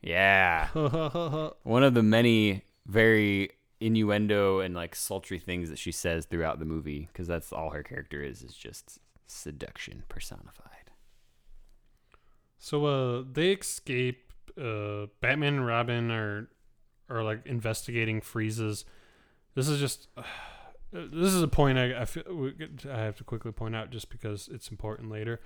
"Yeah." 0.01 0.67
One 1.63 1.83
of 1.83 1.93
the 1.93 2.03
many 2.03 2.63
very 2.85 3.51
innuendo 3.79 4.59
and 4.59 4.75
like 4.75 4.95
sultry 4.95 5.39
things 5.39 5.69
that 5.69 5.79
she 5.79 5.91
says 5.91 6.25
throughout 6.25 6.59
the 6.59 6.65
movie, 6.65 7.07
because 7.11 7.27
that's 7.27 7.51
all 7.51 7.71
her 7.71 7.83
character 7.83 8.21
is, 8.21 8.43
is 8.43 8.53
just 8.53 8.99
seduction 9.27 10.03
personified. 10.09 10.78
So 12.60 12.86
uh, 12.86 13.24
they 13.32 13.51
escape. 13.53 14.32
Uh, 14.60 15.07
Batman 15.22 15.55
and 15.55 15.66
Robin 15.66 16.12
are 16.12 16.49
are 17.10 17.24
like 17.24 17.45
investigating 17.45 18.22
Freeze's. 18.22 18.86
This 19.55 19.68
is 19.68 19.80
just. 19.80 20.07
this 20.91 21.34
is 21.34 21.41
a 21.41 21.47
point 21.47 21.78
I 21.78 22.01
I, 22.01 22.05
feel, 22.05 22.24
we- 22.30 22.55
I 22.91 22.99
have 23.01 23.16
to 23.18 23.24
quickly 23.24 23.51
point 23.51 23.76
out 23.76 23.89
just 23.91 24.10
because 24.10 24.49
it's 24.51 24.70
important 24.70 25.10
later. 25.12 25.39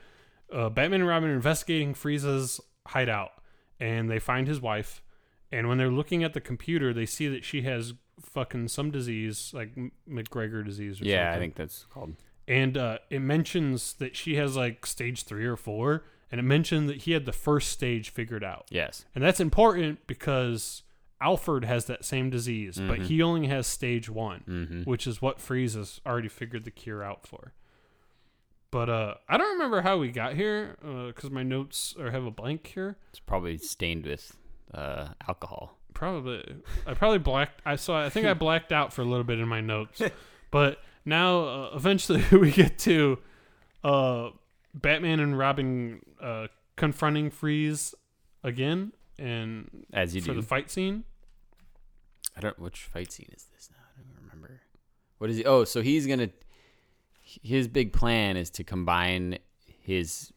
Uh, 0.51 0.70
Batman 0.70 1.01
and 1.01 1.09
Robin 1.09 1.30
are 1.30 1.36
investigating 1.36 1.93
Freeze's 1.93 2.59
hideout, 2.88 3.32
and 3.80 4.09
they 4.09 4.20
find 4.20 4.47
his 4.47 4.59
wife. 4.61 5.01
And 5.51 5.68
when 5.70 5.78
they're 5.78 5.91
looking 5.91 6.24
at 6.24 6.34
the 6.34 6.41
computer, 6.41 6.93
they 6.93 7.05
see 7.05 7.28
that 7.28 7.45
she 7.45 7.61
has 7.61 7.93
fucking 8.20 8.68
some 8.70 8.89
disease, 8.91 9.51
like 9.53 9.70
McGregor 10.09 10.66
disease. 10.66 10.95
Or 10.95 11.05
something. 11.05 11.11
Yeah, 11.11 11.32
I 11.34 11.38
think 11.38 11.55
that's 11.55 11.86
called. 11.93 12.16
and 12.47 12.76
uh, 12.78 12.97
it 13.09 13.20
mentions 13.20 13.93
that 13.93 14.16
she 14.16 14.36
has 14.36 14.55
like 14.55 14.86
stage 14.86 15.24
three 15.26 15.45
or 15.45 15.55
four, 15.55 16.05
and 16.32 16.39
it 16.39 16.43
mentioned 16.43 16.89
that 16.89 16.97
he 17.03 17.11
had 17.11 17.26
the 17.26 17.32
first 17.34 17.69
stage 17.69 18.09
figured 18.09 18.43
out, 18.43 18.65
Yes. 18.69 19.05
and 19.15 19.24
that's 19.24 19.39
important 19.39 20.05
because 20.07 20.84
Alfred 21.21 21.63
has 21.65 21.86
that 21.86 22.03
same 22.03 22.30
disease, 22.30 22.78
but 22.80 23.03
he 23.03 23.21
only 23.21 23.47
has 23.47 23.65
stage 23.67 24.09
one, 24.09 24.43
Mhm. 24.47 24.86
which 24.86 25.07
is 25.07 25.21
what 25.21 25.39
Freeze 25.39 25.76
has 25.76 26.01
already 26.05 26.28
figured 26.28 26.65
the 26.65 26.71
cure 26.71 27.01
out 27.03 27.26
for. 27.26 27.53
But 28.71 28.89
uh, 28.89 29.13
I 29.30 29.38
don't 29.38 29.53
remember 29.53 29.82
how 29.82 29.99
we 29.99 30.09
got 30.11 30.34
here 30.34 30.78
because 31.07 31.30
my 31.30 31.43
notes 31.43 31.95
are 31.99 32.09
have 32.11 32.26
a 32.26 32.32
blank 32.32 32.67
here. 32.67 32.97
It's 33.11 33.19
probably 33.19 33.57
stained 33.59 34.05
with 34.05 34.36
uh, 34.74 35.09
alcohol. 35.28 35.78
Probably, 35.93 36.43
I 36.88 36.95
probably 36.95 37.19
blacked. 37.19 37.61
I 37.65 37.76
saw. 37.76 38.03
I 38.03 38.09
think 38.09 38.26
I 38.26 38.34
blacked 38.34 38.71
out 38.71 38.91
for 38.91 39.03
a 39.03 39.05
little 39.05 39.24
bit 39.24 39.39
in 39.39 39.47
my 39.47 39.61
notes, 39.61 40.01
but 40.51 40.80
now 41.05 41.45
uh, 41.45 41.69
eventually 41.76 42.24
we 42.38 42.51
get 42.51 42.80
to 42.80 43.19
uh, 43.84 44.32
Batman 44.74 45.19
and 45.19 45.38
Robin 45.38 46.01
uh, 46.21 46.47
confronting 46.76 47.30
Freeze 47.30 47.93
again, 48.43 48.93
and 49.19 49.86
As 49.93 50.15
you 50.15 50.21
for 50.21 50.34
do. 50.34 50.41
the 50.41 50.47
fight 50.47 50.69
scene. 50.71 51.03
I 52.36 52.41
don't. 52.41 52.57
Which 52.59 52.82
fight 52.84 53.11
scene 53.11 53.30
is 53.36 53.45
this 53.53 53.69
now? 53.71 53.84
I 53.95 54.01
don't 54.01 54.24
remember. 54.24 54.61
What 55.19 55.30
is 55.30 55.38
he? 55.38 55.45
Oh, 55.45 55.63
so 55.63 55.82
he's 55.82 56.07
gonna. 56.07 56.30
His 57.21 57.67
big 57.67 57.93
plan 57.93 58.38
is 58.38 58.49
to 58.51 58.63
combine 58.63 59.38
his 59.65 60.32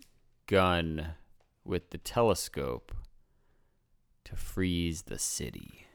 gun 0.47 1.14
with 1.64 1.91
the 1.91 1.99
telescope 1.99 2.95
to 4.24 4.37
freeze 4.37 5.03
the 5.03 5.18
city. 5.18 5.87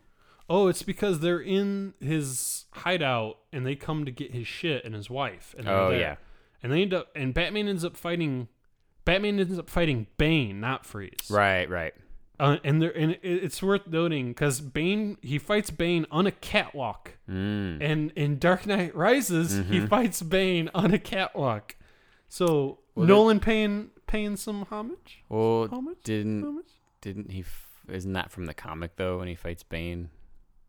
Oh, 0.50 0.68
it's 0.68 0.84
because 0.84 1.20
they're 1.22 1.40
in 1.40 1.94
his 2.02 2.66
hideout 2.74 3.38
and 3.54 3.66
they 3.66 3.76
come 3.76 4.04
to 4.06 4.12
get 4.12 4.34
his 4.34 4.48
shit 4.48 4.84
and 4.84 4.94
his 4.94 5.10
wife. 5.10 5.56
And 5.58 5.68
Oh, 5.68 5.92
yeah. 5.92 6.16
And 6.64 6.72
they 6.72 6.82
end 6.82 6.94
up 6.94 7.08
and 7.16 7.34
Batman 7.34 7.68
ends 7.68 7.84
up 7.86 7.96
fighting. 7.98 8.48
Batman 9.06 9.40
ends 9.40 9.58
up 9.58 9.70
fighting 9.70 10.08
Bane, 10.18 10.60
not 10.60 10.86
Freeze. 10.86 11.30
Right. 11.30 11.70
Right. 11.70 11.94
Uh, 12.40 12.58
and 12.64 12.82
there, 12.82 12.96
and 12.98 13.12
it, 13.12 13.20
it's 13.24 13.62
worth 13.62 13.86
noting 13.88 14.30
because 14.30 14.62
Bane 14.62 15.18
he 15.22 15.38
fights 15.38 15.70
Bane 15.70 16.06
on 16.12 16.26
a 16.28 16.32
catwalk, 16.32 17.18
Mm. 17.30 17.78
and 17.82 18.12
in 18.16 18.40
Dark 18.40 18.66
Knight 18.66 18.96
Rises 18.96 19.62
he 19.70 19.80
fights 19.86 20.22
Bane 20.24 20.70
on 20.74 20.92
a 20.94 20.98
catwalk. 21.00 21.76
So 22.30 22.80
Well, 22.96 23.06
Nolan 23.08 23.40
paying 23.40 23.92
paying 24.08 24.38
some 24.38 24.66
homage. 24.72 25.24
Well, 25.30 25.68
Homage? 25.70 25.98
didn't 26.04 26.44
Homage? 26.44 26.66
didn't 27.02 27.32
he? 27.32 27.42
F- 27.42 27.68
isn't 27.90 28.14
that 28.14 28.32
from 28.32 28.46
the 28.46 28.54
comic 28.56 28.96
though? 28.96 29.20
When 29.20 29.28
he 29.28 29.36
fights 29.36 29.62
Bane, 29.64 30.10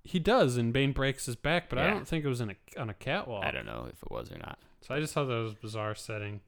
He 0.05 0.19
does, 0.19 0.57
and 0.59 0.73
Bane 0.75 0.93
breaks 0.93 1.25
his 1.27 1.37
back, 1.37 1.69
but 1.71 1.79
I 1.79 1.87
don't 1.89 2.07
think 2.07 2.25
it 2.25 2.29
was 2.29 2.41
in 2.43 2.51
a 2.51 2.57
on 2.81 2.91
a 2.91 2.95
catwalk. 2.95 3.45
I 3.45 3.51
don't 3.51 3.67
know 3.67 3.87
if 3.91 4.03
it 4.03 4.11
was 4.11 4.31
or 4.31 4.39
not. 4.39 4.59
So 4.83 4.95
I 4.95 5.01
just 5.01 5.15
thought 5.15 5.25
that 5.27 5.35
was 5.35 5.53
a 5.53 5.57
bizarre 5.57 5.95
setting. 5.95 6.41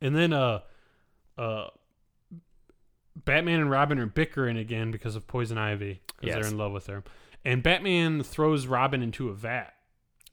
And 0.00 0.14
then 0.14 0.32
uh 0.32 0.60
uh 1.38 1.68
Batman 3.24 3.60
and 3.60 3.70
Robin 3.70 3.98
are 3.98 4.06
bickering 4.06 4.56
again 4.58 4.90
because 4.90 5.16
of 5.16 5.26
Poison 5.26 5.56
Ivy 5.56 6.00
because 6.06 6.26
Yes. 6.26 6.34
they're 6.42 6.52
in 6.52 6.58
love 6.58 6.72
with 6.72 6.86
her. 6.88 7.02
And 7.44 7.62
Batman 7.62 8.22
throws 8.22 8.66
Robin 8.66 9.02
into 9.02 9.28
a 9.28 9.34
vat 9.34 9.74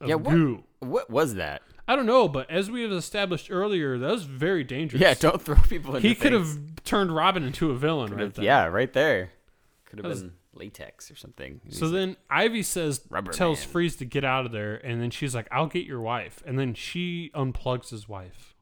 of 0.00 0.08
Yeah, 0.08 0.16
what- 0.16 0.32
goo. 0.32 0.64
What 0.80 1.10
was 1.10 1.34
that? 1.36 1.62
I 1.86 1.94
don't 1.96 2.06
know, 2.06 2.26
but 2.28 2.50
as 2.50 2.70
we 2.70 2.82
have 2.82 2.90
established 2.92 3.50
earlier, 3.50 3.98
that 3.98 4.10
was 4.10 4.24
very 4.24 4.64
dangerous. 4.64 5.00
Yeah, 5.00 5.14
don't 5.14 5.40
throw 5.44 5.54
people 5.56 5.94
into 5.96 6.08
He 6.08 6.14
could 6.14 6.32
have 6.32 6.58
turned 6.84 7.14
Robin 7.14 7.42
into 7.44 7.70
a 7.70 7.76
villain 7.76 8.14
right. 8.14 8.36
Yeah, 8.38 8.66
right 8.66 8.92
there. 8.92 9.30
Could 9.86 10.04
have 10.04 10.18
been 10.18 10.32
latex 10.54 11.10
or 11.10 11.16
something. 11.16 11.60
So 11.70 11.88
then 11.88 12.16
Ivy 12.28 12.62
says 12.62 13.00
Rubber 13.10 13.32
tells 13.32 13.60
man. 13.60 13.68
Freeze 13.68 13.96
to 13.96 14.04
get 14.04 14.24
out 14.24 14.46
of 14.46 14.52
there, 14.52 14.74
and 14.76 15.00
then 15.00 15.10
she's 15.10 15.34
like, 15.34 15.48
"I'll 15.50 15.66
get 15.66 15.86
your 15.86 16.00
wife," 16.00 16.42
and 16.46 16.58
then 16.58 16.74
she 16.74 17.30
unplugs 17.34 17.90
his 17.90 18.08
wife. 18.08 18.54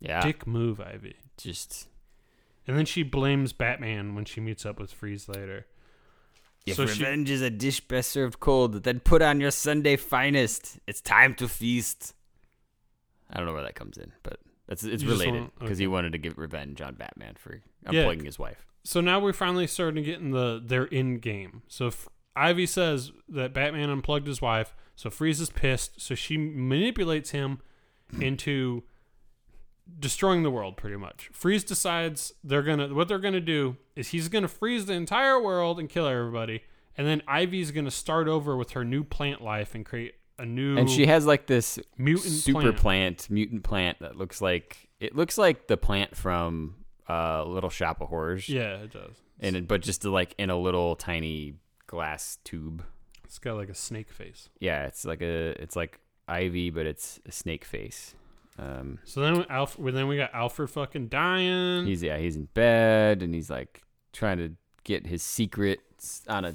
yeah, 0.00 0.20
Dick 0.20 0.46
move, 0.46 0.80
Ivy. 0.80 1.16
just 1.36 1.88
And 2.66 2.76
then 2.76 2.84
she 2.86 3.02
blames 3.02 3.52
Batman 3.52 4.14
when 4.14 4.24
she 4.26 4.40
meets 4.40 4.66
up 4.66 4.78
with 4.78 4.92
Freeze 4.92 5.28
later. 5.28 5.66
if 6.66 6.76
So 6.76 6.84
she- 6.86 7.02
revenge 7.02 7.30
is 7.30 7.40
a 7.40 7.48
dish 7.50 7.80
best 7.80 8.10
served 8.10 8.40
cold, 8.40 8.82
then 8.84 9.00
put 9.00 9.22
on 9.22 9.40
your 9.40 9.50
Sunday 9.50 9.96
finest. 9.96 10.78
It's 10.86 11.00
time 11.00 11.34
to 11.36 11.48
feast. 11.48 12.14
I 13.30 13.38
don't 13.38 13.46
know 13.46 13.54
where 13.54 13.62
that 13.62 13.74
comes 13.74 13.96
in, 13.96 14.12
but 14.22 14.38
that's 14.66 14.84
it's 14.84 15.02
You 15.02 15.08
related 15.10 15.50
because 15.58 15.76
okay. 15.78 15.82
he 15.84 15.86
wanted 15.86 16.12
to 16.12 16.18
get 16.18 16.36
revenge 16.36 16.80
on 16.82 16.94
Batman 16.94 17.34
for 17.36 17.62
Yeah. 17.90 18.02
unplugging 18.04 18.26
his 18.26 18.38
wife. 18.38 18.66
So 18.84 19.00
now 19.00 19.20
we're 19.20 19.32
finally 19.32 19.66
starting 19.66 20.02
to 20.02 20.10
get 20.10 20.20
in 20.20 20.30
the 20.30 20.62
their 20.64 20.84
in 20.84 21.18
game. 21.18 21.62
So 21.68 21.90
Ivy 22.34 22.66
says 22.66 23.12
that 23.28 23.52
Batman 23.52 23.90
unplugged 23.90 24.26
his 24.26 24.40
wife, 24.40 24.74
so 24.96 25.10
Freeze 25.10 25.40
is 25.40 25.50
pissed. 25.50 26.00
So 26.00 26.14
she 26.14 26.36
manipulates 26.36 27.30
him 27.30 27.60
into 28.20 28.84
destroying 29.98 30.42
the 30.42 30.50
world 30.50 30.76
pretty 30.76 30.96
much. 30.96 31.30
Freeze 31.32 31.64
decides 31.64 32.32
they're 32.44 32.62
gonna 32.62 32.94
what 32.94 33.08
they're 33.08 33.18
gonna 33.18 33.40
do 33.40 33.76
is 33.96 34.08
he's 34.08 34.28
gonna 34.28 34.48
freeze 34.48 34.86
the 34.86 34.92
entire 34.94 35.40
world 35.40 35.78
and 35.78 35.88
kill 35.88 36.06
everybody, 36.06 36.62
and 36.96 37.06
then 37.06 37.22
Ivy's 37.26 37.70
gonna 37.70 37.90
start 37.90 38.28
over 38.28 38.56
with 38.56 38.70
her 38.72 38.84
new 38.84 39.04
plant 39.04 39.42
life 39.42 39.74
and 39.74 39.84
create 39.84 40.14
a 40.38 40.46
new 40.46 40.78
And 40.78 40.88
she 40.88 41.06
has 41.06 41.26
like 41.26 41.46
this 41.46 41.78
mutant 41.96 42.32
super 42.32 42.60
plant. 42.60 42.76
plant. 42.78 43.30
mutant 43.30 43.64
plant 43.64 43.98
that 44.00 44.16
looks 44.16 44.40
like 44.40 44.88
it 45.00 45.16
looks 45.16 45.36
like 45.36 45.66
the 45.66 45.76
plant 45.76 46.16
from 46.16 46.76
uh, 47.08 47.44
Little 47.44 47.70
Shop 47.70 48.00
of 48.00 48.08
Horrors. 48.08 48.48
Yeah, 48.48 48.76
it 48.78 48.92
does. 48.92 49.16
and 49.40 49.56
it, 49.56 49.68
but 49.68 49.80
just 49.82 50.04
like 50.04 50.34
in 50.38 50.50
a 50.50 50.58
little 50.58 50.94
tiny 50.96 51.54
glass 51.86 52.38
tube. 52.44 52.84
It's 53.24 53.38
got 53.38 53.56
like 53.56 53.68
a 53.68 53.74
snake 53.74 54.10
face. 54.10 54.48
Yeah, 54.60 54.84
it's 54.86 55.04
like 55.04 55.20
a 55.22 55.60
it's 55.62 55.76
like 55.76 56.00
ivy, 56.26 56.70
but 56.70 56.86
it's 56.86 57.20
a 57.26 57.32
snake 57.32 57.64
face. 57.64 58.14
Um, 58.58 58.98
So 59.04 59.20
then 59.20 59.44
Alf, 59.48 59.78
well, 59.78 59.92
then 59.94 60.08
we 60.08 60.16
got 60.16 60.34
Alfred 60.34 60.70
fucking 60.70 61.08
dying. 61.08 61.86
he's 61.86 62.02
yeah 62.02 62.18
he's 62.18 62.36
in 62.36 62.46
bed 62.54 63.22
and 63.22 63.32
he's 63.34 63.48
like 63.50 63.82
trying 64.12 64.38
to 64.38 64.52
get 64.84 65.06
his 65.06 65.22
secrets 65.22 66.22
on 66.28 66.44
a 66.44 66.54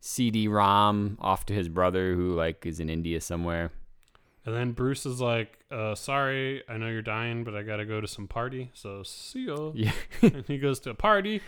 CD-ROM 0.00 1.18
off 1.20 1.46
to 1.46 1.54
his 1.54 1.68
brother 1.68 2.14
who 2.14 2.34
like 2.34 2.66
is 2.66 2.80
in 2.80 2.88
India 2.90 3.20
somewhere. 3.20 3.70
And 4.46 4.54
then 4.54 4.72
Bruce 4.72 5.06
is 5.06 5.20
like, 5.20 5.58
uh, 5.70 5.94
"Sorry, 5.94 6.62
I 6.68 6.76
know 6.76 6.88
you're 6.88 7.00
dying, 7.02 7.44
but 7.44 7.54
I 7.54 7.62
gotta 7.62 7.84
go 7.86 8.00
to 8.00 8.06
some 8.06 8.28
party. 8.28 8.70
So 8.74 9.02
see 9.02 9.46
ya." 9.46 9.70
Yeah. 9.74 9.92
and 10.22 10.44
he 10.46 10.58
goes 10.58 10.80
to 10.80 10.90
a 10.90 10.94
party, 10.94 11.40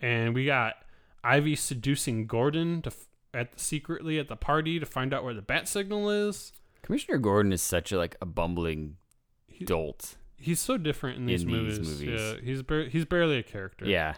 and 0.00 0.34
we 0.34 0.46
got 0.46 0.76
Ivy 1.22 1.56
seducing 1.56 2.26
Gordon 2.26 2.80
to 2.82 2.90
f- 2.90 3.04
at 3.34 3.60
secretly 3.60 4.18
at 4.18 4.28
the 4.28 4.36
party 4.36 4.78
to 4.80 4.86
find 4.86 5.12
out 5.12 5.24
where 5.24 5.34
the 5.34 5.42
bat 5.42 5.68
signal 5.68 6.08
is. 6.10 6.52
Commissioner 6.80 7.18
Gordon 7.18 7.52
is 7.52 7.60
such 7.60 7.92
a 7.92 7.98
like 7.98 8.16
a 8.22 8.26
bumbling 8.26 8.96
He- 9.46 9.64
dolt. 9.66 10.16
He's 10.40 10.60
so 10.60 10.78
different 10.78 11.18
in 11.18 11.26
these, 11.26 11.42
In 11.42 11.48
these 11.48 11.56
movies. 11.56 11.78
movies. 12.00 12.20
Yeah, 12.20 12.34
he's 12.42 12.62
bar- 12.62 12.84
he's 12.88 13.04
barely 13.04 13.36
a 13.38 13.42
character. 13.42 13.84
Yeah. 13.84 14.14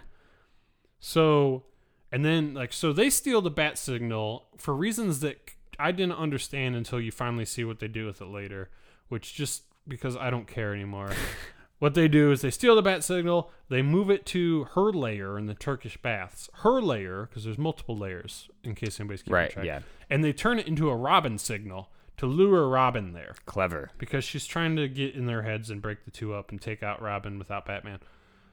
So, 0.98 1.64
and 2.12 2.24
then 2.24 2.54
like 2.54 2.72
so 2.72 2.92
they 2.92 3.10
steal 3.10 3.40
the 3.40 3.50
bat 3.50 3.78
signal 3.78 4.46
for 4.56 4.74
reasons 4.74 5.20
that 5.20 5.38
I 5.80 5.92
didn't 5.92 6.12
understand 6.18 6.76
until 6.76 7.00
you 7.00 7.10
finally 7.10 7.44
see 7.44 7.64
what 7.64 7.78
they 7.78 7.88
do 7.88 8.06
with 8.06 8.20
it 8.20 8.26
later, 8.28 8.70
which 9.08 9.34
just 9.34 9.64
because 9.88 10.16
I 10.16 10.30
don't 10.30 10.46
care 10.46 10.74
anymore. 10.74 11.10
what 11.78 11.94
they 11.94 12.06
do 12.08 12.30
is 12.30 12.42
they 12.42 12.50
steal 12.50 12.76
the 12.76 12.82
bat 12.82 13.02
signal, 13.02 13.50
they 13.68 13.82
move 13.82 14.10
it 14.10 14.26
to 14.26 14.64
her 14.74 14.92
layer 14.92 15.38
in 15.38 15.46
the 15.46 15.54
Turkish 15.54 15.96
baths. 15.96 16.48
Her 16.62 16.80
layer 16.80 17.26
because 17.28 17.44
there's 17.44 17.58
multiple 17.58 17.96
layers 17.96 18.48
in 18.62 18.74
case 18.74 19.00
anybody's 19.00 19.22
keeping 19.22 19.34
Right, 19.34 19.50
track. 19.50 19.64
yeah. 19.64 19.80
And 20.10 20.22
they 20.22 20.32
turn 20.32 20.58
it 20.58 20.66
into 20.68 20.90
a 20.90 20.96
Robin 20.96 21.38
signal 21.38 21.90
to 22.18 22.26
lure 22.26 22.68
Robin 22.68 23.12
there 23.14 23.34
Clever. 23.46 23.90
because 23.96 24.24
she's 24.24 24.46
trying 24.46 24.76
to 24.76 24.86
get 24.88 25.14
in 25.14 25.24
their 25.26 25.42
heads 25.42 25.70
and 25.70 25.80
break 25.80 26.04
the 26.04 26.10
two 26.10 26.34
up 26.34 26.50
and 26.50 26.60
take 26.60 26.82
out 26.82 27.00
Robin 27.00 27.38
without 27.38 27.64
Batman. 27.64 27.98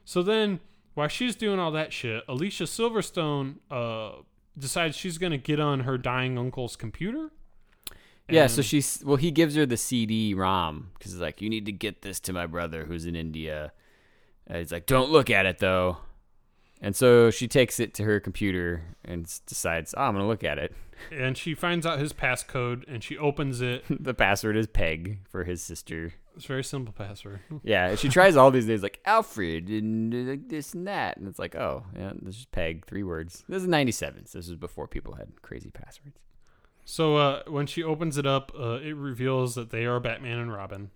So 0.06 0.22
then, 0.22 0.60
while 0.94 1.08
she's 1.08 1.36
doing 1.36 1.58
all 1.58 1.70
that 1.72 1.92
shit, 1.92 2.24
Alicia 2.26 2.64
Silverstone 2.64 3.56
uh, 3.70 4.22
decides 4.58 4.96
she's 4.96 5.18
gonna 5.18 5.38
get 5.38 5.60
on 5.60 5.80
her 5.80 5.98
dying 5.98 6.38
uncle's 6.38 6.76
computer. 6.76 7.30
Yeah, 8.30 8.46
so 8.46 8.60
she's 8.60 9.02
well. 9.04 9.16
He 9.16 9.30
gives 9.30 9.54
her 9.54 9.64
the 9.64 9.78
CD-ROM 9.78 10.90
because 10.98 11.12
he's 11.12 11.20
like, 11.20 11.40
"You 11.40 11.48
need 11.48 11.64
to 11.66 11.72
get 11.72 12.02
this 12.02 12.20
to 12.20 12.32
my 12.32 12.46
brother 12.46 12.84
who's 12.84 13.06
in 13.06 13.16
India." 13.16 13.72
And 14.46 14.58
he's 14.58 14.70
like, 14.72 14.86
"Don't 14.86 15.10
look 15.10 15.30
at 15.30 15.46
it 15.46 15.58
though." 15.58 15.98
And 16.80 16.94
so 16.94 17.30
she 17.30 17.48
takes 17.48 17.80
it 17.80 17.94
to 17.94 18.04
her 18.04 18.20
computer 18.20 18.82
and 19.02 19.26
decides, 19.46 19.94
"Oh, 19.96 20.02
I'm 20.02 20.12
gonna 20.14 20.28
look 20.28 20.44
at 20.44 20.58
it." 20.58 20.74
and 21.10 21.36
she 21.36 21.54
finds 21.54 21.86
out 21.86 21.98
his 21.98 22.12
passcode 22.12 22.84
and 22.88 23.02
she 23.02 23.16
opens 23.16 23.60
it. 23.60 23.84
the 23.90 24.14
password 24.14 24.56
is 24.56 24.66
Peg 24.66 25.20
for 25.28 25.44
his 25.44 25.62
sister. 25.62 26.14
It's 26.38 26.44
a 26.44 26.48
very 26.48 26.62
simple 26.62 26.94
password. 26.96 27.40
Yeah, 27.64 27.96
she 27.96 28.08
tries 28.08 28.36
all 28.36 28.52
these 28.52 28.66
names 28.66 28.84
like 28.84 29.00
Alfred 29.04 29.68
and 29.68 30.48
this 30.48 30.72
and 30.72 30.86
that, 30.86 31.16
and 31.16 31.26
it's 31.26 31.40
like, 31.40 31.56
oh, 31.56 31.84
yeah, 31.96 32.12
this 32.22 32.36
is 32.36 32.44
Peg, 32.44 32.86
three 32.86 33.02
words. 33.02 33.44
This 33.48 33.62
is 33.62 33.68
'97, 33.68 34.26
so 34.26 34.38
this 34.38 34.48
is 34.48 34.54
before 34.54 34.86
people 34.86 35.14
had 35.14 35.42
crazy 35.42 35.70
passwords. 35.70 36.20
So 36.84 37.16
uh, 37.16 37.42
when 37.48 37.66
she 37.66 37.82
opens 37.82 38.18
it 38.18 38.26
up, 38.26 38.52
uh, 38.56 38.78
it 38.80 38.94
reveals 38.94 39.56
that 39.56 39.70
they 39.70 39.84
are 39.84 39.98
Batman 39.98 40.38
and 40.38 40.52
Robin. 40.52 40.90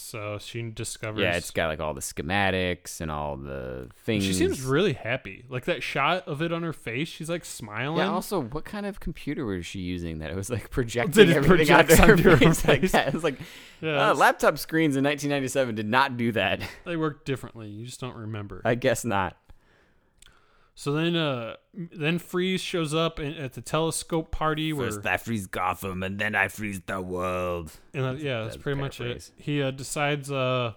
So 0.00 0.38
she 0.40 0.62
discovers. 0.70 1.20
Yeah, 1.22 1.36
it's 1.36 1.50
got 1.50 1.66
like 1.68 1.80
all 1.80 1.92
the 1.94 2.00
schematics 2.00 3.00
and 3.00 3.10
all 3.10 3.36
the 3.36 3.90
things. 4.04 4.24
She 4.24 4.32
seems 4.32 4.62
really 4.62 4.92
happy. 4.92 5.44
Like 5.48 5.64
that 5.64 5.82
shot 5.82 6.26
of 6.28 6.40
it 6.40 6.52
on 6.52 6.62
her 6.62 6.72
face, 6.72 7.08
she's 7.08 7.28
like 7.28 7.44
smiling. 7.44 7.98
Yeah. 7.98 8.10
Also, 8.10 8.40
what 8.40 8.64
kind 8.64 8.86
of 8.86 9.00
computer 9.00 9.44
was 9.44 9.66
she 9.66 9.80
using 9.80 10.18
that 10.18 10.30
it 10.30 10.36
was 10.36 10.50
like 10.50 10.70
projecting 10.70 11.28
it 11.30 11.36
everything 11.36 11.74
onto 11.74 11.96
her 11.96 12.12
onto 12.12 12.30
her 12.30 12.36
face 12.36 12.66
like 12.66 12.82
that? 12.92 13.14
It's 13.14 13.24
like 13.24 13.38
Yeah, 13.80 14.10
uh, 14.10 14.14
laptop 14.14 14.58
screens 14.58 14.96
in 14.96 15.04
1997 15.04 15.74
did 15.74 15.86
not 15.86 16.16
do 16.16 16.32
that. 16.32 16.60
they 16.84 16.96
work 16.96 17.24
differently. 17.24 17.68
You 17.68 17.84
just 17.86 18.00
don't 18.00 18.16
remember. 18.16 18.62
I 18.64 18.74
guess 18.74 19.04
not. 19.04 19.36
So 20.78 20.92
then, 20.92 21.16
uh, 21.16 21.56
then 21.74 22.20
Freeze 22.20 22.60
shows 22.60 22.94
up 22.94 23.18
in, 23.18 23.34
at 23.34 23.54
the 23.54 23.60
telescope 23.60 24.30
party 24.30 24.72
where, 24.72 24.92
First 24.92 25.04
I 25.04 25.16
freeze 25.16 25.48
Gotham 25.48 26.04
and 26.04 26.20
then 26.20 26.36
I 26.36 26.46
freeze 26.46 26.80
the 26.86 27.00
world. 27.00 27.72
and, 27.92 28.04
uh, 28.04 28.12
yeah, 28.12 28.42
that's 28.42 28.54
That's 28.54 28.62
pretty 28.62 28.80
much 28.80 29.00
it. 29.00 29.28
He 29.36 29.60
uh, 29.60 29.72
decides, 29.72 30.30
uh, 30.30 30.74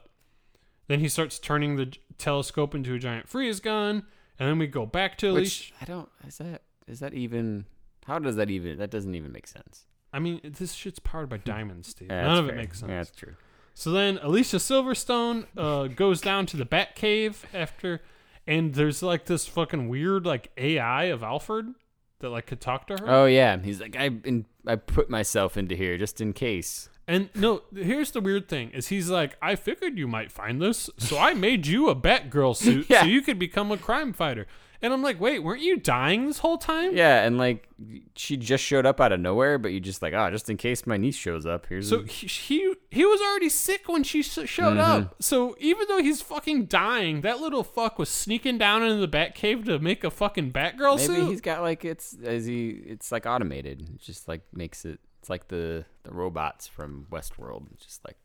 then 0.87 1.01
he 1.01 1.07
starts 1.07 1.37
turning 1.37 1.75
the 1.75 1.93
telescope 2.17 2.73
into 2.73 2.95
a 2.95 2.97
giant 2.97 3.29
freeze 3.29 3.59
gun, 3.59 4.07
and 4.39 4.49
then 4.49 4.57
we 4.57 4.65
go 4.65 4.87
back 4.87 5.19
to 5.19 5.29
Alicia. 5.29 5.71
I 5.79 5.85
don't. 5.85 6.09
Is 6.27 6.39
that 6.39 6.63
is 6.87 6.99
that 7.01 7.13
even? 7.13 7.65
How 8.07 8.17
does 8.17 8.37
that 8.37 8.49
even? 8.49 8.79
That 8.79 8.89
doesn't 8.89 9.13
even 9.13 9.31
make 9.31 9.45
sense. 9.45 9.85
I 10.11 10.17
mean, 10.17 10.41
this 10.43 10.73
shit's 10.73 10.97
powered 10.97 11.29
by 11.29 11.37
diamonds, 11.37 11.89
Steve. 11.89 12.07
Yeah, 12.09 12.23
None 12.23 12.29
that's 12.29 12.39
of 12.39 12.49
it 12.49 12.55
makes 12.55 12.79
sense. 12.79 12.89
Yeah, 12.89 12.97
that's 12.97 13.11
true. 13.11 13.35
So 13.75 13.91
then 13.91 14.17
Alicia 14.23 14.57
Silverstone 14.57 15.45
uh, 15.55 15.87
goes 15.89 16.21
down 16.21 16.47
to 16.47 16.57
the 16.57 16.65
Bat 16.65 16.95
Cave 16.95 17.45
after, 17.53 18.01
and 18.47 18.73
there's 18.73 19.01
like 19.03 19.25
this 19.25 19.47
fucking 19.47 19.89
weird 19.89 20.25
like 20.25 20.51
AI 20.57 21.05
of 21.05 21.23
Alfred 21.23 21.73
that 22.19 22.29
like 22.29 22.47
could 22.47 22.61
talk 22.61 22.87
to 22.87 22.95
her. 22.97 23.09
Oh 23.09 23.25
yeah, 23.25 23.57
he's 23.57 23.81
like 23.81 23.95
I 23.95 24.09
in, 24.23 24.45
I 24.65 24.75
put 24.75 25.09
myself 25.09 25.57
into 25.57 25.75
here 25.75 25.97
just 25.97 26.21
in 26.21 26.33
case. 26.33 26.89
And 27.07 27.29
no, 27.35 27.63
here's 27.75 28.11
the 28.11 28.21
weird 28.21 28.47
thing: 28.47 28.69
is 28.71 28.87
he's 28.87 29.09
like, 29.09 29.35
I 29.41 29.55
figured 29.55 29.97
you 29.97 30.07
might 30.07 30.31
find 30.31 30.61
this, 30.61 30.89
so 30.97 31.17
I 31.17 31.33
made 31.33 31.67
you 31.67 31.89
a 31.89 31.95
Batgirl 31.95 32.55
suit 32.55 32.85
Yeah. 32.89 33.01
so 33.01 33.07
you 33.07 33.21
could 33.21 33.39
become 33.39 33.71
a 33.71 33.77
crime 33.77 34.13
fighter. 34.13 34.47
And 34.83 34.91
I'm 34.91 35.03
like, 35.03 35.19
wait, 35.21 35.39
weren't 35.39 35.61
you 35.61 35.77
dying 35.77 36.25
this 36.25 36.39
whole 36.39 36.57
time? 36.57 36.95
Yeah, 36.97 37.23
and 37.23 37.37
like 37.37 37.67
she 38.15 38.35
just 38.35 38.63
showed 38.63 38.85
up 38.85 38.99
out 38.99 39.11
of 39.11 39.19
nowhere, 39.19 39.57
but 39.59 39.71
you 39.71 39.79
just 39.79 40.01
like, 40.01 40.13
oh, 40.13 40.29
just 40.31 40.49
in 40.49 40.57
case 40.57 40.87
my 40.87 40.97
niece 40.97 41.15
shows 41.15 41.45
up. 41.45 41.67
Here's 41.69 41.87
So 41.89 41.99
a- 41.99 42.05
he, 42.07 42.25
he 42.27 42.73
he 42.89 43.05
was 43.05 43.21
already 43.21 43.49
sick 43.49 43.87
when 43.87 44.03
she 44.03 44.23
showed 44.23 44.45
Mm-hmm. 44.47 44.79
up. 44.79 45.15
So 45.19 45.55
even 45.59 45.87
though 45.87 46.01
he's 46.01 46.21
fucking 46.21 46.65
dying, 46.65 47.21
that 47.21 47.39
little 47.39 47.63
fuck 47.63 47.99
was 47.99 48.09
sneaking 48.09 48.57
down 48.57 48.81
into 48.83 49.05
the 49.05 49.07
Batcave 49.07 49.65
to 49.65 49.77
make 49.79 50.03
a 50.03 50.09
fucking 50.09 50.51
Batgirl 50.51 50.97
maybe 50.97 51.13
suit. 51.21 51.29
he's 51.29 51.41
got 51.41 51.61
like 51.61 51.85
it's 51.85 52.17
as 52.23 52.45
he 52.47 52.69
it's 52.69 53.11
like 53.11 53.25
automated. 53.27 53.81
It 53.81 53.99
just 54.01 54.27
like 54.27 54.41
makes 54.51 54.83
it. 54.85 54.99
It's 55.19 55.29
like 55.29 55.47
the 55.49 55.85
the 56.03 56.11
robots 56.11 56.65
from 56.67 57.05
Westworld. 57.11 57.71
It 57.71 57.79
just 57.79 58.03
like 58.03 58.17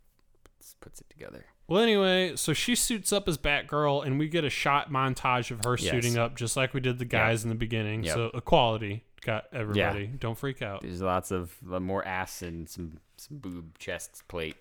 puts 0.80 1.00
it 1.02 1.10
together. 1.10 1.44
Well, 1.68 1.82
anyway, 1.82 2.36
so 2.36 2.52
she 2.52 2.74
suits 2.76 3.12
up 3.12 3.26
as 3.26 3.38
Batgirl, 3.38 4.06
and 4.06 4.18
we 4.18 4.28
get 4.28 4.44
a 4.44 4.50
shot 4.50 4.90
montage 4.92 5.50
of 5.50 5.64
her 5.64 5.76
Yes. 5.78 5.90
suiting 5.90 6.16
up, 6.16 6.36
just 6.36 6.56
like 6.56 6.72
we 6.74 6.80
did 6.80 6.98
the 6.98 7.04
guys 7.04 7.42
in 7.42 7.48
the 7.48 7.56
beginning. 7.56 8.04
Yep. 8.04 8.14
So 8.14 8.30
equality 8.34 9.02
got 9.22 9.46
everybody. 9.52 10.06
Don't 10.06 10.38
freak 10.38 10.62
out. 10.62 10.82
There's 10.82 11.02
lots 11.02 11.32
of 11.32 11.56
uh, 11.72 11.80
more 11.80 12.06
ass 12.06 12.42
and 12.42 12.68
some 12.68 12.98
some 13.16 13.38
boob 13.38 13.78
chest 13.78 14.22
plate. 14.28 14.56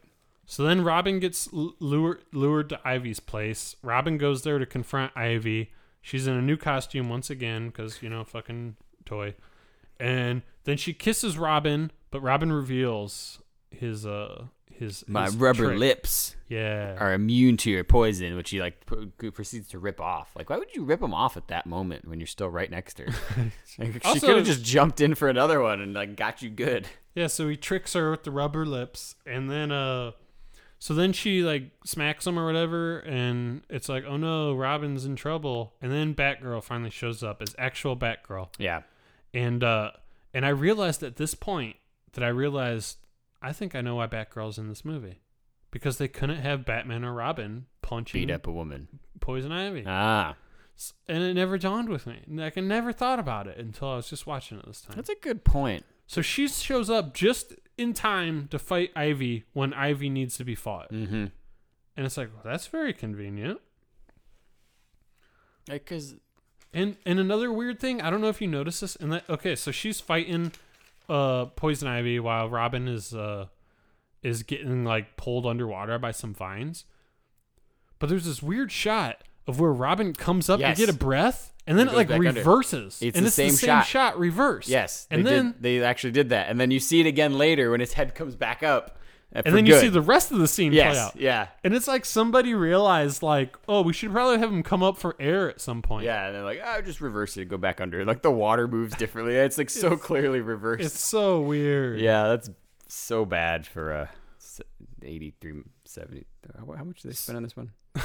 So 0.48 0.64
then 0.64 0.84
Robin 0.84 1.20
gets 1.20 1.50
lured, 1.52 2.22
lured 2.32 2.70
to 2.70 2.80
Ivy's 2.88 3.20
place. 3.20 3.76
Robin 3.84 4.18
goes 4.18 4.44
there 4.44 4.58
to 4.60 4.66
confront 4.66 5.12
Ivy. 5.16 5.72
She's 6.02 6.28
in 6.28 6.36
a 6.36 6.42
new 6.42 6.56
costume 6.56 7.10
once 7.10 7.30
again 7.32 7.68
because, 7.68 8.02
you 8.04 8.10
know, 8.10 8.24
fucking 8.24 8.76
toy. 9.06 9.34
And 10.00 10.44
then 10.66 10.78
she 10.78 10.94
kisses 10.94 11.38
Robin, 11.38 11.92
but 12.12 12.22
Robin 12.22 12.52
reveals 12.54 13.40
his, 13.72 14.06
uh, 14.06 14.46
his, 14.78 15.04
My 15.08 15.26
his 15.26 15.36
rubber 15.36 15.68
trick. 15.70 15.80
lips 15.80 16.36
Yeah. 16.50 16.96
are 17.00 17.14
immune 17.14 17.58
to 17.58 17.72
your 17.72 17.84
poison, 17.84 18.36
which 18.36 18.50
he 18.52 18.60
like 18.62 18.86
p- 18.86 19.32
proceeds 19.32 19.68
to 19.70 19.80
rip 19.80 20.00
off. 20.02 20.32
Like, 20.36 20.50
why 20.50 20.58
would 20.58 20.74
you 20.76 20.84
rip 20.84 21.00
them 21.00 21.14
off 21.14 21.38
at 21.38 21.48
that 21.48 21.66
moment 21.66 22.08
when 22.08 22.20
you're 22.20 22.28
still 22.28 22.50
right 22.50 22.70
next 22.70 22.96
to 22.96 23.04
her? 23.12 23.52
Like, 23.78 24.04
she 24.06 24.20
could 24.22 24.38
have 24.38 24.46
just 24.46 24.64
jumped 24.64 25.02
in 25.02 25.16
for 25.16 25.28
another 25.28 25.62
one 25.62 25.82
and 25.82 25.94
like 25.94 26.16
got 26.16 26.42
you 26.42 26.50
good. 26.50 26.88
Yeah, 27.14 27.28
so 27.28 27.48
he 27.50 27.58
tricks 27.58 27.94
her 27.94 28.12
with 28.12 28.24
the 28.24 28.32
rubber 28.32 28.66
lips, 28.66 29.16
and 29.26 29.50
then 29.50 29.72
uh, 29.72 30.12
so 30.80 30.94
then 30.94 31.12
she 31.14 31.42
like 31.44 31.72
smacks 31.86 32.26
him 32.28 32.38
or 32.40 32.46
whatever, 32.46 33.00
and 33.00 33.64
it's 33.70 33.90
like, 33.90 34.04
oh 34.06 34.18
no, 34.18 34.54
Robin's 34.54 35.04
in 35.06 35.16
trouble. 35.16 35.74
And 35.82 35.92
then 35.92 36.14
Batgirl 36.16 36.64
finally 36.64 36.90
shows 36.90 37.24
up 37.24 37.42
as 37.42 37.56
actual 37.58 37.96
Batgirl, 37.98 38.50
Yeah. 38.58 38.82
and 39.34 39.64
uh, 39.64 39.92
and 40.34 40.46
I 40.46 40.50
realized 40.50 41.04
at 41.04 41.16
this 41.18 41.36
point 41.36 41.76
that 42.14 42.24
I 42.24 42.28
realized 42.30 42.98
I 43.46 43.54
think 43.54 43.76
I 43.76 43.82
know 43.82 43.96
why 43.96 44.08
Batgirl's 44.08 44.58
in 44.58 44.68
this 44.68 44.84
movie, 44.84 45.20
because 45.72 45.98
they 45.98 46.08
couldn't 46.08 46.40
have 46.40 46.66
Batman 46.66 47.06
or 47.06 47.14
Robin 47.14 47.68
punching 47.82 48.22
Beat 48.28 48.34
up 48.34 48.48
a 48.48 48.52
woman. 48.52 48.88
Poison 49.20 49.52
Ivy, 49.52 49.84
Ah, 49.86 50.36
and 51.08 51.24
it 51.24 51.34
never 51.36 51.58
dawned 51.58 51.90
with 51.90 52.08
me. 52.08 52.22
Like 52.28 52.58
I 52.58 52.62
never 52.62 52.92
thought 52.92 53.20
about 53.20 53.48
it 53.48 53.58
until 53.58 53.90
I 53.90 53.96
was 53.98 54.10
just 54.10 54.26
watching 54.26 54.58
it 54.58 54.66
this 54.66 54.82
time. 54.82 54.96
that's 54.96 55.10
a 55.10 55.16
good 55.22 55.44
point. 55.44 55.86
So 56.08 56.22
she 56.22 56.48
shows 56.48 56.90
up 56.90 57.14
just 57.14 57.54
in 57.78 57.94
time 57.94 58.48
to 58.52 58.60
fight 58.60 58.92
Ivy 58.96 59.44
when 59.54 59.74
Ivy 59.74 60.10
needs 60.10 60.38
to 60.38 60.44
be 60.44 60.56
fought. 60.56 60.92
Mm-hmm. 60.92 61.26
And 61.98 62.06
it's 62.06 62.18
like, 62.18 62.32
well, 62.34 62.44
that's 62.44 62.68
very 62.68 62.94
convenient. 62.94 63.60
Because 65.66 66.16
And 66.74 66.98
and 67.06 67.20
another 67.20 67.52
weird 67.52 67.80
thing, 67.80 68.02
I 68.02 68.10
don't 68.10 68.22
know 68.22 68.30
if 68.30 68.42
you 68.42 68.48
noticed 68.48 68.82
this, 68.82 68.96
and 68.96 69.12
that 69.14 69.30
okay, 69.30 69.56
so 69.56 69.72
she's 69.72 70.00
fighting 70.00 70.52
uh 71.10 71.46
Poison 71.48 71.88
Ivy 71.88 72.20
while 72.20 72.50
Robin 72.50 72.88
is 72.88 73.14
uh 73.14 73.48
is 74.24 74.44
getting 74.44 74.84
like 74.84 75.18
pulled 75.18 75.46
underwater 75.46 75.98
by 76.00 76.12
some 76.12 76.34
vines. 76.34 76.86
But 78.00 78.10
there's 78.10 78.26
this 78.26 78.42
weird 78.44 78.72
shot 78.72 79.24
of 79.48 79.60
where 79.60 79.72
Robin 79.72 80.14
comes 80.14 80.50
up 80.50 80.60
Yes. 80.60 80.78
to 80.78 80.86
get 80.86 80.94
a 80.94 80.98
breath 80.98 81.54
and 81.68 81.78
then 81.78 81.88
And 81.88 81.94
it 81.96 81.98
like 81.98 82.08
goes 82.08 82.20
back 82.20 82.28
under. 82.30 82.40
reverses. 82.42 83.00
It's 83.02 83.16
and 83.18 83.26
the 83.26 83.28
it's 83.28 83.36
same 83.36 83.50
the 83.52 83.58
same 83.58 83.68
shot. 83.68 83.86
shot, 83.86 84.20
reversed. 84.20 84.68
yes, 84.68 85.08
And 85.12 85.26
then 85.26 85.52
did, 85.54 85.62
they 85.62 85.84
actually 85.84 86.12
did 86.12 86.30
that, 86.30 86.50
and 86.50 86.60
then 86.60 86.70
you 86.72 86.80
see 86.80 87.00
it 87.00 87.06
again 87.08 87.38
later 87.38 87.72
when 87.72 87.80
his 87.80 87.94
head 87.94 88.14
comes 88.16 88.36
back 88.36 88.62
up. 88.64 88.95
Uh, 89.36 89.42
and 89.46 89.56
then 89.56 89.66
you 89.66 89.80
see 89.80 89.90
the 89.90 90.02
rest 90.02 90.32
of 90.32 90.40
the 90.40 90.48
scene 90.48 90.72
yes, 90.74 90.94
play 90.94 91.02
out. 91.04 91.16
yeah, 91.16 91.48
And 91.64 91.74
it's 91.74 91.88
like 91.88 92.06
somebody 92.06 92.54
realized, 92.54 93.22
like, 93.22 93.58
oh, 93.68 93.82
we 93.82 93.94
should 93.94 94.12
probably 94.12 94.38
have 94.40 94.50
him 94.50 94.64
come 94.64 94.82
up 94.84 94.98
for 94.98 95.16
air 95.20 95.50
at 95.50 95.60
some 95.62 95.82
point. 95.82 96.06
yeah, 96.06 96.28
and 96.28 96.36
they're 96.36 96.44
like, 96.44 96.62
oh, 96.64 96.82
just 96.82 97.02
reverse 97.02 97.36
it, 97.38 97.46
go 97.50 97.58
back 97.58 97.82
under. 97.82 98.06
Like 98.06 98.22
the 98.22 98.32
water 98.32 98.68
moves 98.68 98.96
differently. 98.96 99.36
It's 99.36 99.58
like 99.58 99.70
so 99.70 99.98
clearly 99.98 100.42
reversed. 100.42 100.84
It's 100.86 101.00
so 101.00 101.42
weird. 101.42 102.00
Yeah, 102.00 102.28
that's 102.30 102.50
so 102.88 103.26
bad 103.26 103.66
for 103.68 103.92
uh, 103.94 104.08
a 105.04 105.06
83 105.06 105.64
70 105.86 106.26
uh, 106.48 106.60
how 106.60 106.74
how 106.78 106.84
much 106.84 107.02
did 107.02 107.12
they 107.12 107.16
spend 107.16 107.36
on 107.38 107.44
this 107.44 107.58
one 107.58 107.72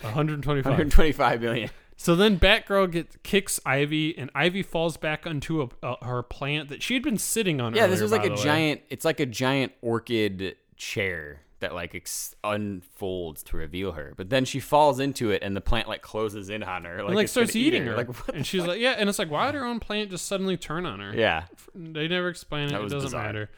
125. 0.00 0.64
125 0.64 1.40
million 1.40 1.70
So 1.96 2.16
then 2.16 2.38
Batgirl 2.38 2.90
gets 2.90 3.16
kicks 3.22 3.60
Ivy, 3.64 4.18
and 4.18 4.30
Ivy 4.34 4.62
falls 4.62 4.96
back 4.96 5.26
onto 5.26 5.62
a, 5.62 5.68
a, 5.82 6.04
her 6.04 6.22
plant 6.24 6.68
that 6.68 6.82
she 6.82 6.94
had 6.94 7.02
been 7.02 7.18
sitting 7.18 7.60
on. 7.60 7.74
yeah 7.74 7.86
this 7.86 8.00
was 8.00 8.10
like 8.12 8.24
a 8.24 8.30
the 8.30 8.34
way. 8.34 8.42
giant 8.42 8.80
it's 8.90 9.04
like 9.04 9.20
a 9.20 9.26
giant 9.26 9.72
orchid 9.80 10.56
chair 10.76 11.40
that 11.60 11.72
like 11.74 11.94
ex- 11.94 12.34
unfolds 12.44 13.42
to 13.42 13.56
reveal 13.56 13.92
her 13.92 14.12
but 14.16 14.28
then 14.28 14.44
she 14.44 14.60
falls 14.60 15.00
into 15.00 15.30
it 15.30 15.42
and 15.42 15.56
the 15.56 15.60
plant 15.60 15.88
like 15.88 16.02
closes 16.02 16.50
in 16.50 16.62
on 16.62 16.84
her 16.84 16.96
like, 16.98 17.06
and 17.06 17.14
like 17.16 17.28
starts 17.28 17.56
eat 17.56 17.68
eating 17.68 17.86
her. 17.86 17.96
like 17.96 18.08
what 18.26 18.34
and 18.36 18.46
she's 18.46 18.60
fuck? 18.60 18.68
like, 18.70 18.80
yeah, 18.80 18.92
and 18.98 19.08
it's 19.08 19.18
like, 19.18 19.30
why 19.30 19.46
would 19.46 19.54
her 19.54 19.64
own 19.64 19.80
plant 19.80 20.10
just 20.10 20.26
suddenly 20.26 20.56
turn 20.56 20.84
on 20.84 21.00
her? 21.00 21.14
yeah 21.14 21.44
They 21.74 22.06
never 22.08 22.28
explain 22.28 22.64
it. 22.68 22.72
It 22.74 22.82
doesn't 22.82 23.00
bizarre. 23.00 23.24
matter. 23.24 23.50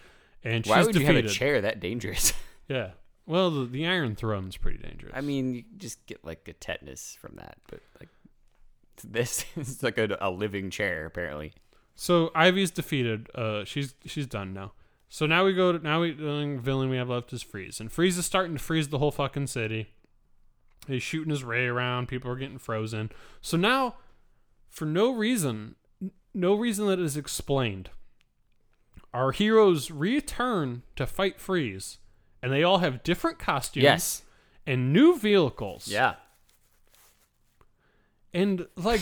And 0.44 0.64
why 0.66 0.76
she's 0.78 0.86
would 0.86 0.94
you 0.96 1.06
have 1.06 1.16
a 1.16 1.22
chair 1.28 1.60
that 1.62 1.80
dangerous 1.80 2.32
Yeah. 2.68 2.90
Well, 3.26 3.50
the, 3.50 3.64
the 3.64 3.86
Iron 3.86 4.14
Throne's 4.14 4.56
pretty 4.56 4.78
dangerous. 4.78 5.12
i 5.16 5.20
mean 5.20 5.54
you 5.54 5.64
just 5.76 6.04
get 6.06 6.24
like 6.24 6.46
a 6.46 6.52
tetanus 6.52 7.16
from 7.20 7.34
that 7.36 7.56
but 7.68 7.80
like 7.98 8.08
this 9.04 9.44
is 9.56 9.82
like 9.82 9.98
a, 9.98 10.16
a 10.20 10.30
living 10.30 10.70
chair 10.70 11.06
apparently 11.06 11.54
So 11.96 12.30
Ivy's 12.36 12.70
defeated. 12.70 13.28
Uh, 13.34 13.64
she's 13.64 13.94
she's 14.04 14.26
done 14.26 14.52
now. 14.52 14.72
So 15.08 15.24
now 15.26 15.44
we 15.44 15.52
go 15.54 15.72
to 15.72 15.78
now 15.78 16.00
we 16.00 16.12
the 16.12 16.28
only 16.28 16.56
villain 16.56 16.90
we 16.90 16.96
have 16.96 17.08
left 17.08 17.32
is 17.32 17.42
Freeze, 17.42 17.80
and 17.80 17.90
Freeze 17.92 18.18
is 18.18 18.26
starting 18.26 18.56
to 18.56 18.62
freeze 18.62 18.88
the 18.88 18.98
whole 18.98 19.10
fucking 19.12 19.46
city. 19.46 19.88
He's 20.86 21.02
shooting 21.02 21.30
his 21.30 21.42
ray 21.44 21.66
around. 21.66 22.06
People 22.08 22.30
are 22.30 22.36
getting 22.36 22.58
frozen. 22.58 23.10
So 23.40 23.56
now, 23.56 23.96
for 24.68 24.84
no 24.84 25.12
reason, 25.12 25.74
no 26.34 26.54
reason 26.54 26.86
that 26.86 26.98
is 27.00 27.16
explained, 27.16 27.90
our 29.14 29.32
heroes 29.32 29.90
return 29.90 30.82
to 30.96 31.06
fight 31.06 31.40
Freeze, 31.40 31.98
and 32.42 32.52
they 32.52 32.62
all 32.62 32.78
have 32.78 33.02
different 33.02 33.38
costumes. 33.38 33.82
yes 33.84 34.22
And 34.66 34.92
new 34.92 35.18
vehicles. 35.18 35.88
yeah 35.88 36.14
And 38.34 38.66
like, 38.76 39.00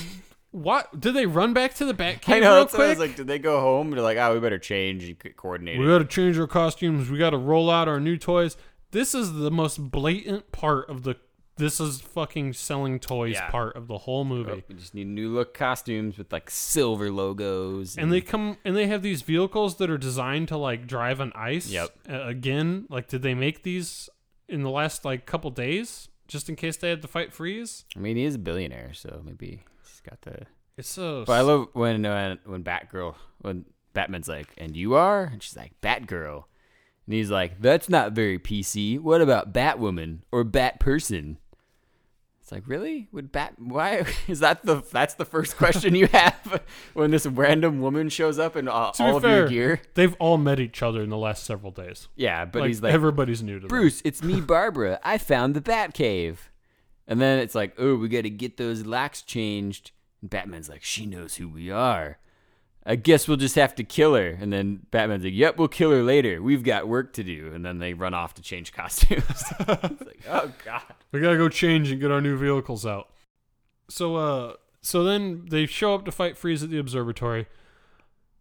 what 0.55 1.01
did 1.01 1.15
they 1.15 1.27
run 1.27 1.53
back 1.53 1.75
to 1.75 1.85
the 1.85 1.93
Batcave 1.95 2.29
I 2.37 2.39
know. 2.39 2.55
real 2.55 2.65
That's 2.65 2.73
what 2.75 2.83
I 2.83 2.89
was 2.91 2.97
quick? 2.99 3.09
like. 3.11 3.17
Did 3.17 3.27
they 3.27 3.39
go 3.41 3.61
home? 3.61 3.91
They're 3.91 4.01
like, 4.03 4.19
oh, 4.19 4.35
we 4.35 4.41
better 4.41 4.59
change 4.59 5.03
and 5.05 5.37
coordinate. 5.37 5.79
We 5.81 5.85
it. 5.85 5.89
got 5.89 5.99
to 5.99 6.05
change 6.05 6.39
our 6.39 6.47
costumes. 6.47 7.11
We 7.11 7.19
got 7.19 7.31
to 7.31 7.37
roll 7.39 7.71
out 7.71 7.89
our 7.89 7.99
new 7.99 8.17
toys. 8.17 8.57
This 8.93 9.15
is 9.17 9.33
the 9.33 9.51
most 9.51 9.91
blatant 9.91 10.53
part 10.53 10.89
of 10.89 11.03
the. 11.03 11.17
This 11.57 11.79
is 11.81 12.01
fucking 12.01 12.53
selling 12.53 12.99
toys 13.01 13.35
Yeah. 13.35 13.49
part 13.51 13.77
of 13.77 13.87
the 13.89 13.99
whole 13.99 14.25
movie. 14.25 14.65
We 14.69 14.75
just 14.77 14.95
need 14.95 15.07
new 15.09 15.29
look 15.33 15.55
costumes 15.55 16.19
with 16.19 16.33
like 16.33 16.51
silver 16.51 17.11
logos. 17.13 17.97
And 17.97 18.13
they 18.13 18.21
come 18.21 18.57
and 18.65 18.77
they 18.77 18.87
have 18.89 19.03
these 19.03 19.23
vehicles 19.23 19.77
that 19.77 19.89
are 19.91 19.99
designed 19.99 20.49
to 20.49 20.57
like 20.57 20.87
drive 20.89 21.21
on 21.21 21.33
ice. 21.35 21.69
Yep. 21.69 21.91
Uh, 22.11 22.23
again, 22.27 22.87
like 22.91 23.07
did 23.09 23.23
they 23.23 23.35
make 23.35 23.63
these 23.63 24.09
in 24.49 24.63
the 24.63 24.71
last 24.71 25.05
like 25.05 25.27
couple 25.27 25.51
days 25.53 26.09
just 26.27 26.49
in 26.49 26.57
case 26.57 26.77
they 26.77 26.91
had 26.91 27.03
to 27.03 27.09
fight 27.09 27.33
freeze? 27.33 27.85
I 27.97 28.01
mean, 28.01 28.17
he 28.17 28.25
is 28.25 28.35
a 28.35 28.39
billionaire, 28.39 28.93
so 28.93 29.23
maybe 29.25 29.63
got 30.09 30.21
the. 30.23 30.47
It's 30.77 30.89
so. 30.89 31.25
But 31.27 31.35
I 31.35 31.41
love 31.41 31.69
when 31.73 32.05
uh, 32.05 32.37
when 32.45 32.65
Batgirl 32.65 33.15
when 33.41 33.65
Batman's 33.93 34.29
like, 34.29 34.49
"And 34.59 34.77
you 34.77 34.95
are?" 34.95 35.25
and 35.25 35.43
she's 35.43 35.57
like, 35.57 35.73
"Batgirl," 35.81 36.45
and 37.07 37.15
he's 37.15 37.31
like, 37.31 37.61
"That's 37.61 37.89
not 37.89 38.13
very 38.13 38.39
PC. 38.39 38.99
What 39.01 39.21
about 39.21 39.53
Batwoman 39.53 40.19
or 40.33 40.45
Batperson? 40.45 41.37
It's 42.45 42.53
like, 42.53 42.65
really? 42.67 43.09
Would 43.11 43.33
Bat? 43.33 43.55
Why 43.57 44.05
is 44.29 44.41
that 44.41 44.67
the? 44.67 44.83
That's 44.93 45.15
the 45.15 45.25
first 45.25 45.57
question 45.57 45.95
you 45.95 46.07
have 46.13 46.63
when 46.93 47.11
this 47.11 47.25
random 47.25 47.81
woman 47.81 48.11
shows 48.11 48.39
up 48.39 48.55
in 48.55 48.69
uh, 48.69 48.93
all 48.99 49.17
of 49.17 49.23
fair, 49.23 49.39
your 49.39 49.49
gear. 49.49 49.83
they've 49.95 50.15
all 50.19 50.37
met 50.37 50.61
each 50.61 50.83
other 50.83 51.01
in 51.01 51.09
the 51.09 51.17
last 51.17 51.45
several 51.45 51.73
days. 51.73 52.09
Yeah, 52.17 52.45
but 52.45 52.61
like, 52.61 52.69
he's 52.69 52.83
like, 52.83 52.93
everybody's 52.93 53.43
new 53.43 53.55
to 53.55 53.61
them. 53.61 53.69
Bruce, 53.69 54.03
it's 54.05 54.23
me, 54.23 54.43
Barbara. 54.43 55.01
I 55.03 55.17
found 55.17 55.55
the 55.55 55.63
Batcave. 55.63 56.37
And 57.07 57.21
then 57.21 57.39
it's 57.39 57.55
like, 57.55 57.75
oh, 57.79 57.97
we 57.97 58.09
got 58.09 58.23
to 58.23 58.31
get 58.31 58.57
those 58.57 58.87
locks 58.87 59.23
changed. 59.23 59.91
And 60.21 60.31
Batman's 60.31 60.69
like, 60.69 60.83
she 60.83 61.07
knows 61.07 61.37
who 61.37 61.49
we 61.49 61.71
are. 61.71 62.19
I 62.87 62.97
guess 62.97 63.27
we'll 63.27 63.39
just 63.39 63.55
have 63.55 63.75
to 63.77 63.85
kill 63.85 64.15
her. 64.15 64.29
And 64.29 64.53
then 64.53 64.87
Batman's 64.91 65.25
like, 65.25 65.33
yep, 65.33 65.57
we'll 65.57 65.69
kill 65.69 65.91
her 65.91 66.03
later. 66.03 66.43
We've 66.43 66.63
got 66.63 66.87
work 66.87 67.15
to 67.15 67.25
do. 67.25 67.51
And 67.55 67.65
then 67.65 67.79
they 67.79 67.95
run 67.95 68.13
off 68.13 68.35
to 68.35 68.43
change 68.43 68.73
costumes. 68.73 69.25
it's 69.61 69.61
like, 69.81 70.21
oh, 70.29 70.53
God. 70.65 70.83
We 71.13 71.21
gotta 71.21 71.39
go 71.39 71.49
change 71.49 71.91
and 71.91 72.01
get 72.01 72.11
our 72.11 72.21
new 72.21 72.37
vehicles 72.37 72.85
out. 72.85 73.11
So, 73.89 74.17
uh, 74.17 74.55
so 74.83 75.03
then 75.03 75.47
they 75.49 75.67
show 75.67 75.95
up 75.95 76.05
to 76.05 76.13
fight 76.13 76.37
Freeze 76.37 76.63
at 76.63 76.71
the 76.71 76.79
observatory. 76.79 77.47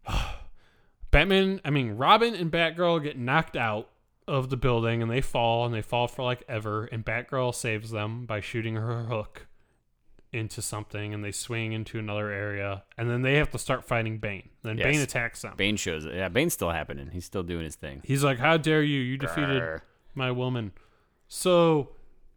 Batman, 1.10 1.60
I 1.64 1.70
mean, 1.70 1.92
Robin 1.92 2.34
and 2.34 2.50
Batgirl 2.50 3.02
get 3.02 3.18
knocked 3.18 3.56
out 3.56 3.88
of 4.26 4.48
the 4.50 4.56
building 4.56 5.02
and 5.02 5.10
they 5.10 5.20
fall 5.20 5.64
and 5.66 5.74
they 5.74 5.82
fall 5.82 6.08
for 6.08 6.22
like 6.22 6.42
ever. 6.48 6.84
And 6.86 7.04
Batgirl 7.04 7.54
saves 7.54 7.90
them 7.90 8.26
by 8.26 8.40
shooting 8.40 8.76
her 8.76 9.04
hook 9.04 9.46
into 10.32 10.60
something 10.60 11.14
and 11.14 11.22
they 11.24 11.30
swing 11.30 11.72
into 11.72 11.98
another 11.98 12.30
area. 12.30 12.82
And 12.98 13.08
then 13.08 13.22
they 13.22 13.34
have 13.34 13.50
to 13.50 13.58
start 13.58 13.84
fighting 13.84 14.18
Bane. 14.18 14.48
Then 14.62 14.78
Yes. 14.78 14.84
Bane 14.86 15.00
attacks 15.00 15.42
them. 15.42 15.54
Bane 15.56 15.76
shows 15.76 16.04
it. 16.04 16.14
Yeah, 16.14 16.28
Bane's 16.28 16.54
still 16.54 16.70
happening. 16.70 17.10
He's 17.12 17.24
still 17.24 17.42
doing 17.44 17.64
his 17.64 17.76
thing. 17.76 18.00
He's 18.04 18.24
like, 18.24 18.38
How 18.38 18.56
dare 18.56 18.82
you? 18.82 19.00
You 19.00 19.16
defeated 19.16 19.62
Grr. 19.62 19.80
my 20.14 20.30
woman. 20.32 20.72
So 21.28 21.90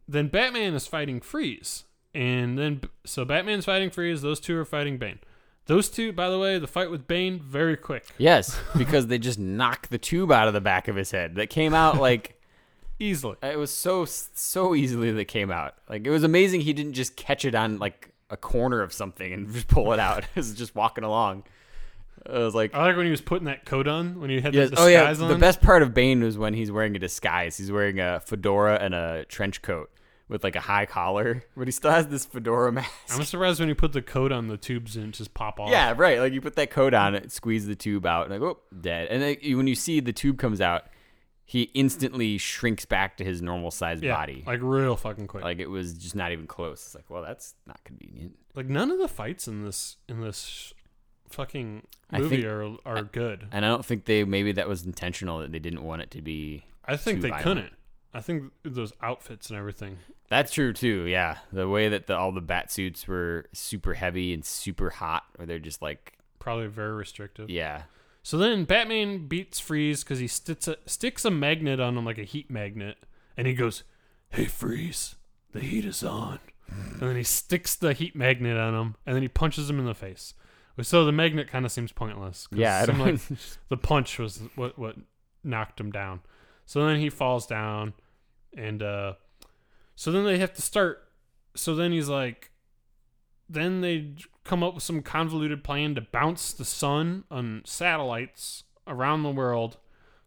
then 0.06 0.28
Batman 0.28 0.74
is 0.74 0.86
fighting 0.86 1.20
Freeze. 1.20 1.84
And 2.14 2.58
then, 2.58 2.80
so 3.04 3.24
Batman's 3.24 3.64
fighting 3.66 3.90
Freeze. 3.90 4.22
Those 4.22 4.40
two 4.40 4.56
are 4.58 4.64
fighting 4.64 4.96
Bane. 4.98 5.18
Those 5.68 5.90
two, 5.90 6.14
by 6.14 6.30
the 6.30 6.38
way, 6.38 6.58
the 6.58 6.66
fight 6.66 6.90
with 6.90 7.06
Bane, 7.06 7.38
very 7.38 7.76
quick. 7.76 8.06
Yes, 8.16 8.58
because 8.76 9.06
they 9.06 9.18
just 9.18 9.38
knocked 9.38 9.90
the 9.90 9.98
tube 9.98 10.32
out 10.32 10.48
of 10.48 10.54
the 10.54 10.62
back 10.62 10.88
of 10.88 10.96
his 10.96 11.10
head. 11.10 11.36
That 11.36 11.50
came 11.50 11.74
out 11.74 11.98
like. 12.00 12.34
Easily. 13.00 13.36
It 13.44 13.56
was 13.56 13.70
so 13.70 14.04
so 14.06 14.74
easily 14.74 15.12
that 15.12 15.26
came 15.26 15.52
out. 15.52 15.74
Like 15.88 16.04
it 16.04 16.10
was 16.10 16.24
amazing 16.24 16.62
he 16.62 16.72
didn't 16.72 16.94
just 16.94 17.14
catch 17.14 17.44
it 17.44 17.54
on 17.54 17.78
like 17.78 18.12
a 18.28 18.36
corner 18.36 18.82
of 18.82 18.92
something 18.92 19.32
and 19.32 19.52
just 19.52 19.68
pull 19.68 19.92
it 19.92 20.00
out. 20.00 20.24
It 20.34 20.36
was 20.36 20.52
just 20.54 20.74
walking 20.74 21.04
along. 21.04 21.44
I 22.26 22.38
was 22.38 22.56
like, 22.56 22.74
I 22.74 22.86
like 22.86 22.96
when 22.96 23.04
he 23.04 23.12
was 23.12 23.20
putting 23.20 23.44
that 23.44 23.64
coat 23.64 23.86
on 23.86 24.20
when 24.20 24.30
he 24.30 24.40
had 24.40 24.52
yes. 24.52 24.70
the 24.70 24.80
oh 24.80 24.88
yeah. 24.88 25.08
on. 25.08 25.28
The 25.28 25.36
best 25.36 25.60
part 25.60 25.82
of 25.82 25.94
Bane 25.94 26.24
was 26.24 26.36
when 26.36 26.54
he's 26.54 26.72
wearing 26.72 26.96
a 26.96 26.98
disguise. 26.98 27.56
He's 27.56 27.70
wearing 27.70 28.00
a 28.00 28.20
fedora 28.20 28.78
and 28.82 28.94
a 28.94 29.26
trench 29.26 29.62
coat 29.62 29.90
with 30.28 30.44
like 30.44 30.56
a 30.56 30.60
high 30.60 30.86
collar, 30.86 31.42
but 31.56 31.66
he 31.66 31.72
still 31.72 31.90
has 31.90 32.08
this 32.08 32.24
fedora 32.24 32.72
mask. 32.72 32.90
I'm 33.10 33.24
surprised 33.24 33.60
when 33.60 33.68
he 33.68 33.74
put 33.74 33.92
the 33.92 34.02
coat 34.02 34.32
on 34.32 34.48
the 34.48 34.56
tubes 34.56 34.96
and 34.96 35.12
just 35.12 35.34
pop 35.34 35.58
off. 35.58 35.70
Yeah, 35.70 35.94
right. 35.96 36.18
Like 36.18 36.32
you 36.32 36.40
put 36.40 36.56
that 36.56 36.70
coat 36.70 36.94
on 36.94 37.14
it, 37.14 37.32
squeeze 37.32 37.66
the 37.66 37.76
tube 37.76 38.06
out, 38.06 38.30
and 38.30 38.40
like, 38.40 38.42
oh, 38.42 38.60
dead. 38.80 39.08
And 39.08 39.22
then 39.22 39.36
when 39.56 39.66
you 39.66 39.74
see 39.74 40.00
the 40.00 40.12
tube 40.12 40.38
comes 40.38 40.60
out, 40.60 40.84
he 41.44 41.62
instantly 41.74 42.36
shrinks 42.36 42.84
back 42.84 43.16
to 43.16 43.24
his 43.24 43.40
normal 43.40 43.70
sized 43.70 44.04
yeah, 44.04 44.14
body. 44.14 44.44
like 44.46 44.60
real 44.62 44.96
fucking 44.96 45.26
quick. 45.26 45.42
Like, 45.42 45.60
it 45.60 45.70
was 45.70 45.94
just 45.94 46.14
not 46.14 46.30
even 46.30 46.46
close. 46.46 46.84
It's 46.84 46.94
like, 46.94 47.08
well, 47.08 47.22
that's 47.22 47.54
not 47.66 47.82
convenient. 47.84 48.36
Like 48.54 48.66
none 48.66 48.90
of 48.90 48.98
the 48.98 49.08
fights 49.08 49.48
in 49.48 49.64
this 49.64 49.96
in 50.08 50.20
this 50.20 50.74
fucking 51.30 51.86
movie 52.12 52.42
think- 52.42 52.44
are 52.44 52.76
are 52.84 53.02
good. 53.02 53.48
And 53.52 53.64
I 53.64 53.68
don't 53.68 53.84
think 53.84 54.04
they 54.04 54.24
maybe 54.24 54.52
that 54.52 54.68
was 54.68 54.84
intentional 54.84 55.38
that 55.38 55.52
they 55.52 55.58
didn't 55.58 55.84
want 55.84 56.02
it 56.02 56.10
to 56.12 56.22
be. 56.22 56.64
I 56.84 56.96
think 56.96 57.20
they 57.20 57.28
violent. 57.28 57.44
couldn't. 57.44 57.72
I 58.14 58.20
think 58.20 58.52
those 58.62 58.92
outfits 59.02 59.50
and 59.50 59.58
everything. 59.58 59.98
That's 60.28 60.52
true 60.52 60.72
too. 60.72 61.04
Yeah, 61.06 61.38
the 61.52 61.68
way 61.68 61.88
that 61.88 62.06
the, 62.06 62.16
all 62.16 62.32
the 62.32 62.40
bat 62.40 62.70
suits 62.70 63.06
were 63.08 63.46
super 63.52 63.94
heavy 63.94 64.32
and 64.34 64.44
super 64.44 64.90
hot, 64.90 65.24
or 65.38 65.46
they're 65.46 65.58
just 65.58 65.80
like, 65.82 66.14
Probably 66.38 66.66
very 66.66 66.92
restrictive. 66.92 67.50
yeah, 67.50 67.82
So 68.22 68.38
then 68.38 68.64
Batman 68.64 69.26
beats 69.26 69.58
Freeze 69.60 70.04
because 70.04 70.18
he 70.18 70.26
sticks 70.28 70.68
a, 70.68 70.76
sticks 70.86 71.24
a 71.24 71.30
magnet 71.30 71.80
on 71.80 71.96
him 71.96 72.04
like 72.04 72.18
a 72.18 72.24
heat 72.24 72.50
magnet, 72.50 72.96
and 73.36 73.46
he 73.46 73.54
goes, 73.54 73.84
Hey, 74.30 74.44
Freeze, 74.46 75.16
the 75.52 75.60
heat 75.60 75.84
is 75.84 76.02
on. 76.04 76.38
and 76.70 77.00
then 77.00 77.16
he 77.16 77.22
sticks 77.24 77.74
the 77.74 77.92
heat 77.94 78.14
magnet 78.14 78.56
on 78.58 78.74
him, 78.74 78.96
and 79.06 79.14
then 79.14 79.22
he 79.22 79.28
punches 79.28 79.68
him 79.68 79.78
in 79.78 79.86
the 79.86 79.94
face. 79.94 80.34
So 80.80 81.04
the 81.04 81.12
magnet 81.12 81.48
kind 81.48 81.64
of 81.66 81.72
seems 81.72 81.90
pointless. 81.90 82.46
yeah. 82.52 82.76
I 82.78 82.82
it 82.82 82.86
seemed 82.86 82.98
don't, 82.98 83.30
like 83.30 83.38
the 83.68 83.76
punch 83.76 84.18
was 84.18 84.42
what 84.54 84.78
what 84.78 84.96
knocked 85.42 85.80
him 85.80 85.90
down. 85.90 86.20
So 86.68 86.84
then 86.86 87.00
he 87.00 87.08
falls 87.08 87.46
down, 87.46 87.94
and 88.54 88.82
uh, 88.82 89.14
so 89.96 90.12
then 90.12 90.24
they 90.26 90.36
have 90.36 90.52
to 90.52 90.60
start. 90.60 91.02
So 91.56 91.74
then 91.74 91.92
he's 91.92 92.10
like, 92.10 92.50
then 93.48 93.80
they 93.80 94.16
come 94.44 94.62
up 94.62 94.74
with 94.74 94.82
some 94.82 95.00
convoluted 95.00 95.64
plan 95.64 95.94
to 95.94 96.02
bounce 96.02 96.52
the 96.52 96.66
sun 96.66 97.24
on 97.30 97.62
satellites 97.64 98.64
around 98.86 99.22
the 99.22 99.30
world, 99.30 99.78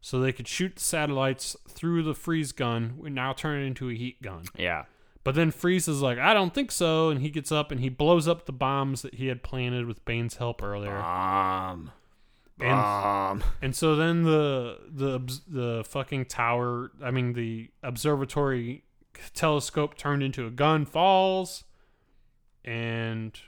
so 0.02 0.20
they 0.20 0.32
could 0.32 0.48
shoot 0.48 0.78
the 0.78 0.82
satellites 0.82 1.56
through 1.70 2.02
the 2.02 2.16
freeze 2.16 2.52
gun. 2.52 2.96
We 2.98 3.12
now 3.12 3.34
turn 3.34 3.62
it 3.62 3.66
into 3.68 3.90
a 3.92 3.94
heat 3.94 4.20
gun. 4.24 4.46
yeah, 4.58 4.86
But 5.24 5.36
then 5.36 5.52
Freeze 5.52 5.88
is 5.88 6.02
like, 6.02 6.18
I 6.18 6.34
don't 6.34 6.56
think 6.56 6.72
so, 6.72 7.10
and 7.10 7.22
he 7.22 7.30
gets 7.30 7.52
up 7.52 7.70
and 7.72 7.80
he 7.82 7.90
blows 7.90 8.28
up 8.28 8.48
the 8.48 8.52
bombs 8.52 9.04
that 9.04 9.14
he 9.16 9.28
had 9.28 9.44
planted 9.44 9.86
with 9.86 10.04
Bane's 10.06 10.38
help 10.38 10.64
earlier. 10.64 10.90
bomb, 10.98 11.80
And- 11.82 11.92
bomb. 12.62 13.44
And 13.62 13.76
so 13.76 13.96
then 13.96 14.24
the 14.24 14.80
the 14.90 15.20
the 15.48 15.84
fucking 15.88 16.26
tower, 16.26 16.92
I 17.04 17.12
mean 17.12 17.34
the 17.34 17.70
observatory 17.84 18.84
telescope 19.34 19.98
turned 19.98 20.24
into 20.24 20.46
a 20.46 20.50
gun 20.50 20.86
falls, 20.86 21.64
and 22.64 23.40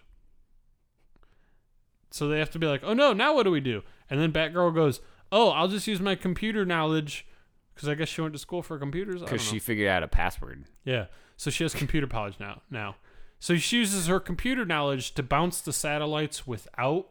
so 2.11 2.27
they 2.27 2.39
have 2.39 2.51
to 2.51 2.59
be 2.59 2.67
like, 2.67 2.81
oh 2.83 2.93
no, 2.93 3.13
now 3.13 3.33
what 3.33 3.43
do 3.43 3.51
we 3.51 3.59
do? 3.59 3.81
And 4.09 4.19
then 4.19 4.31
Batgirl 4.31 4.75
goes, 4.75 5.01
oh, 5.31 5.49
I'll 5.49 5.67
just 5.67 5.87
use 5.87 5.99
my 5.99 6.15
computer 6.15 6.65
knowledge 6.65 7.25
because 7.73 7.89
I 7.89 7.95
guess 7.95 8.07
she 8.09 8.21
went 8.21 8.33
to 8.33 8.39
school 8.39 8.61
for 8.61 8.77
computers. 8.77 9.21
Because 9.21 9.41
she 9.41 9.59
figured 9.59 9.87
out 9.87 10.03
a 10.03 10.07
password. 10.07 10.65
yeah, 10.85 11.05
so 11.37 11.49
she 11.49 11.63
has 11.63 11.73
computer 11.73 12.07
knowledge 12.11 12.39
now. 12.39 12.61
Now, 12.69 12.97
so 13.39 13.57
she 13.57 13.77
uses 13.77 14.07
her 14.07 14.19
computer 14.19 14.63
knowledge 14.65 15.15
to 15.15 15.23
bounce 15.23 15.59
the 15.61 15.73
satellites 15.73 16.45
without 16.45 17.07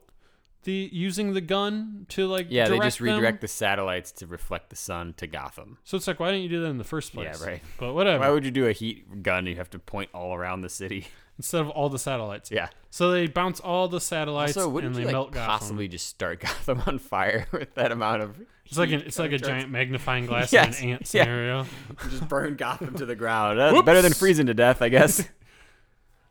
the 0.65 0.89
using 0.93 1.33
the 1.35 1.41
gun 1.41 2.07
to 2.11 2.27
like 2.27 2.47
Yeah, 2.51 2.69
they 2.69 2.79
just 2.79 2.99
them. 2.99 3.09
redirect 3.09 3.41
the 3.41 3.49
satellites 3.49 4.13
to 4.13 4.27
reflect 4.27 4.71
the 4.71 4.77
sun 4.77 5.15
to 5.19 5.27
Gotham. 5.27 5.79
So 5.85 5.97
it's 5.97 6.07
like, 6.07 6.21
why 6.21 6.31
didn't 6.31 6.43
you 6.45 6.49
do 6.49 6.61
that 6.63 6.69
in 6.69 6.79
the 6.79 6.85
first 6.85 7.13
place? 7.15 7.39
Yeah, 7.41 7.47
right. 7.47 7.63
But 7.79 7.95
whatever. 7.95 8.21
Why 8.21 8.31
would 8.31 8.45
you 8.45 8.51
do 8.51 8.67
a 8.67 8.73
heat 8.73 9.23
gun? 9.23 9.47
You 9.47 9.57
have 9.57 9.71
to 9.71 9.79
point 9.79 10.11
all 10.15 10.35
around 10.35 10.61
the 10.63 10.69
city. 10.69 11.09
Instead 11.39 11.63
of 11.63 11.71
all 11.71 11.89
the 11.89 11.99
satellites. 11.99 12.51
Yeah. 12.51 12.69
So 12.91 13.11
they 13.11 13.27
bounce 13.27 13.59
all 13.59 13.89
the 13.89 14.01
satellites 14.01 14.57
Also, 14.57 14.77
and 14.79 14.95
they 14.95 15.01
you 15.01 15.07
like, 15.07 15.13
melt 15.13 15.33
Gotham. 15.33 15.47
possibly 15.49 15.89
just 15.89 16.07
start 16.07 16.41
Gotham 16.47 16.83
on 16.87 16.99
fire 16.99 17.47
with 17.53 17.75
that 17.75 17.91
amount 17.91 18.23
of? 18.23 18.39
It's 18.67 18.79
like 18.79 18.91
an, 18.93 19.01
it's 19.01 19.19
like 19.19 19.33
a 19.33 19.39
giant 19.39 19.71
magnifying 19.71 20.27
glass 20.27 20.53
Yes, 20.53 20.79
in 20.83 20.89
an 20.91 20.95
ant 20.97 21.07
scenario. 21.07 21.67
towards- 21.97 22.11
Just 22.19 22.29
burn 22.29 22.55
Gotham 22.57 22.95
to 22.97 23.07
the 23.07 23.17
ground. 23.17 23.59
That's 23.59 23.83
better 23.83 24.03
than 24.03 24.13
freezing 24.13 24.47
to 24.47 24.55
death, 24.55 24.83
I 24.83 24.89
guess. 24.91 25.21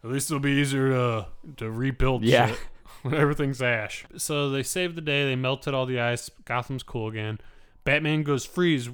At 0.04 0.10
least 0.10 0.32
it'll 0.32 0.40
be 0.40 0.52
easier 0.54 0.90
to 0.90 1.28
to 1.58 1.70
rebuild 1.72 2.24
Yeah. 2.24 2.48
shit 2.48 2.60
when 3.04 3.16
everything's 3.16 3.62
ash. 3.62 4.06
So 4.18 4.50
they 4.50 4.64
saved 4.64 4.96
the 4.96 5.02
day. 5.02 5.26
They 5.26 5.36
melted 5.36 5.74
all 5.74 5.86
the 5.86 6.00
ice. 6.00 6.30
Gotham's 6.46 6.84
cool 6.84 7.08
again. 7.08 7.40
Batman 7.84 8.24
goes 8.24 8.46
freeze. 8.46 8.90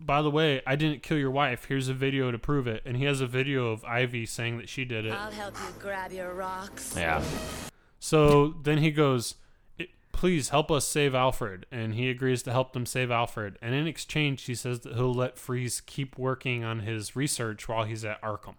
By 0.00 0.22
the 0.22 0.30
way, 0.30 0.62
I 0.64 0.76
didn't 0.76 1.02
kill 1.02 1.18
your 1.18 1.32
wife. 1.32 1.64
Here's 1.64 1.88
a 1.88 1.94
video 1.94 2.30
to 2.30 2.38
prove 2.38 2.68
it. 2.68 2.82
And 2.86 2.96
he 2.96 3.04
has 3.04 3.20
a 3.20 3.26
video 3.26 3.72
of 3.72 3.84
Ivy 3.84 4.26
saying 4.26 4.58
that 4.58 4.68
she 4.68 4.84
did 4.84 5.04
it. 5.06 5.12
I'll 5.12 5.32
help 5.32 5.56
you 5.56 5.74
grab 5.80 6.12
your 6.12 6.32
rocks. 6.34 6.94
yeah. 6.96 7.22
So 7.98 8.54
then 8.62 8.78
he 8.78 8.92
goes, 8.92 9.34
Please 10.12 10.48
help 10.48 10.70
us 10.70 10.86
save 10.86 11.14
Alfred. 11.14 11.66
And 11.72 11.94
he 11.94 12.10
agrees 12.10 12.42
to 12.44 12.52
help 12.52 12.72
them 12.72 12.86
save 12.86 13.10
Alfred. 13.10 13.58
And 13.60 13.74
in 13.74 13.86
exchange, 13.88 14.44
he 14.44 14.54
says 14.54 14.80
that 14.80 14.94
he'll 14.94 15.14
let 15.14 15.36
Freeze 15.38 15.80
keep 15.80 16.16
working 16.16 16.64
on 16.64 16.80
his 16.80 17.16
research 17.16 17.68
while 17.68 17.84
he's 17.84 18.04
at 18.04 18.20
Arkham. 18.22 18.54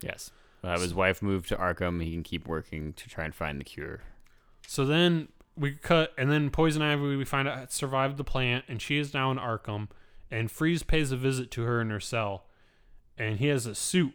Yes. 0.00 0.30
We'll 0.66 0.72
have 0.72 0.82
his 0.82 0.94
wife 0.94 1.22
move 1.22 1.46
to 1.46 1.56
Arkham. 1.56 2.02
He 2.02 2.10
can 2.10 2.24
keep 2.24 2.48
working 2.48 2.92
to 2.94 3.08
try 3.08 3.24
and 3.24 3.32
find 3.32 3.60
the 3.60 3.64
cure. 3.64 4.00
So 4.66 4.84
then 4.84 5.28
we 5.56 5.74
cut, 5.74 6.12
and 6.18 6.28
then 6.28 6.50
Poison 6.50 6.82
Ivy, 6.82 7.14
we 7.14 7.24
find 7.24 7.46
out, 7.46 7.72
survived 7.72 8.16
the 8.16 8.24
plant, 8.24 8.64
and 8.66 8.82
she 8.82 8.98
is 8.98 9.14
now 9.14 9.30
in 9.30 9.38
Arkham. 9.38 9.88
And 10.28 10.50
Freeze 10.50 10.82
pays 10.82 11.12
a 11.12 11.16
visit 11.16 11.52
to 11.52 11.62
her 11.62 11.80
in 11.80 11.90
her 11.90 12.00
cell. 12.00 12.46
And 13.16 13.38
he 13.38 13.46
has 13.46 13.66
a 13.66 13.76
suit 13.76 14.14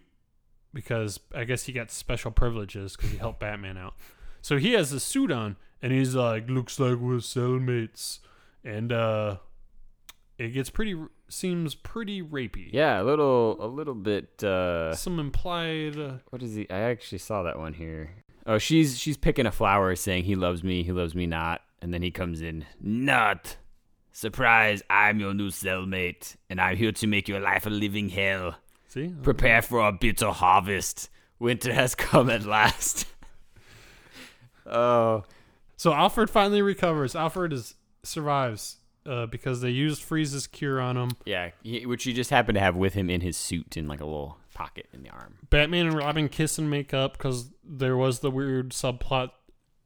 because 0.73 1.21
I 1.33 1.45
guess 1.45 1.63
he 1.63 1.71
got 1.71 1.89
special 1.89 2.31
privileges 2.31 2.97
because 2.97 3.11
he 3.11 3.17
helped 3.17 3.39
Batman 3.39 3.77
out. 3.77 3.93
So 4.41 4.57
he 4.57 4.73
has 4.73 4.91
a 4.91 4.99
suit 4.99 5.31
on, 5.31 5.55
and 5.81 5.93
he's 5.93 6.15
like, 6.15 6.49
"Looks 6.49 6.79
like 6.79 6.97
we're 6.97 7.17
cellmates," 7.17 8.19
and 8.63 8.91
uh, 8.91 9.37
it 10.37 10.49
gets 10.49 10.69
pretty, 10.69 10.95
seems 11.31 11.75
pretty 11.75 12.21
rapey. 12.21 12.69
Yeah, 12.71 13.01
a 13.01 13.03
little, 13.03 13.57
a 13.59 13.67
little 13.67 13.95
bit. 13.95 14.43
uh 14.43 14.93
Some 14.95 15.19
implied. 15.19 15.97
Uh, 15.97 16.13
What 16.29 16.41
is 16.43 16.55
he? 16.55 16.69
I 16.69 16.79
actually 16.79 17.19
saw 17.19 17.43
that 17.43 17.57
one 17.59 17.73
here. 17.73 18.11
Oh, 18.45 18.57
she's 18.57 18.97
she's 18.97 19.17
picking 19.17 19.45
a 19.45 19.51
flower, 19.51 19.95
saying 19.95 20.23
he 20.23 20.35
loves 20.35 20.63
me, 20.63 20.83
he 20.83 20.91
loves 20.91 21.13
me 21.13 21.27
not, 21.27 21.61
and 21.81 21.93
then 21.93 22.01
he 22.01 22.11
comes 22.11 22.41
in. 22.41 22.65
Not 22.79 23.57
surprise! 24.11 24.81
I'm 24.89 25.19
your 25.19 25.33
new 25.33 25.49
cellmate, 25.49 26.35
and 26.49 26.59
I'm 26.59 26.75
here 26.75 26.91
to 26.91 27.07
make 27.07 27.27
your 27.27 27.39
life 27.39 27.65
a 27.65 27.69
living 27.69 28.09
hell. 28.09 28.55
see, 28.87 29.13
Prepare 29.21 29.61
for 29.61 29.87
a 29.87 29.91
bitter 29.91 30.31
harvest. 30.31 31.09
Winter 31.39 31.73
has 31.73 31.95
come 31.95 32.29
at 32.29 32.43
last. 32.45 33.05
oh, 34.65 35.23
So 35.77 35.93
Alfred 35.93 36.29
finally 36.29 36.61
recovers. 36.61 37.15
Alfred 37.15 37.53
is 37.53 37.75
survives 38.03 38.77
uh, 39.05 39.25
because 39.25 39.61
they 39.61 39.69
used 39.69 40.01
Freeze's 40.01 40.47
cure 40.47 40.79
on 40.79 40.97
him. 40.97 41.11
yeah, 41.25 41.51
he, 41.63 41.85
which 41.85 42.03
he 42.03 42.13
just 42.13 42.29
happened 42.29 42.55
to 42.55 42.59
have 42.61 42.75
with 42.75 42.93
him 42.93 43.09
in 43.09 43.21
his 43.21 43.37
suit 43.37 43.77
in 43.77 43.87
like 43.87 44.01
a 44.01 44.05
little 44.05 44.37
pocket 44.53 44.87
in 44.93 45.03
the 45.03 45.09
arm. 45.09 45.37
Batman 45.49 45.87
and 45.87 45.95
Robin 45.95 46.29
kiss 46.29 46.57
and 46.57 46.69
make 46.69 46.93
up 46.93 47.13
because 47.13 47.51
there 47.63 47.97
was 47.97 48.19
the 48.19 48.31
weird 48.31 48.71
subplot, 48.71 49.31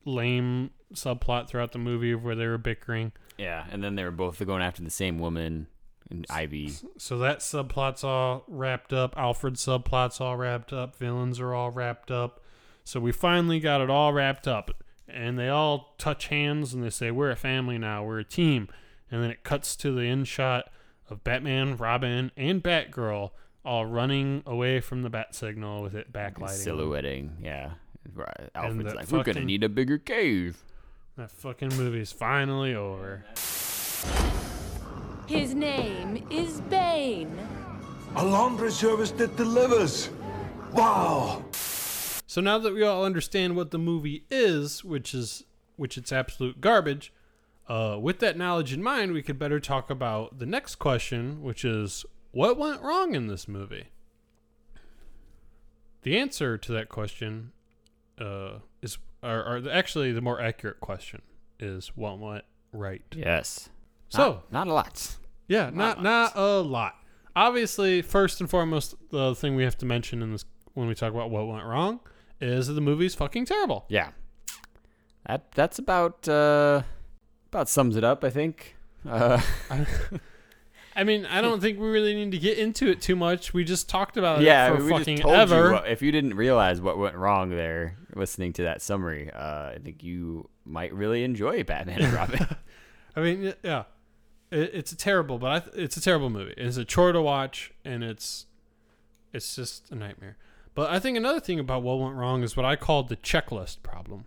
lame 0.04 0.72
subplot 0.94 1.48
throughout 1.48 1.72
the 1.72 1.80
movie 1.80 2.16
where 2.16 2.36
they 2.36 2.48
were 2.48 2.58
bickering. 2.58 3.12
Yeah, 3.38 3.66
and 3.72 3.84
then 3.84 3.96
they 3.96 4.04
were 4.04 4.12
both 4.12 4.44
going 4.46 4.62
after 4.62 4.82
the 4.82 4.90
same 4.90 5.20
woman, 5.20 5.68
and 6.10 6.26
Ivy. 6.30 6.74
So 6.98 7.18
that 7.20 7.40
subplot's 7.40 8.04
all 8.04 8.44
wrapped 8.48 8.94
up. 8.94 9.14
Alfred's 9.18 9.66
subplot's 9.66 10.22
all 10.22 10.38
wrapped 10.38 10.72
up. 10.72 10.96
Villains 10.96 11.40
are 11.40 11.54
all 11.54 11.72
wrapped 11.72 12.12
up. 12.12 12.42
So 12.84 13.00
we 13.00 13.12
finally 13.12 13.60
got 13.60 13.82
it 13.82 13.90
all 13.90 14.14
wrapped 14.14 14.48
up. 14.48 14.84
And 15.08 15.38
they 15.38 15.50
all 15.50 15.96
touch 15.98 16.28
hands 16.28 16.74
and 16.74 16.84
they 16.84 16.90
say, 16.90 17.12
We're 17.12 17.32
a 17.32 17.36
family 17.36 17.78
now. 17.78 18.04
We're 18.04 18.20
a 18.20 18.24
team. 18.24 18.70
And 19.11 19.23
then 19.23 19.30
it 19.30 19.44
cuts 19.44 19.76
to 19.77 19.94
the 19.94 20.03
end 20.03 20.27
shot 20.27 20.69
of 21.10 21.23
Batman, 21.23 21.77
Robin, 21.77 22.32
and 22.36 22.64
Batgirl 22.64 23.32
all 23.64 23.86
running 23.86 24.44
away 24.45 24.80
from 24.80 25.02
the 25.02 25.10
bat 25.10 25.34
signal 25.34 25.82
with 25.82 25.95
it 25.95 26.14
backlighting. 26.14 26.49
silhouetting. 26.49 27.38
Yeah, 27.41 27.72
right. 28.14 28.49
Alfred's 28.53 28.84
that 28.84 28.95
like, 28.95 29.11
we're 29.11 29.23
gonna 29.23 29.44
need 29.44 29.64
a 29.64 29.69
bigger 29.69 29.98
cave. 29.98 30.64
That 31.18 31.32
fucking 31.32 31.69
movie's 31.77 32.11
finally 32.11 32.76
over. 32.76 33.26
His 35.27 35.56
name 35.56 36.26
is 36.30 36.61
Bane. 36.61 37.36
A 38.15 38.23
laundry 38.26 38.72
service 38.72 39.11
that 39.11 39.36
delivers. 39.36 40.10
Wow. 40.72 41.44
So 42.27 42.41
now 42.41 42.60
that 42.60 42.73
we 42.73 42.84
all 42.84 43.03
understand 43.03 43.56
what 43.56 43.72
the 43.72 43.80
movie 43.80 44.26
is, 44.30 44.84
which 44.84 45.14
is 45.14 45.44
which 45.77 45.98
it's 45.98 46.11
absolute 46.11 46.61
garbage, 46.61 47.11
uh, 47.68 47.98
with 48.00 48.20
that 48.20 48.38
knowledge 48.38 48.74
in 48.74 48.82
mind, 48.84 49.14
we 49.14 49.22
could 49.22 49.40
better 49.40 49.60
talk 49.60 49.90
about 49.90 50.40
the 50.40 50.46
next 50.46 50.76
question, 50.76 51.42
which 51.42 51.66
is 51.66 52.06
what 52.32 52.58
went 52.58 52.82
wrong 52.82 53.16
in 53.16 53.28
this 53.28 53.48
movie. 53.48 53.86
The 56.04 56.18
answer 56.18 56.58
to 56.58 56.72
that 56.74 56.90
question 56.90 57.52
uh, 58.20 58.60
is, 58.82 58.98
or, 59.24 59.40
or 59.40 59.64
actually, 59.72 60.12
the 60.12 60.22
more 60.22 60.40
accurate 60.40 60.80
question 60.80 61.22
is 61.60 61.88
what 61.96 62.20
went 62.20 62.46
right. 62.72 63.02
Yes. 63.16 63.70
So 64.10 64.44
Not 64.52 64.68
a 64.68 64.74
lot. 64.74 65.18
yeah, 65.48 65.72
not 65.74 66.02
not 66.04 66.34
a 66.36 66.60
lot. 66.62 66.96
Obviously, 67.36 68.02
first 68.02 68.40
and 68.40 68.50
foremost, 68.50 68.96
the 69.10 69.34
thing 69.36 69.56
we 69.56 69.64
have 69.64 69.78
to 69.80 69.86
mention 69.86 70.22
in 70.22 70.32
this 70.32 70.46
when 70.74 70.88
we 70.88 70.94
talk 70.94 71.12
about 71.12 71.32
what 71.32 71.48
went 71.48 71.66
wrong 71.66 72.00
is 72.40 72.68
that 72.68 72.74
the 72.74 72.82
movie's 72.82 73.16
fucking 73.16 73.46
terrible. 73.46 73.86
Yeah. 73.90 74.12
That 75.26 75.52
that's 75.54 75.80
about 75.80 76.28
uh 76.30 76.84
about 77.56 77.69
sums 77.69 77.95
it 77.95 78.03
up, 78.03 78.23
I 78.23 78.30
think. 78.30 78.76
Uh 79.07 79.41
I 80.98 81.03
mean, 81.03 81.26
I 81.26 81.41
don't 81.41 81.60
think 81.60 81.80
we 81.80 81.88
really 81.88 82.14
need 82.14 82.32
to 82.32 82.38
get 82.38 82.57
into 82.57 82.88
it 82.88 83.02
too 83.02 83.15
much. 83.18 83.53
We 83.53 83.65
just 83.65 83.90
talked 83.90 84.15
about 84.15 84.41
yeah, 84.41 84.72
it 84.73 84.77
for 84.77 84.84
we 84.84 84.90
fucking 84.91 85.18
just 85.18 85.23
told 85.23 85.36
ever. 85.36 85.68
you 85.68 85.73
what, 85.73 85.88
if 85.88 86.02
you 86.02 86.11
didn't 86.11 86.36
realize 86.36 86.80
what 86.80 86.98
went 86.98 87.15
wrong 87.15 87.49
there 87.49 87.98
listening 88.15 88.53
to 88.53 88.64
that 88.64 88.82
summary, 88.82 89.32
uh 89.32 89.72
I 89.76 89.77
think 89.82 90.03
you 90.03 90.49
might 90.65 90.94
really 90.94 91.23
enjoy 91.23 91.64
Batman 91.64 92.02
and 92.02 92.14
Robin. 92.14 92.45
I 93.15 93.22
mean, 93.22 93.53
yeah, 93.64 93.84
it, 94.52 94.72
it's 94.73 94.91
a 94.91 94.98
terrible, 94.98 95.38
but 95.38 95.52
I 95.52 95.60
th- 95.60 95.76
it's 95.77 95.95
a 95.95 96.02
terrible 96.02 96.30
movie. 96.30 96.53
It's 96.57 96.76
a 96.77 96.84
chore 96.84 97.14
to 97.14 97.22
watch, 97.22 97.72
and 97.86 98.03
it's 98.03 98.48
it's 99.32 99.56
just 99.56 99.91
a 99.91 99.95
nightmare. 99.95 100.38
But 100.73 100.91
I 100.91 100.99
think 100.99 101.15
another 101.15 101.40
thing 101.40 101.57
about 101.60 101.84
what 101.84 101.99
went 101.99 102.15
wrong 102.15 102.44
is 102.44 102.57
what 102.57 102.65
I 102.65 102.76
called 102.76 103.07
the 103.07 103.15
checklist 103.15 103.82
problem. 103.82 104.26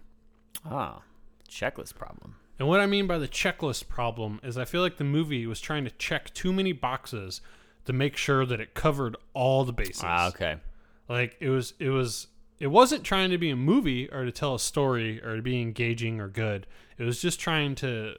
ah. 0.64 1.02
Checklist 1.50 1.94
problem. 1.94 2.36
And 2.58 2.66
what 2.68 2.80
I 2.80 2.86
mean 2.86 3.06
by 3.06 3.18
the 3.18 3.28
checklist 3.28 3.88
problem 3.88 4.40
is 4.42 4.58
I 4.58 4.64
feel 4.64 4.82
like 4.82 4.96
the 4.96 5.04
movie 5.04 5.46
was 5.46 5.60
trying 5.60 5.84
to 5.84 5.90
check 5.90 6.32
too 6.34 6.52
many 6.52 6.72
boxes 6.72 7.40
to 7.84 7.92
make 7.92 8.16
sure 8.16 8.44
that 8.44 8.60
it 8.60 8.74
covered 8.74 9.16
all 9.32 9.64
the 9.64 9.72
bases. 9.72 10.02
Ah, 10.04 10.28
okay. 10.28 10.56
Like 11.08 11.36
it 11.40 11.48
was 11.48 11.74
it 11.78 11.90
was 11.90 12.26
it 12.58 12.66
wasn't 12.66 13.04
trying 13.04 13.30
to 13.30 13.38
be 13.38 13.50
a 13.50 13.56
movie 13.56 14.10
or 14.10 14.24
to 14.24 14.32
tell 14.32 14.54
a 14.54 14.60
story 14.60 15.22
or 15.22 15.36
to 15.36 15.42
be 15.42 15.60
engaging 15.60 16.20
or 16.20 16.28
good. 16.28 16.66
It 16.98 17.04
was 17.04 17.22
just 17.22 17.38
trying 17.38 17.76
to 17.76 18.14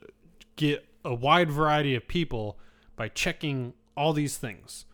get 0.55 0.85
a 1.03 1.13
wide 1.13 1.51
variety 1.51 1.95
of 1.95 2.07
people 2.07 2.57
by 2.95 3.09
checking 3.09 3.73
all 3.95 4.13
these 4.13 4.37
things. 4.37 4.85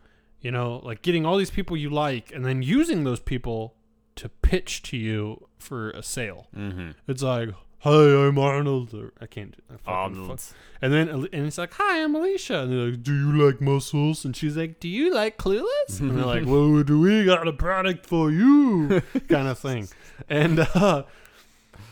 You 0.42 0.52
know, 0.52 0.82
like 0.84 1.02
getting 1.02 1.26
all 1.26 1.38
these 1.38 1.52
people 1.52 1.78
you 1.78 1.90
like 1.90 2.32
and 2.32 2.46
then 2.46 2.62
using 2.62 3.04
those 3.04 3.20
people 3.20 3.76
to 4.16 4.30
pitch 4.30 4.82
to 4.84 4.98
you 4.98 5.48
for 5.58 5.92
a 5.92 6.04
sale. 6.04 6.48
Mm-hmm. 6.56 6.92
It's 7.08 7.24
like, 7.24 7.50
"Hi, 7.86 8.28
I'm 8.28 8.38
Arnold." 8.38 8.94
Or, 8.94 9.14
I 9.22 9.26
can't. 9.28 9.56
I 9.70 9.78
fucking 9.78 9.94
Arnold. 10.20 10.40
fuck- 10.42 10.58
And 10.82 10.92
then 10.94 11.08
and 11.10 11.48
it's 11.48 11.58
like, 11.58 11.74
"Hi, 11.74 12.04
I'm 12.04 12.14
Alicia." 12.16 12.60
And 12.64 12.72
they're 12.72 12.90
like, 12.92 13.04
"Do 13.04 13.14
you 13.14 13.32
like 13.46 13.62
muscles?" 13.62 14.26
And 14.26 14.36
she's 14.36 14.58
like, 14.58 14.80
"Do 14.80 14.88
you 14.90 15.14
like 15.14 15.38
Clueless?" 15.38 16.00
And 16.00 16.18
they're 16.18 16.26
like, 16.26 16.46
"Well, 16.52 16.84
do 16.84 17.00
we 17.00 17.24
got 17.26 17.48
a 17.48 17.54
product 17.54 18.06
for 18.06 18.30
you?" 18.32 19.02
kind 19.30 19.48
of 19.48 19.58
thing. 19.60 19.88
And 20.30 20.60
uh, 20.76 21.04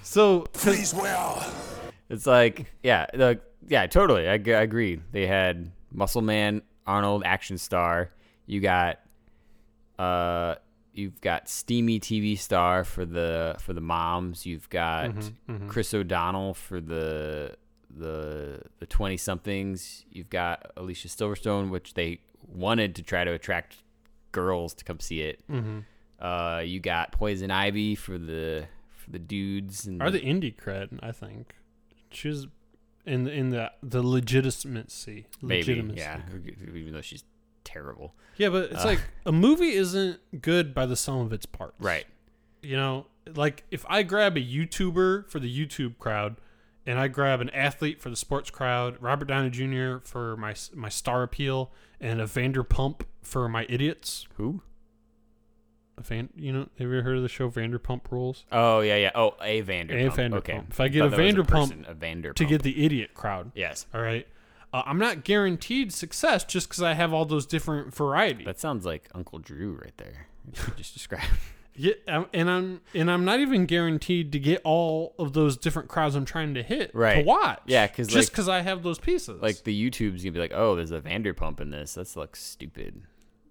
so, 0.01 0.41
'cause- 0.41 0.63
Please, 0.63 0.93
well. 0.93 1.45
It's 2.09 2.27
like, 2.27 2.71
yeah, 2.83 3.07
the, 3.13 3.39
yeah, 3.67 3.87
totally. 3.87 4.27
I 4.27 4.33
agree. 4.35 4.99
They 5.13 5.25
had 5.25 5.71
Muscle 5.91 6.21
Man, 6.21 6.61
Arnold, 6.85 7.23
action 7.25 7.57
star. 7.57 8.11
You 8.45 8.59
got, 8.59 8.99
uh, 9.97 10.55
you've 10.93 11.19
got 11.21 11.49
steamy 11.49 11.99
TV 11.99 12.37
star 12.37 12.83
for 12.83 13.05
the 13.05 13.55
for 13.59 13.73
the 13.73 13.81
moms. 13.81 14.45
You've 14.45 14.69
got 14.69 15.09
mm-hmm, 15.09 15.51
mm-hmm. 15.51 15.67
Chris 15.67 15.93
O'Donnell 15.93 16.53
for 16.53 16.79
the 16.79 17.55
the 17.89 18.61
the 18.79 18.85
twenty 18.85 19.17
somethings. 19.17 20.05
You've 20.11 20.29
got 20.29 20.71
Alicia 20.77 21.07
Silverstone, 21.07 21.69
which 21.69 21.93
they 21.93 22.19
wanted 22.47 22.95
to 22.95 23.03
try 23.03 23.23
to 23.23 23.31
attract 23.31 23.77
girls 24.31 24.73
to 24.75 24.83
come 24.83 24.99
see 24.99 25.21
it. 25.21 25.41
Mm-hmm. 25.49 25.79
Uh, 26.19 26.59
you 26.59 26.79
got 26.79 27.11
Poison 27.11 27.51
Ivy 27.51 27.95
for 27.95 28.17
the 28.17 28.67
for 28.91 29.11
the 29.11 29.19
dudes. 29.19 29.85
And 29.87 30.01
are 30.01 30.11
the 30.11 30.21
indie 30.21 30.55
cred? 30.55 30.99
I 31.01 31.11
think 31.11 31.55
she's 32.11 32.47
in 33.05 33.23
the, 33.23 33.31
in 33.31 33.49
the 33.49 33.71
the 33.81 34.01
legitimacy. 34.01 35.25
Maybe, 35.41 35.61
legitimacy. 35.61 35.99
yeah. 35.99 36.19
Even 36.73 36.93
though 36.93 37.01
she's 37.01 37.23
terrible. 37.63 38.13
Yeah, 38.37 38.49
but 38.49 38.71
it's 38.71 38.83
uh, 38.83 38.87
like 38.87 39.01
a 39.25 39.31
movie 39.31 39.73
isn't 39.73 40.19
good 40.41 40.73
by 40.73 40.85
the 40.85 40.95
sum 40.95 41.19
of 41.19 41.31
its 41.33 41.45
parts. 41.45 41.75
Right. 41.79 42.05
You 42.61 42.77
know, 42.77 43.05
like 43.35 43.63
if 43.71 43.85
I 43.89 44.03
grab 44.03 44.37
a 44.37 44.41
YouTuber 44.41 45.29
for 45.29 45.39
the 45.39 45.49
YouTube 45.67 45.97
crowd, 45.99 46.37
and 46.85 46.99
I 46.99 47.07
grab 47.07 47.39
an 47.41 47.49
athlete 47.51 48.01
for 48.01 48.09
the 48.09 48.15
sports 48.15 48.49
crowd, 48.49 48.97
Robert 48.99 49.25
Downey 49.25 49.49
Jr. 49.49 49.97
for 50.03 50.35
my 50.37 50.55
my 50.73 50.89
star 50.89 51.23
appeal, 51.23 51.71
and 52.01 52.19
a 52.21 52.25
Vanderpump 52.25 53.01
for 53.21 53.47
my 53.47 53.65
idiots. 53.69 54.27
Who? 54.35 54.61
A 55.97 56.01
Van, 56.01 56.29
you 56.35 56.51
know, 56.51 56.61
have 56.79 56.87
you 56.87 56.87
ever 56.87 57.03
heard 57.03 57.17
of 57.17 57.23
the 57.23 57.29
show 57.29 57.49
Vanderpump 57.49 58.01
Rules? 58.09 58.45
Oh 58.51 58.79
yeah, 58.79 58.95
yeah. 58.95 59.11
Oh, 59.13 59.35
a 59.41 59.61
Vanderpump. 59.61 60.07
A 60.07 60.17
Vanderpump. 60.17 60.33
Okay. 60.37 60.61
If 60.69 60.79
I 60.79 60.87
get 60.87 61.09
thought 61.09 61.13
a 61.19 61.21
Vanderpump 61.21 61.47
person, 61.47 61.85
a 61.87 61.93
Vanderpump 61.93 62.35
To 62.35 62.45
get 62.45 62.63
the 62.63 62.83
idiot 62.83 63.13
crowd. 63.13 63.51
yes, 63.53 63.85
All 63.93 64.01
right. 64.01 64.27
Uh, 64.73 64.81
I'm 64.85 64.97
not 64.97 65.23
guaranteed 65.23 65.93
success 65.93 66.43
just 66.43 66.67
because 66.67 66.81
I 66.81 66.93
have 66.93 67.13
all 67.13 67.25
those 67.25 67.45
different 67.45 67.93
varieties. 67.93 68.45
that 68.47 68.59
sounds 68.59 68.85
like 68.85 69.07
Uncle 69.13 69.37
Drew 69.39 69.73
right 69.81 69.95
there. 69.97 70.27
Just 70.75 70.93
described. 70.95 71.25
Yeah, 71.75 71.93
um, 72.07 72.27
and 72.33 72.49
I'm 72.51 72.81
and 72.93 73.09
I'm 73.09 73.23
not 73.25 73.39
even 73.39 73.65
guaranteed 73.65 74.31
to 74.33 74.39
get 74.39 74.61
all 74.63 75.15
of 75.17 75.33
those 75.33 75.57
different 75.57 75.89
crowds 75.89 76.15
I'm 76.15 76.25
trying 76.25 76.53
to 76.55 76.61
hit 76.63 76.91
right. 76.93 77.23
to 77.23 77.31
Right. 77.31 77.59
Yeah, 77.65 77.87
because 77.87 78.07
just 78.09 78.27
like- 78.29 78.31
because 78.31 78.47
I 78.49 78.61
have 78.61 78.83
those 78.83 78.99
pieces, 78.99 79.41
like 79.41 79.63
the 79.63 79.89
YouTube's 79.89 80.23
gonna 80.23 80.33
be 80.33 80.39
like, 80.39 80.53
oh, 80.53 80.75
there's 80.75 80.91
a 80.91 81.01
Vanderpump 81.01 81.59
in 81.59 81.69
this. 81.71 81.93
That's 81.95 82.15
looks 82.15 82.43
stupid. 82.43 83.01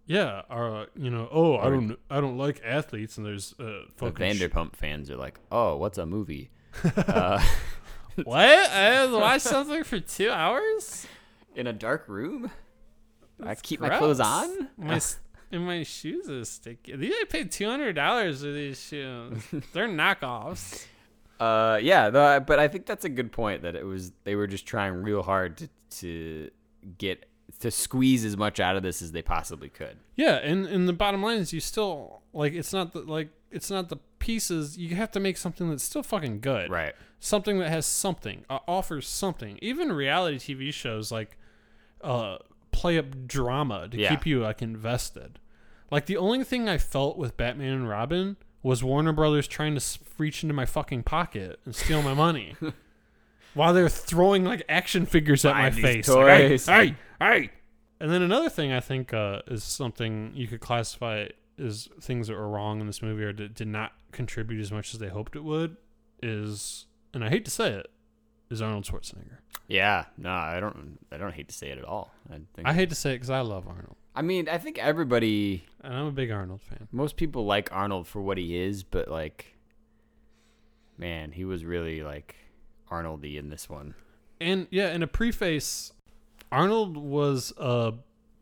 yeah, 0.07 0.43
or 0.51 0.87
you 0.97 1.11
know, 1.11 1.29
oh, 1.33 1.57
I 1.59 1.69
don't 1.71 1.99
I 2.11 2.21
don't 2.21 2.39
like 2.39 2.61
athletes, 2.65 3.17
and 3.17 3.27
there's 3.27 3.55
uh, 3.59 3.65
The 3.65 3.87
fucking 3.97 4.35
sh- 4.35 4.41
Vanderpump 4.43 4.77
fans 4.77 5.11
are 5.11 5.17
like, 5.17 5.41
oh, 5.51 5.77
what's 5.77 5.99
a 5.99 6.07
movie? 6.07 6.51
what? 8.25 8.71
I 8.71 9.07
watched 9.07 9.45
something 9.45 9.85
for 9.85 10.01
two 10.01 10.31
hours? 10.31 11.07
In 11.55 11.67
a 11.67 11.73
dark 11.73 12.09
room? 12.09 12.51
I 13.43 13.55
keep 13.55 13.81
my 13.81 13.97
clothes 13.99 14.21
on. 14.21 14.69
My 14.77 15.01
and 15.51 15.67
my 15.67 15.83
shoes 15.83 16.31
are 16.31 16.45
sticky. 16.45 16.97
These 16.97 17.15
I 17.21 17.25
paid 17.25 17.53
two 17.53 17.69
hundred 17.69 17.95
dollars 17.95 18.41
for 18.41 18.53
these 18.53 18.81
shoes. 18.81 19.43
They're 19.73 19.89
knockoffs. 19.89 20.87
Uh, 21.39 21.79
yeah, 21.83 22.09
the, 22.09 22.45
but 22.47 22.59
I 22.59 22.69
think 22.69 22.87
that's 22.87 23.05
a 23.05 23.09
good 23.09 23.33
point 23.33 23.63
that 23.63 23.75
it 23.75 23.85
was 23.85 24.13
they 24.25 24.37
were 24.37 24.47
just 24.47 24.67
trying 24.67 24.95
real 25.03 25.23
hard 25.23 25.57
to 25.59 25.69
to 25.99 26.51
get 26.99 27.27
to 27.61 27.71
squeeze 27.71 28.25
as 28.25 28.37
much 28.37 28.61
out 28.61 28.77
of 28.77 28.83
this 28.83 29.03
as 29.03 29.13
they 29.13 29.23
possibly 29.23 29.69
could. 29.69 29.99
Yeah, 30.17 30.37
and 30.37 30.67
and 30.67 30.89
the 30.89 30.93
bottom 30.93 31.23
line 31.23 31.39
is 31.39 31.53
you 31.53 31.61
still 31.61 32.23
like 32.33 32.53
it's 32.55 32.73
not 32.73 32.93
the 32.93 33.01
like 33.01 33.29
it's 33.51 33.71
not 33.71 33.89
the 33.89 33.99
pieces. 34.19 34.79
You 34.79 34.95
have 34.97 35.11
to 35.13 35.21
make 35.21 35.37
something 35.37 35.69
that's 35.69 35.83
still 35.83 36.03
fucking 36.03 36.41
good. 36.41 36.71
Right. 36.71 36.95
Something 37.25 37.61
that 37.61 37.69
has 37.71 37.87
something, 37.87 38.45
uh, 38.51 38.59
offers 38.67 39.07
something. 39.07 39.57
Even 39.63 39.93
reality 39.93 40.39
TV 40.39 40.73
shows 40.75 41.13
like 41.13 41.39
uh 42.01 42.39
play 42.73 42.99
up 42.99 43.29
drama 43.29 43.87
to 43.89 43.97
Yeah. 43.97 44.09
keep 44.11 44.27
you 44.27 44.41
like 44.43 44.61
invested. 44.61 45.39
Like 45.89 46.07
the 46.07 46.17
only 46.17 46.43
thing 46.43 46.69
I 46.69 46.79
felt 46.79 47.17
with 47.17 47.37
Batman 47.37 47.73
and 47.75 47.89
Robin 47.89 48.37
was 48.65 48.83
Warner 48.83 49.13
Brothers 49.13 49.47
trying 49.47 49.77
to 49.79 49.99
reach 50.19 50.43
into 50.43 50.53
my 50.53 50.67
fucking 50.67 51.05
pocket 51.05 51.61
and 51.65 51.77
steal 51.77 52.03
my 52.03 52.15
money. 52.15 52.57
While 53.55 53.73
they're 53.75 53.89
throwing 53.89 54.45
like 54.45 54.63
action 54.69 55.07
figures 55.07 55.45
at 55.45 55.53
Buy 55.53 55.63
my 55.63 55.71
face. 55.71 56.07
toys. 56.07 56.67
Like, 56.67 56.79
hey, 56.79 56.87
hey, 56.89 56.97
hey. 57.21 57.51
And 58.01 58.11
then 58.11 58.23
another 58.23 58.49
thing 58.49 58.73
I 58.73 58.81
think 58.81 59.15
uh, 59.15 59.43
is 59.47 59.63
something 59.63 60.33
you 60.35 60.49
could 60.49 60.59
classify 60.61 61.27
as 61.57 61.89
things 62.01 62.27
that 62.27 62.35
were 62.35 62.49
wrong 62.49 62.81
in 62.81 62.89
this 62.89 63.01
movie 63.01 63.23
or 63.23 63.33
did, 63.33 63.55
did 63.55 63.69
not 63.69 63.93
contribute 64.11 64.61
as 64.61 64.73
much 64.73 64.93
as 64.93 64.99
they 64.99 65.09
hoped 65.09 65.37
it 65.37 65.45
would 65.45 65.77
is, 66.21 66.87
and 67.15 67.25
I 67.25 67.29
hate 67.29 67.45
to 67.45 67.51
say 67.51 67.71
it, 67.73 67.91
is 68.51 68.63
Arnold 68.63 68.85
Schwarzenegger. 68.85 69.39
Yeah, 69.69 70.07
no, 70.17 70.31
I 70.31 70.61
don't. 70.61 70.99
I 71.11 71.17
don't 71.17 71.33
hate 71.35 71.49
to 71.49 71.55
say 71.55 71.71
it 71.71 71.79
at 71.79 71.85
all. 71.85 72.13
I 72.31 72.35
think. 72.55 72.67
I 72.67 72.73
hate 72.73 72.91
to 72.91 72.95
say 72.95 73.13
it 73.13 73.17
because 73.17 73.31
I 73.31 73.41
love 73.41 73.67
Arnold, 73.67 73.97
I 74.15 74.23
mean, 74.23 74.49
I 74.49 74.59
think 74.59 74.79
everybody, 74.79 75.65
and 75.83 75.95
I'm 75.95 76.07
a 76.07 76.13
big 76.13 76.31
Arnold 76.31 76.61
fan. 76.63 76.89
most 76.93 77.17
people 77.17 77.47
like 77.47 77.73
Arnold 77.73 78.07
for 78.07 78.21
what 78.21 78.37
he 78.37 78.59
is, 78.59 78.83
but 78.83 79.09
like, 79.09 79.57
man, 80.99 81.33
he 81.33 81.45
was 81.45 81.65
really 81.65 82.03
like 82.03 82.37
Arnoldy 82.91 83.39
in 83.39 83.49
this 83.49 83.71
one. 83.71 83.95
And 84.41 84.67
yeah, 84.71 84.93
in 84.93 85.03
a 85.03 85.07
preface, 85.07 85.93
Arnold 86.51 86.97
was 86.97 87.55
a 87.57 87.95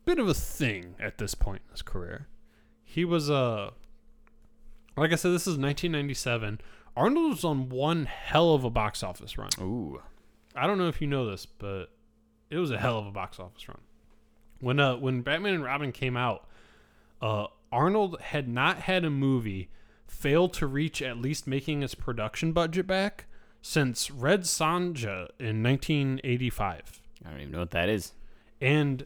bit 0.03 0.19
of 0.19 0.27
a 0.27 0.33
thing 0.33 0.95
at 0.99 1.17
this 1.17 1.35
point 1.35 1.61
in 1.67 1.71
his 1.71 1.81
career. 1.81 2.27
He 2.83 3.05
was 3.05 3.29
a, 3.29 3.71
like 4.97 5.13
I 5.13 5.15
said, 5.15 5.31
this 5.31 5.43
is 5.43 5.57
1997. 5.57 6.59
Arnold 6.95 7.31
was 7.31 7.43
on 7.43 7.69
one 7.69 8.05
hell 8.05 8.53
of 8.53 8.63
a 8.63 8.69
box 8.69 9.03
office 9.03 9.37
run. 9.37 9.49
Ooh, 9.59 10.01
I 10.55 10.67
don't 10.67 10.77
know 10.77 10.87
if 10.87 11.01
you 11.01 11.07
know 11.07 11.29
this, 11.29 11.45
but 11.45 11.87
it 12.49 12.57
was 12.57 12.71
a 12.71 12.77
hell 12.77 12.99
of 12.99 13.07
a 13.07 13.11
box 13.11 13.39
office 13.39 13.67
run. 13.67 13.79
When 14.59 14.79
uh 14.79 14.97
when 14.97 15.21
Batman 15.21 15.55
and 15.55 15.63
Robin 15.63 15.91
came 15.91 16.17
out, 16.17 16.47
uh 17.21 17.47
Arnold 17.71 18.19
had 18.19 18.47
not 18.47 18.79
had 18.79 19.05
a 19.05 19.09
movie 19.09 19.69
fail 20.05 20.49
to 20.49 20.67
reach 20.67 21.01
at 21.01 21.17
least 21.17 21.47
making 21.47 21.81
its 21.81 21.95
production 21.95 22.51
budget 22.51 22.85
back 22.85 23.25
since 23.61 24.11
Red 24.11 24.41
Sonja 24.41 25.29
in 25.39 25.63
1985. 25.63 27.01
I 27.23 27.29
don't 27.29 27.39
even 27.39 27.51
know 27.51 27.59
what 27.59 27.71
that 27.71 27.87
is. 27.87 28.13
And 28.59 29.05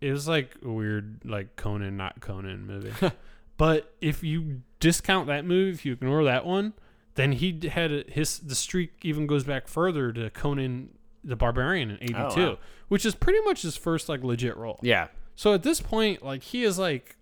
it 0.00 0.12
was 0.12 0.28
like 0.28 0.54
a 0.62 0.70
weird 0.70 1.20
like 1.24 1.56
Conan 1.56 1.96
not 1.96 2.20
Conan 2.20 2.66
movie. 2.66 2.92
but 3.56 3.92
if 4.00 4.22
you 4.22 4.62
discount 4.78 5.26
that 5.26 5.44
movie, 5.44 5.70
if 5.70 5.84
you 5.84 5.92
ignore 5.92 6.24
that 6.24 6.46
one, 6.46 6.74
then 7.14 7.32
he 7.32 7.60
had 7.70 7.92
a, 7.92 8.04
his 8.08 8.38
the 8.38 8.54
streak 8.54 8.92
even 9.02 9.26
goes 9.26 9.44
back 9.44 9.68
further 9.68 10.12
to 10.12 10.30
Conan 10.30 10.90
the 11.22 11.36
Barbarian 11.36 11.90
in 11.90 11.96
'82, 12.02 12.16
Oh, 12.16 12.46
wow. 12.50 12.58
which 12.88 13.06
is 13.06 13.14
pretty 13.14 13.40
much 13.42 13.62
his 13.62 13.76
first 13.76 14.08
like 14.08 14.22
legit 14.24 14.56
role. 14.56 14.78
Yeah. 14.82 15.08
So 15.36 15.52
at 15.54 15.62
this 15.62 15.80
point, 15.80 16.22
like 16.22 16.42
he 16.42 16.62
is 16.64 16.78
like 16.78 17.16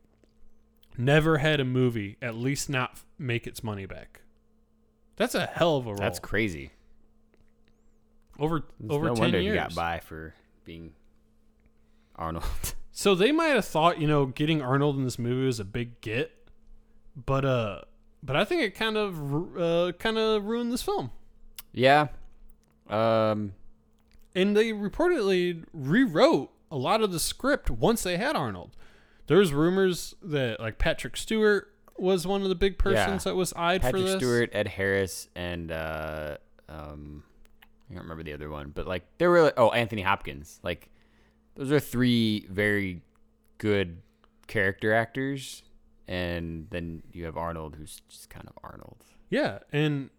never 0.99 1.39
had 1.39 1.61
a 1.61 1.65
movie 1.65 2.17
at 2.21 2.35
least 2.35 2.69
not 2.69 3.01
make 3.19 3.47
its 3.47 3.63
money 3.65 3.87
back. 3.87 4.21
That's 5.17 5.35
a 5.35 5.47
hell 5.47 5.77
of 5.77 5.87
a 5.87 5.91
role. 5.91 5.99
That's 5.99 6.19
crazy. 6.19 6.73
over 8.39 8.59
It's 8.59 8.91
over 8.91 9.07
no 9.07 9.15
ten 9.15 9.23
wonder 9.23 9.41
years. 9.41 9.55
he 9.55 9.59
got 9.61 9.75
by 9.75 10.01
for 10.01 10.35
being 10.65 10.93
Arnold. 12.17 12.45
So 12.95 13.15
they 13.15 13.33
might 13.33 13.47
have 13.55 13.65
thought, 13.65 13.99
you 14.03 14.07
know, 14.07 14.27
getting 14.27 14.61
Arnold 14.61 14.97
in 14.99 15.05
this 15.05 15.19
movie 15.19 15.47
was 15.47 15.59
a 15.59 15.65
big 15.65 15.99
get, 16.03 16.31
but 17.17 17.43
uh, 17.43 17.81
but 18.23 18.37
I 18.37 18.45
think 18.45 18.63
it 18.63 18.75
kind 18.75 18.97
of 18.97 19.57
uh 19.59 19.93
kind 19.99 20.19
of 20.19 20.45
ruined 20.45 20.73
this 20.73 20.83
film. 20.83 21.11
yeah. 21.73 22.09
Um. 22.89 23.55
And 24.35 24.57
they 24.57 24.73
reportedly 24.73 25.65
rewrote 25.75 26.51
a 26.71 26.77
lot 26.77 27.03
of 27.03 27.13
the 27.13 27.21
script 27.21 27.71
once 27.71 28.03
they 28.03 28.17
had 28.17 28.35
Arnold. 28.35 28.71
There's 29.27 29.53
rumors 29.53 30.15
that 30.23 30.59
like 30.61 30.79
Patrick 30.79 31.17
Stewart 31.19 31.73
was 31.99 32.27
one 32.27 32.43
of 32.43 32.49
the 32.49 32.55
big 32.55 32.79
persons 32.79 33.25
Yeah. 33.27 33.31
that 33.33 33.37
was 33.37 33.53
eyed 33.55 33.83
for 33.83 34.01
this. 34.01 34.17
Stewart, 34.17 34.49
Ed 34.55 34.69
Harris, 34.69 35.29
and 35.37 35.71
uh, 35.71 36.39
um, 36.69 37.23
I 37.91 37.95
don't 37.95 38.03
remember 38.05 38.23
the 38.23 38.33
other 38.33 38.49
one, 38.49 38.71
but 38.75 38.87
like 38.87 39.05
there 39.19 39.31
were 39.31 39.53
oh 39.59 39.71
Anthony 39.71 40.03
Hopkins. 40.03 40.59
Like 40.63 40.89
those 41.55 41.71
are 41.71 41.79
three 41.81 42.47
very 42.51 43.03
good 43.59 43.99
character 44.47 44.95
actors, 44.95 45.63
and 46.09 46.67
then 46.71 47.03
you 47.13 47.25
have 47.25 47.37
Arnold, 47.37 47.77
who's 47.77 48.01
just 48.09 48.31
kind 48.31 48.47
of 48.49 48.59
Arnold. 48.63 49.05
Yeah, 49.31 49.61
and 49.73 50.11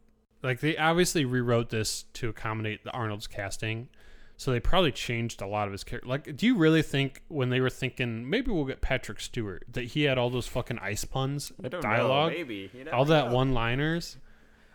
like 0.41 0.59
they 0.59 0.77
obviously 0.77 1.25
rewrote 1.25 1.69
this 1.69 2.05
to 2.13 2.29
accommodate 2.29 2.83
the 2.83 2.91
Arnold's 2.91 3.27
casting. 3.27 3.89
So 4.35 4.51
they 4.51 4.59
probably 4.59 4.91
changed 4.91 5.41
a 5.41 5.47
lot 5.47 5.67
of 5.67 5.71
his 5.71 5.83
character. 5.83 6.09
Like, 6.09 6.35
do 6.35 6.47
you 6.47 6.57
really 6.57 6.81
think 6.81 7.21
when 7.27 7.49
they 7.49 7.61
were 7.61 7.69
thinking 7.69 8.29
maybe 8.29 8.51
we'll 8.51 8.65
get 8.65 8.81
Patrick 8.81 9.19
Stewart 9.19 9.63
that 9.71 9.85
he 9.85 10.03
had 10.03 10.17
all 10.17 10.29
those 10.31 10.47
fucking 10.47 10.79
ice 10.79 11.05
puns, 11.05 11.51
I 11.63 11.69
don't 11.69 11.83
know, 11.83 11.89
dialogue, 11.89 12.31
maybe. 12.31 12.71
All 12.91 13.05
that 13.05 13.27
know. 13.27 13.35
one-liners? 13.35 14.17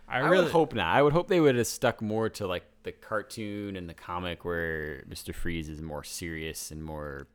I, 0.07 0.19
I, 0.19 0.29
really 0.29 0.45
would 0.45 0.51
hope 0.51 0.73
not. 0.73 0.87
I 0.87 1.03
would 1.03 1.13
hope 1.13 1.27
they 1.27 1.39
would 1.39 1.55
have 1.55 1.67
stuck 1.67 2.01
more 2.01 2.29
to 2.29 2.47
like 2.47 2.63
the 2.83 2.91
cartoon 2.91 3.75
and 3.75 3.87
the 3.87 3.93
comic, 3.93 4.43
where 4.43 5.03
Mister 5.07 5.33
Freeze 5.33 5.69
is 5.69 5.81
more 5.81 6.03
serious 6.03 6.71
and 6.71 6.83
more 6.83 7.27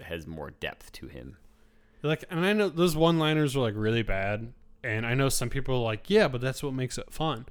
has 0.00 0.26
more 0.26 0.50
depth 0.50 0.92
to 0.92 1.08
him. 1.08 1.38
Like, 2.02 2.24
and 2.30 2.44
I 2.44 2.52
know 2.52 2.68
those 2.68 2.96
one-liners 2.96 3.56
are 3.56 3.60
like 3.60 3.74
really 3.76 4.02
bad, 4.02 4.52
and 4.82 5.04
I 5.06 5.14
know 5.14 5.28
some 5.28 5.50
people 5.50 5.74
are 5.76 5.82
like, 5.82 6.08
yeah, 6.08 6.28
but 6.28 6.40
that's 6.40 6.62
what 6.62 6.72
makes 6.74 6.98
it 6.98 7.12
fun. 7.12 7.46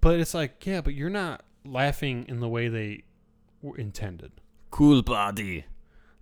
But 0.00 0.20
it's 0.20 0.34
like, 0.34 0.64
yeah, 0.64 0.80
but 0.80 0.94
you're 0.94 1.10
not 1.10 1.42
laughing 1.64 2.24
in 2.28 2.40
the 2.40 2.48
way 2.48 2.68
they 2.68 3.04
were 3.62 3.76
intended. 3.76 4.32
Cool 4.70 5.02
body. 5.02 5.64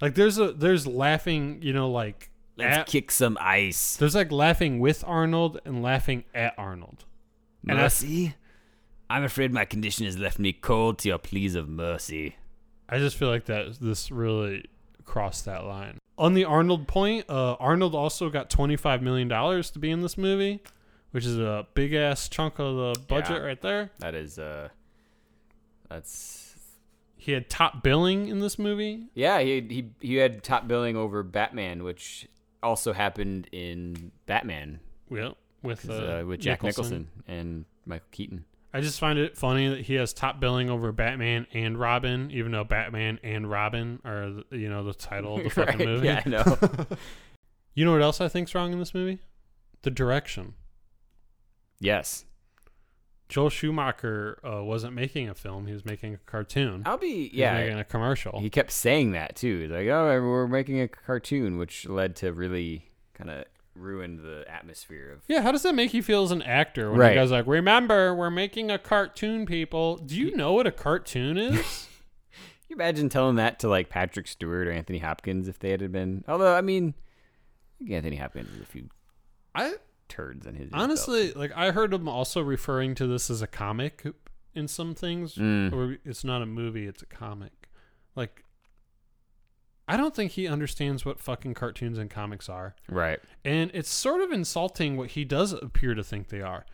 Like, 0.01 0.15
there's 0.15 0.39
a 0.39 0.53
there's 0.53 0.87
laughing, 0.87 1.61
you 1.63 1.73
know, 1.73 1.91
like 1.91 2.31
Let's 2.57 2.77
at- 2.79 2.87
kick 2.87 3.11
some 3.11 3.37
ice. 3.41 3.97
There's 3.97 4.15
like 4.15 4.33
laughing 4.33 4.81
with 4.81 5.05
Arnold 5.07 5.61
and 5.65 5.83
laughing 5.83 6.25
at 6.35 6.55
Arnold. 6.59 7.05
And 7.69 7.79
I- 7.79 7.83
Mercy? 7.83 8.35
I'm 9.11 9.25
afraid 9.25 9.53
my 9.53 9.65
condition 9.65 10.05
has 10.05 10.19
left 10.19 10.39
me 10.39 10.53
cold 10.53 10.99
to 10.99 11.09
your 11.09 11.19
pleas 11.19 11.55
of 11.55 11.67
mercy. 11.69 12.37
I 12.91 12.99
just 12.99 13.17
feel 13.17 13.29
like 13.29 13.47
that 13.47 13.79
this 13.81 14.11
really 14.11 14.65
crossed 15.05 15.45
that 15.47 15.65
line. 15.65 15.99
On 16.19 16.35
the 16.35 16.45
Arnold 16.45 16.89
point, 16.89 17.25
uh, 17.31 17.55
Arnold 17.61 17.95
also 17.95 18.29
got 18.29 18.51
twenty 18.51 18.77
five 18.77 19.03
million 19.03 19.29
dollars 19.29 19.71
to 19.71 19.79
be 19.79 19.91
in 19.91 20.01
this 20.01 20.19
movie, 20.19 20.61
which 21.13 21.25
is 21.25 21.39
a 21.39 21.67
big 21.75 21.95
ass 21.95 22.29
chunk 22.29 22.59
of 22.59 22.75
the 22.77 23.01
budget 23.07 23.37
Yeah. 23.39 23.47
right 23.47 23.61
there. 23.63 23.91
That 24.01 24.15
is, 24.15 24.39
uh, 24.39 24.69
that's 25.89 26.57
He 27.17 27.33
had 27.33 27.49
top 27.51 27.83
billing 27.83 28.29
in 28.29 28.41
this 28.41 28.59
movie. 28.59 29.05
yeah. 29.15 29.41
He 29.41 29.61
he 29.61 29.91
he 30.01 30.15
had 30.17 30.43
top 30.43 30.67
billing 30.69 30.97
over 30.97 31.23
Batman, 31.23 31.85
which 31.85 32.29
also 32.63 32.93
happened 32.93 33.49
in 33.53 34.11
Batman 34.27 34.81
Yeah, 35.11 35.31
with 35.63 35.89
uh, 35.89 35.93
uh, 35.93 36.25
with 36.27 36.41
Jack 36.41 36.63
Nicholson. 36.63 37.09
and 37.27 37.65
Michael 37.87 38.09
Keaton. 38.11 38.45
I 38.79 38.81
just 38.83 38.99
find 39.01 39.19
it 39.19 39.37
funny 39.37 39.69
that 39.69 39.81
he 39.83 39.95
has 39.95 40.13
top 40.13 40.41
billing 40.41 40.71
over 40.71 40.93
Batman 40.93 41.47
and 41.53 41.79
Robin, 41.79 42.31
even 42.31 42.53
though 42.53 42.65
Batman 42.65 43.19
and 43.23 43.49
Robin 43.51 44.01
are 44.05 44.31
the- 44.31 44.45
you 44.59 44.69
know 44.69 44.85
the 44.85 44.95
title 44.95 45.37
of 45.39 45.45
the 45.45 45.51
fucking 45.51 45.79
Right, 45.79 45.87
movie. 45.89 46.07
Yeah, 46.07 46.23
I 46.25 46.29
know. 46.29 46.59
You 47.75 47.85
know 47.85 47.93
what 47.93 48.03
else 48.03 48.21
I 48.21 48.27
think's 48.27 48.57
wrong 48.57 48.73
in 48.73 48.81
this 48.81 48.93
movie? 48.93 49.21
The 49.83 49.91
direction. 49.93 50.55
yes, 51.79 52.25
Joel 53.29 53.51
Schumacher 53.51 54.41
uh, 54.45 54.65
wasn't 54.65 54.95
making 54.95 55.29
a 55.29 55.35
film; 55.35 55.67
he 55.67 55.73
was 55.73 55.85
making 55.85 56.15
a 56.15 56.19
cartoon. 56.19 56.83
I'll 56.87 56.97
be 56.99 57.31
yeah. 57.33 57.55
making 57.55 57.79
a 57.79 57.85
commercial. 57.85 58.41
He 58.41 58.51
kept 58.51 58.73
saying 58.73 59.13
that 59.13 59.37
too. 59.37 59.61
He's 59.61 59.71
like, 59.71 59.87
"Oh, 59.87 60.07
we're 60.21 60.49
making 60.49 60.81
a 60.81 60.89
cartoon," 60.89 61.57
which 61.59 61.87
led 61.89 62.17
to 62.17 62.33
really 62.33 62.91
kind 63.15 63.31
of 63.31 63.45
ruined 63.79 64.21
the 64.21 64.45
atmosphere 64.49 65.11
of. 65.13 65.23
yeah, 65.29 65.43
how 65.43 65.53
does 65.53 65.63
that 65.63 65.75
make 65.75 65.93
you 65.95 66.03
feel 66.03 66.23
as 66.25 66.31
an 66.31 66.43
actor 66.43 66.91
when 66.91 67.01
Right. 67.01 67.09
the 67.11 67.15
guy's 67.17 67.31
like, 67.31 67.47
"Remember, 67.47 68.15
we're 68.15 68.31
making 68.31 68.71
a 68.71 68.79
cartoon, 68.79 69.47
people." 69.47 69.97
Do 69.97 70.17
you 70.17 70.35
know 70.37 70.53
what 70.53 70.67
a 70.67 70.73
cartoon 70.73 71.39
is? 71.39 71.87
You 72.71 72.77
imagine 72.77 73.09
telling 73.09 73.37
that 73.37 73.59
to 73.61 73.69
like 73.69 73.89
Patrick 73.89 74.29
Stewart 74.29 74.69
or 74.69 74.73
Anthony 74.73 74.99
Hopkins 74.99 75.49
if 75.49 75.59
they 75.59 75.71
had 75.71 75.91
been? 75.91 76.23
Although, 76.29 76.55
I 76.55 76.61
mean, 76.61 76.93
Anthony 77.91 78.17
Hopkins 78.17 78.51
has 78.51 78.61
a 78.61 78.67
few 78.67 78.91
I 79.55 79.77
turds 80.09 80.47
in 80.47 80.55
his. 80.55 80.69
honestly 80.75 81.33
like. 81.33 81.51
I 81.57 81.71
heard 81.71 81.95
him 81.95 82.07
also 82.09 82.43
referring 82.43 82.95
to 82.97 83.07
this 83.07 83.31
as 83.31 83.41
a 83.41 83.47
comic 83.47 84.05
in 84.55 84.69
some 84.69 84.95
things, 84.95 85.37
Mm. 85.37 85.73
or 85.73 85.97
it's 86.05 86.25
not 86.25 86.43
a 86.43 86.47
movie; 86.47 86.87
it's 86.87 87.01
a 87.01 87.07
comic. 87.07 87.71
Like, 88.15 88.45
I 89.89 89.97
don't 89.97 90.15
think 90.15 90.33
he 90.33 90.47
understands 90.47 91.05
what 91.05 91.19
fucking 91.19 91.55
cartoons 91.55 91.97
and 91.99 92.11
comics 92.11 92.49
are. 92.49 92.75
right? 92.89 93.19
and 93.45 93.71
it's 93.75 93.91
sort 93.91 94.21
of 94.21 94.31
insulting 94.33 94.97
what 94.97 95.11
he 95.11 95.25
does 95.25 95.53
appear 95.53 95.95
to 95.95 96.05
think 96.05 96.29
they 96.29 96.43
are 96.43 96.67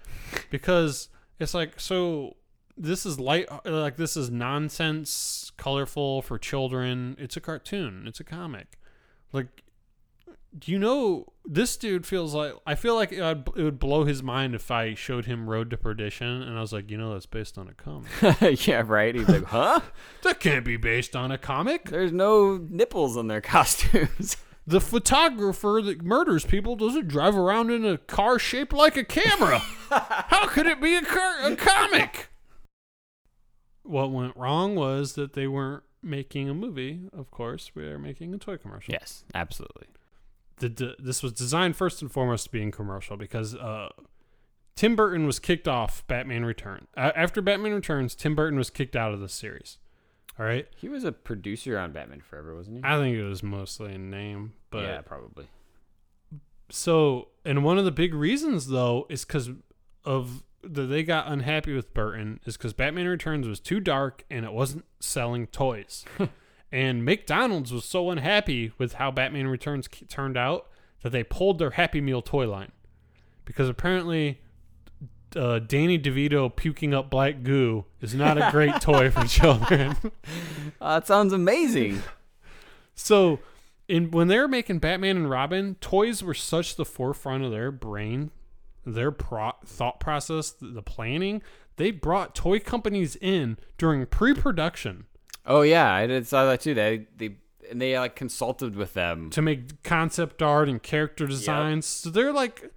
because 0.50 1.08
it's 1.38 1.54
like 1.54 1.78
so 1.80 2.36
this 2.76 3.06
is 3.06 3.20
light 3.20 3.48
like 3.64 3.96
this 3.96 4.16
is 4.16 4.30
nonsense 4.30 5.52
colorful 5.56 6.22
for 6.22 6.38
children 6.38 7.16
it's 7.18 7.36
a 7.36 7.40
cartoon 7.40 8.04
it's 8.06 8.18
a 8.20 8.24
comic 8.24 8.78
like 9.32 9.62
you 10.64 10.78
know 10.78 11.26
this 11.44 11.76
dude 11.76 12.06
feels 12.06 12.32
like 12.34 12.52
i 12.66 12.74
feel 12.74 12.94
like 12.94 13.10
it 13.10 13.48
would, 13.56 13.78
blow 13.78 14.04
his 14.04 14.22
mind 14.22 14.54
if 14.54 14.70
i 14.70 14.94
showed 14.94 15.24
him 15.24 15.50
road 15.50 15.68
to 15.68 15.76
perdition 15.76 16.42
and 16.42 16.56
i 16.56 16.60
was 16.60 16.72
like 16.72 16.90
you 16.90 16.96
know 16.96 17.12
that's 17.12 17.26
based 17.26 17.58
on 17.58 17.68
a 17.68 17.74
comic 17.74 18.08
yeah, 18.66 18.82
right. 18.86 19.14
He's 19.14 19.28
like, 19.28 19.44
"Huh? 19.44 19.80
that 20.22 20.40
can't 20.40 20.64
be 20.64 20.76
based 20.76 21.16
on 21.16 21.32
a 21.32 21.38
comic 21.38 21.90
There's 21.90 22.12
no 22.12 22.56
nipples 22.70 23.16
on 23.16 23.26
their 23.26 23.40
costumes." 23.54 24.36
The 24.66 24.80
photographer 24.80 25.82
that 25.84 26.02
murders 26.02 26.46
people 26.46 26.74
doesn't 26.74 27.08
drive 27.08 27.36
around 27.36 27.70
in 27.70 27.84
a 27.84 27.98
car 27.98 28.38
shaped 28.38 28.72
like 28.72 28.96
a 28.96 29.04
camera. 29.04 29.58
How 29.90 30.46
could 30.46 30.66
it 30.66 30.80
be 30.80 30.94
a, 30.94 31.02
car- 31.02 31.44
a 31.44 31.54
comic? 31.54 32.30
What 33.82 34.10
went 34.10 34.34
wrong 34.36 34.74
was 34.74 35.14
that 35.14 35.34
they 35.34 35.46
weren't 35.46 35.82
making 36.02 36.48
a 36.48 36.54
movie. 36.54 37.02
Of 37.12 37.30
course, 37.30 37.72
we 37.74 37.84
are 37.84 37.98
making 37.98 38.32
a 38.32 38.38
toy 38.38 38.56
commercial. 38.56 38.92
yes, 38.92 39.24
absolutely. 39.34 39.88
The, 40.58 40.68
the, 40.68 40.96
this 40.98 41.22
was 41.22 41.32
designed 41.32 41.76
first 41.76 42.00
and 42.00 42.10
foremost 42.10 42.44
to 42.44 42.50
be 42.50 42.62
in 42.62 42.70
commercial 42.70 43.16
because 43.16 43.54
uh, 43.54 43.88
Tim 44.76 44.96
Burton 44.96 45.26
was 45.26 45.38
kicked 45.38 45.68
off 45.68 46.06
Batman 46.06 46.44
Returns. 46.44 46.86
Uh, 46.96 47.12
after 47.16 47.42
Batman 47.42 47.72
Returns, 47.72 48.14
Tim 48.14 48.34
Burton 48.34 48.58
was 48.58 48.70
kicked 48.70 48.96
out 48.96 49.12
of 49.12 49.20
the 49.20 49.28
series. 49.28 49.78
All 50.38 50.46
right. 50.46 50.66
He 50.76 50.88
was 50.88 51.04
a 51.04 51.12
producer 51.12 51.78
on 51.78 51.92
Batman 51.92 52.20
Forever, 52.20 52.54
wasn't 52.54 52.78
he? 52.78 52.82
I 52.84 52.98
think 52.98 53.16
it 53.16 53.24
was 53.24 53.42
mostly 53.42 53.94
a 53.94 53.98
name, 53.98 54.54
but 54.70 54.82
yeah, 54.82 55.00
probably. 55.00 55.46
So, 56.70 57.28
and 57.44 57.62
one 57.62 57.78
of 57.78 57.84
the 57.84 57.92
big 57.92 58.14
reasons 58.14 58.68
though 58.68 59.06
is 59.08 59.24
because 59.24 59.50
of 60.04 60.42
that 60.62 60.86
they 60.86 61.02
got 61.02 61.28
unhappy 61.28 61.74
with 61.74 61.94
Burton 61.94 62.40
is 62.46 62.56
because 62.56 62.72
Batman 62.72 63.06
Returns 63.06 63.46
was 63.46 63.60
too 63.60 63.80
dark 63.80 64.24
and 64.30 64.44
it 64.44 64.52
wasn't 64.52 64.84
selling 64.98 65.46
toys, 65.46 66.04
and 66.74 67.04
McDonald's 67.04 67.72
was 67.72 67.84
so 67.84 68.10
unhappy 68.10 68.72
with 68.78 68.94
how 68.94 69.12
Batman 69.12 69.46
Returns 69.46 69.88
turned 70.08 70.36
out 70.36 70.66
that 71.02 71.10
they 71.10 71.22
pulled 71.22 71.60
their 71.60 71.70
Happy 71.70 72.00
Meal 72.00 72.20
toy 72.20 72.48
line 72.50 72.72
because 73.46 73.68
apparently. 73.68 74.40
Uh, 75.36 75.58
Danny 75.58 75.98
DeVito 75.98 76.54
puking 76.54 76.94
up 76.94 77.10
black 77.10 77.42
goo 77.42 77.86
is 78.00 78.14
not 78.14 78.38
a 78.38 78.50
great 78.52 78.72
toy 78.80 79.10
for 79.10 79.26
children. 79.26 79.96
Uh, 80.80 80.98
that 81.00 81.06
sounds 81.06 81.32
amazing. 81.32 82.02
So, 82.94 83.40
in 83.88 84.10
when 84.12 84.28
they 84.28 84.38
were 84.38 84.48
making 84.48 84.78
Batman 84.78 85.16
and 85.16 85.30
Robin, 85.30 85.76
toys 85.80 86.22
were 86.22 86.34
such 86.34 86.76
the 86.76 86.84
forefront 86.84 87.42
of 87.42 87.50
their 87.50 87.70
brain, 87.70 88.30
their 88.86 89.10
pro- 89.10 89.56
thought 89.64 89.98
process, 89.98 90.50
the, 90.50 90.68
the 90.68 90.82
planning. 90.82 91.42
They 91.76 91.90
brought 91.90 92.34
toy 92.34 92.60
companies 92.60 93.16
in 93.16 93.56
during 93.76 94.06
pre-production 94.06 95.06
oh 95.46 95.62
yeah, 95.62 95.92
I 95.92 96.06
did 96.06 96.26
saw 96.26 96.44
that 96.46 96.60
too. 96.60 96.74
They 96.74 97.06
they 97.16 97.36
and 97.70 97.80
they 97.80 97.98
like 97.98 98.14
consulted 98.16 98.76
with 98.76 98.94
them. 98.94 99.30
to 99.30 99.42
make 99.42 99.82
concept 99.82 100.42
art 100.42 100.68
and 100.68 100.82
character 100.82 101.26
designs. 101.26 101.86
So 101.86 102.10
they're 102.10 102.32
like 102.32 102.70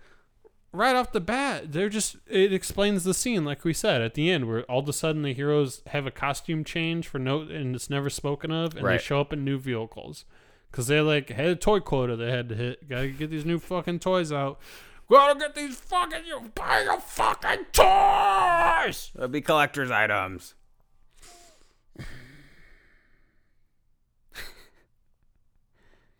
right 0.71 0.95
off 0.95 1.11
the 1.11 1.19
bat, 1.21 1.71
they're 1.71 1.89
just 1.89 2.17
it 2.27 2.53
explains 2.53 3.03
the 3.03 3.13
scene 3.13 3.43
like 3.43 3.63
we 3.63 3.73
said 3.73 4.01
at 4.01 4.13
the 4.13 4.31
end, 4.31 4.47
where 4.47 4.63
all 4.63 4.79
of 4.79 4.89
a 4.89 4.93
sudden 4.93 5.23
the 5.23 5.33
heroes 5.33 5.81
have 5.87 6.05
a 6.05 6.11
costume 6.11 6.63
change 6.63 7.07
for 7.07 7.19
no, 7.19 7.41
and 7.41 7.75
it's 7.75 7.89
never 7.89 8.09
spoken 8.09 8.51
of, 8.51 8.75
and 8.75 8.85
they 8.85 8.97
show 8.97 9.19
up 9.19 9.33
in 9.33 9.43
new 9.43 9.57
vehicles 9.57 10.25
because 10.71 10.87
they 10.87 11.01
like 11.01 11.29
had 11.29 11.47
a 11.47 11.55
toy 11.55 11.79
quota 11.79 12.15
they 12.15 12.31
had 12.31 12.49
to 12.49 12.55
hit. 12.55 12.87
Gotta 12.87 13.09
get 13.09 13.29
these 13.29 13.45
new 13.45 13.59
fucking 13.59 13.99
toys 13.99 14.31
out. 14.31 14.59
Gotta 15.09 15.39
get 15.39 15.55
these 15.55 15.75
fucking 15.77 16.25
you 16.25 16.51
buy 16.53 16.83
your 16.83 16.99
fucking 16.99 17.65
toys. 17.71 19.11
They'll 19.15 19.27
be 19.27 19.41
collector's 19.41 19.91
items. 19.91 20.53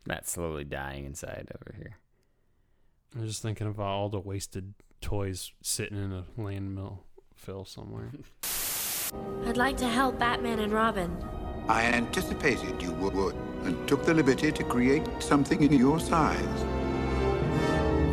Matt's 0.08 0.32
slowly 0.32 0.64
dying 0.64 1.06
inside 1.06 1.52
over 1.54 1.76
here. 1.78 1.98
I'm 3.16 3.28
just 3.28 3.42
thinking 3.42 3.68
about 3.68 3.88
all 3.88 4.10
the 4.10 4.20
wasted 4.20 4.74
toys 5.02 5.52
sitting 5.62 5.98
in 5.98 6.14
a 6.14 6.26
landfill 6.40 7.00
fill 7.36 7.66
somewhere. 7.66 8.12
I'd 9.46 9.58
like 9.58 9.78
to 9.78 9.88
help 9.88 10.20
Batman 10.20 10.60
and 10.60 10.72
Robin. 10.72 11.16
I 11.68 11.84
anticipated 11.84 12.82
you 12.82 12.92
would 12.94 13.36
and 13.64 13.88
took 13.88 14.06
the 14.06 14.14
liberty 14.14 14.52
to 14.52 14.64
create 14.64 15.04
something 15.20 15.62
in 15.62 15.74
your 15.74 16.00
size. 16.00 16.60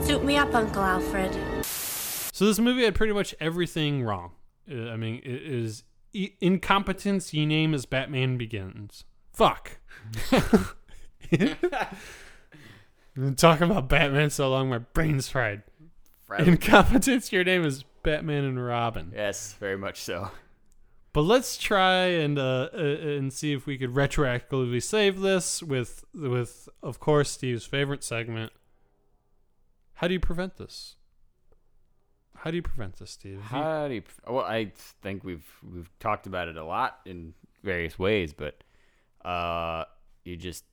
Suit 0.04 0.24
me 0.24 0.36
up, 0.36 0.54
Uncle 0.54 0.82
Alfred. 0.82 1.64
So 1.64 2.46
this 2.46 2.58
movie 2.58 2.84
had 2.84 2.94
pretty 2.94 3.12
much 3.12 3.34
everything 3.40 4.02
wrong. 4.02 4.32
Uh, 4.70 4.90
I 4.90 4.96
mean, 4.96 5.20
it 5.24 5.42
is 5.42 5.84
incompetence. 6.40 7.32
You 7.32 7.46
name 7.46 7.74
as 7.74 7.86
Batman 7.86 8.36
Begins. 8.36 9.04
Fuck. 9.32 9.78
Been 13.14 13.36
talking 13.36 13.70
about 13.70 13.88
Batman 13.88 14.30
so 14.30 14.50
long, 14.50 14.68
my 14.68 14.78
brain's 14.78 15.28
fried. 15.28 15.62
Incompetence. 16.38 17.32
Your 17.32 17.44
name 17.44 17.64
is 17.64 17.84
Batman 18.02 18.44
and 18.44 18.64
Robin. 18.64 19.12
Yes, 19.14 19.54
very 19.54 19.78
much 19.78 20.00
so. 20.02 20.30
But 21.12 21.22
let's 21.22 21.56
try 21.56 22.06
and 22.06 22.38
uh, 22.38 22.70
uh, 22.74 22.78
and 22.78 23.32
see 23.32 23.52
if 23.52 23.66
we 23.66 23.78
could 23.78 23.94
retroactively 23.94 24.82
save 24.82 25.20
this 25.20 25.62
with 25.62 26.04
with 26.12 26.68
of 26.82 26.98
course 26.98 27.30
Steve's 27.30 27.64
favorite 27.64 28.02
segment. 28.02 28.52
How 29.94 30.08
do 30.08 30.14
you 30.14 30.20
prevent 30.20 30.56
this? 30.56 30.96
How 32.34 32.50
do 32.50 32.56
you 32.56 32.62
prevent 32.62 32.96
this, 32.96 33.12
Steve? 33.12 33.40
How 33.40 33.86
do 33.86 33.94
you? 33.94 34.02
Well, 34.26 34.44
I 34.44 34.72
think 35.02 35.22
we've 35.22 35.48
we've 35.62 35.88
talked 36.00 36.26
about 36.26 36.48
it 36.48 36.56
a 36.56 36.64
lot 36.64 36.98
in 37.06 37.32
various 37.62 37.96
ways, 37.96 38.34
but 38.34 38.64
uh, 39.24 39.84
you 40.24 40.36
just 40.36 40.64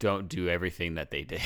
don't 0.00 0.28
do 0.28 0.48
everything 0.48 0.96
that 0.96 1.12
they 1.12 1.22
did. 1.22 1.42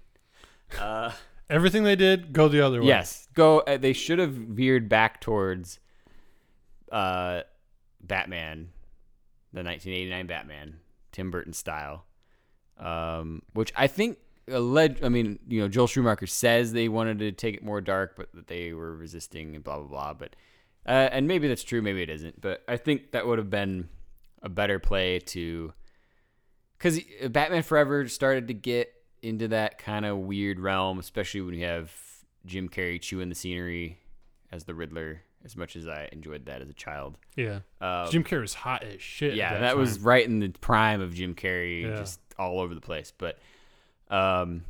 uh, 0.80 1.10
Everything 1.48 1.82
they 1.82 1.96
did, 1.96 2.32
go 2.32 2.46
the 2.46 2.64
other 2.64 2.80
way. 2.80 2.86
yes, 2.86 3.26
go. 3.34 3.58
Uh, 3.60 3.76
they 3.76 3.92
should 3.92 4.20
have 4.20 4.30
veered 4.30 4.88
back 4.88 5.20
towards 5.20 5.80
uh, 6.92 7.40
Batman, 8.00 8.68
the 9.52 9.64
1989 9.64 10.26
Batman, 10.28 10.76
Tim 11.10 11.32
Burton 11.32 11.52
style, 11.52 12.04
um, 12.78 13.42
which 13.52 13.72
I 13.76 13.88
think. 13.88 14.18
Alleged, 14.48 15.04
I 15.04 15.08
mean, 15.08 15.38
you 15.46 15.60
know, 15.60 15.68
Joel 15.68 15.86
Schumacher 15.86 16.26
says 16.26 16.72
they 16.72 16.88
wanted 16.88 17.20
to 17.20 17.30
take 17.30 17.54
it 17.54 17.62
more 17.62 17.80
dark, 17.80 18.14
but 18.16 18.32
that 18.34 18.48
they 18.48 18.72
were 18.72 18.96
resisting 18.96 19.54
and 19.54 19.62
blah 19.62 19.78
blah 19.78 19.86
blah. 19.86 20.14
But 20.14 20.34
uh, 20.86 21.08
and 21.12 21.28
maybe 21.28 21.46
that's 21.46 21.62
true, 21.62 21.82
maybe 21.82 22.02
it 22.02 22.10
isn't. 22.10 22.40
But 22.40 22.64
I 22.66 22.76
think 22.76 23.12
that 23.12 23.26
would 23.26 23.38
have 23.38 23.50
been 23.50 23.88
a 24.42 24.48
better 24.48 24.80
play 24.80 25.20
to, 25.20 25.72
because 26.80 26.98
Batman 27.28 27.62
Forever 27.62 28.08
started 28.08 28.48
to 28.48 28.54
get 28.54 28.92
into 29.22 29.48
that 29.48 29.78
kind 29.78 30.06
of 30.06 30.16
weird 30.16 30.58
realm, 30.58 30.98
especially 30.98 31.42
when 31.42 31.54
you 31.54 31.66
have 31.66 31.92
Jim 32.46 32.68
Carrey 32.70 33.00
chewing 33.00 33.28
the 33.28 33.34
scenery 33.34 33.98
as 34.50 34.64
the 34.64 34.74
Riddler. 34.74 35.22
As 35.42 35.56
much 35.56 35.74
as 35.74 35.88
I 35.88 36.06
enjoyed 36.12 36.44
that 36.46 36.60
as 36.60 36.68
a 36.68 36.74
child, 36.74 37.16
Yeah. 37.34 37.60
Uh, 37.80 38.10
Jim 38.10 38.24
Carrey 38.24 38.42
was 38.42 38.52
hot 38.52 38.82
as 38.82 39.00
shit. 39.00 39.34
yeah, 39.36 39.54
that, 39.54 39.60
that, 39.60 39.76
was 39.78 39.98
right 39.98 40.22
in 40.26 40.38
the 40.38 40.50
prime 40.50 41.00
of 41.00 41.14
Jim 41.14 41.34
Carrey, 41.34 41.84
Yeah. 41.84 41.96
just 41.96 42.20
all 42.38 42.60
over 42.60 42.74
the 42.74 42.80
place. 42.82 43.10
But, 43.16 43.38
um, 44.10 44.64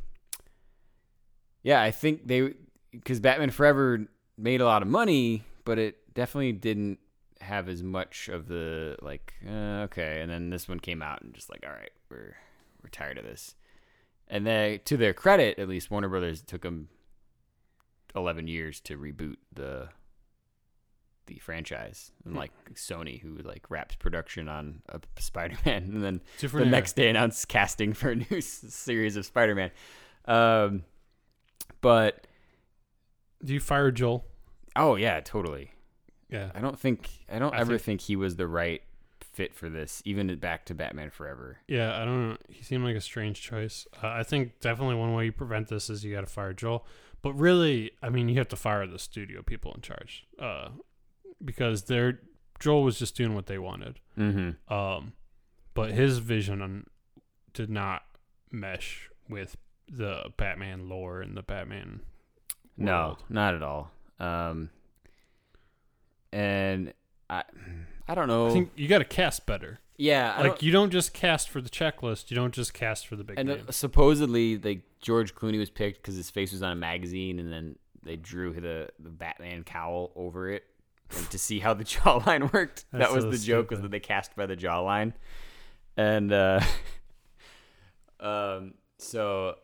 yeah, 1.61 1.81
I 1.81 1.91
think 1.91 2.25
they 2.25 2.53
because 2.91 3.19
Batman 3.19 3.49
Forever 3.49 4.07
made 4.37 4.61
a 4.61 4.65
lot 4.65 4.81
of 4.81 4.87
money, 4.87 5.43
but 5.65 5.77
it 5.77 6.13
definitely 6.13 6.53
didn't 6.53 6.99
have 7.41 7.67
as 7.69 7.83
much 7.83 8.29
of 8.29 8.47
the 8.47 8.97
like 9.01 9.33
uh, 9.47 9.83
okay. 9.85 10.21
And 10.21 10.29
then 10.31 10.49
this 10.49 10.67
one 10.69 10.79
came 10.79 11.01
out 11.01 11.21
and 11.21 11.33
just 11.33 11.49
like, 11.49 11.63
all 11.65 11.73
right, 11.73 11.91
we're 12.09 12.35
we're 12.83 12.89
tired 12.89 13.17
of 13.17 13.25
this. 13.25 13.55
And 14.27 14.47
they, 14.47 14.79
to 14.85 14.95
their 14.95 15.13
credit, 15.13 15.59
at 15.59 15.67
least 15.67 15.91
Warner 15.91 16.07
Brothers 16.09 16.41
took 16.41 16.61
them 16.61 16.87
eleven 18.15 18.47
years 18.47 18.79
to 18.81 18.97
reboot 18.97 19.35
the 19.53 19.89
the 21.27 21.37
franchise, 21.39 22.11
Hmm. 22.23 22.29
and 22.29 22.37
like 22.37 22.51
Sony, 22.73 23.21
who 23.21 23.35
like 23.43 23.69
wraps 23.69 23.95
production 23.95 24.47
on 24.49 24.81
a 24.89 24.99
Spider-Man, 25.19 25.83
and 25.83 26.03
then 26.03 26.21
Different 26.39 26.65
the 26.65 26.69
era. 26.69 26.77
next 26.79 26.93
day 26.95 27.09
announced 27.09 27.47
casting 27.47 27.93
for 27.93 28.09
a 28.11 28.15
new 28.15 28.25
s- 28.37 28.65
series 28.69 29.15
of 29.17 29.25
Spider-Man. 29.25 29.71
Um, 30.25 30.83
but 31.81 32.25
Do 33.43 33.53
you 33.53 33.59
fire 33.59 33.91
Joel? 33.91 34.25
oh 34.75 34.95
yeah, 34.95 35.19
totally. 35.21 35.70
Yeah. 36.31 36.51
I 36.55 36.59
don't 36.61 36.79
think 36.79 37.09
I 37.31 37.37
don't 37.39 37.53
I 37.53 37.59
ever 37.59 37.71
think- 37.73 37.81
think, 37.81 38.01
he 38.01 38.15
was 38.15 38.35
the 38.37 38.47
right 38.47 38.81
fit 39.33 39.53
for 39.53 39.69
this, 39.69 40.01
even 40.05 40.33
back 40.37 40.65
to 40.65 40.73
Batman 40.75 41.09
Forever. 41.09 41.57
Yeah, 41.67 42.01
I 42.01 42.05
don't 42.05 42.29
know. 42.29 42.37
He 42.49 42.63
seemed 42.63 42.83
like 42.83 42.95
a 42.95 43.01
strange 43.01 43.41
choice. 43.41 43.87
Uh, 44.01 44.07
I 44.07 44.23
think 44.23 44.59
definitely 44.59 44.95
one 44.95 45.13
way 45.13 45.25
you 45.25 45.31
prevent 45.31 45.67
this 45.69 45.89
is 45.89 46.03
you 46.03 46.13
got 46.13 46.21
to 46.21 46.27
fire 46.27 46.53
Joel. 46.53 46.85
But 47.21 47.33
really, 47.33 47.91
I 48.01 48.09
mean, 48.09 48.29
you 48.29 48.35
have 48.39 48.49
to 48.49 48.55
fire 48.55 48.85
the 48.87 48.97
studio 48.99 49.41
people 49.43 49.73
in 49.73 49.81
charge 49.81 50.25
uh, 50.39 50.69
because 51.43 51.83
they're 51.83 52.19
Joel 52.59 52.83
was 52.83 52.97
just 52.99 53.15
doing 53.15 53.33
what 53.35 53.45
they 53.47 53.57
wanted. 53.57 53.99
Mm-hmm. 54.17 54.73
Um, 54.73 55.13
but 55.73 55.91
his 55.91 56.17
vision 56.19 56.61
on, 56.61 56.85
did 57.53 57.69
not 57.69 58.03
mesh 58.51 59.09
with 59.29 59.55
the 59.89 60.31
Batman 60.37 60.89
lore 60.89 61.21
and 61.21 61.35
the 61.37 61.41
Batman. 61.43 62.01
No, 62.77 63.17
not 63.29 63.55
at 63.55 63.63
all. 63.63 63.91
Um, 64.19 64.69
and 66.31 66.93
I, 67.29 67.43
I 68.07 68.15
don't 68.15 68.27
know. 68.27 68.47
I 68.47 68.51
think 68.51 68.71
you 68.75 68.87
got 68.87 68.99
to 68.99 69.05
cast 69.05 69.45
better. 69.45 69.79
yeah, 69.97 70.33
I 70.35 70.41
like 70.41 70.51
don't- 70.51 70.63
you 70.63 70.71
don't 70.71 70.89
just 70.91 71.13
cast 71.13 71.49
for 71.49 71.61
the 71.61 71.69
checklist. 71.69 72.29
You 72.31 72.35
don't 72.35 72.53
just 72.53 72.73
cast 72.73 73.07
for 73.07 73.15
the 73.15 73.23
big 73.23 73.39
and 73.39 73.49
uh, 73.49 73.57
supposedly, 73.71 74.57
like 74.57 74.81
George 75.01 75.33
Clooney 75.35 75.59
was 75.59 75.69
picked 75.69 76.01
because 76.01 76.15
his 76.15 76.29
face 76.29 76.51
was 76.51 76.61
on 76.61 76.71
a 76.71 76.75
magazine, 76.75 77.39
and 77.39 77.51
then 77.51 77.75
they 78.03 78.15
drew 78.15 78.53
the 78.53 78.89
the 78.99 79.09
Batman 79.09 79.63
cowl 79.63 80.11
over 80.15 80.49
it 80.49 80.63
and 81.15 81.29
to 81.29 81.37
see 81.37 81.59
how 81.59 81.73
the 81.73 81.83
jawline 81.95 82.51
worked. 82.53 82.85
That's 82.91 83.05
that 83.09 83.15
was 83.15 83.23
so 83.23 83.31
the 83.31 83.37
joke, 83.37 83.69
was 83.71 83.81
that 83.81 83.91
they 83.91 83.99
cast 83.99 84.35
by 84.35 84.45
the 84.45 84.57
jawline, 84.57 85.13
and 85.95 86.31
uh, 86.33 86.59
um, 88.19 88.73
so 88.97 89.55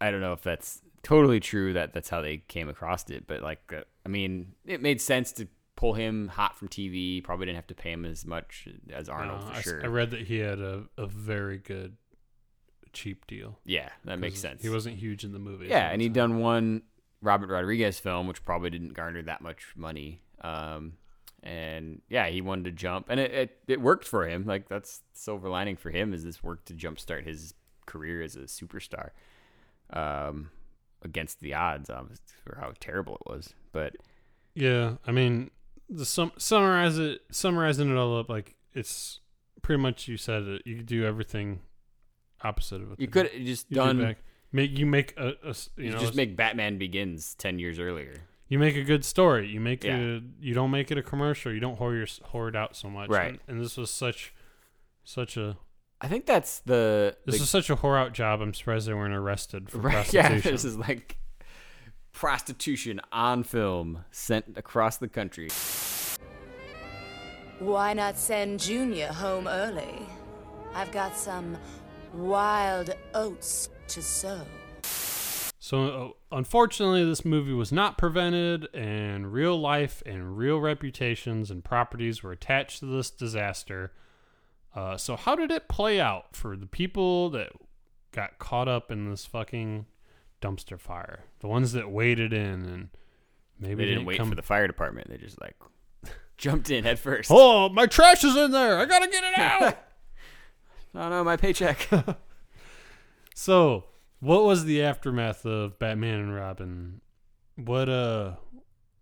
I 0.00 0.10
don't 0.10 0.20
know 0.20 0.32
if 0.32 0.42
that's 0.42 0.82
totally 1.02 1.40
true 1.40 1.72
that 1.74 1.92
that's 1.92 2.08
how 2.08 2.20
they 2.20 2.38
came 2.38 2.68
across 2.68 3.08
it, 3.10 3.26
but 3.26 3.42
like, 3.42 3.72
uh, 3.74 3.82
I 4.04 4.08
mean, 4.08 4.52
it 4.66 4.82
made 4.82 5.00
sense 5.00 5.32
to 5.32 5.46
pull 5.76 5.94
him 5.94 6.28
hot 6.28 6.56
from 6.56 6.68
TV. 6.68 7.22
Probably 7.22 7.46
didn't 7.46 7.56
have 7.56 7.66
to 7.68 7.74
pay 7.74 7.92
him 7.92 8.04
as 8.04 8.26
much 8.26 8.66
as 8.92 9.08
Arnold 9.08 9.42
Uh, 9.42 9.46
for 9.50 9.56
I 9.56 9.60
sure. 9.62 9.84
I 9.84 9.86
read 9.86 10.10
that 10.10 10.22
he 10.22 10.38
had 10.38 10.58
a, 10.58 10.84
a 10.96 11.06
very 11.06 11.58
good 11.58 11.96
cheap 12.92 13.26
deal. 13.26 13.58
yeah, 13.64 13.90
that 14.04 14.18
makes 14.18 14.40
sense. 14.40 14.62
He 14.62 14.68
wasn't 14.70 14.96
huge 14.96 15.22
in 15.22 15.32
the 15.32 15.38
movie. 15.38 15.66
Yeah, 15.68 15.90
and 15.90 16.00
he'd 16.00 16.12
done 16.14 16.38
one 16.38 16.82
Robert 17.20 17.48
Rodriguez 17.50 17.98
film, 17.98 18.26
which 18.26 18.42
probably 18.44 18.70
didn't 18.70 18.94
garner 18.94 19.22
that 19.22 19.42
much 19.42 19.66
money. 19.76 20.22
Um, 20.40 20.94
and 21.42 22.00
yeah, 22.08 22.26
he 22.28 22.40
wanted 22.40 22.64
to 22.64 22.70
jump, 22.72 23.06
and 23.08 23.20
it, 23.20 23.30
it, 23.32 23.58
it 23.68 23.80
worked 23.80 24.06
for 24.06 24.26
him. 24.26 24.46
Like 24.46 24.68
that's 24.68 25.02
silver 25.12 25.48
lining 25.48 25.76
for 25.76 25.90
him 25.90 26.12
is 26.14 26.24
this 26.24 26.42
worked 26.42 26.66
to 26.68 26.74
jumpstart 26.74 27.24
his 27.24 27.54
career 27.84 28.22
as 28.22 28.34
a 28.34 28.40
superstar. 28.40 29.10
Um, 29.90 30.50
against 31.02 31.40
the 31.40 31.54
odds, 31.54 31.88
obviously, 31.90 32.34
for 32.44 32.58
how 32.60 32.72
terrible 32.80 33.16
it 33.16 33.30
was. 33.30 33.54
But 33.72 33.94
Yeah, 34.54 34.94
I 35.06 35.12
mean, 35.12 35.50
the 35.88 36.04
sum 36.04 36.32
summarize 36.38 36.98
it, 36.98 37.20
summarizing 37.30 37.90
it 37.90 37.96
all 37.96 38.18
up, 38.18 38.28
like 38.28 38.54
it's 38.74 39.20
pretty 39.62 39.80
much 39.82 40.08
you 40.08 40.16
said 40.16 40.42
it. 40.44 40.62
You 40.64 40.76
could 40.76 40.86
do 40.86 41.04
everything 41.04 41.60
opposite 42.42 42.82
of 42.82 42.90
what 42.90 43.00
you 43.00 43.08
could 43.08 43.30
just 43.44 43.66
You 43.70 43.76
done. 43.76 43.98
back- 44.00 44.18
make 44.52 44.78
you 44.78 44.86
make 44.86 45.14
a, 45.18 45.28
a 45.44 45.54
you, 45.76 45.84
you 45.86 45.90
know 45.90 45.98
just 45.98 46.14
make 46.14 46.36
Batman 46.36 46.78
Begins 46.78 47.34
ten 47.34 47.58
years 47.58 47.78
earlier. 47.78 48.14
you 48.48 48.58
make 48.58 48.76
a 48.76 48.84
good 48.84 49.04
story. 49.04 49.48
You 49.48 49.60
make 49.60 49.84
Yeah. 49.84 49.96
a 49.96 50.20
you 50.40 50.54
don't 50.54 50.70
make 50.70 50.90
it 50.90 50.98
a 50.98 51.02
commercial. 51.02 51.52
You 51.52 51.60
don't 51.60 51.76
hoard 51.78 51.96
your 51.96 52.06
hoard 52.28 52.54
out 52.56 52.76
so 52.76 52.88
much. 52.88 53.08
Right. 53.10 53.30
And, 53.30 53.38
and 53.48 53.60
this 53.60 53.76
was 53.76 53.90
such 53.90 54.32
such 55.04 55.36
a 55.36 55.56
I 56.00 56.08
think 56.08 56.26
that's 56.26 56.58
the, 56.60 57.16
this 57.24 57.38
the 57.38 57.42
is 57.44 57.48
such 57.50 57.70
a 57.70 57.76
whore 57.76 57.98
out 57.98 58.12
job. 58.12 58.42
I'm 58.42 58.52
surprised 58.52 58.86
they 58.86 58.92
weren't 58.92 59.14
arrested 59.14 59.70
for 59.70 59.78
Right. 59.80 60.12
Yeah, 60.12 60.38
this 60.38 60.64
is 60.64 60.76
like 60.76 61.16
prostitution 62.16 62.98
on 63.12 63.42
film 63.42 64.02
sent 64.10 64.56
across 64.56 64.96
the 64.96 65.06
country. 65.06 65.50
Why 67.58 67.92
not 67.92 68.16
send 68.16 68.58
Junior 68.58 69.08
home 69.08 69.46
early? 69.46 70.06
I've 70.74 70.90
got 70.92 71.14
some 71.14 71.58
wild 72.14 72.94
oats 73.12 73.68
to 73.88 74.00
sow. 74.00 74.40
So, 75.58 76.14
uh, 76.32 76.36
unfortunately, 76.36 77.04
this 77.04 77.24
movie 77.24 77.52
was 77.52 77.70
not 77.70 77.98
prevented, 77.98 78.68
and 78.74 79.30
real 79.30 79.60
life 79.60 80.02
and 80.06 80.38
real 80.38 80.58
reputations 80.58 81.50
and 81.50 81.62
properties 81.62 82.22
were 82.22 82.32
attached 82.32 82.80
to 82.80 82.86
this 82.86 83.10
disaster. 83.10 83.92
Uh, 84.74 84.96
so, 84.96 85.16
how 85.16 85.34
did 85.34 85.50
it 85.50 85.68
play 85.68 86.00
out 86.00 86.34
for 86.34 86.56
the 86.56 86.66
people 86.66 87.28
that 87.30 87.52
got 88.12 88.38
caught 88.38 88.68
up 88.68 88.90
in 88.90 89.10
this 89.10 89.26
fucking 89.26 89.84
dumpster 90.46 90.78
fire? 90.78 91.20
The 91.40 91.48
ones 91.48 91.72
that 91.72 91.90
waded 91.90 92.32
in 92.32 92.64
and 92.64 92.88
maybe 93.58 93.84
They 93.84 93.90
didn't 93.90 94.04
wait 94.04 94.18
come- 94.18 94.28
for 94.28 94.34
the 94.34 94.42
fire 94.42 94.66
department. 94.66 95.08
They 95.08 95.16
just 95.16 95.40
like 95.40 95.56
jumped 96.36 96.70
in 96.70 96.84
head 96.84 96.98
first. 96.98 97.30
Oh, 97.32 97.68
my 97.68 97.86
trash 97.86 98.22
is 98.24 98.36
in 98.36 98.50
there. 98.52 98.78
I 98.78 98.84
gotta 98.84 99.08
get 99.08 99.24
it 99.24 99.38
out. 99.38 99.78
Oh 100.94 101.08
no, 101.10 101.24
my 101.24 101.36
paycheck. 101.36 101.88
So, 103.34 103.84
what 104.20 104.44
was 104.44 104.64
the 104.64 104.82
aftermath 104.82 105.44
of 105.44 105.78
Batman 105.78 106.20
and 106.20 106.34
Robin? 106.34 107.00
What 107.56 107.88
uh, 107.88 108.36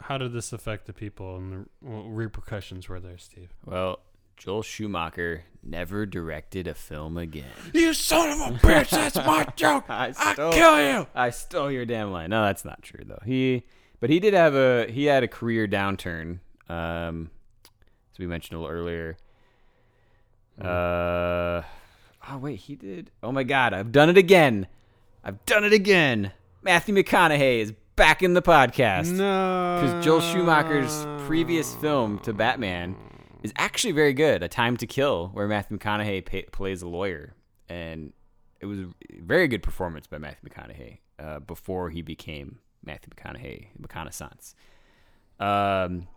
how 0.01 0.19
did 0.19 0.33
this 0.33 0.53
affect 0.53 0.87
the 0.87 0.93
people 0.93 1.37
and 1.37 1.53
the 1.53 1.67
repercussions 1.89 2.89
were 2.89 2.99
there, 3.01 3.19
Steve? 3.19 3.51
well, 3.65 4.01
Joel 4.37 4.63
Schumacher 4.63 5.45
never 5.63 6.05
directed 6.07 6.67
a 6.67 6.75
film 6.75 7.17
again. 7.17 7.45
You 7.73 7.95
son 7.95 8.31
of 8.31 8.55
a 8.55 8.59
bitch, 8.59 8.91
that's 8.91 9.17
my 9.17 9.45
joke. 9.57 9.85
I 9.89 10.13
I 10.19 10.33
stole- 10.35 10.53
kill 10.53 10.81
you. 10.81 11.07
I 11.15 11.31
stole 11.31 11.71
your 11.71 11.87
damn 11.87 12.11
line. 12.13 12.31
No, 12.31 12.45
that's 12.45 12.65
not 12.65 12.83
true 12.83 13.05
though. 13.07 13.23
He, 13.25 13.65
but 14.01 14.11
he 14.11 14.21
did 14.21 14.35
have 14.35 14.55
a 14.55 14.87
he 14.91 15.05
had 15.07 15.23
a 15.23 15.29
career 15.29 15.67
downturn. 15.67 16.41
Um, 16.69 17.31
as 18.13 18.19
we 18.19 18.27
mentioned 18.27 18.59
a 18.59 18.61
little 18.61 18.75
earlier. 18.77 19.17
Uh, 20.61 21.63
oh 22.31 22.39
wait, 22.39 22.57
he 22.61 22.75
did. 22.77 23.11
Oh 23.23 23.33
my 23.33 23.43
God, 23.43 23.73
I've 23.75 23.93
done 23.93 24.09
it 24.09 24.17
again. 24.19 24.67
I've 25.25 25.45
done 25.47 25.65
it 25.65 25.73
again. 25.73 26.33
Matthew 26.63 26.95
McConaughey 26.95 27.59
is 27.61 27.73
back 27.97 28.23
in 28.23 28.35
the 28.35 28.43
podcast. 28.43 29.11
No, 29.13 29.81
because 29.81 30.05
Joel 30.05 30.21
Schumacher's 30.21 31.07
previous 31.27 31.75
film 31.77 32.19
to 32.21 32.33
Batman 32.33 32.95
is 33.45 33.53
actually 33.57 33.93
very 33.93 34.13
good, 34.15 34.43
A 34.43 34.49
Time 34.49 34.77
to 34.79 34.87
Kill, 34.87 35.29
where 35.29 35.47
Matthew 35.47 35.79
McConaughey 35.79 36.25
pa 36.25 36.51
plays 36.51 36.83
a 36.83 36.89
lawyer, 36.89 37.35
and 37.69 38.13
it 38.61 38.67
was 38.67 38.81
a 38.81 38.87
very 39.21 39.47
good 39.47 39.63
performance 39.63 40.07
by 40.09 40.19
Matthew 40.19 40.49
McConaughey 40.51 40.99
uh, 41.21 41.39
before 41.41 41.91
he 41.91 42.03
became 42.03 42.59
Matthew 42.85 43.11
McConaughey, 43.15 43.67
McConaissance. 43.81 44.55
Um. 45.39 46.09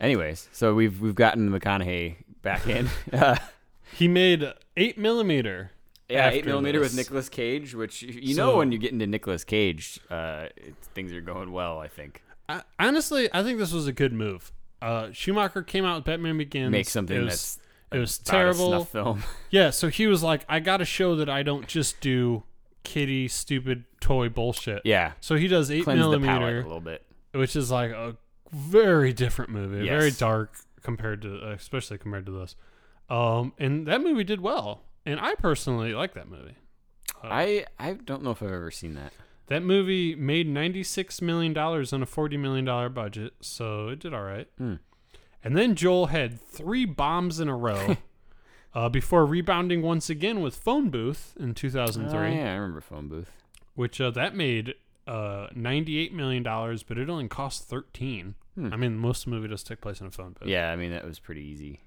Anyways, 0.00 0.48
so 0.52 0.74
we've 0.74 1.00
we've 1.00 1.14
gotten 1.14 1.48
McConaughey 1.50 2.16
back 2.42 2.66
in. 2.66 2.88
uh, 3.12 3.36
he 3.94 4.08
made 4.08 4.44
eight 4.76 4.98
millimeter. 4.98 5.70
yeah, 6.08 6.28
eight 6.30 6.44
millimeter 6.44 6.80
with. 6.80 6.94
Nicolas 6.96 7.28
Cage, 7.28 7.74
which 7.74 8.02
you 8.02 8.20
you 8.20 8.34
So- 8.34 8.46
know 8.50 8.56
when 8.58 8.72
you 8.72 8.78
get 8.78 8.92
into 8.92 9.06
Nicolas 9.06 9.44
Cage, 9.44 10.00
uh, 10.10 10.48
things 10.94 11.12
are 11.12 11.20
going 11.20 11.52
well. 11.52 11.78
I 11.78 11.88
think 11.88 12.22
I, 12.48 12.62
honestly, 12.78 13.28
I 13.32 13.42
think 13.44 13.58
this 13.58 13.72
was 13.72 13.86
a 13.86 13.92
good 13.92 14.12
move. 14.12 14.52
Uh, 14.84 15.12
Schumacher 15.12 15.62
came 15.62 15.84
out 15.84 15.96
with 15.96 16.04
Batman 16.04 16.36
Begins. 16.38 16.70
make 16.70 16.88
something 16.88 17.16
it 17.16 17.20
was, 17.24 17.30
that's 17.30 17.58
it 17.92 17.98
was 17.98 18.18
terrible. 18.18 18.84
film. 18.84 19.22
Yeah, 19.50 19.70
so 19.70 19.88
he 19.88 20.06
was 20.06 20.22
like, 20.22 20.44
I 20.48 20.60
got 20.60 20.78
to 20.78 20.84
show 20.84 21.16
that 21.16 21.28
I 21.28 21.42
don't 21.42 21.66
just 21.66 22.00
do 22.00 22.42
kitty 22.82 23.28
stupid 23.28 23.84
toy 24.00 24.28
bullshit. 24.28 24.82
Yeah. 24.84 25.12
So 25.20 25.36
he 25.36 25.48
does 25.48 25.70
eight 25.70 25.84
Cleanse 25.84 25.98
millimeter, 26.00 26.60
a 26.60 26.62
little 26.62 26.80
bit. 26.80 27.02
which 27.32 27.56
is 27.56 27.70
like 27.70 27.92
a 27.92 28.16
very 28.52 29.12
different 29.12 29.50
movie, 29.50 29.88
very 29.88 30.10
dark 30.10 30.54
compared 30.82 31.22
to, 31.22 31.38
uh, 31.48 31.52
especially 31.52 31.98
compared 31.98 32.26
to 32.26 32.32
this. 32.32 32.56
Um, 33.08 33.52
and 33.58 33.86
that 33.86 34.02
movie 34.02 34.24
did 34.24 34.40
well, 34.40 34.82
and 35.06 35.18
I 35.20 35.34
personally 35.36 35.94
like 35.94 36.14
that 36.14 36.28
movie. 36.28 36.56
I 37.22 37.64
I 37.78 37.94
don't 37.94 38.22
know 38.22 38.32
if 38.32 38.42
I've 38.42 38.50
ever 38.52 38.70
seen 38.70 38.94
that. 38.94 39.12
That 39.48 39.62
movie 39.62 40.14
made 40.14 40.48
ninety 40.48 40.82
six 40.82 41.20
million 41.20 41.52
dollars 41.52 41.92
on 41.92 42.02
a 42.02 42.06
forty 42.06 42.36
million 42.36 42.64
dollar 42.64 42.88
budget, 42.88 43.34
so 43.40 43.88
it 43.88 43.98
did 44.00 44.14
all 44.14 44.22
right. 44.22 44.48
Hmm. 44.58 44.74
And 45.42 45.56
then 45.56 45.74
Joel 45.74 46.06
had 46.06 46.40
three 46.40 46.84
bombs 46.86 47.40
in 47.40 47.48
a 47.48 47.56
row. 47.56 47.96
Uh, 48.76 48.88
before 48.88 49.24
rebounding 49.24 49.82
once 49.82 50.10
again 50.10 50.40
with 50.40 50.56
Phone 50.56 50.90
Booth 50.90 51.36
in 51.38 51.54
2003. 51.54 52.18
Oh, 52.18 52.22
yeah, 52.28 52.50
I 52.50 52.54
remember 52.56 52.80
Phone 52.80 53.06
Booth. 53.06 53.30
which 53.76 54.00
uh, 54.00 54.10
that 54.10 54.34
made 54.34 54.74
uh, 55.06 55.46
$98 55.54 56.10
million, 56.10 56.42
but 56.42 56.98
it 56.98 57.08
only 57.08 57.28
cost 57.28 57.68
13 57.68 58.34
I 58.72 58.74
mean, 58.76 58.96
most 58.96 59.20
of 59.26 59.30
the 59.30 59.36
movie 59.36 59.46
does 59.46 59.62
take 59.62 59.80
place 59.80 60.00
in 60.00 60.08
a 60.08 60.10
phone 60.10 60.30
booth. 60.32 60.42
Hmm. 60.42 60.48
Yeah, 60.48 60.72
I 60.72 60.74
mean 60.76 60.90
that 60.90 61.04
was 61.04 61.20
pretty 61.20 61.42
easy. 61.42 61.82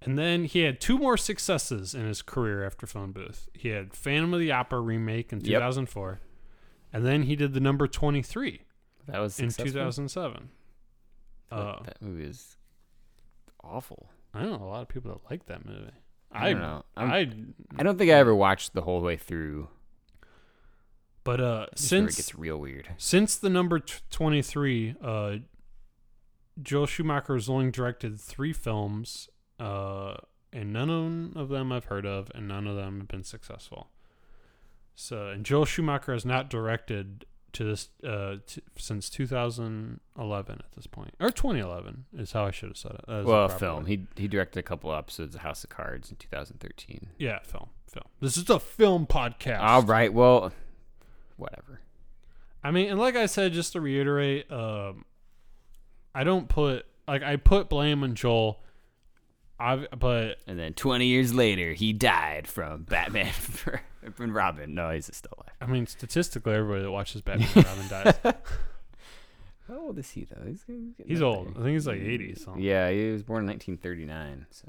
And 0.00 0.18
then 0.18 0.44
he 0.44 0.60
had 0.60 0.80
two 0.80 0.96
more 0.96 1.18
successes 1.18 1.94
in 1.94 2.06
his 2.06 2.22
career 2.22 2.64
after 2.64 2.86
Phone 2.86 3.12
Booth. 3.12 3.50
He 3.52 3.68
had 3.68 3.92
Phantom 3.92 4.32
of 4.32 4.40
the 4.40 4.52
Opera 4.52 4.80
remake 4.80 5.34
in 5.34 5.40
Yep. 5.40 5.48
2004, 5.48 6.20
and 6.96 7.04
then 7.06 7.22
he 7.24 7.36
did 7.36 7.52
the 7.52 7.60
number 7.60 7.86
23 7.86 8.62
That 9.06 9.18
was 9.20 9.38
in 9.38 9.50
successful? 9.50 9.72
2007. 9.72 10.48
That- 11.50 11.56
Uh, 11.56 11.82
that 11.84 12.02
movie 12.02 12.24
is 12.24 12.56
awful. 13.62 14.10
I 14.34 14.40
don't 14.42 14.58
know 14.60 14.66
a 14.66 14.68
lot 14.68 14.82
of 14.82 14.88
people 14.88 15.12
that 15.12 15.30
like 15.30 15.46
that 15.46 15.64
movie. 15.64 15.92
I 16.32 16.52
don't 16.52 16.60
know. 16.60 16.84
I'm- 16.96 17.10
I, 17.12 17.78
I 17.80 17.82
don't 17.82 17.96
think 17.98 18.10
I 18.10 18.14
ever 18.14 18.34
watched 18.34 18.74
the 18.74 18.82
whole 18.82 19.00
way 19.00 19.16
through. 19.16 19.68
but 21.24 21.40
uh, 21.40 21.44
where 21.44 21.62
it 21.64 21.78
since 21.78 22.16
gets 22.16 22.34
real 22.34 22.58
weird. 22.58 22.88
Since 22.98 23.36
the 23.36 23.48
number 23.50 23.78
t- 23.80 23.94
23, 24.10 24.94
uh, 25.02 25.36
Joel 26.62 26.86
Schumacher 26.86 27.34
has 27.34 27.48
only 27.48 27.70
directed 27.70 28.20
three 28.20 28.52
films, 28.52 29.28
uh, 29.58 30.16
and 30.52 30.72
none 30.72 31.32
of 31.36 31.48
them 31.48 31.72
I've 31.72 31.86
heard 31.86 32.06
of, 32.06 32.30
and 32.34 32.46
none 32.48 32.66
of 32.66 32.76
them 32.76 32.98
have 33.00 33.08
been 33.08 33.24
successful. 33.24 33.90
So, 34.96 35.28
and 35.28 35.44
Joel 35.44 35.66
Schumacher 35.66 36.12
has 36.14 36.24
not 36.24 36.48
directed 36.50 37.26
to 37.52 37.64
this 37.64 37.88
uh, 38.02 38.36
t- 38.46 38.62
since 38.76 39.08
2011 39.10 40.58
at 40.58 40.72
this 40.72 40.86
point, 40.86 41.14
or 41.20 41.30
2011 41.30 42.06
is 42.16 42.32
how 42.32 42.46
I 42.46 42.50
should 42.50 42.70
have 42.70 42.76
said 42.78 42.92
it. 42.92 43.04
That 43.06 43.24
Well, 43.24 43.48
film. 43.48 43.86
He 43.86 44.06
he 44.16 44.26
directed 44.26 44.58
a 44.58 44.62
couple 44.62 44.92
episodes 44.94 45.34
of 45.34 45.42
House 45.42 45.62
of 45.64 45.70
Cards 45.70 46.10
in 46.10 46.16
2013. 46.16 47.08
yeah, 47.18 47.38
film, 47.42 47.68
film. 47.90 48.06
This 48.20 48.36
is 48.36 48.48
a 48.50 48.58
film 48.58 49.06
podcast. 49.06 49.60
All 49.60 49.82
right. 49.82 50.12
Well, 50.12 50.52
whatever. 51.36 51.80
I 52.64 52.70
mean, 52.70 52.90
and 52.90 52.98
like 52.98 53.16
I 53.16 53.26
said, 53.26 53.52
just 53.52 53.74
to 53.74 53.80
reiterate, 53.80 54.50
um, 54.50 55.04
I 56.14 56.24
don't 56.24 56.48
put 56.48 56.86
like 57.06 57.22
I 57.22 57.36
put 57.36 57.68
blame 57.68 58.02
on 58.02 58.14
Joel. 58.14 58.60
I 59.58 59.86
but 59.96 60.38
And 60.46 60.58
then 60.58 60.74
20 60.74 61.06
years 61.06 61.32
later, 61.34 61.72
he 61.72 61.92
died 61.92 62.46
from 62.46 62.84
Batman 62.84 63.32
for 63.32 63.80
and 64.04 64.34
Robin. 64.34 64.74
No, 64.74 64.90
he's 64.90 65.06
still 65.14 65.32
alive. 65.36 65.54
I 65.60 65.66
mean 65.66 65.86
statistically, 65.86 66.54
everybody 66.54 66.82
that 66.82 66.90
watches 66.90 67.22
Batman 67.22 67.48
and 67.54 67.64
Robin 67.64 67.88
dies. 67.88 68.14
How 69.68 69.78
old 69.80 69.98
is 69.98 70.10
he 70.10 70.24
though? 70.24 70.46
He's, 70.46 70.62
getting 70.62 70.94
He's 71.06 71.22
up 71.22 71.26
old. 71.26 71.48
I 71.50 71.62
think 71.62 71.70
he's 71.70 71.86
like 71.86 72.00
80 72.00 72.34
something. 72.36 72.62
Yeah, 72.62 72.88
he 72.90 73.10
was 73.10 73.22
born 73.22 73.42
in 73.42 73.48
1939. 73.48 74.46
So 74.50 74.68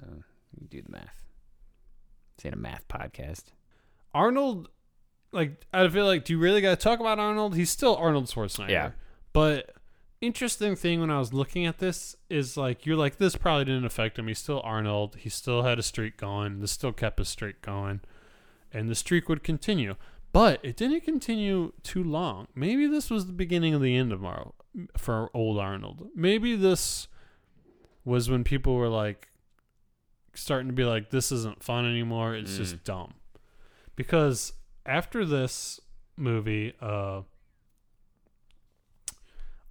you 0.59 0.68
do 0.68 0.81
the 0.81 0.91
math. 0.91 1.23
This 2.38 2.45
in 2.45 2.53
a 2.53 2.57
math 2.57 2.88
podcast. 2.88 3.45
Arnold, 4.14 4.69
like 5.31 5.65
I 5.73 5.88
feel 5.88 6.05
like, 6.05 6.26
do 6.26 6.34
you 6.34 6.39
really 6.39 6.61
got 6.61 6.72
to 6.72 6.84
talk 6.84 6.99
about 6.99 7.19
Arnold? 7.19 7.55
He's 7.55 7.69
still 7.69 7.95
Arnold 7.95 8.26
Schwarzenegger. 8.26 8.69
Yeah. 8.69 8.91
But 9.34 9.72
interesting 10.22 10.76
thing 10.76 10.99
when 10.99 11.11
I 11.11 11.19
was 11.19 11.34
looking 11.34 11.65
at 11.65 11.77
this 11.80 12.15
is 12.30 12.57
like 12.57 12.85
you're 12.85 12.95
like 12.98 13.18
this 13.18 13.35
probably 13.35 13.65
didn't 13.65 13.85
affect 13.85 14.18
him. 14.19 14.27
He's 14.27 14.39
still 14.39 14.61
Arnold. 14.64 15.15
He 15.19 15.30
still 15.30 15.64
had 15.64 15.80
a 15.80 15.84
streak 15.84 16.18
going. 16.18 16.60
This 16.60 16.72
still 16.72 16.91
kept 16.94 17.19
his 17.19 17.30
streak 17.30 17.61
going, 17.61 18.02
and 18.73 18.89
the 18.89 18.95
streak 18.95 19.30
would 19.30 19.44
continue. 19.44 19.95
But 20.34 20.60
it 20.64 20.76
didn't 20.76 21.02
continue 21.02 21.73
too 21.84 22.03
long. 22.03 22.48
Maybe 22.53 22.85
this 22.88 23.10
was 23.10 23.26
the 23.27 23.34
beginning 23.34 23.73
of 23.73 23.81
the 23.81 23.95
end 23.95 24.11
of 24.11 24.22
Mar- 24.22 24.52
for 24.98 25.30
old 25.34 25.57
Arnold. 25.57 26.10
Maybe 26.15 26.56
this 26.56 27.07
was 28.06 28.30
when 28.30 28.44
people 28.44 28.76
were 28.76 28.89
like 28.89 29.30
starting 30.34 30.68
to 30.68 30.73
be 30.73 30.84
like, 30.84 31.10
this 31.10 31.31
isn't 31.31 31.64
fun 31.64 31.85
anymore. 31.85 32.35
It's 32.35 32.53
Mm. 32.53 32.57
just 32.57 32.84
dumb. 32.84 33.14
Because 33.95 34.53
after 34.85 35.26
this 35.26 35.80
movie, 36.15 36.73
uh, 36.80 37.22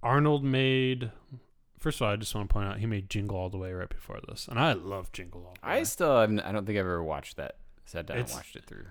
Arnold 0.07 0.43
made. 0.43 1.11
First 1.79 2.01
of 2.01 2.07
all, 2.07 2.13
I 2.13 2.15
just 2.15 2.33
want 2.33 2.49
to 2.49 2.53
point 2.53 2.67
out 2.67 2.79
he 2.79 2.85
made 2.85 3.09
Jingle 3.09 3.37
All 3.37 3.49
the 3.49 3.57
Way 3.57 3.71
right 3.73 3.89
before 3.89 4.19
this, 4.27 4.47
and 4.47 4.57
I 4.59 4.73
love 4.73 5.11
Jingle 5.11 5.41
All 5.45 5.55
the 5.61 5.67
Way. 5.67 5.79
I 5.79 5.83
still 5.83 6.19
haven't, 6.19 6.39
I 6.39 6.51
don't 6.51 6.65
think 6.65 6.77
I've 6.77 6.85
ever 6.85 7.03
watched 7.03 7.37
that. 7.37 7.57
Sat 7.85 8.05
down 8.07 8.17
It's- 8.17 8.31
and 8.31 8.37
watched 8.39 8.55
it 8.55 8.65
through. 8.65 8.85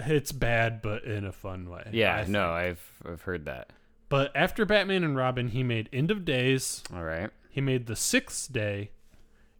It's 0.00 0.30
bad, 0.32 0.82
but 0.82 1.04
in 1.04 1.24
a 1.24 1.32
fun 1.32 1.70
way. 1.70 1.88
Yeah, 1.92 2.14
I 2.14 2.18
think. 2.20 2.30
no, 2.30 2.50
I've 2.50 3.02
I've 3.06 3.22
heard 3.22 3.46
that. 3.46 3.70
But 4.08 4.30
after 4.36 4.64
Batman 4.66 5.02
and 5.04 5.16
Robin, 5.16 5.48
he 5.48 5.62
made 5.62 5.88
End 5.92 6.10
of 6.10 6.24
Days. 6.24 6.82
All 6.94 7.02
right. 7.02 7.30
He 7.50 7.60
made 7.62 7.86
The 7.86 7.96
Sixth 7.96 8.52
Day, 8.52 8.90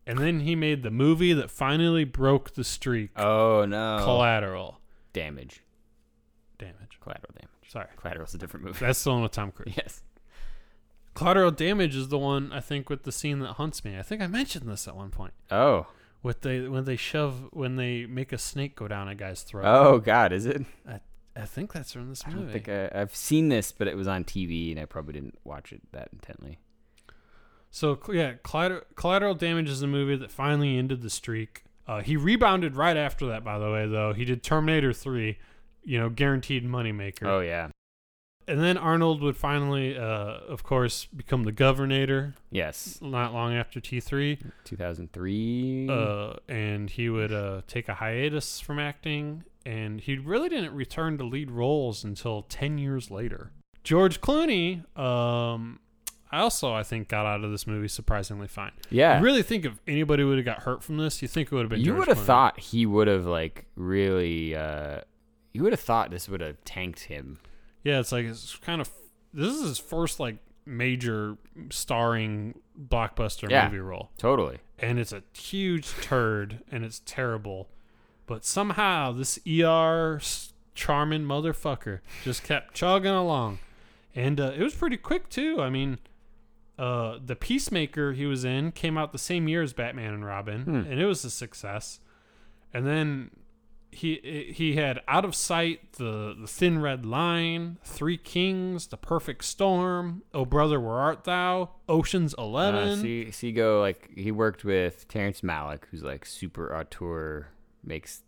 and 0.07 0.19
then 0.19 0.41
he 0.41 0.55
made 0.55 0.83
the 0.83 0.91
movie 0.91 1.33
that 1.33 1.51
finally 1.51 2.05
broke 2.05 2.53
the 2.55 2.65
streak. 2.65 3.19
Oh 3.19 3.65
no. 3.65 3.99
Collateral 4.05 4.81
damage. 5.15 5.63
damage. 6.59 6.99
Collateral 7.01 7.33
damage. 7.35 7.46
Sorry, 7.69 7.87
Collateral's 7.97 8.35
a 8.35 8.39
different 8.39 8.65
movie. 8.67 8.79
that's 8.81 9.03
the 9.03 9.11
one 9.11 9.23
with 9.23 9.33
Tom 9.33 9.51
Cruise. 9.57 9.75
yes. 9.77 10.03
Collateral 11.15 11.51
damage 11.51 11.97
is 11.97 12.09
the 12.09 12.19
one 12.19 12.53
I 12.53 12.61
think 12.61 12.91
with 12.91 13.05
the 13.05 13.13
scene 13.13 13.39
that 13.41 13.55
hunts 13.55 13.85
me. 13.85 13.99
I 13.99 14.03
think 14.03 14.21
I 14.21 14.27
mentioned 14.27 14.69
this 14.69 14.87
at 14.87 14.95
one 14.95 15.11
point. 15.11 15.33
Oh. 15.51 15.87
With 16.23 16.43
they 16.43 16.69
when 16.69 16.85
they 16.85 16.97
shove 16.97 17.49
when 17.53 17.77
they 17.77 18.05
make 18.07 18.33
a 18.33 18.39
snake 18.39 18.75
go 18.77 18.87
down 18.89 19.09
a 19.09 19.15
guy's 19.15 19.43
throat. 19.43 19.65
Oh 19.67 19.99
God, 19.99 20.33
is 20.33 20.45
it? 20.45 20.63
I, 20.89 21.01
I 21.35 21.45
think 21.47 21.73
that's 21.73 21.93
from 21.93 22.09
this 22.09 22.23
I 22.27 22.31
movie. 22.31 22.43
don't 22.43 22.53
think 22.53 22.69
I, 22.69 22.91
I've 23.01 23.15
seen 23.15 23.49
this, 23.49 23.71
but 23.73 23.87
it 23.89 23.97
was 23.97 24.09
on 24.09 24.25
TV, 24.25 24.71
and 24.73 24.81
I 24.81 24.87
probably 24.87 25.13
didn't 25.15 25.39
watch 25.45 25.73
it 25.73 25.81
that 25.93 26.09
intently. 26.13 26.59
So 27.71 27.99
yeah, 28.13 28.35
collateral, 28.43 28.83
collateral 28.97 29.35
damage 29.35 29.69
is 29.69 29.83
a 29.83 29.87
movie 29.87 30.17
that 30.17 30.31
finally 30.31 30.77
ended 30.79 31.03
the 31.03 31.11
streak. 31.11 31.65
Uh, 31.87 32.01
he 32.01 32.17
rebounded 32.17 32.75
right 32.77 32.97
after 32.97 33.27
that, 33.27 33.45
by 33.45 33.59
the 33.59 33.71
way. 33.71 33.87
Though 33.87 34.13
he 34.13 34.25
did 34.25 34.43
Terminator 34.43 34.93
Three, 34.93 35.39
you 35.87 35.99
know, 35.99 36.09
guaranteed 36.11 36.65
moneymaker. 36.67 37.27
Oh 37.27 37.41
yeah, 37.41 37.69
And 38.49 38.61
then 38.61 38.77
Arnold 38.77 39.23
would 39.23 39.37
finally, 39.37 39.97
uh, 39.97 40.03
of 40.49 40.63
course, 40.63 41.07
become 41.07 41.45
the 41.45 41.53
governor. 41.53 42.35
yes, 42.51 42.99
Not 43.01 43.33
long 43.33 43.55
after 43.55 43.81
T 43.81 44.01
three, 44.01 44.39
2003. 44.65 45.89
uh, 45.89 46.35
and 46.49 46.91
he 46.91 47.09
would 47.09 47.33
uh, 47.33 47.63
take 47.67 47.89
a 47.89 47.95
hiatus 47.95 48.61
from 48.61 48.79
acting, 48.79 49.45
and 49.65 50.01
he 50.01 50.19
really 50.19 50.49
didn't 50.49 50.75
return 50.75 51.19
to 51.19 51.25
lead 51.25 51.51
roles 51.51 52.05
until 52.05 52.43
ten 52.43 52.79
years 52.79 53.11
later. 53.11 53.53
George 53.85 54.21
Clooney, 54.21 54.83
um, 54.99 55.79
I 56.33 56.41
also 56.41 56.73
I 56.73 56.83
think 56.83 57.07
got 57.09 57.25
out 57.27 57.45
of 57.45 57.51
this 57.53 57.67
movie 57.69 57.87
surprisingly 57.89 58.49
fine. 58.49 58.73
yeah, 58.91 59.19
You 59.19 59.25
really 59.25 59.43
think 59.45 59.65
if 59.65 59.75
anybody 59.87 60.25
would 60.25 60.39
have 60.39 60.45
got 60.45 60.63
hurt 60.65 60.83
from 60.83 60.97
this, 60.97 61.23
you 61.23 61.29
think 61.29 61.53
it 61.53 61.55
would 61.55 61.63
have 61.63 61.71
been. 61.71 61.81
you 61.81 61.95
would 61.95 62.09
have 62.09 62.19
thought 62.19 62.59
he 62.59 62.85
would 62.87 63.07
have 63.09 63.27
like 63.27 63.67
really. 63.77 64.55
Uh, 64.57 65.03
you 65.57 65.63
would 65.63 65.73
have 65.73 65.81
thought 65.81 66.11
this 66.11 66.29
would 66.29 66.41
have 66.41 66.63
tanked 66.65 67.01
him. 67.05 67.39
Yeah, 67.83 67.99
it's 68.01 68.13
like 68.13 68.25
it's 68.27 68.57
kind 68.57 68.81
of. 68.81 68.91
This 69.35 69.53
is 69.55 69.63
his 69.69 69.79
first 69.79 70.21
like 70.21 70.37
major 70.65 71.37
starring 71.71 72.59
blockbuster 72.81 73.49
Yeah. 73.51 73.67
movie 73.67 73.79
role, 73.81 74.11
Totally. 74.19 74.59
and 74.79 74.99
it's 74.99 75.13
a 75.13 75.23
huge 75.37 75.89
turd, 76.03 76.61
and 76.71 76.85
it's 76.85 77.01
terrible. 77.05 77.69
But 78.27 78.45
somehow 78.45 79.13
this 79.13 79.39
ER 79.47 80.21
charming 80.75 81.23
motherfucker 81.23 82.01
just 82.25 82.43
kept 82.43 82.75
chugging 82.75 83.13
along, 83.13 83.59
and 84.15 84.41
uh, 84.41 84.53
it 84.57 84.63
was 84.63 84.75
pretty 84.75 84.97
quick 84.97 85.29
too. 85.29 85.61
I 85.63 85.71
mean, 85.71 85.99
uh, 86.79 87.19
the 87.25 87.37
Peacemaker 87.37 88.13
he 88.13 88.27
was 88.27 88.45
in 88.45 88.73
came 88.73 88.99
out 88.99 89.13
the 89.13 89.19
same 89.19 89.47
year 89.49 89.63
as 89.63 89.73
Batman 89.73 90.13
and 90.15 90.25
Robin, 90.27 90.63
Hmm. 90.63 90.77
and 90.91 91.01
it 91.01 91.07
was 91.07 91.25
a 91.25 91.31
success. 91.31 92.01
And 92.75 92.85
then 92.87 93.31
he 93.91 94.53
he 94.55 94.77
had 94.77 95.01
Out 95.09 95.25
of 95.25 95.35
Sight, 95.35 95.93
the 95.95 96.35
the 96.39 96.47
Thin 96.47 96.81
Red 96.81 97.07
Line, 97.07 97.79
Three 97.85 98.19
Kings, 98.19 98.87
The 98.89 98.97
Perfect 98.97 99.45
Storm, 99.45 100.23
Oh 100.35 100.45
Brother 100.45 100.81
Where 100.81 100.95
Art 100.97 101.25
Thou, 101.25 101.71
Ocean's 101.89 102.35
Uh, 102.39 102.43
Eleven. 102.43 103.01
see, 103.01 103.27
Seago, 103.31 103.81
like 103.81 104.11
he 104.15 104.31
worked 104.33 104.65
with 104.65 105.09
Terrence 105.09 105.41
Malick, 105.41 105.85
who's 105.91 106.03
like 106.03 106.27
super 106.27 106.75
auteur, 106.77 107.49
makes 107.85 108.23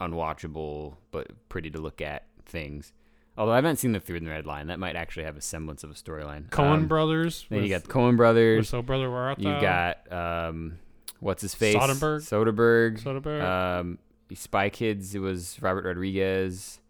unwatchable 0.00 0.96
but 1.10 1.28
pretty 1.48 1.70
to 1.70 1.78
look 1.80 2.00
at 2.00 2.24
things. 2.44 2.92
Although 3.36 3.52
I 3.52 3.56
haven't 3.56 3.76
seen 3.76 3.92
the 3.92 4.00
Through 4.00 4.20
the 4.20 4.28
Red 4.28 4.46
Line, 4.46 4.68
that 4.68 4.78
might 4.78 4.94
actually 4.94 5.24
have 5.24 5.36
a 5.36 5.40
semblance 5.40 5.82
of 5.82 5.90
a 5.90 5.94
storyline. 5.94 6.48
Coen 6.50 6.70
Um, 6.72 6.86
Brothers. 6.86 7.46
Then 7.48 7.62
you 7.64 7.68
got 7.68 7.82
the 7.82 7.88
Coen 7.92 8.16
Brothers. 8.16 8.72
with 8.72 8.78
Oh 8.78 8.82
Brother 8.82 9.10
Where 9.10 9.20
Art 9.22 9.38
Thou. 9.38 9.52
You've 9.52 9.60
got 9.62 10.12
um, 10.12 10.78
what's 11.18 11.42
his 11.42 11.52
face? 11.54 11.74
Soderbergh. 11.74 12.20
Soderbergh. 12.22 13.00
Soderbergh. 13.02 13.80
Um, 13.80 13.98
Spy 14.34 14.68
Kids. 14.70 15.14
It 15.14 15.18
was 15.20 15.58
Robert 15.60 15.84
Rodriguez. 15.84 16.80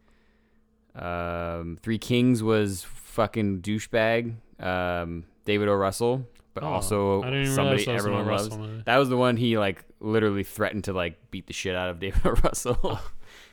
Um, 0.94 1.78
Three 1.82 1.98
Kings 1.98 2.42
was 2.42 2.84
fucking 2.84 3.62
douchebag. 3.62 4.34
Um, 4.60 5.24
David 5.44 5.68
O. 5.68 5.74
Russell, 5.74 6.26
but 6.54 6.62
Oh, 6.62 6.68
also 6.68 7.22
somebody 7.52 7.86
everyone 7.88 8.26
loves. 8.26 8.48
Russell. 8.50 8.68
That 8.84 8.96
was 8.98 9.08
the 9.08 9.16
one 9.16 9.36
he 9.36 9.58
like 9.58 9.84
literally 10.00 10.44
threatened 10.44 10.84
to 10.84 10.92
like 10.92 11.30
beat 11.30 11.46
the 11.46 11.52
shit 11.52 11.74
out 11.74 11.90
of 11.90 11.98
David 11.98 12.20
O. 12.26 12.30
Russell 12.30 13.00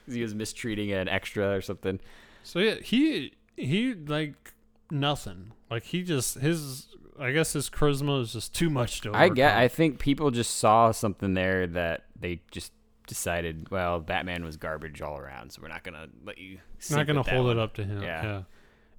because 0.05 0.13
he 0.15 0.21
was 0.21 0.35
mistreating 0.35 0.91
an 0.91 1.07
extra 1.09 1.49
or 1.55 1.61
something. 1.61 1.99
So 2.43 2.59
yeah, 2.59 2.75
he 2.75 3.33
he 3.57 3.93
like 3.95 4.53
nothing. 4.91 5.51
Like 5.69 5.83
he 5.83 6.03
just 6.03 6.35
his 6.37 6.87
I 7.19 7.31
guess 7.31 7.53
his 7.53 7.69
charisma 7.69 8.21
is 8.21 8.33
just 8.33 8.53
too 8.53 8.69
much 8.69 9.01
to 9.01 9.09
Overcome. 9.09 9.23
I 9.23 9.29
get. 9.29 9.57
I 9.57 9.67
think 9.67 9.99
people 9.99 10.29
just 10.31 10.57
saw 10.57 10.91
something 10.91 11.33
there 11.33 11.65
that 11.67 12.05
they 12.19 12.41
just 12.51 12.71
decided. 13.07 13.69
Well, 13.69 13.99
Batman 13.99 14.43
was 14.43 14.57
garbage 14.57 15.01
all 15.01 15.17
around, 15.17 15.51
so 15.51 15.61
we're 15.61 15.67
not 15.69 15.83
gonna 15.83 16.07
let 16.25 16.37
you. 16.37 16.59
not 16.89 17.07
gonna 17.07 17.23
hold 17.23 17.47
one. 17.47 17.57
it 17.57 17.61
up 17.61 17.73
to 17.75 17.83
him. 17.83 18.01
Yeah. 18.01 18.23
Yeah. 18.23 18.41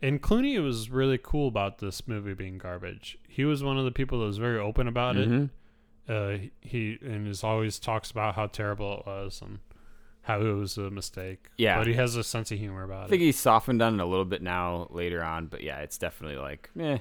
And 0.05 0.21
Clooney 0.21 0.61
was 0.63 0.91
really 0.91 1.19
cool 1.23 1.47
about 1.49 1.79
this 1.79 2.09
movie 2.09 2.35
being 2.35 2.59
garbage. 2.59 3.17
He 3.29 3.45
was 3.45 3.63
one 3.63 3.79
of 3.79 3.85
the 3.85 3.93
people 3.93 4.19
that 4.21 4.27
was 4.27 4.39
very 4.39 4.59
open 4.59 4.89
about 4.89 5.15
Mhm. 5.17 5.51
it. 6.09 6.13
Uh, 6.13 6.49
he 6.61 6.99
and 7.01 7.29
is 7.29 7.45
always 7.45 7.79
talks 7.79 8.11
about 8.11 8.35
how 8.35 8.49
terrible 8.49 8.99
it 9.01 9.07
was 9.07 9.41
and 9.41 9.61
how 10.23 10.41
it 10.41 10.53
was 10.53 10.77
a 10.77 10.91
mistake. 10.91 11.49
Yeah. 11.57 11.79
but 11.79 11.87
he 11.87 11.95
has 11.95 12.17
a 12.17 12.25
sense 12.25 12.51
of 12.51 12.59
humor 12.59 12.83
about 12.83 13.03
it. 13.03 13.05
I 13.05 13.09
think 13.09 13.23
it. 13.23 13.27
he's 13.27 13.39
softened 13.39 13.81
on 13.81 13.95
it 13.95 14.03
a 14.03 14.07
little 14.07 14.25
bit 14.25 14.43
now 14.43 14.89
later 14.91 15.23
on, 15.23 15.47
but 15.47 15.63
yeah, 15.63 15.79
it's 15.79 15.99
definitely 15.99 16.39
like, 16.39 16.71
eh, 16.79 16.99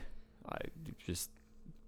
I 0.48 0.58
just 1.06 1.32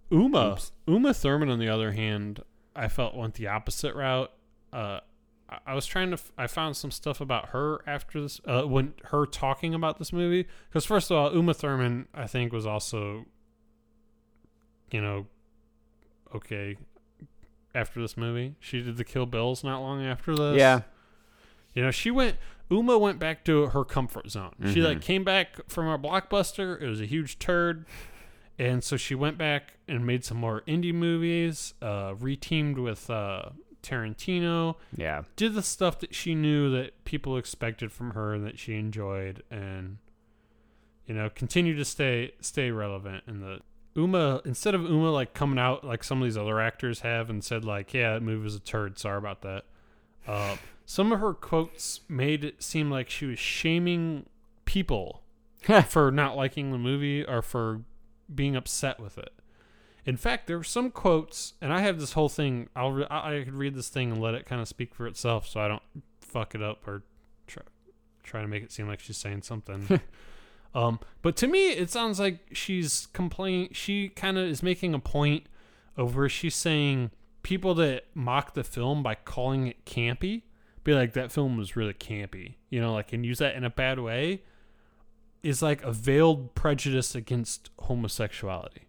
Uma 0.10 0.54
Oops. 0.54 0.72
Uma 0.88 1.14
Thurman, 1.14 1.50
on 1.50 1.60
the 1.60 1.70
other 1.70 1.92
hand, 1.92 2.44
I 2.76 2.88
felt 2.88 3.16
went 3.16 3.36
the 3.36 3.48
opposite 3.48 3.96
route. 3.96 4.32
Uh, 4.74 5.00
I- 5.68 5.76
was 5.76 5.86
trying 5.86 6.10
to. 6.10 6.14
F- 6.16 6.32
I 6.38 6.48
found 6.48 6.76
some 6.76 6.90
stuff 6.92 7.22
about 7.22 7.50
her 7.50 7.82
after 7.88 8.22
this. 8.22 8.42
Uh, 8.46 8.64
when 8.64 8.94
her 9.06 9.26
talking 9.26 9.74
about 9.76 10.00
this 10.00 10.12
movie, 10.12 10.48
because 10.70 10.84
first 10.86 11.12
of 11.12 11.18
all, 11.18 11.34
Uma 11.34 11.54
Thurman, 11.54 12.08
I 12.14 12.26
think, 12.28 12.52
was 12.52 12.66
also, 12.66 13.26
you 14.92 15.02
know, 15.02 15.28
okay. 16.36 16.78
After 17.76 18.00
this 18.02 18.16
movie, 18.16 18.56
she 18.60 18.82
did 18.84 18.98
the 18.98 19.04
Kill 19.04 19.26
Bills 19.26 19.64
not 19.64 19.80
long 19.80 20.04
after 20.06 20.36
this. 20.36 20.58
yeah, 20.60 20.82
You 21.74 21.82
know, 21.84 21.92
she 21.92 22.12
went. 22.12 22.38
Uma 22.70 22.98
went 22.98 23.20
back 23.20 23.44
to 23.46 23.68
her 23.68 23.84
comfort 23.84 24.30
zone. 24.32 24.54
She 24.68 24.80
Mhm. 24.80 24.84
like 24.84 25.02
came 25.02 25.24
back 25.24 25.58
from 25.70 25.88
a 25.88 25.98
blockbuster. 26.00 26.80
It 26.82 26.88
was 26.88 27.02
a 27.02 27.06
huge 27.06 27.38
turd, 27.40 27.86
and 28.60 28.84
so 28.84 28.96
she 28.98 29.14
went 29.16 29.38
back 29.38 29.74
and 29.88 30.06
made 30.06 30.24
some 30.24 30.38
more 30.38 30.62
indie 30.62 30.94
movies. 30.94 31.74
Uh, 31.82 32.14
reteamed 32.14 32.78
with 32.78 33.10
uh, 33.10 33.50
Tarantino. 33.84 34.76
yeah. 34.96 35.24
Did 35.36 35.54
the 35.54 35.62
stuff 35.62 36.00
that 36.00 36.16
she 36.16 36.34
knew 36.34 36.72
that 36.72 37.04
people 37.06 37.38
expected 37.38 37.92
from 37.92 38.12
her 38.12 38.34
and 38.34 38.46
that 38.46 38.58
she 38.58 38.76
enjoyed, 38.76 39.44
and 39.52 39.98
you 41.06 41.14
know, 41.14 41.30
continued 41.30 41.78
to 41.78 41.86
stay 41.86 42.34
stay 42.40 42.72
relevant. 42.72 43.24
And 43.28 43.42
the 43.42 43.60
Uma 43.96 44.42
instead 44.46 44.74
of 44.74 44.82
Uma 44.84 45.12
like 45.12 45.34
coming 45.34 45.60
out 45.60 45.84
like 45.84 46.04
some 46.04 46.22
of 46.22 46.26
these 46.26 46.38
other 46.38 46.60
actors 46.60 47.02
have 47.02 47.30
and 47.30 47.44
said 47.44 47.66
like, 47.66 47.94
yeah, 47.94 48.14
that 48.14 48.24
movie 48.24 48.44
was 48.44 48.56
a 48.56 48.60
turd. 48.60 48.98
Sorry 48.98 49.18
about 49.18 49.42
that. 49.42 49.66
Uh, 50.26 50.56
some 50.86 51.12
of 51.12 51.20
her 51.20 51.34
quotes 51.34 52.02
made 52.08 52.44
it 52.44 52.64
seem 52.64 52.90
like 52.90 53.10
she 53.10 53.26
was 53.26 53.40
shaming 53.40 54.26
people 54.66 55.22
for 55.88 56.12
not 56.12 56.36
liking 56.36 56.72
the 56.72 56.78
movie 56.78 57.24
or 57.26 57.42
for 57.42 57.82
being 58.34 58.56
upset 58.56 59.00
with 59.00 59.18
it. 59.18 59.34
In 60.06 60.18
fact, 60.18 60.48
there 60.48 60.58
were 60.58 60.64
some 60.64 60.92
quotes, 60.92 61.54
and 61.62 61.72
I 61.72 61.80
have 61.80 62.00
this 62.00 62.14
whole 62.14 62.30
thing. 62.30 62.70
I'll 62.76 62.92
re- 62.92 63.08
I 63.10 63.42
could 63.46 63.54
read 63.54 63.74
this 63.74 63.90
thing 63.90 64.12
and 64.12 64.22
let 64.22 64.34
it 64.34 64.46
kind 64.46 64.62
of 64.62 64.68
speak 64.68 64.94
for 64.94 65.08
itself, 65.08 65.48
so 65.48 65.62
I 65.62 65.68
don't 65.68 65.84
fuck 66.20 66.56
it 66.56 66.62
up 66.62 66.88
or 66.88 67.04
try 67.48 67.64
try 68.24 68.42
to 68.42 68.48
make 68.48 68.64
it 68.64 68.72
seem 68.72 68.88
like 68.88 69.00
she's 69.00 69.18
saying 69.18 69.44
something. 69.44 70.02
um, 70.76 71.00
but 71.22 71.36
to 71.38 71.48
me, 71.48 71.70
it 71.70 71.90
sounds 71.90 72.20
like 72.20 72.40
she's 72.52 73.08
complaining. 73.14 73.70
She 73.72 74.10
kind 74.10 74.38
of 74.38 74.46
is 74.46 74.62
making 74.62 74.94
a 74.94 75.00
point 75.00 75.46
of 75.96 76.16
where 76.16 76.30
she's 76.30 76.56
saying 76.56 77.12
people 77.44 77.74
that 77.76 78.06
mock 78.14 78.56
the 78.56 78.64
film 78.64 79.04
by 79.04 79.16
calling 79.16 79.68
it 79.68 79.86
campy, 79.86 80.44
be 80.84 80.94
like 80.94 81.14
that 81.14 81.32
film 81.32 81.58
was 81.58 81.78
really 81.78 81.94
campy, 81.94 82.56
you 82.70 82.82
know, 82.82 82.94
like 82.94 83.14
and 83.14 83.26
use 83.26 83.38
that 83.38 83.56
in 83.56 83.64
a 83.64 83.70
bad 83.70 84.00
way, 84.00 84.42
is 85.44 85.62
like 85.62 85.82
a 85.84 85.94
veiled 85.94 86.56
prejudice 86.56 87.16
against 87.16 87.70
homosexuality. 87.80 88.88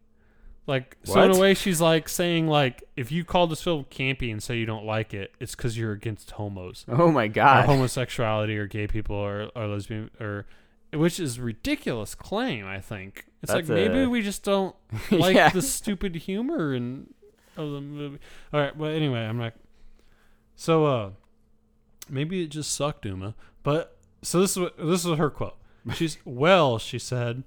Like 0.66 0.96
so 1.04 1.20
in 1.22 1.30
a 1.30 1.32
What? 1.32 1.40
way 1.40 1.54
she's 1.54 1.80
like 1.80 2.08
saying 2.08 2.46
like 2.48 2.82
if 2.96 3.12
you 3.12 3.22
call 3.24 3.46
this 3.46 3.62
film 3.62 3.84
campy 3.90 4.32
and 4.32 4.42
say 4.42 4.56
you 4.56 4.64
don't 4.66 4.86
like 4.86 5.12
it, 5.12 5.32
it's 5.38 5.54
because 5.54 5.76
you're 5.76 5.92
against 5.92 6.30
homos 6.32 6.86
Oh 6.88 7.10
my 7.12 7.24
or 7.24 7.28
god. 7.28 7.66
homosexuality 7.66 8.56
or 8.56 8.66
gay 8.66 8.86
people 8.86 9.16
or, 9.16 9.50
or 9.54 9.66
lesbian 9.66 10.10
or 10.20 10.46
which 10.94 11.18
is 11.20 11.38
ridiculous 11.40 12.14
claim 12.14 12.64
i 12.66 12.78
think 12.80 13.26
it's 13.42 13.52
That's 13.52 13.68
like 13.68 13.76
maybe 13.76 14.04
a- 14.04 14.08
we 14.08 14.22
just 14.22 14.42
don't 14.44 14.74
like 15.10 15.34
Yeah. 15.34 15.50
the 15.50 15.60
stupid 15.60 16.14
humor 16.14 16.72
and 16.72 17.12
of 17.56 17.70
the 17.72 17.80
movie 17.80 18.18
all 18.52 18.60
right 18.60 18.76
well 18.76 18.90
anyway 18.92 19.20
i'm 19.26 19.38
like 19.38 19.54
so 20.56 20.86
uh 20.86 21.10
maybe 22.08 22.42
it 22.42 22.46
just 22.48 22.72
sucked 22.74 23.04
uma 23.06 23.34
but 23.62 23.98
so 24.22 24.40
this 24.40 24.52
is 24.52 24.58
what 24.58 24.78
this 24.78 25.04
is 25.04 25.18
her 25.18 25.30
quote 25.30 25.56
she's 25.94 26.16
well 26.24 26.78
she 26.78 26.98
said 26.98 27.42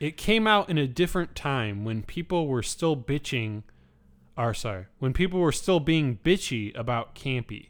it 0.00 0.16
came 0.16 0.46
out 0.46 0.68
in 0.70 0.78
a 0.78 0.86
different 0.86 1.34
time 1.34 1.84
when 1.84 2.02
people 2.02 2.46
were 2.46 2.62
still 2.62 2.96
bitching 2.96 3.62
or 4.36 4.54
sorry 4.54 4.86
when 4.98 5.12
people 5.12 5.40
were 5.40 5.52
still 5.52 5.80
being 5.80 6.18
bitchy 6.24 6.76
about 6.78 7.14
campy 7.14 7.68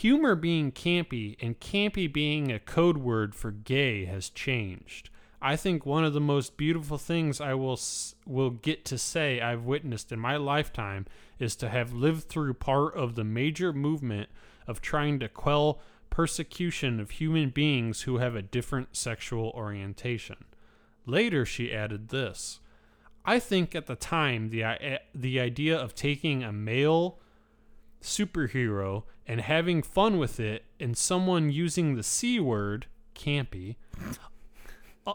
Humor 0.00 0.36
being 0.36 0.72
campy 0.72 1.36
and 1.42 1.60
campy 1.60 2.10
being 2.10 2.50
a 2.50 2.58
code 2.58 2.96
word 2.96 3.34
for 3.34 3.50
gay 3.50 4.06
has 4.06 4.30
changed. 4.30 5.10
I 5.42 5.56
think 5.56 5.84
one 5.84 6.04
of 6.04 6.12
the 6.14 6.20
most 6.20 6.56
beautiful 6.56 6.96
things 6.96 7.40
I 7.40 7.54
will 7.54 7.78
will 8.26 8.50
get 8.50 8.84
to 8.86 8.98
say 8.98 9.40
I've 9.40 9.64
witnessed 9.64 10.12
in 10.12 10.18
my 10.18 10.36
lifetime 10.36 11.06
is 11.38 11.56
to 11.56 11.68
have 11.68 11.92
lived 11.92 12.28
through 12.28 12.54
part 12.54 12.94
of 12.94 13.14
the 13.14 13.24
major 13.24 13.72
movement 13.72 14.28
of 14.66 14.80
trying 14.80 15.18
to 15.20 15.28
quell 15.28 15.80
persecution 16.08 17.00
of 17.00 17.10
human 17.10 17.50
beings 17.50 18.02
who 18.02 18.18
have 18.18 18.34
a 18.34 18.42
different 18.42 18.96
sexual 18.96 19.50
orientation. 19.54 20.44
Later, 21.10 21.44
she 21.44 21.72
added 21.72 22.08
this 22.08 22.60
I 23.24 23.38
think 23.38 23.74
at 23.74 23.86
the 23.86 23.96
time, 23.96 24.48
the, 24.48 24.98
the 25.14 25.40
idea 25.40 25.76
of 25.76 25.94
taking 25.94 26.42
a 26.42 26.52
male 26.52 27.18
superhero 28.02 29.04
and 29.26 29.42
having 29.42 29.82
fun 29.82 30.18
with 30.18 30.40
it 30.40 30.64
and 30.78 30.96
someone 30.96 31.50
using 31.50 31.94
the 31.94 32.02
C 32.02 32.40
word, 32.40 32.86
campy, 33.14 33.76
uh, 35.06 35.12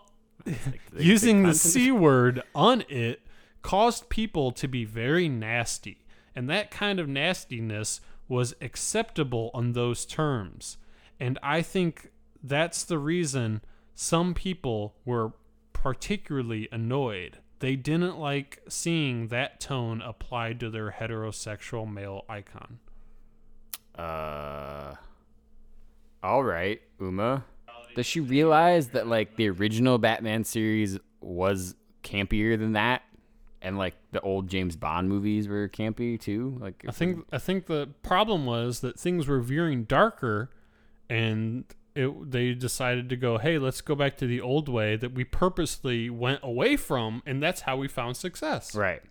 using 0.96 1.44
the 1.44 1.56
C 1.56 1.92
word 1.92 2.44
on 2.54 2.84
it 2.88 3.22
caused 3.64 4.10
people 4.10 4.52
to 4.52 4.68
be 4.68 4.86
very 4.86 5.28
nasty. 5.28 6.06
And 6.36 6.50
that 6.50 6.70
kind 6.70 7.00
of 7.00 7.10
nastiness 7.10 8.02
was 8.28 8.54
acceptable 8.62 9.50
on 9.54 9.72
those 9.72 10.06
terms. 10.06 10.78
And 11.20 11.40
I 11.42 11.62
think 11.62 12.12
that's 12.44 12.84
the 12.84 13.00
reason 13.00 13.62
some 13.96 14.34
people 14.34 14.96
were 15.06 15.34
particularly 15.86 16.68
annoyed. 16.72 17.38
They 17.60 17.76
didn't 17.76 18.18
like 18.18 18.60
seeing 18.68 19.28
that 19.28 19.60
tone 19.60 20.02
applied 20.02 20.60
to 20.62 20.72
their 20.72 20.96
heterosexual 21.00 21.88
male 21.88 22.26
icon. 22.28 22.80
Uh, 23.94 24.96
all 26.24 26.44
right, 26.44 26.82
Uma. 27.00 27.46
Does 27.96 28.08
she 28.08 28.20
realize 28.20 28.88
that 28.90 29.06
like 29.06 29.36
the 29.36 29.48
original 29.48 30.00
Batman 30.00 30.44
series 30.44 30.98
was 31.22 31.76
campier 32.02 32.58
than 32.58 32.72
that, 32.72 33.04
and 33.62 33.78
like 33.78 33.94
the 34.12 34.22
old 34.22 34.48
James 34.48 34.76
Bond 34.76 35.08
movies 35.08 35.48
were 35.48 35.70
campy 35.70 36.20
too? 36.20 36.58
Like 36.60 36.84
I 36.88 36.92
think 36.92 37.28
I 37.32 37.38
think 37.38 37.68
the 37.68 37.90
problem 38.02 38.48
was 38.48 38.80
that 38.80 39.00
things 39.00 39.28
were 39.28 39.40
veering 39.40 39.84
darker, 39.84 40.50
and 41.12 41.64
it, 41.96 42.32
they 42.32 42.54
decided 42.54 43.10
to 43.10 43.16
go, 43.16 43.38
"Hey, 43.38 43.58
let's 43.58 43.82
go 43.82 43.96
back 43.96 44.18
to 44.18 44.28
the 44.28 44.42
old 44.42 44.68
way 44.70 44.96
that 44.98 45.14
we 45.14 45.24
purposely 45.24 46.10
went 46.10 46.42
away 46.44 46.76
from, 46.78 47.24
and 47.26 47.42
that's 47.42 47.62
how 47.62 47.78
we 47.78 47.88
found 47.88 48.18
success." 48.18 48.76
right. 48.76 49.02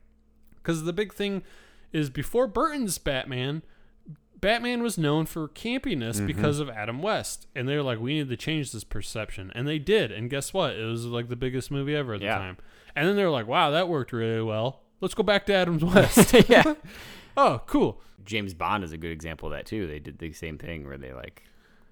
Because 0.56 0.85
the 0.85 0.93
big 0.93 1.12
thing 1.12 1.43
is 1.93 2.09
before 2.11 2.47
Burton's 2.47 2.97
Batman, 2.98 3.62
Batman 4.40 4.82
was 4.82 4.98
known 4.98 5.27
for 5.27 5.48
campiness 5.48 6.16
Mm-hmm. 6.16 6.27
because 6.27 6.59
of 6.61 6.69
Adam 6.69 7.01
West, 7.02 7.47
and 7.55 7.69
they're 7.69 7.82
like, 7.82 7.98
"We 8.01 8.15
need 8.19 8.28
to 8.28 8.36
change 8.36 8.73
this 8.73 8.85
perception," 8.85 9.51
and 9.55 9.66
they 9.66 9.78
did. 9.78 10.11
And 10.12 10.28
guess 10.28 10.52
what? 10.52 10.74
It 10.74 10.85
was 10.85 11.06
like 11.06 11.28
the 11.28 11.36
biggest 11.36 11.70
movie 11.70 11.94
ever 11.97 12.15
at 12.15 12.20
the 12.20 12.27
time. 12.27 12.56
And 12.97 13.09
then 13.09 13.16
they're 13.16 13.31
like, 13.31 13.47
"Wow, 13.47 13.70
that 13.70 13.89
worked 13.89 14.12
really 14.12 14.43
well. 14.43 14.82
Let's 15.01 15.15
go 15.15 15.23
back 15.23 15.47
to 15.47 15.55
Adam 15.55 15.78
West." 15.94 16.32
yeah. 16.48 16.74
oh, 17.36 17.62
cool. 17.66 18.01
James 18.24 18.55
Bond 18.55 18.85
is 18.85 18.93
a 18.93 18.97
good 18.98 19.11
example 19.11 19.48
of 19.48 19.55
that 19.55 19.66
too. 19.66 19.86
They 19.86 19.98
did 19.98 20.19
the 20.19 20.32
same 20.32 20.56
thing 20.59 20.86
where 20.86 20.97
they 20.98 21.12
like 21.12 21.43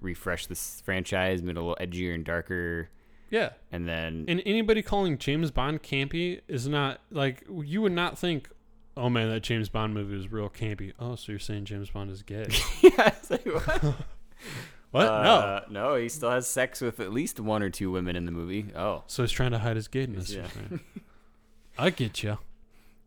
refreshed 0.03 0.49
this 0.49 0.81
franchise, 0.85 1.43
made 1.43 1.57
it 1.57 1.59
a 1.59 1.62
little 1.62 1.77
edgier 1.81 2.15
and 2.15 2.24
darker, 2.24 2.89
Yeah. 3.31 3.51
and 3.70 3.89
then 3.89 4.24
And 4.29 4.43
anybody 4.45 4.83
calling 4.83 5.19
James 5.19 5.51
Bond 5.51 5.83
campy 5.83 6.41
is 6.49 6.69
not 6.69 7.01
like 7.11 7.45
you 7.65 7.81
would 7.83 7.93
not 7.93 8.19
think, 8.19 8.49
oh 8.97 9.09
man, 9.09 9.31
that 9.31 9.41
James 9.43 9.69
Bond 9.69 9.95
movie 9.95 10.15
was 10.16 10.31
real 10.31 10.49
campy. 10.51 10.93
Oh, 10.99 11.16
so 11.16 11.33
you're 11.33 11.39
saying 11.39 11.65
James 11.65 11.91
Bond 11.91 12.11
is 12.11 12.23
gay? 12.23 12.47
yeah, 12.83 13.15
like, 13.31 13.47
what? 13.47 13.83
what? 14.91 15.07
Uh, 15.07 15.61
no, 15.70 15.95
he 15.97 16.09
still 16.09 16.31
has 16.31 16.47
sex 16.47 16.81
with 16.81 17.01
at 17.01 17.12
least 17.12 17.41
one 17.41 17.62
or 17.62 17.70
two 17.70 17.91
women 17.91 18.16
in 18.16 18.27
the 18.27 18.33
movie. 18.33 18.66
Oh, 18.77 19.05
So 19.07 19.23
he's 19.23 19.33
trying 19.33 19.53
to 19.53 19.59
hide 19.61 19.77
his 19.77 19.89
gayness. 19.89 20.31
Yeah. 20.33 20.47
I 21.79 21.89
get 21.91 22.23
you. 22.23 22.37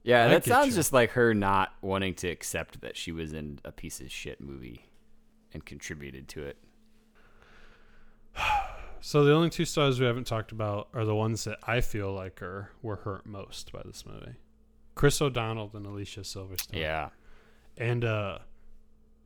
yeah, 0.03 0.26
I 0.26 0.27
that 0.30 0.45
sounds 0.45 0.69
you. 0.69 0.73
just 0.73 0.91
like 0.91 1.11
her 1.11 1.34
not 1.35 1.73
wanting 1.81 2.15
to 2.15 2.27
accept 2.27 2.81
that 2.81 2.97
she 2.97 3.11
was 3.11 3.31
in 3.34 3.59
a 3.63 3.72
piece 3.72 4.01
of 4.01 4.11
shit 4.11 4.41
movie 4.41 4.85
and 5.53 5.63
contributed 5.63 6.27
to 6.30 6.43
it. 6.43 6.57
So 9.01 9.23
the 9.23 9.33
only 9.33 9.51
two 9.51 9.65
stars 9.65 9.99
we 9.99 10.07
haven't 10.07 10.25
talked 10.25 10.51
about 10.51 10.87
are 10.91 11.05
the 11.05 11.13
ones 11.13 11.43
that 11.43 11.59
I 11.61 11.81
feel 11.81 12.11
like 12.11 12.41
are 12.41 12.71
were 12.81 12.95
hurt 12.95 13.27
most 13.27 13.71
by 13.71 13.83
this 13.85 14.03
movie. 14.03 14.33
Chris 14.95 15.21
O'Donnell 15.21 15.69
and 15.75 15.85
Alicia 15.85 16.21
Silverstone. 16.21 16.73
Yeah, 16.79 17.09
And 17.77 18.03
uh 18.03 18.39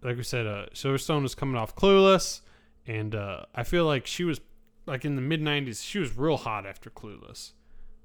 like 0.02 0.18
we 0.18 0.24
said, 0.24 0.46
uh 0.46 0.66
Silverstone 0.74 1.22
was 1.22 1.34
coming 1.34 1.56
off 1.56 1.78
clueless 1.78 2.42
and 2.86 3.16
uh 3.16 3.46
I 3.56 3.64
feel 3.64 3.86
like 3.86 4.06
she 4.06 4.26
was 4.26 4.42
like 4.86 5.06
in 5.06 5.16
the 5.16 5.22
mid 5.22 5.42
nineties, 5.42 5.82
she 5.82 6.00
was 6.00 6.18
real 6.18 6.36
hot 6.36 6.66
after 6.66 6.90
Clueless. 6.90 7.54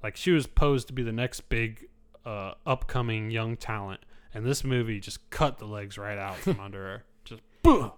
Like 0.00 0.14
she 0.14 0.30
was 0.30 0.46
posed 0.46 0.86
to 0.86 0.92
be 0.92 1.02
the 1.02 1.10
next 1.12 1.48
big 1.48 1.88
uh 2.24 2.52
upcoming 2.64 3.32
young 3.32 3.56
talent. 3.56 4.00
And 4.32 4.46
this 4.46 4.62
movie 4.62 5.00
just 5.00 5.28
cut 5.30 5.58
the 5.58 5.66
legs 5.66 5.98
right 5.98 6.18
out 6.18 6.36
from 6.36 6.60
under 6.60 6.78
her. 6.84 7.04
Just 7.24 7.42
boom. 7.62 7.90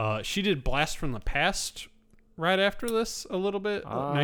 Uh 0.00 0.22
she 0.22 0.40
did 0.42 0.64
Blast 0.64 0.96
from 0.98 1.12
the 1.12 1.20
Past 1.20 1.88
right 2.36 2.58
after 2.58 2.88
this 2.88 3.26
a 3.30 3.36
little 3.36 3.60
bit. 3.60 3.84
Uh, 3.84 3.88
our- 3.88 4.14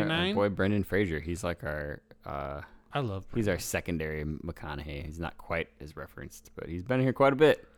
our 0.00 0.34
boy 0.34 0.48
Brendan 0.48 0.84
Fraser. 0.84 1.20
He's 1.20 1.44
like 1.44 1.62
our. 1.64 2.00
Uh, 2.24 2.62
I 2.92 3.00
love 3.00 3.24
he's 3.34 3.46
our 3.48 3.58
secondary 3.58 4.24
McConaughey. 4.24 5.04
He's 5.04 5.18
not 5.20 5.36
quite 5.36 5.68
as 5.80 5.96
referenced, 5.96 6.50
but 6.56 6.68
he's 6.68 6.82
been 6.82 7.00
here 7.00 7.12
quite 7.12 7.32
a 7.32 7.36
bit. 7.36 7.68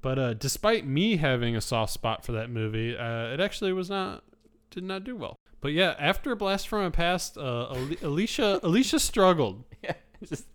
But 0.00 0.18
uh, 0.18 0.34
despite 0.34 0.86
me 0.86 1.16
having 1.16 1.54
a 1.54 1.60
soft 1.60 1.92
spot 1.92 2.24
for 2.24 2.32
that 2.32 2.48
movie, 2.50 2.96
uh, 2.96 3.26
it 3.34 3.40
actually 3.40 3.72
was 3.72 3.90
not 3.90 4.24
did 4.70 4.82
not 4.84 5.04
do 5.04 5.14
well. 5.14 5.36
But 5.60 5.72
yeah, 5.74 5.94
after 5.98 6.34
Blast 6.34 6.66
from 6.66 6.82
the 6.84 6.90
Past, 6.90 7.36
uh, 7.38 7.74
Alicia 8.02 8.58
Alicia 8.66 8.98
struggled. 8.98 9.62
Yeah, 9.82 9.94
just 10.26 10.46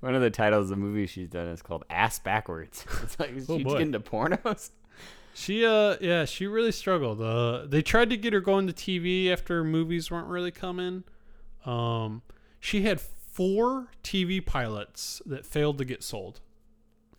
one 0.00 0.14
of 0.14 0.22
the 0.22 0.30
titles 0.30 0.64
of 0.64 0.70
the 0.70 0.76
movie 0.76 1.06
she's 1.06 1.28
done 1.28 1.48
is 1.48 1.60
called 1.62 1.84
"Ass 1.90 2.18
Backwards." 2.18 2.84
It's 3.02 3.20
like 3.20 3.30
Oh, 3.30 3.34
she's 3.34 3.46
boy. 3.46 3.72
getting 3.72 3.88
into 3.88 4.00
pornos. 4.00 4.70
She 5.38 5.66
uh 5.66 5.96
yeah 6.00 6.24
she 6.24 6.46
really 6.46 6.72
struggled. 6.72 7.20
Uh, 7.20 7.66
they 7.66 7.82
tried 7.82 8.08
to 8.10 8.16
get 8.16 8.32
her 8.32 8.40
going 8.40 8.66
to 8.66 8.72
TV 8.72 9.30
after 9.30 9.62
movies 9.62 10.10
weren't 10.10 10.28
really 10.28 10.50
coming. 10.50 11.04
Um, 11.66 12.22
she 12.58 12.82
had 12.82 13.00
four 13.00 13.88
TV 14.02 14.44
pilots 14.44 15.20
that 15.26 15.44
failed 15.44 15.76
to 15.78 15.84
get 15.84 16.02
sold. 16.02 16.40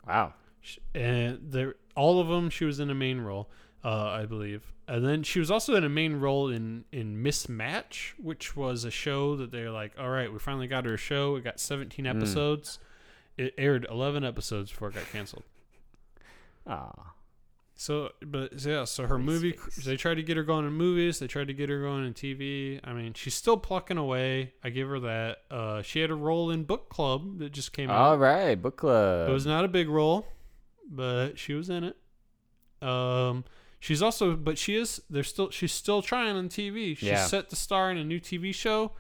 Wow. 0.08 0.34
Sh- 0.62 0.80
and 0.96 1.40
there 1.52 1.76
all 1.96 2.20
of 2.20 2.28
them 2.28 2.50
she 2.50 2.66
was 2.66 2.80
in 2.80 2.90
a 2.90 2.96
main 2.96 3.22
role 3.22 3.50
uh, 3.84 4.06
i 4.22 4.26
believe 4.26 4.72
and 4.88 5.04
then 5.06 5.24
she 5.24 5.40
was 5.40 5.50
also 5.50 5.76
in 5.76 5.84
a 5.84 5.90
main 5.90 6.20
role 6.20 6.50
in 6.50 6.84
in 6.92 7.22
Miss 7.24 7.48
Match 7.50 8.14
which 8.18 8.56
was 8.56 8.84
a 8.84 8.92
show 8.92 9.36
that 9.36 9.52
they're 9.52 9.72
like 9.72 9.94
all 10.00 10.10
right 10.10 10.32
we 10.32 10.40
finally 10.40 10.68
got 10.68 10.86
her 10.86 10.94
a 10.96 10.98
show 10.98 11.36
it 11.36 11.44
got 11.44 11.60
17 11.60 12.06
Hmm. 12.06 12.18
episodes 12.18 12.80
it 13.38 13.54
aired 13.58 13.86
11 13.90 14.24
episodes 14.24 14.70
before 14.72 14.90
it 14.90 14.96
got 14.96 15.06
canceled 15.12 15.44
Ah. 16.66 17.14
So 17.80 18.10
but 18.26 18.60
yeah 18.66 18.84
so 18.84 19.06
her 19.06 19.20
movie 19.20 19.56
they 19.86 19.96
tried 19.96 20.16
to 20.16 20.24
get 20.24 20.36
her 20.36 20.44
going 20.44 20.66
in 20.66 20.74
movies 20.74 21.20
they 21.20 21.28
tried 21.28 21.48
to 21.48 21.54
get 21.54 21.70
her 21.70 21.80
going 21.80 22.04
in 22.06 22.14
tv 22.14 22.80
i 22.84 22.92
mean 22.92 23.14
she's 23.14 23.36
still 23.36 23.56
plucking 23.56 23.98
away 23.98 24.52
i 24.64 24.70
give 24.70 24.90
her 24.90 25.00
that 25.00 25.44
uh 25.52 25.82
she 25.84 26.00
had 26.00 26.10
a 26.10 26.16
role 26.16 26.50
in 26.50 26.64
book 26.64 26.90
club 26.90 27.38
that 27.38 27.52
just 27.52 27.74
came 27.74 27.90
out 27.92 27.96
All 27.98 28.18
right, 28.18 28.56
book 28.60 28.78
club. 28.78 29.30
It 29.30 29.32
was 29.32 29.46
not 29.46 29.64
a 29.64 29.68
big 29.68 29.90
role, 29.90 30.26
but 30.90 31.38
she 31.38 31.54
was 31.54 31.70
in 31.70 31.84
it. 31.84 31.98
Um, 32.82 33.44
she's 33.80 34.02
also, 34.02 34.36
but 34.36 34.58
she 34.58 34.76
is. 34.76 35.02
They're 35.10 35.24
still. 35.24 35.50
She's 35.52 35.72
still 35.72 36.02
trying 36.02 36.36
on 36.36 36.48
TV. 36.50 36.98
She's 36.98 37.10
Yeah. 37.10 37.26
set 37.26 37.50
to 37.50 37.56
star 37.56 37.90
in 37.92 37.98
a 37.98 38.04
new 38.04 38.20
TV 38.20 38.54
show 38.54 38.92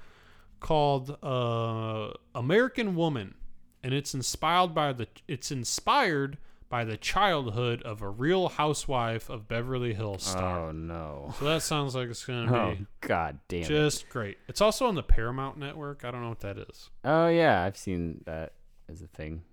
called 0.59 1.17
uh, 1.23 2.11
American 2.35 2.95
Woman, 2.95 3.35
and 3.83 3.93
it's 3.93 4.13
inspired 4.13 4.73
by 4.73 4.93
the. 4.93 5.07
It's 5.27 5.51
inspired 5.51 6.37
by 6.69 6.83
the 6.83 6.97
childhood 6.97 7.81
of 7.83 8.01
a 8.01 8.09
Real 8.09 8.49
Housewife 8.49 9.29
of 9.29 9.47
Beverly 9.47 9.93
Hills 9.93 10.23
star. 10.23 10.67
Oh 10.67 10.71
no. 10.71 11.33
So 11.39 11.45
that 11.45 11.61
sounds 11.61 11.95
like 11.95 12.09
it's 12.09 12.25
gonna 12.25 12.53
Oh 12.71 12.75
be 12.75 12.85
god 13.01 13.39
damn 13.47 13.61
it. 13.61 13.67
just 13.67 14.09
great. 14.09 14.37
It's 14.47 14.61
also 14.61 14.87
on 14.87 14.95
the 14.95 15.03
Paramount 15.03 15.57
Network. 15.57 16.03
I 16.05 16.11
don't 16.11 16.21
know 16.21 16.29
what 16.29 16.41
that 16.41 16.57
is. 16.57 16.89
Oh 17.03 17.27
yeah, 17.27 17.63
I've 17.63 17.77
seen 17.77 18.21
that 18.25 18.53
as 18.89 19.01
a 19.01 19.07
thing. 19.07 19.43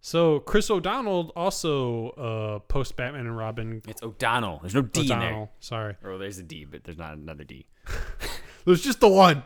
So 0.00 0.40
Chris 0.40 0.68
O'Donnell 0.68 1.30
also 1.36 2.08
uh, 2.10 2.58
post 2.60 2.96
Batman 2.96 3.26
and 3.26 3.36
Robin. 3.36 3.82
It's 3.86 4.02
O'Donnell. 4.02 4.58
There's 4.60 4.74
no 4.74 4.82
D 4.82 5.02
in 5.02 5.06
there. 5.18 5.48
Sorry. 5.60 5.96
Or 6.02 6.18
there's 6.18 6.38
a 6.38 6.42
D, 6.42 6.64
but 6.64 6.82
there's 6.82 6.98
not 6.98 7.14
another 7.16 7.44
D. 7.44 7.66
There's 8.64 8.80
just 8.82 9.00
the 9.00 9.08
one. 9.08 9.42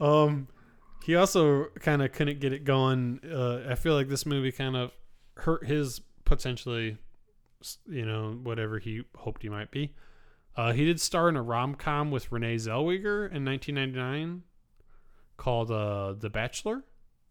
Um, 0.00 0.48
he 1.04 1.14
also 1.14 1.66
kind 1.80 2.02
of 2.02 2.10
couldn't 2.10 2.40
get 2.40 2.52
it 2.52 2.64
going. 2.64 3.20
Uh, 3.24 3.62
I 3.68 3.76
feel 3.76 3.94
like 3.94 4.08
this 4.08 4.26
movie 4.26 4.50
kind 4.50 4.74
of 4.76 4.90
hurt 5.36 5.66
his 5.66 6.00
potentially, 6.24 6.96
you 7.88 8.06
know, 8.06 8.32
whatever 8.42 8.78
he 8.78 9.02
hoped 9.16 9.42
he 9.42 9.48
might 9.48 9.70
be. 9.70 9.92
Uh, 10.56 10.72
he 10.72 10.84
did 10.84 11.00
star 11.00 11.28
in 11.28 11.36
a 11.36 11.42
rom 11.42 11.74
com 11.74 12.10
with 12.10 12.30
Renee 12.30 12.56
Zellweger 12.56 13.30
in 13.32 13.44
1999 13.44 14.42
called 15.36 15.70
uh, 15.70 16.12
The 16.12 16.30
Bachelor. 16.30 16.84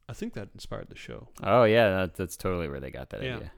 I 0.09 0.13
think 0.13 0.33
that 0.33 0.49
inspired 0.53 0.89
the 0.89 0.97
show. 0.97 1.29
Oh 1.41 1.63
yeah, 1.63 1.89
that, 1.89 2.15
that's 2.15 2.35
totally 2.35 2.67
where 2.67 2.81
they 2.81 2.91
got 2.91 3.09
that 3.11 3.23
Yeah. 3.23 3.35
idea. 3.37 3.51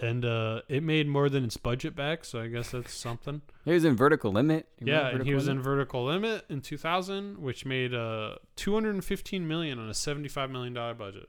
And 0.00 0.24
uh, 0.24 0.62
it 0.68 0.82
made 0.82 1.06
more 1.06 1.28
than 1.28 1.44
its 1.44 1.56
budget 1.56 1.94
back, 1.94 2.24
so 2.24 2.40
I 2.40 2.48
guess 2.48 2.70
that's 2.72 2.92
something. 2.92 3.40
He 3.64 3.70
was 3.72 3.84
in 3.84 3.94
Vertical 3.96 4.32
Limit. 4.32 4.66
You 4.80 4.92
Yeah, 4.92 5.08
and 5.08 5.22
he 5.22 5.30
Vertical 5.32 5.34
was 5.34 5.48
in 5.48 5.62
Vertical 5.62 6.04
Limit 6.06 6.44
in 6.48 6.60
2000, 6.60 7.38
which 7.38 7.64
made 7.64 7.94
uh 7.94 8.36
215 8.56 9.46
million 9.48 9.78
on 9.78 9.88
a 9.88 9.94
75 9.94 10.50
million 10.50 10.74
dollar 10.74 10.94
budget. 10.94 11.28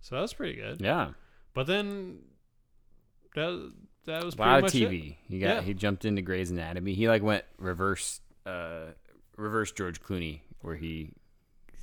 So 0.00 0.14
that 0.16 0.22
was 0.22 0.32
pretty 0.32 0.54
good. 0.60 0.80
Yeah. 0.80 1.10
But 1.58 1.66
then 1.66 2.18
that 3.34 3.72
that 4.06 4.24
was 4.24 4.34
A 4.34 4.36
pretty 4.36 4.50
lot 4.50 4.58
of 4.58 4.62
much 4.62 4.74
it. 4.76 4.90
TV. 4.90 5.16
He 5.28 5.38
got 5.40 5.56
Yeah. 5.56 5.62
he 5.62 5.74
jumped 5.74 6.04
into 6.04 6.22
Grey's 6.22 6.50
Anatomy. 6.52 6.94
He 6.94 7.08
like 7.08 7.22
went 7.22 7.44
reverse 7.58 8.20
uh 8.46 8.92
reverse 9.36 9.72
George 9.72 10.00
Clooney 10.00 10.40
where 10.60 10.76
he 10.76 11.10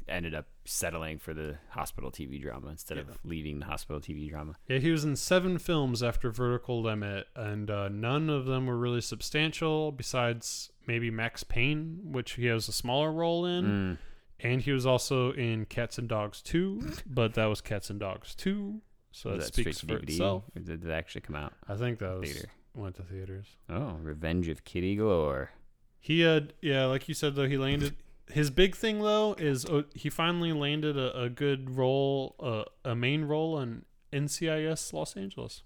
ended 0.07 0.34
up 0.34 0.45
settling 0.64 1.18
for 1.18 1.34
the 1.34 1.57
hospital 1.72 2.10
TV 2.10 2.41
drama 2.41 2.68
instead 2.69 2.97
of 2.97 3.18
leaving 3.26 3.60
the 3.60 3.65
hospital 3.65 3.99
TV 3.99 4.30
drama. 4.30 4.56
Yeah, 4.69 4.77
he 4.77 4.91
was 4.91 5.03
in 5.03 5.15
seven 5.18 5.57
films 5.57 6.02
after 6.03 6.30
Vertical 6.31 6.81
Limit, 6.81 7.27
and 7.35 7.69
uh, 7.72 7.89
none 7.89 8.30
of 8.30 8.45
them 8.45 8.68
were 8.68 8.77
really 8.77 9.02
substantial. 9.02 9.91
Besides 9.91 10.72
maybe 10.88 11.10
Max 11.11 11.43
Payne, 11.43 11.99
which 12.11 12.34
he 12.34 12.45
has 12.45 12.68
a 12.69 12.72
smaller 12.72 13.11
role 13.11 13.45
in, 13.45 13.65
Mm. 13.65 13.97
and 14.41 14.61
he 14.61 14.72
was 14.72 14.85
also 14.85 15.31
in 15.34 15.65
Cats 15.65 15.97
and 15.97 16.07
Dogs 16.07 16.41
Two, 16.41 16.91
but 17.07 17.34
that 17.34 17.45
was 17.47 17.60
Cats 17.61 17.89
and 17.89 17.99
Dogs 17.99 18.35
Two, 18.35 18.81
so 19.17 19.37
that, 19.37 19.53
speaks 19.53 19.79
for 19.79 19.87
DVD? 19.87 20.03
itself. 20.09 20.43
Or 20.55 20.59
did 20.61 20.85
it 20.85 20.91
actually 20.91 21.21
come 21.21 21.35
out? 21.37 21.53
I 21.69 21.75
think 21.75 21.99
that 21.99 22.19
was 22.19 22.29
Theater. 22.31 22.49
went 22.73 22.95
to 22.95 23.03
theaters. 23.03 23.45
Oh, 23.69 23.97
Revenge 24.01 24.49
of 24.49 24.63
Kitty 24.65 24.95
Galore. 24.97 25.51
He 25.99 26.19
had, 26.21 26.53
yeah, 26.61 26.85
like 26.85 27.07
you 27.07 27.13
said 27.13 27.35
though, 27.35 27.47
he 27.47 27.57
landed. 27.57 27.95
His 28.29 28.49
big 28.49 28.75
thing 28.75 28.99
though 29.01 29.33
is 29.37 29.65
uh, 29.65 29.83
he 29.93 30.09
finally 30.09 30.51
landed 30.51 30.97
a, 30.97 31.17
a 31.23 31.29
good 31.29 31.69
role, 31.77 32.35
uh, 32.39 32.63
a 32.83 32.95
main 32.95 33.23
role 33.25 33.59
in 33.59 33.85
NCIS 34.11 34.91
Los 34.93 35.15
Angeles, 35.15 35.63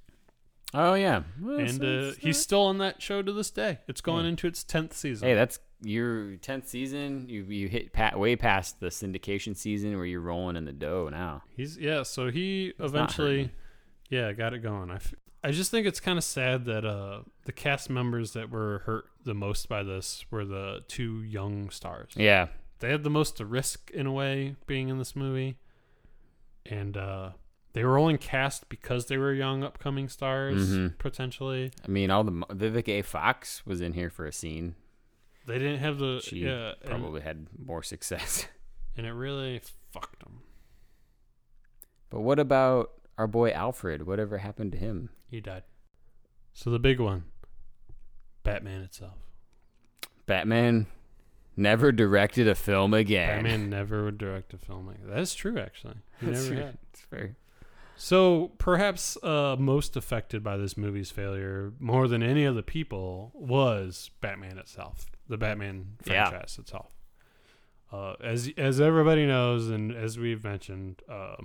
Oh 0.73 0.93
yeah, 0.93 1.23
Well, 1.41 1.57
and 1.59 1.77
so 1.81 2.09
uh, 2.09 2.13
he's 2.19 2.38
still 2.38 2.61
on 2.61 2.77
that 2.77 3.01
show 3.01 3.21
to 3.23 3.31
this 3.34 3.49
day. 3.49 3.80
It's 3.88 4.01
going 4.01 4.26
Yeah. 4.26 4.30
into 4.31 4.45
its 4.47 4.63
tenth 4.63 4.93
season. 4.95 5.27
Hey, 5.27 5.34
that's 5.34 5.57
your 5.81 6.35
tenth 6.38 6.68
season. 6.68 7.26
You 7.30 7.43
you 7.43 7.68
hit 7.68 7.93
pat 7.93 8.19
way 8.19 8.35
past 8.35 8.80
the 8.80 8.88
syndication 8.88 9.56
season 9.56 9.95
where 9.97 10.06
you're 10.06 10.22
rolling 10.22 10.56
in 10.56 10.65
the 10.65 10.72
dough 10.73 11.10
now. 11.10 11.43
He's 11.56 11.77
yeah. 11.77 12.03
So 12.03 12.30
he 12.31 12.73
not 12.80 12.85
eventually, 12.89 13.51
yeah, 14.10 14.31
got 14.34 14.53
it 14.53 14.60
going. 14.60 14.91
I, 14.91 14.95
f- 14.95 15.15
I 15.43 15.51
just 15.51 15.72
think 15.72 15.88
it's 15.88 15.99
kind 16.01 16.18
of 16.18 16.23
sad 16.23 16.65
that 16.65 16.84
uh 16.85 17.22
the 17.45 17.51
cast 17.53 17.89
members 17.89 18.34
that 18.34 18.49
were 18.49 18.80
hurt 18.85 19.06
the 19.23 19.34
most 19.34 19.69
by 19.69 19.84
this 19.84 20.26
were 20.30 20.45
the 20.45 20.84
two 20.88 21.23
young 21.23 21.69
stars. 21.69 22.11
Yeah, 22.15 22.47
They 22.80 22.89
had 22.91 23.03
the 23.03 23.10
most 23.10 23.38
to 23.38 23.45
risk 23.45 23.89
in 23.91 24.06
a 24.06 24.11
way 24.11 24.56
being 24.68 24.89
in 24.89 24.97
this 24.97 25.15
movie, 25.15 25.57
and 26.65 26.97
uh 26.97 27.30
they 27.73 27.84
were 27.84 27.97
only 27.99 28.18
cast 28.18 28.68
because 28.68 29.06
they 29.06 29.18
were 29.18 29.31
young 29.34 29.64
upcoming 29.64 30.10
stars 30.10 30.72
Mhm. 30.72 30.97
potentially. 30.97 31.72
I 31.85 31.88
mean, 31.88 32.10
all 32.10 32.23
the 32.23 32.31
Vivica 32.31 32.99
A. 32.99 33.01
Fox 33.03 33.64
was 33.65 33.80
in 33.80 33.93
here 33.93 34.10
for 34.10 34.26
a 34.26 34.31
scene. 34.34 34.76
They 35.49 35.57
didn't 35.57 35.80
have 35.80 35.97
the 35.97 36.21
She 36.23 36.38
yeah, 36.45 36.73
and, 36.81 36.89
probably 36.91 37.21
had 37.21 37.47
more 37.57 37.81
success. 37.81 38.45
and 38.95 39.07
it 39.07 39.11
really 39.11 39.61
fucked 39.91 40.19
them. 40.23 40.41
But 42.11 42.19
what 42.19 42.38
about 42.38 42.91
our 43.17 43.26
boy 43.26 43.49
Alfred? 43.49 44.05
Whatever 44.05 44.38
happened 44.38 44.73
to 44.73 44.77
him? 44.77 45.09
He 45.27 45.41
died. 45.41 45.63
So 46.53 46.69
the 46.69 46.77
big 46.77 46.99
one, 46.99 47.23
Batman 48.43 48.81
itself. 48.81 49.15
Batman 50.27 50.85
never 51.57 51.91
directed 51.91 52.47
a 52.47 52.53
film 52.53 52.93
again. 52.93 53.38
Batman 53.38 53.69
never 53.71 54.03
would 54.03 54.19
direct 54.19 54.53
a 54.53 54.59
film 54.59 54.85
that. 54.85 54.97
That's 55.03 55.34
true, 55.34 55.57
actually. 55.57 55.95
He 56.19 56.27
That's 56.27 56.47
never. 56.47 56.77
It's 56.91 57.01
fair. 57.01 57.35
So 58.01 58.53
perhaps 58.59 59.17
uh, 59.23 59.57
most 59.59 59.97
affected 59.97 60.41
by 60.41 60.55
this 60.55 60.77
movie's 60.77 61.11
failure, 61.11 61.73
more 61.80 62.07
than 62.07 62.23
any 62.23 62.45
other 62.47 62.61
people, 62.61 63.31
was 63.35 64.09
Batman 64.21 64.57
itself, 64.57 65.07
the 65.27 65.38
Batman 65.38 65.97
Yeah. 66.05 66.30
franchise 66.30 66.57
itself. 66.57 66.93
Uh, 67.91 68.13
as 68.23 68.49
as 68.55 68.80
everybody 68.80 69.26
knows, 69.26 69.69
and 69.69 69.91
as 69.91 70.17
we've 70.17 70.45
mentioned, 70.45 71.01
uh, 71.09 71.35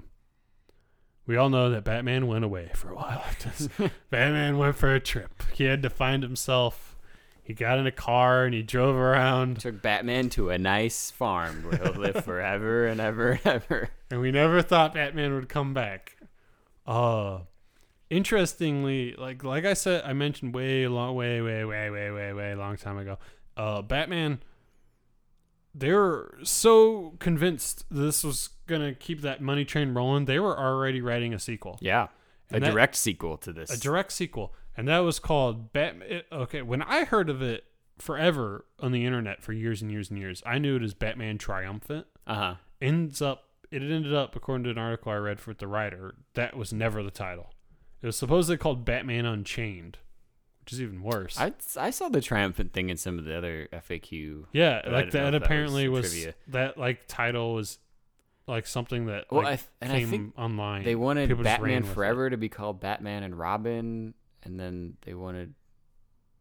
we 1.27 1.37
all 1.37 1.49
know 1.51 1.71
that 1.71 1.83
Batman 1.83 2.29
went 2.29 2.45
away 2.45 2.71
for 2.75 2.91
a 2.91 2.95
while. 2.95 3.25
Batman 4.11 4.57
went 4.57 4.77
for 4.77 4.95
a 4.95 5.01
trip. 5.01 5.43
He 5.55 5.65
had 5.65 5.83
to 5.83 5.91
find 5.91 6.23
himself. 6.23 6.97
He 7.43 7.53
got 7.53 7.79
in 7.79 7.87
a 7.87 7.91
car 7.93 8.45
and 8.45 8.55
he 8.55 8.63
drove 8.63 8.95
around. 8.95 9.59
Took 9.61 9.83
Batman 9.83 10.29
to 10.31 10.51
a 10.51 10.57
nice 10.59 11.11
farm 11.11 11.65
where 11.65 11.79
he'll 11.83 12.01
live 12.01 12.25
forever 12.25 12.87
and 12.87 13.01
ever 13.01 13.33
and 13.33 13.47
ever. 13.47 13.89
and 14.11 14.21
we 14.21 14.31
never 14.31 14.63
thought 14.63 14.95
Batman 14.95 15.35
would 15.35 15.49
come 15.49 15.75
back. 15.75 16.14
Uh 16.87 17.41
interestingly, 18.11 19.15
like 19.19 19.43
like 19.45 19.65
I 19.65 19.75
said, 19.75 20.03
I 20.05 20.13
mentioned 20.13 20.55
way 20.55 20.87
long, 20.87 21.15
way 21.15 21.41
way 21.41 21.65
way 21.65 21.91
way 21.91 22.11
way 22.11 22.33
way 22.33 22.55
long 22.55 22.77
time 22.77 22.99
ago. 22.99 23.19
Uh, 23.57 23.83
Batman. 23.83 24.41
They 25.77 25.93
were 25.93 26.39
so 26.45 27.15
convinced 27.19 27.85
this 27.91 28.23
was 28.23 28.51
gonna 28.69 28.95
keep 28.95 29.23
that 29.23 29.41
money 29.43 29.65
train 29.65 29.93
rolling. 29.93 30.27
They 30.27 30.39
were 30.39 30.57
already 30.59 31.01
writing 31.01 31.35
a 31.35 31.39
sequel, 31.41 31.79
Yeah, 31.81 32.09
a 32.53 32.61
that- 32.61 32.71
direct 32.71 32.95
sequel 32.95 33.37
to 33.39 33.53
this. 33.53 33.71
a 33.71 33.81
direct 33.81 34.13
sequel, 34.13 34.55
and 34.77 34.87
that 34.87 35.01
was 35.01 35.19
called 35.19 35.73
Batman. 35.73 36.23
Okay, 36.31 36.63
when 36.63 36.81
I 36.83 37.05
heard 37.05 37.29
of 37.29 37.43
it 37.43 37.65
forever 37.99 38.67
on 38.79 38.93
the 38.93 39.05
internet 39.05 39.43
for 39.43 39.53
years 39.53 39.83
and 39.83 39.91
years 39.91 40.11
and 40.11 40.19
years, 40.19 40.43
I 40.47 40.59
knew 40.59 40.77
it 40.77 40.83
as 40.83 40.95
Batman 40.95 41.39
Triumphant 41.39 42.07
Uh 42.25 42.35
huh. 42.35 42.55
ends 42.81 43.21
up 43.21 43.49
it 43.83 43.91
ended 43.91 44.15
up 44.15 44.37
according 44.37 44.65
to 44.65 44.71
an 44.71 44.79
article 44.79 45.13
I 45.13 45.17
read 45.17 45.41
for 45.41 45.53
the 45.55 45.67
writer 45.67 46.15
that 46.35 46.57
was 46.57 46.73
never 46.73 47.03
the 47.03 47.11
title. 47.11 47.51
It 48.03 48.07
was 48.07 48.17
supposedly 48.17 48.57
called 48.59 48.85
Batman 48.85 49.25
Unchained, 49.27 49.99
which 50.61 50.73
is 50.73 50.81
even 50.83 51.03
worse. 51.03 51.39
I 51.39 51.53
I 51.77 51.91
saw 51.91 52.09
the 52.09 52.21
triumphant 52.21 52.73
thing 52.73 52.91
in 52.91 52.97
some 52.97 53.19
of 53.19 53.25
the 53.25 53.37
other 53.37 53.69
FAQ. 53.73 54.45
yeah, 54.53 54.83
like 54.87 55.11
that 55.11 55.33
that 55.33 55.35
apparently 55.35 55.89
was 55.89 56.15
was, 56.15 56.35
that 56.49 56.79
like 56.79 57.07
title 57.07 57.55
was 57.55 57.79
like 58.47 58.67
something 58.67 59.07
that 59.07 59.25
Well, 59.31 59.43
like, 59.43 59.53
I 59.53 59.57
th- 59.57 59.69
and 59.81 59.93
I 59.93 59.99
came 60.01 60.11
think 60.11 60.39
online. 60.39 60.85
They 60.85 60.95
wanted 60.95 61.29
People 61.29 61.45
Batman 61.45 61.83
with 61.83 61.91
it. 61.91 61.95
Forever 61.95 62.31
to 62.31 62.37
be 62.37 62.49
called 62.49 62.81
Batman 62.81 63.23
and 63.23 63.39
Robin, 63.39 64.15
and 64.43 64.61
then 64.61 64.97
they 65.03 65.15
wanted 65.15 65.55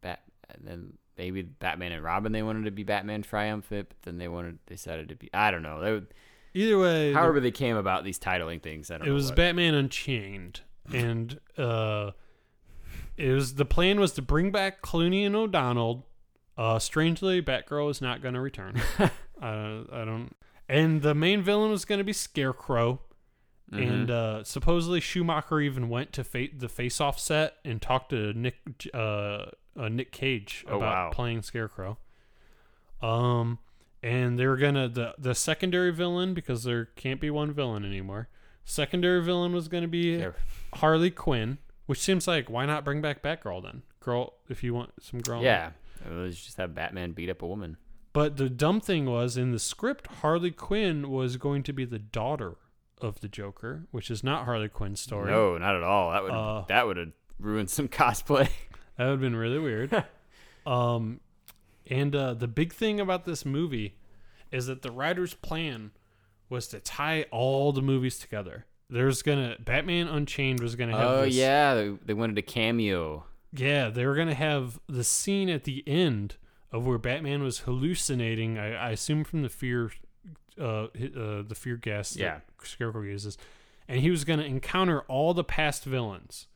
Bat, 0.01 0.19
and 0.49 0.67
then 0.67 0.93
maybe 1.17 1.43
Batman 1.43 1.93
and 1.93 2.03
Robin. 2.03 2.33
They 2.33 2.43
wanted 2.43 2.65
to 2.65 2.71
be 2.71 2.83
Batman 2.83 3.21
Triumphant, 3.21 3.87
but 3.89 4.01
then 4.01 4.17
they 4.17 4.27
wanted 4.27 4.59
they 4.65 4.75
decided 4.75 5.09
to 5.09 5.15
be. 5.15 5.29
I 5.33 5.49
don't 5.51 5.63
know. 5.63 5.79
They, 5.81 5.91
would- 5.93 6.13
Either 6.53 6.77
way, 6.77 7.13
however, 7.13 7.39
they 7.39 7.51
came 7.51 7.75
about 7.75 8.03
these 8.03 8.19
titling 8.19 8.61
things. 8.61 8.91
I 8.91 8.97
don't 8.99 9.07
it 9.07 9.11
was 9.11 9.27
what. 9.27 9.35
Batman 9.37 9.73
Unchained, 9.73 10.61
and 10.93 11.39
uh, 11.57 12.11
it 13.17 13.31
was 13.31 13.55
the 13.55 13.65
plan 13.65 13.99
was 13.99 14.11
to 14.13 14.21
bring 14.21 14.51
back 14.51 14.81
Clooney 14.81 15.25
and 15.25 15.35
O'Donnell. 15.35 16.05
Uh, 16.57 16.77
strangely, 16.77 17.41
Batgirl 17.41 17.89
is 17.89 18.01
not 18.01 18.21
going 18.21 18.35
to 18.35 18.39
return. 18.41 18.79
uh, 18.99 19.09
I 19.41 20.05
don't. 20.05 20.35
And 20.69 21.01
the 21.01 21.15
main 21.15 21.41
villain 21.41 21.71
was 21.71 21.85
going 21.85 21.97
to 21.97 22.03
be 22.05 22.13
Scarecrow. 22.13 23.01
Mm-hmm. 23.71 23.81
And 23.81 24.11
uh, 24.11 24.43
supposedly 24.43 24.99
Schumacher 24.99 25.59
even 25.59 25.89
went 25.89 26.13
to 26.13 26.23
fa- 26.23 26.49
the 26.55 26.69
Face 26.69 27.01
Off 27.01 27.19
set 27.19 27.55
and 27.65 27.81
talked 27.81 28.11
to 28.11 28.31
Nick 28.33 28.55
uh, 28.93 29.45
uh, 29.77 29.89
Nick 29.89 30.11
Cage 30.11 30.63
Oh, 30.67 30.77
about 30.77 30.81
wow. 31.05 31.09
playing 31.11 31.41
Scarecrow. 31.41 31.97
Um, 33.01 33.57
and 34.03 34.37
they're 34.37 34.57
gonna 34.57 34.87
the 34.87 35.15
the 35.17 35.33
secondary 35.33 35.91
villain 35.91 36.33
because 36.33 36.63
there 36.63 36.85
can't 36.85 37.19
be 37.19 37.29
one 37.31 37.51
villain 37.53 37.83
anymore. 37.85 38.27
Secondary 38.65 39.23
villain 39.23 39.53
was 39.53 39.67
gonna 39.67 39.87
be. 39.87 40.23
Harley 40.75 41.09
Quinn, 41.11 41.57
which 41.85 41.99
seems 41.99 42.27
like 42.27 42.49
why 42.49 42.65
not 42.65 42.83
bring 42.85 43.01
back 43.01 43.21
Batgirl 43.23 43.63
then? 43.63 43.81
Girl, 43.99 44.33
if 44.49 44.63
you 44.63 44.73
want 44.73 44.91
some 45.01 45.21
girl. 45.21 45.41
yeah. 45.41 45.71
Let's 46.09 46.43
just 46.43 46.57
have 46.57 46.75
Batman 46.75 47.13
beat 47.13 47.29
up 47.29 47.41
a 47.41 47.47
woman. 47.47 47.77
But 48.11 48.35
the 48.35 48.49
dumb 48.49 48.81
thing 48.81 49.05
was 49.05 49.37
in 49.37 49.51
the 49.53 49.59
script, 49.59 50.07
Harley 50.21 50.51
Quinn 50.51 51.09
was 51.09 51.37
going 51.37 51.63
to 51.63 51.71
be 51.73 51.85
the 51.85 51.97
daughter 51.97 52.55
of 53.01 53.21
the 53.21 53.29
Joker, 53.29 53.87
which 53.91 54.11
is 54.11 54.23
not 54.23 54.43
Harley 54.45 54.67
Quinn's 54.67 54.99
story. 54.99 55.31
No, 55.31 55.57
not 55.57 55.75
at 55.75 55.83
all. 55.83 56.11
That 56.11 56.23
would 56.23 56.31
Uh, 56.31 56.65
that 56.67 56.85
would 56.85 56.97
have 56.97 57.11
ruined 57.39 57.69
some 57.69 57.87
cosplay. 58.01 58.49
That 58.97 59.05
would 59.05 59.11
have 59.11 59.21
been 59.21 59.35
really 59.35 59.59
weird. 59.59 60.03
um, 60.65 61.21
and 61.87 62.15
uh, 62.15 62.33
the 62.33 62.47
big 62.47 62.73
thing 62.73 62.99
about 62.99 63.25
this 63.25 63.45
movie 63.45 63.95
is 64.51 64.67
that 64.67 64.81
the 64.81 64.91
writer's 64.91 65.33
plan 65.33 65.91
was 66.49 66.67
to 66.67 66.79
tie 66.79 67.25
all 67.31 67.71
the 67.71 67.81
movies 67.81 68.19
together. 68.19 68.65
There's 68.89 69.21
gonna 69.21 69.55
Batman 69.59 70.07
Unchained 70.07 70.59
was 70.61 70.75
gonna 70.75 70.95
have. 70.95 71.07
oh 71.07 71.21
this, 71.25 71.35
yeah, 71.35 71.73
they, 71.73 71.89
they 72.05 72.13
wanted 72.13 72.37
a 72.37 72.43
cameo. 72.43 73.25
yeah. 73.51 73.89
They 73.89 74.05
were 74.05 74.15
gonna 74.15 74.35
have 74.35 74.79
the 74.87 75.03
scene 75.03 75.49
at 75.49 75.63
the 75.63 75.83
end 75.87 76.35
of 76.71 76.85
where 76.85 76.97
Batman 76.97 77.41
was 77.41 77.59
hallucinating. 77.59 78.57
I, 78.57 78.73
I 78.73 78.89
assume 78.91 79.23
from 79.23 79.41
the 79.41 79.49
fear, 79.49 79.91
uh, 80.59 80.83
uh, 80.83 80.87
the 80.95 81.55
fear 81.55 81.75
gas. 81.75 82.15
Yeah. 82.15 82.39
that 82.59 82.67
Scarecrow 82.67 83.01
uses, 83.01 83.37
and 83.87 83.99
he 84.01 84.11
was 84.11 84.23
gonna 84.23 84.43
encounter 84.43 85.01
all 85.01 85.33
the 85.33 85.43
past 85.43 85.85
villains. 85.85 86.47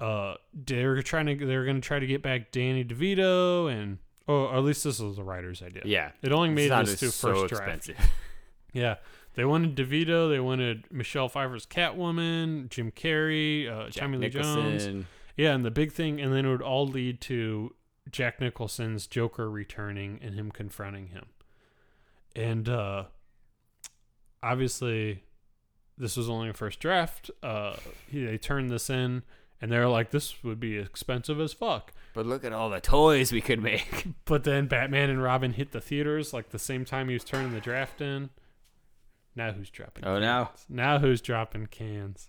Uh, 0.00 0.34
they're 0.54 1.02
trying 1.02 1.26
to 1.26 1.46
they're 1.46 1.64
gonna 1.64 1.80
try 1.80 1.98
to 1.98 2.06
get 2.06 2.22
back 2.22 2.52
Danny 2.52 2.84
DeVito 2.84 3.72
and 3.72 3.98
oh, 4.28 4.56
at 4.56 4.62
least 4.64 4.84
this 4.84 4.98
was 4.98 5.16
the 5.16 5.24
writer's 5.24 5.62
idea. 5.62 5.82
Yeah, 5.84 6.10
it 6.22 6.32
only 6.32 6.50
made 6.50 6.70
this 6.70 7.00
to 7.00 7.10
so 7.10 7.46
first 7.46 7.54
draft. 7.54 7.90
Yeah, 8.74 8.96
they 9.34 9.44
wanted 9.44 9.76
DeVito, 9.76 10.30
they 10.30 10.40
wanted 10.40 10.86
Michelle 10.90 11.28
Pfeiffer's 11.28 11.66
Catwoman, 11.66 12.70
Jim 12.70 12.90
Carrey, 12.90 13.70
uh, 13.70 13.90
Tommy 13.90 14.16
Lee 14.16 14.30
Jones. 14.30 15.06
Yeah, 15.36 15.54
and 15.54 15.62
the 15.62 15.70
big 15.70 15.92
thing, 15.92 16.20
and 16.20 16.32
then 16.32 16.46
it 16.46 16.50
would 16.50 16.62
all 16.62 16.86
lead 16.86 17.20
to 17.22 17.74
Jack 18.10 18.40
Nicholson's 18.40 19.06
Joker 19.06 19.50
returning 19.50 20.18
and 20.22 20.34
him 20.34 20.50
confronting 20.50 21.08
him. 21.08 21.26
And 22.34 22.68
uh, 22.68 23.04
obviously, 24.42 25.22
this 25.96 26.16
was 26.16 26.28
only 26.28 26.48
a 26.48 26.54
first 26.54 26.80
draft. 26.80 27.30
Uh, 27.42 27.76
he, 28.08 28.24
they 28.24 28.38
turned 28.38 28.70
this 28.70 28.90
in, 28.90 29.22
and 29.62 29.72
they're 29.72 29.88
like, 29.88 30.10
"This 30.10 30.44
would 30.44 30.60
be 30.60 30.76
expensive 30.76 31.40
as 31.40 31.54
fuck." 31.54 31.92
But 32.12 32.26
look 32.26 32.44
at 32.44 32.52
all 32.52 32.68
the 32.68 32.80
toys 32.80 33.32
we 33.32 33.40
could 33.40 33.62
make. 33.62 34.06
But 34.24 34.44
then 34.44 34.66
Batman 34.66 35.10
and 35.10 35.22
Robin 35.22 35.52
hit 35.52 35.72
the 35.72 35.80
theaters 35.80 36.32
like 36.32 36.50
the 36.50 36.58
same 36.58 36.84
time 36.84 37.08
he 37.08 37.14
was 37.14 37.24
turning 37.24 37.52
the 37.52 37.60
draft 37.60 38.00
in. 38.00 38.30
Now 39.34 39.52
who's 39.52 39.70
dropping? 39.70 40.04
Oh, 40.04 40.18
now? 40.18 40.46
cans? 40.46 40.66
now 40.68 40.98
who's 40.98 41.20
dropping 41.20 41.66
cans? 41.66 42.28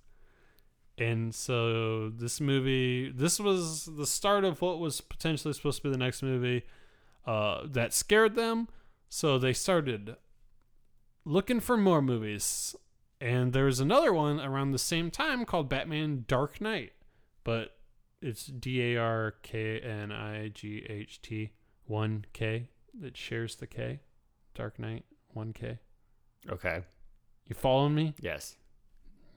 And 0.97 1.34
so 1.34 2.10
this 2.10 2.39
movie, 2.39 3.10
this 3.10 3.39
was 3.39 3.85
the 3.85 4.05
start 4.05 4.43
of 4.43 4.61
what 4.61 4.80
was 4.80 5.01
potentially 5.01 5.53
supposed 5.53 5.77
to 5.77 5.84
be 5.84 5.91
the 5.91 5.97
next 5.97 6.22
movie 6.22 6.64
uh, 7.26 7.61
that 7.65 7.93
scared 7.93 8.35
them. 8.35 8.68
So 9.10 9.38
they 9.38 9.53
started 9.53 10.15
looking 11.26 11.60
for 11.60 11.77
more 11.77 12.01
movies. 12.01 12.76
And 13.19 13.53
there 13.53 13.65
was 13.65 13.80
another 13.80 14.14
one 14.14 14.39
around 14.39 14.72
the 14.72 14.80
same 14.80 15.10
time 15.10 15.45
called 15.45 15.69
Batman 15.69 16.26
Dark 16.27 16.60
Knight, 16.60 16.91
but 17.43 17.77
it's 18.21 18.45
D 18.45 18.93
A 18.93 18.97
R 18.97 19.35
K 19.43 19.79
N 19.79 20.11
I 20.11 20.49
G 20.49 20.85
H 20.89 21.21
T 21.21 21.51
1K 21.89 22.67
that 23.01 23.17
shares 23.17 23.55
the 23.55 23.67
K. 23.67 23.99
Dark 24.55 24.79
Knight 24.79 25.05
1K. 25.35 25.79
Okay. 26.49 26.81
You 27.47 27.55
following 27.55 27.95
me? 27.95 28.13
Yes. 28.19 28.55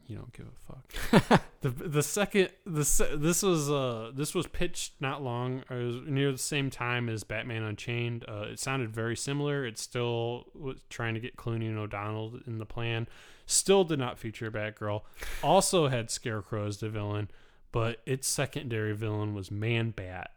You 0.06 0.16
don't 0.16 0.32
give 0.32 0.46
a 0.46 0.72
fuck. 0.72 1.42
the 1.62 1.70
the 1.70 2.02
second 2.02 2.50
the 2.64 2.84
se- 2.84 3.16
this 3.16 3.42
was 3.42 3.68
uh 3.68 4.12
this 4.14 4.36
was 4.36 4.46
pitched 4.46 4.92
not 5.00 5.20
long 5.20 5.64
it 5.68 5.74
was 5.74 5.96
near 6.06 6.30
the 6.30 6.38
same 6.38 6.70
time 6.70 7.08
as 7.08 7.24
Batman 7.24 7.64
Unchained. 7.64 8.24
Uh, 8.28 8.46
it 8.52 8.60
sounded 8.60 8.94
very 8.94 9.16
similar. 9.16 9.66
It 9.66 9.78
still 9.78 10.46
was 10.54 10.76
trying 10.90 11.14
to 11.14 11.20
get 11.20 11.36
Clooney 11.36 11.66
and 11.66 11.76
O'Donnell 11.76 12.38
in 12.46 12.58
the 12.58 12.66
plan. 12.66 13.08
Still 13.46 13.82
did 13.82 13.98
not 13.98 14.16
feature 14.16 14.50
Batgirl. 14.50 15.02
Also 15.42 15.88
had 15.88 16.10
Scarecrow 16.10 16.66
as 16.66 16.78
the 16.78 16.88
villain, 16.88 17.28
but 17.76 18.00
its 18.06 18.26
secondary 18.26 18.94
villain 18.94 19.34
was 19.34 19.50
Man 19.50 19.90
Bat, 19.90 20.30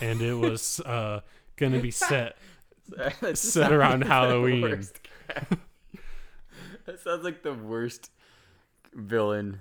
and 0.00 0.22
it 0.22 0.32
was 0.32 0.80
uh 0.86 1.20
gonna 1.56 1.78
be 1.78 1.90
set 1.90 2.38
set 3.34 3.70
around 3.70 4.02
Halloween. 4.04 4.82
that 6.86 7.00
sounds 7.00 7.22
like 7.22 7.42
the 7.42 7.52
worst 7.52 8.10
villain 8.94 9.60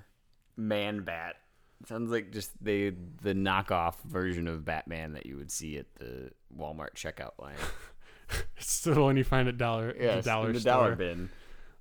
man 0.56 1.02
bat. 1.04 1.36
Sounds 1.86 2.10
like 2.10 2.32
just 2.32 2.52
the 2.64 2.94
the 3.22 3.34
knockoff 3.34 3.96
version 4.06 4.48
of 4.48 4.64
Batman 4.64 5.12
that 5.14 5.26
you 5.26 5.36
would 5.36 5.52
see 5.52 5.78
at 5.78 5.94
the 5.96 6.32
Walmart 6.58 6.94
checkout 6.96 7.34
line. 7.38 7.56
It's 8.58 8.82
the 8.82 9.02
one 9.02 9.18
you 9.18 9.24
find 9.24 9.48
at 9.50 9.58
dollar 9.58 9.92
Yes, 10.00 10.24
the 10.24 10.30
dollar 10.30 10.48
in 10.50 10.54
the 10.54 10.60
store. 10.60 10.74
dollar 10.74 10.96
bin. 10.96 11.30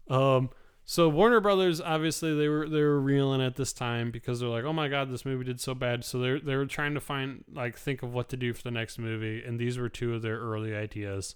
Um, 0.09 0.48
so 0.90 1.06
Warner 1.06 1.39
Brothers 1.39 1.82
obviously 1.82 2.35
they 2.35 2.48
were 2.48 2.66
they 2.66 2.81
were 2.81 2.98
reeling 2.98 3.43
at 3.43 3.56
this 3.56 3.74
time 3.74 4.10
because 4.10 4.40
they're 4.40 4.48
like, 4.48 4.65
oh 4.65 4.73
my 4.73 4.89
god, 4.89 5.12
this 5.12 5.27
movie 5.27 5.44
did 5.44 5.60
so 5.60 5.74
bad. 5.74 6.02
So 6.02 6.19
they 6.19 6.40
they 6.40 6.56
were 6.56 6.65
trying 6.65 6.94
to 6.94 7.01
find 7.01 7.44
like 7.52 7.77
think 7.77 8.02
of 8.02 8.15
what 8.15 8.31
to 8.31 8.39
do 8.39 8.55
for 8.55 8.62
the 8.62 8.70
next 8.70 8.98
movie, 8.98 9.44
and 9.44 9.60
these 9.60 9.77
were 9.77 9.90
two 9.90 10.15
of 10.15 10.23
their 10.23 10.39
early 10.39 10.74
ideas. 10.74 11.35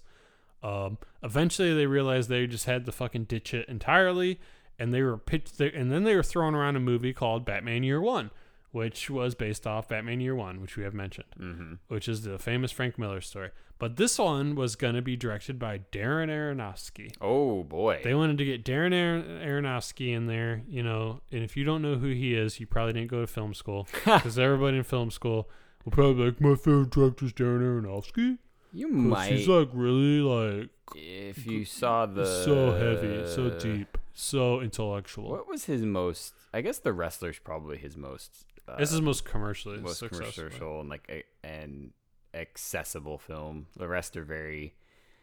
Um, 0.63 0.97
eventually 1.21 1.71
they 1.75 1.85
realized 1.85 2.29
they 2.29 2.47
just 2.47 2.65
had 2.65 2.87
to 2.87 2.91
fucking 2.91 3.25
ditch 3.25 3.53
it 3.53 3.69
entirely, 3.69 4.39
and 4.79 4.91
they 4.91 5.03
were 5.03 5.19
pitched. 5.19 5.61
And 5.61 5.91
then 5.91 6.03
they 6.03 6.15
were 6.15 6.23
throwing 6.23 6.55
around 6.55 6.75
a 6.75 6.79
movie 6.79 7.13
called 7.13 7.45
Batman 7.45 7.83
Year 7.83 8.01
One, 8.01 8.31
which 8.73 9.07
was 9.07 9.35
based 9.35 9.67
off 9.67 9.87
Batman 9.87 10.19
Year 10.19 10.33
One, 10.33 10.59
which 10.59 10.75
we 10.75 10.83
have 10.83 10.95
mentioned, 10.95 11.27
mm-hmm. 11.39 11.73
which 11.89 12.09
is 12.09 12.23
the 12.23 12.39
famous 12.39 12.71
Frank 12.71 12.97
Miller 12.97 13.21
story. 13.21 13.51
But 13.77 13.97
this 13.97 14.17
one 14.17 14.55
was 14.55 14.75
going 14.75 14.95
to 14.95 15.01
be 15.01 15.15
directed 15.15 15.59
by 15.59 15.81
Darren 15.91 16.29
Aronofsky. 16.29 17.13
Oh 17.21 17.63
boy. 17.63 18.01
They 18.03 18.15
wanted 18.15 18.39
to 18.39 18.45
get 18.45 18.65
Darren 18.65 18.91
Aron- 18.91 19.23
Aronofsky 19.63 20.11
in 20.15 20.25
there, 20.25 20.63
you 20.67 20.81
know, 20.81 21.21
and 21.31 21.43
if 21.43 21.55
you 21.55 21.63
don't 21.63 21.83
know 21.83 21.95
who 21.95 22.07
he 22.07 22.33
is, 22.33 22.59
you 22.59 22.65
probably 22.65 22.93
didn't 22.93 23.11
go 23.11 23.21
to 23.21 23.27
film 23.27 23.53
school 23.53 23.87
because 24.05 24.39
everybody 24.39 24.77
in 24.77 24.83
film 24.83 25.11
school 25.11 25.47
will 25.85 25.91
probably 25.91 26.15
be 26.15 26.23
like, 26.31 26.41
my 26.41 26.55
favorite 26.55 26.89
director 26.89 27.25
is 27.25 27.33
Darren 27.33 27.61
Aronofsky. 27.61 28.39
you 28.73 28.87
might 28.87 29.33
He's 29.33 29.47
like 29.47 29.69
really 29.71 30.21
like 30.21 30.69
if 30.95 31.45
you 31.45 31.63
saw 31.63 32.07
the 32.07 32.25
so 32.25 32.71
heavy, 32.71 33.27
so 33.27 33.51
deep, 33.51 33.99
so 34.13 34.61
intellectual. 34.61 35.29
What 35.29 35.47
was 35.47 35.65
his 35.65 35.83
most? 35.83 36.33
I 36.51 36.61
guess 36.61 36.79
the 36.79 36.91
wrestler's 36.93 37.37
probably 37.37 37.77
his 37.77 37.95
most. 37.95 38.45
Uh, 38.67 38.77
this 38.77 38.91
is 38.93 39.01
most 39.01 39.25
commercially 39.25 39.77
most 39.79 39.99
successful. 39.99 40.43
commercial 40.49 40.79
and 40.81 40.89
like 40.89 41.05
a, 41.09 41.23
and 41.45 41.91
accessible 42.33 43.17
film. 43.17 43.67
The 43.77 43.87
rest 43.87 44.15
are 44.17 44.23
very. 44.23 44.73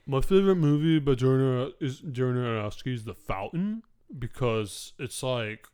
My 0.07 0.21
favorite 0.21 0.57
movie 0.57 0.99
by 0.99 1.13
Darren 1.13 1.67
Ar- 1.69 1.73
is 1.81 2.01
Darren 2.01 2.37
Aronofsky 2.37 2.93
is 2.95 3.05
The 3.05 3.15
Fountain 3.15 3.83
because 4.19 4.93
it's 4.99 5.23
like 5.23 5.67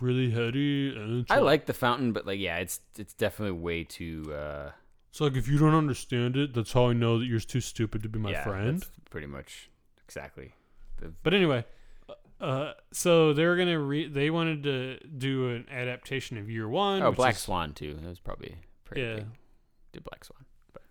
really 0.00 0.30
heady 0.30 0.94
and 0.96 1.22
it's 1.22 1.30
I 1.30 1.38
like- 1.38 1.66
the 1.66 1.72
fountain, 1.74 2.12
but 2.12 2.26
like 2.26 2.38
yeah, 2.40 2.58
it's 2.58 2.80
it's 2.98 3.14
definitely 3.14 3.58
way 3.58 3.84
too. 3.84 4.32
uh 4.34 4.70
It's 5.10 5.20
like 5.20 5.34
if 5.34 5.48
you 5.48 5.58
don't 5.58 5.74
understand 5.74 6.36
it, 6.36 6.54
that's 6.54 6.72
how 6.72 6.88
I 6.88 6.92
know 6.92 7.18
that 7.18 7.26
you're 7.26 7.40
too 7.40 7.60
stupid 7.60 8.02
to 8.02 8.08
be 8.08 8.18
my 8.18 8.30
yeah, 8.30 8.44
friend. 8.44 8.84
pretty 9.10 9.26
much 9.26 9.70
exactly. 10.04 10.52
But 11.22 11.34
anyway, 11.34 11.64
uh, 12.44 12.72
so 12.92 13.32
they 13.32 13.44
were 13.46 13.56
gonna 13.56 13.78
re- 13.78 14.08
they 14.08 14.30
wanted 14.30 14.62
to 14.64 14.98
do 15.06 15.48
an 15.50 15.66
adaptation 15.70 16.36
of 16.38 16.50
Year 16.50 16.68
One. 16.68 17.02
oh, 17.02 17.12
Black 17.12 17.34
is- 17.34 17.40
Swan 17.40 17.72
too. 17.72 17.94
That 17.94 18.08
was 18.08 18.20
probably 18.20 18.56
pretty 18.84 19.02
Yeah. 19.02 19.14
big. 19.16 19.26
Did 19.92 20.04
Black 20.04 20.24
Swan. 20.24 20.44
But. 20.72 20.82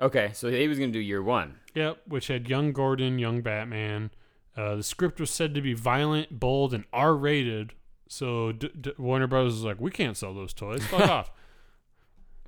Okay, 0.00 0.30
so 0.32 0.50
he 0.50 0.68
was 0.68 0.78
gonna 0.78 0.92
do 0.92 0.98
year 0.98 1.22
one. 1.22 1.56
Yep, 1.74 2.02
which 2.06 2.26
had 2.28 2.48
young 2.48 2.72
Gordon, 2.72 3.18
young 3.18 3.40
Batman. 3.42 4.10
Uh, 4.56 4.76
the 4.76 4.82
script 4.82 5.20
was 5.20 5.30
said 5.30 5.54
to 5.54 5.60
be 5.62 5.72
violent, 5.74 6.38
bold, 6.40 6.74
and 6.74 6.84
R-rated. 6.92 7.72
So 8.08 8.52
D- 8.52 8.70
D- 8.80 8.92
Warner 8.98 9.26
Brothers 9.26 9.54
was 9.54 9.64
like, 9.64 9.80
"We 9.80 9.90
can't 9.90 10.16
sell 10.16 10.34
those 10.34 10.52
toys. 10.52 10.84
Fuck 10.86 11.00
off." 11.08 11.30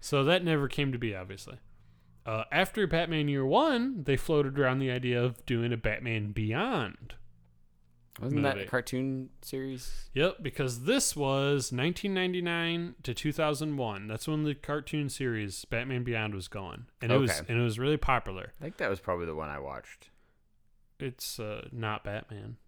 So 0.01 0.25
that 0.25 0.45
never 0.45 0.67
came 0.69 0.93
to 0.93 0.99
be, 0.99 1.15
obviously. 1.15 1.59
Uh, 2.27 2.45
after 2.53 2.87
Batman 2.87 3.29
Year 3.29 3.45
One, 3.47 4.03
they 4.05 4.17
floated 4.17 4.59
around 4.59 4.79
the 4.81 4.91
idea 4.91 5.23
of 5.23 5.45
doing 5.47 5.73
a 5.73 5.77
Batman 5.77 6.33
Beyond. 6.33 7.15
Wasn't 8.21 8.43
that 8.43 8.59
a 8.59 8.67
cartoon 8.67 9.31
series? 9.41 10.11
Yep, 10.13 10.43
because 10.43 10.83
this 10.85 11.17
was 11.17 11.73
1999 11.73 12.97
to 13.05 13.15
2001. 13.15 14.07
That's 14.07 14.29
when 14.29 14.45
the 14.45 14.55
cartoon 14.55 15.09
series 15.09 15.65
Batman 15.65 16.05
Beyond 16.05 16.35
was 16.35 16.47
going, 16.47 16.87
and 17.01 17.11
it 17.11 17.17
was 17.17 17.31
Okay. 17.31 17.41
and 17.49 17.59
it 17.59 17.65
was 17.65 17.79
really 17.79 17.97
popular. 17.97 18.53
I 18.61 18.65
think 18.65 18.77
that 18.77 18.91
was 18.91 19.01
probably 19.01 19.27
the 19.27 19.35
one 19.35 19.49
I 19.49 19.59
watched. 19.59 20.11
It's 21.01 21.41
uh, 21.41 21.69
not 21.73 22.05
Batman. 22.05 22.59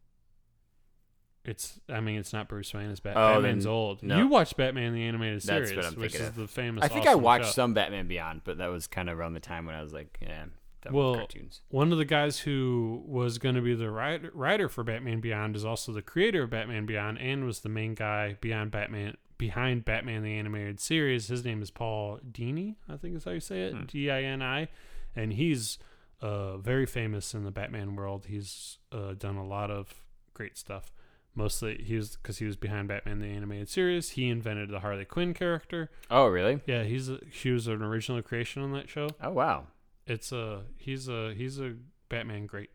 It's 1.44 1.78
I 1.90 2.00
mean 2.00 2.18
it's 2.18 2.32
not 2.32 2.48
Bruce 2.48 2.72
Wayne. 2.72 2.88
It's 2.88 3.00
Bat- 3.00 3.16
Oh, 3.18 3.34
Batman's 3.34 3.64
then- 3.64 3.72
old. 3.72 4.02
no. 4.02 4.16
You 4.16 4.28
watched 4.28 4.56
Batman 4.56 4.94
the 4.94 5.02
animated 5.04 5.42
That's 5.42 5.68
series, 5.68 5.76
what 5.76 5.84
I'm 5.84 6.00
which 6.00 6.12
thinking 6.12 6.22
is 6.22 6.28
of. 6.28 6.36
the 6.36 6.48
famous. 6.48 6.82
I 6.84 6.88
think 6.88 7.06
I 7.06 7.10
awesome 7.10 7.22
watched 7.22 7.44
show. 7.46 7.50
some 7.52 7.74
Batman 7.74 8.08
Beyond, 8.08 8.40
but 8.44 8.56
that 8.58 8.68
was 8.68 8.86
kind 8.86 9.10
of 9.10 9.18
around 9.18 9.34
the 9.34 9.40
time 9.40 9.66
when 9.66 9.74
I 9.74 9.82
was 9.82 9.92
like, 9.92 10.16
yeah, 10.22 10.46
with 10.92 10.94
Well, 10.94 11.14
cartoons. 11.16 11.60
one 11.68 11.92
of 11.92 11.98
the 11.98 12.04
guys 12.04 12.40
who 12.40 13.02
was 13.06 13.38
going 13.38 13.54
to 13.54 13.60
be 13.60 13.74
the 13.74 13.90
writer, 13.90 14.30
writer 14.34 14.68
for 14.68 14.82
Batman 14.84 15.20
Beyond 15.20 15.56
is 15.56 15.64
also 15.64 15.92
the 15.92 16.02
creator 16.02 16.42
of 16.44 16.50
Batman 16.50 16.86
Beyond 16.86 17.18
and 17.18 17.44
was 17.44 17.60
the 17.60 17.68
main 17.68 17.94
guy 17.94 18.36
beyond 18.40 18.70
Batman 18.70 19.16
behind 19.38 19.84
Batman 19.84 20.22
the 20.22 20.32
animated 20.38 20.78
series. 20.80 21.28
His 21.28 21.44
name 21.44 21.60
is 21.62 21.70
Paul 21.70 22.20
Dini, 22.30 22.76
I 22.88 22.96
think 22.96 23.16
is 23.16 23.24
how 23.24 23.32
you 23.32 23.40
say 23.40 23.62
it, 23.62 23.86
D 23.86 24.10
I 24.10 24.22
N 24.22 24.42
I, 24.42 24.68
and 25.16 25.32
he's 25.32 25.78
uh, 26.22 26.56
very 26.58 26.86
famous 26.86 27.34
in 27.34 27.44
the 27.44 27.50
Batman 27.50 27.96
world. 27.96 28.26
He's 28.28 28.78
uh, 28.92 29.14
done 29.14 29.36
a 29.36 29.46
lot 29.46 29.70
of 29.70 30.02
great 30.32 30.56
stuff. 30.56 30.92
Mostly, 31.36 31.82
he 31.82 31.96
was 31.96 32.14
because 32.16 32.38
he 32.38 32.44
was 32.46 32.54
behind 32.56 32.86
Batman 32.86 33.18
the 33.18 33.26
animated 33.26 33.68
series. 33.68 34.10
He 34.10 34.28
invented 34.28 34.70
the 34.70 34.78
Harley 34.78 35.04
Quinn 35.04 35.34
character. 35.34 35.90
Oh, 36.08 36.28
really? 36.28 36.60
Yeah, 36.64 36.84
he's 36.84 37.08
a, 37.10 37.18
he 37.28 37.50
was 37.50 37.66
an 37.66 37.82
original 37.82 38.22
creation 38.22 38.62
on 38.62 38.72
that 38.74 38.88
show 38.88 39.08
Oh, 39.20 39.32
wow. 39.32 39.66
It's 40.06 40.32
a 40.32 40.62
he's 40.76 41.08
a 41.08 41.34
he's 41.34 41.58
a 41.58 41.74
Batman 42.08 42.46
great. 42.46 42.70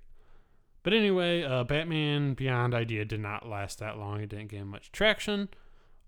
But 0.84 0.94
anyway, 0.94 1.44
uh, 1.44 1.64
Batman 1.66 2.34
Beyond 2.34 2.74
idea 2.74 3.06
did 3.06 3.20
not 3.20 3.48
last 3.48 3.80
that 3.80 3.98
long. 3.98 4.22
It 4.22 4.30
didn't 4.30 4.48
gain 4.48 4.68
much 4.68 4.92
traction. 4.92 5.50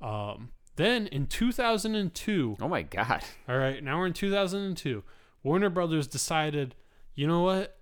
Um, 0.02 0.52
then 0.77 1.07
in 1.07 1.27
2002, 1.27 2.57
Oh 2.60 2.68
my 2.68 2.81
god. 2.81 3.23
all 3.49 3.57
right, 3.57 3.84
now 3.84 3.99
we're 3.99 4.07
in 4.07 4.14
2002. 4.14 5.03
Warner 5.43 5.69
Brothers 5.69 6.07
decided, 6.07 6.76
you 7.15 7.27
know 7.27 7.41
what? 7.41 7.77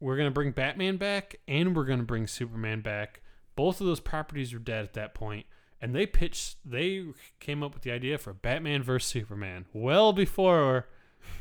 We're 0.00 0.16
gonna 0.16 0.30
bring 0.30 0.52
Batman 0.52 0.96
back, 0.96 1.36
and 1.46 1.74
we're 1.74 1.84
gonna 1.84 2.02
bring 2.02 2.26
Superman 2.26 2.80
back. 2.80 3.22
Both 3.54 3.80
of 3.80 3.86
those 3.86 4.00
properties 4.00 4.52
were 4.52 4.58
dead 4.58 4.84
at 4.84 4.92
that 4.94 5.14
point, 5.14 5.46
and 5.80 5.94
they 5.94 6.06
pitched. 6.06 6.58
They 6.64 7.04
came 7.40 7.62
up 7.62 7.72
with 7.74 7.82
the 7.82 7.92
idea 7.92 8.18
for 8.18 8.32
Batman 8.32 8.82
versus 8.82 9.08
Superman 9.08 9.66
well 9.72 10.12
before 10.12 10.86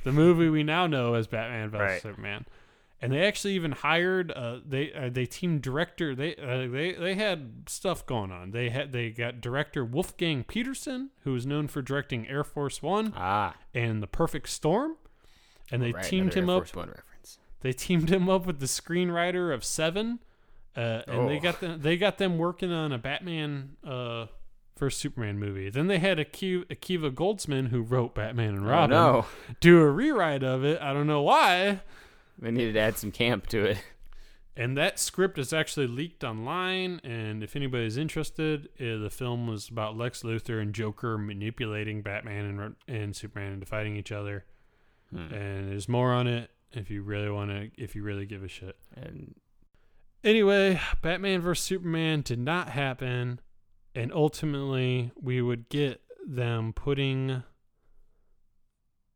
the 0.03 0.11
movie 0.11 0.49
we 0.49 0.63
now 0.63 0.87
know 0.87 1.13
as 1.15 1.27
Batman 1.27 1.69
vs 1.69 1.79
Right. 1.81 2.01
Superman. 2.01 2.45
And 3.01 3.11
they 3.11 3.27
actually 3.27 3.53
even 3.53 3.71
hired 3.73 4.31
uh, 4.31 4.59
they 4.65 4.91
uh, 4.93 5.09
they 5.11 5.25
team 5.25 5.59
director 5.59 6.15
they 6.15 6.35
uh, 6.37 6.67
they 6.71 6.93
they 6.93 7.13
had 7.15 7.63
stuff 7.67 8.05
going 8.05 8.31
on. 8.31 8.51
They 8.51 8.69
had 8.69 8.93
they 8.93 9.11
got 9.11 9.41
director 9.41 9.83
Wolfgang 9.85 10.43
Petersen, 10.43 11.09
who 11.23 11.35
is 11.35 11.45
known 11.45 11.67
for 11.67 11.81
directing 11.81 12.27
Air 12.27 12.43
Force 12.43 12.81
One 12.81 13.13
Ah, 13.15 13.55
and 13.75 14.01
The 14.01 14.07
Perfect 14.07 14.49
Storm, 14.49 14.95
and 15.71 15.83
they 15.83 15.91
right, 15.91 16.03
teamed 16.03 16.33
him 16.33 16.49
Air 16.49 16.57
up. 16.57 16.67
They 17.61 17.73
teamed 17.73 18.09
him 18.09 18.29
up 18.29 18.45
with 18.45 18.59
the 18.59 18.65
screenwriter 18.65 19.53
of 19.53 19.63
Seven, 19.63 20.19
uh, 20.75 21.01
and 21.07 21.29
they 21.29 21.37
Oh. 21.37 21.41
got 21.41 21.59
them. 21.59 21.81
They 21.81 21.97
got 21.97 22.17
them 22.17 22.37
working 22.37 22.71
on 22.71 22.91
a 22.93 22.97
Batman 22.97 23.75
uh, 23.85 24.27
first 24.75 24.99
Superman 24.99 25.39
movie. 25.39 25.69
Then 25.69 25.87
they 25.87 25.99
had 25.99 26.19
Aki- 26.19 26.65
Akiva 26.65 27.11
Goldsman, 27.13 27.69
who 27.69 27.81
wrote 27.81 28.13
Batman 28.15 28.55
and 28.55 28.65
Oh, 28.65 28.69
Robin, 28.69 28.89
no. 28.89 29.25
do 29.59 29.79
a 29.79 29.89
rewrite 29.89 30.43
of 30.43 30.63
it. 30.65 30.81
I 30.81 30.93
don't 30.93 31.07
know 31.07 31.21
why. 31.21 31.81
They 32.39 32.51
needed 32.51 32.73
to 32.73 32.79
add 32.81 32.97
some 32.97 33.11
camp 33.11 33.47
to 33.47 33.63
it. 33.65 33.77
And 34.57 34.77
that 34.77 34.99
script 34.99 35.37
is 35.37 35.51
actually 35.51 35.87
leaked 35.87 36.23
online. 36.23 37.01
And 37.03 37.43
if 37.43 37.55
anybody's 37.57 37.97
interested, 37.97 38.69
uh, 38.79 38.97
the 39.03 39.09
film 39.09 39.47
was 39.47 39.67
about 39.67 39.97
Lex 39.97 40.23
Luthor 40.23 40.61
and 40.61 40.73
Joker 40.73 41.17
manipulating 41.17 42.01
Batman 42.01 42.45
and, 42.45 42.75
and 42.87 43.15
Superman 43.15 43.51
into 43.53 43.65
fighting 43.65 43.97
each 43.97 44.11
other. 44.13 44.45
And 45.11 45.71
there's 45.71 45.87
more 45.87 46.11
on 46.13 46.27
it 46.27 46.49
if 46.73 46.89
you 46.89 47.01
really 47.03 47.29
want 47.29 47.49
to, 47.51 47.69
if 47.81 47.95
you 47.95 48.03
really 48.03 48.25
give 48.25 48.43
a 48.43 48.47
shit. 48.49 48.75
And 48.95 49.35
Anyway, 50.23 50.79
Batman 51.01 51.39
vs 51.41 51.63
Superman 51.63 52.21
did 52.21 52.39
not 52.39 52.69
happen, 52.69 53.39
and 53.95 54.11
ultimately 54.13 55.11
we 55.19 55.41
would 55.41 55.69
get 55.69 56.01
them 56.27 56.73
putting 56.73 57.43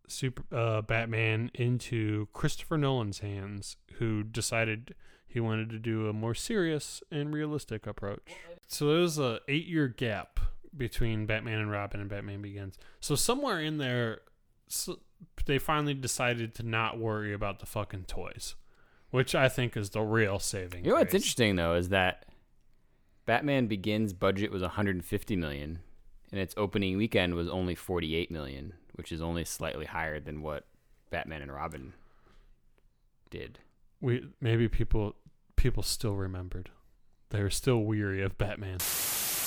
Super 0.07 0.43
uh, 0.56 0.81
Batman 0.81 1.51
into 1.53 2.27
Christopher 2.34 2.77
Nolan's 2.77 3.19
hands, 3.19 3.77
who 3.95 4.23
decided 4.23 4.95
he 5.27 5.39
wanted 5.39 5.69
to 5.69 5.77
do 5.77 6.07
a 6.07 6.14
more 6.14 6.34
serious 6.34 7.03
and 7.11 7.31
realistic 7.34 7.85
approach. 7.85 8.27
So 8.68 8.88
there 8.88 9.01
was 9.01 9.19
a 9.19 9.39
eight 9.47 9.68
year 9.68 9.88
gap 9.88 10.39
between 10.76 11.26
Batman 11.26 11.60
and 11.60 11.72
Robin 11.72 11.99
and 11.99 12.10
Batman 12.10 12.41
Begins. 12.41 12.77
So 12.99 13.15
somewhere 13.15 13.60
in 13.60 13.77
there, 13.77 14.22
s 14.68 14.89
they 15.45 15.60
finally 15.60 15.93
decided 15.93 16.56
to 16.56 16.64
not 16.64 16.97
worry 16.97 17.34
about 17.34 17.60
the 17.60 17.65
fucking 17.65 18.06
toys 18.06 18.56
which 19.11 19.34
I 19.35 19.49
think 19.49 19.76
is 19.76 19.91
the 19.91 20.01
real 20.01 20.39
saving. 20.39 20.85
you 20.85 20.91
know 20.91 20.97
what's 20.97 21.11
grace. 21.11 21.23
interesting 21.23 21.56
though 21.56 21.76
is 21.76 21.89
that 21.89 22.26
Batman 23.30 23.68
Begins 23.68 24.11
budget 24.11 24.51
was 24.51 24.64
150 24.64 25.35
million, 25.35 25.81
and 26.31 26.41
its 26.41 26.56
opening 26.57 26.97
weekend 26.97 27.35
was 27.35 27.47
only 27.47 27.76
48 27.76 28.31
million, 28.31 28.73
which 28.93 29.11
is 29.11 29.22
only 29.22 29.45
slightly 29.45 29.85
higher 29.85 30.19
than 30.19 30.41
what 30.41 30.65
Batman 31.11 31.43
and 31.43 31.53
Robin 31.53 31.93
did. 33.30 33.60
We 34.01 34.26
maybe 34.41 34.68
people 34.68 35.15
people 35.57 35.84
still 35.84 36.15
remembered. 36.15 36.72
They 37.30 37.43
were 37.43 37.51
still 37.51 37.84
weary 37.84 38.23
of 38.23 38.35
Batman. 38.39 38.80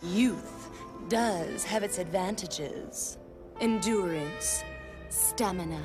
Youth 0.05 0.71
does 1.09 1.65
have 1.65 1.83
its 1.83 1.99
advantages 1.99 3.19
endurance, 3.61 4.63
stamina. 5.09 5.83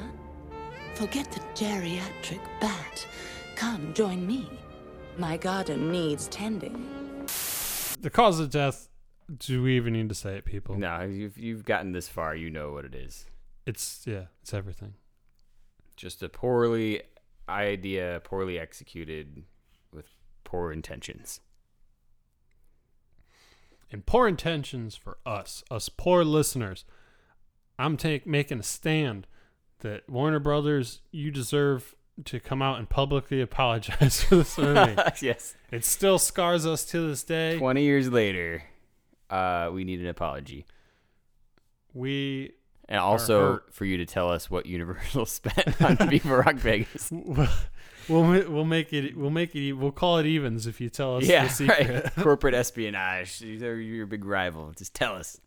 Forget 0.94 1.32
the 1.32 1.40
geriatric 1.56 2.42
bat. 2.62 3.08
Come 3.56 3.92
join 3.96 4.28
me. 4.28 4.48
My 5.18 5.36
garden 5.36 5.92
needs 5.92 6.28
tending. 6.28 7.07
The 8.00 8.10
cause 8.10 8.40
of 8.40 8.50
death. 8.50 8.90
Do 9.40 9.62
we 9.62 9.76
even 9.76 9.94
need 9.94 10.10
to 10.10 10.16
say 10.16 10.38
it, 10.38 10.46
people? 10.46 10.76
No, 10.76 11.02
you've 11.02 11.38
you've 11.38 11.66
gotten 11.66 11.92
this 11.92 12.08
far, 12.08 12.36
you 12.36 12.50
know 12.50 12.72
what 12.72 12.86
it 12.86 12.96
is. 12.96 13.26
It's 13.66 14.04
yeah, 14.06 14.26
it's 14.42 14.54
everything. 14.54 14.94
Just 15.98 16.24
a 16.24 16.30
poorly 16.30 17.02
idea, 17.50 18.22
poorly 18.24 18.58
executed, 18.58 19.44
with 19.92 20.06
poor 20.44 20.72
intentions. 20.72 21.42
And 23.92 24.06
poor 24.06 24.28
intentions 24.28 24.96
for 24.96 25.18
us, 25.26 25.64
us 25.72 25.90
poor 25.90 26.24
listeners. 26.24 26.86
I'm 27.80 27.98
take 27.98 28.26
making 28.26 28.60
a 28.60 28.64
stand 28.64 29.28
that 29.80 30.10
Warner 30.10 30.40
Brothers, 30.40 31.02
you 31.12 31.32
deserve 31.32 31.96
to 32.26 32.40
come 32.40 32.62
out 32.62 32.80
and 32.80 32.90
publicly 32.90 33.42
apologize 33.42 34.22
for 34.24 34.38
this 34.38 34.58
movie. 34.58 34.96
yes. 35.22 35.56
it 35.72 35.86
still 35.86 36.20
scars 36.20 36.66
us 36.66 36.86
to 36.86 37.08
this 37.08 37.24
day. 37.24 37.58
20 37.58 37.84
years 37.84 38.10
later, 38.10 38.64
uh, 39.30 39.70
we 39.74 39.84
need 39.84 40.00
an 40.00 40.08
apology. 40.08 40.66
We 41.94 42.54
And 42.88 43.00
also 43.00 43.62
for 43.72 43.86
you 43.86 43.98
to 43.98 44.06
tell 44.06 44.30
us 44.30 44.52
what 44.52 44.66
Universal 44.66 45.26
spent 45.28 45.82
on 45.82 45.98
Viva 46.10 46.38
Rock 46.38 46.56
Vegas. 46.56 47.10
We'll 47.12 47.50
we'll 48.08 48.52
we'll 48.52 48.66
make 48.66 48.94
it 48.94 49.18
we'll 49.18 49.32
make 49.32 49.56
it 49.56 49.74
we'll 49.74 49.92
call 49.92 50.18
it 50.20 50.26
evens 50.26 50.68
if 50.68 50.80
you 50.80 50.90
tell 50.90 51.18
us 51.18 51.26
yeah, 51.26 51.46
the 51.46 51.50
secret. 51.50 52.04
right. 52.04 52.16
Corporate 52.24 52.54
espionage. 52.54 53.40
They're 53.40 53.78
your 53.78 54.06
big 54.06 54.26
rival. 54.26 54.74
Just 54.78 54.94
tell 54.94 55.16
us. 55.16 55.40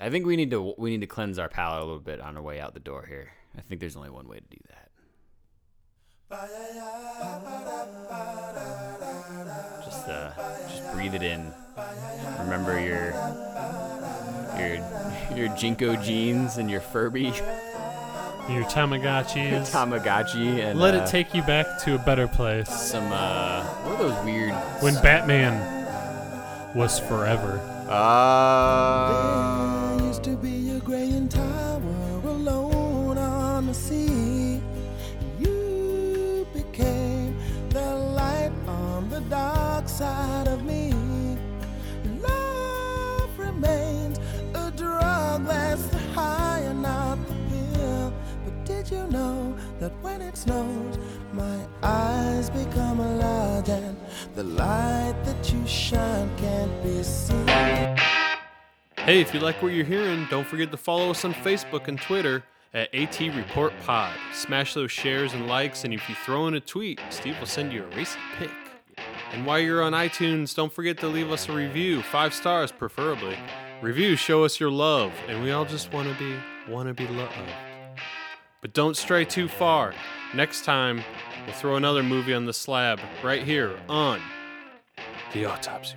I 0.00 0.10
think 0.10 0.26
we 0.26 0.36
need 0.36 0.50
to 0.50 0.74
we 0.78 0.90
need 0.90 1.00
to 1.00 1.06
cleanse 1.06 1.38
our 1.38 1.48
palate 1.48 1.82
a 1.82 1.84
little 1.84 2.00
bit 2.00 2.20
on 2.20 2.36
our 2.36 2.42
way 2.42 2.60
out 2.60 2.74
the 2.74 2.80
door 2.80 3.04
here. 3.06 3.32
I 3.56 3.60
think 3.62 3.80
there's 3.80 3.96
only 3.96 4.10
one 4.10 4.28
way 4.28 4.38
to 4.38 4.44
do 4.50 4.58
that. 4.68 4.83
Just 9.84 10.08
uh, 10.08 10.30
just 10.68 10.92
breathe 10.94 11.14
it 11.14 11.22
in. 11.22 11.52
Remember 12.40 12.80
your 12.80 13.12
your 14.58 14.74
your 15.36 15.48
JNCO 15.50 16.02
jeans 16.02 16.56
and 16.56 16.70
your 16.70 16.80
Furby 16.80 17.24
Your 18.48 18.64
Tamagotchis. 18.64 19.70
Tamagotchi 19.72 20.64
and 20.64 20.78
Let 20.78 20.94
uh, 20.94 20.98
it 21.02 21.06
take 21.08 21.34
you 21.34 21.42
back 21.42 21.66
to 21.84 21.94
a 21.96 21.98
better 21.98 22.26
place 22.26 22.68
some 22.70 23.10
uh 23.12 23.62
what 23.62 24.00
are 24.00 24.08
those 24.08 24.24
weird 24.24 24.54
when 24.80 24.94
Batman 25.02 25.54
was 26.74 26.98
forever. 27.00 27.58
uh 27.88 29.83
dark 39.98 40.44
side 40.44 40.48
of 40.48 40.64
me. 40.64 40.92
Love 42.20 43.38
remains 43.38 44.18
a 44.54 44.70
drug 44.76 45.46
that's 45.46 45.92
high 46.14 46.60
and 46.60 46.82
not 46.82 47.18
the 47.26 47.34
pill. 47.50 48.12
But 48.44 48.64
did 48.64 48.90
you 48.90 49.06
know 49.08 49.56
that 49.80 49.92
when 50.02 50.22
it 50.22 50.36
snows, 50.36 50.98
my 51.32 51.66
eyes 51.82 52.50
become 52.50 53.00
alive 53.00 53.68
and 53.68 53.96
the 54.34 54.44
light 54.44 55.14
that 55.24 55.52
you 55.52 55.66
shine 55.66 56.30
can't 56.36 56.82
be 56.82 57.02
seen? 57.02 57.46
Hey, 58.96 59.20
if 59.20 59.34
you 59.34 59.40
like 59.40 59.62
what 59.62 59.72
you're 59.72 59.84
hearing, 59.84 60.26
don't 60.30 60.46
forget 60.46 60.70
to 60.70 60.76
follow 60.76 61.10
us 61.10 61.24
on 61.24 61.34
Facebook 61.34 61.88
and 61.88 62.00
Twitter 62.00 62.42
at 62.72 62.92
AT 62.94 63.20
Report 63.20 63.72
Pod. 63.84 64.14
Smash 64.32 64.72
those 64.74 64.90
shares 64.90 65.34
and 65.34 65.46
likes, 65.46 65.84
and 65.84 65.92
if 65.92 66.08
you 66.08 66.14
throw 66.24 66.46
in 66.46 66.54
a 66.54 66.60
tweet, 66.60 67.00
Steve 67.10 67.38
will 67.38 67.46
send 67.46 67.72
you 67.72 67.84
a 67.84 67.96
racing 67.96 68.22
pic. 68.38 68.63
And 69.34 69.44
while 69.44 69.58
you're 69.58 69.82
on 69.82 69.94
iTunes, 69.94 70.54
don't 70.54 70.72
forget 70.72 70.96
to 70.98 71.08
leave 71.08 71.32
us 71.32 71.48
a 71.48 71.52
review, 71.52 72.02
five 72.02 72.32
stars 72.32 72.70
preferably. 72.70 73.36
Reviews 73.82 74.20
show 74.20 74.44
us 74.44 74.60
your 74.60 74.70
love, 74.70 75.12
and 75.26 75.42
we 75.42 75.50
all 75.50 75.64
just 75.64 75.92
want 75.92 76.08
to 76.08 76.16
be 76.16 76.36
want 76.72 76.86
to 76.86 76.94
be 76.94 77.08
loved. 77.08 77.34
But 78.60 78.72
don't 78.74 78.96
stray 78.96 79.24
too 79.24 79.48
far. 79.48 79.92
Next 80.36 80.64
time, 80.64 81.02
we'll 81.44 81.56
throw 81.56 81.74
another 81.74 82.04
movie 82.04 82.32
on 82.32 82.46
the 82.46 82.52
slab 82.52 83.00
right 83.24 83.42
here 83.42 83.76
on 83.88 84.20
the 85.32 85.46
Autopsy. 85.46 85.96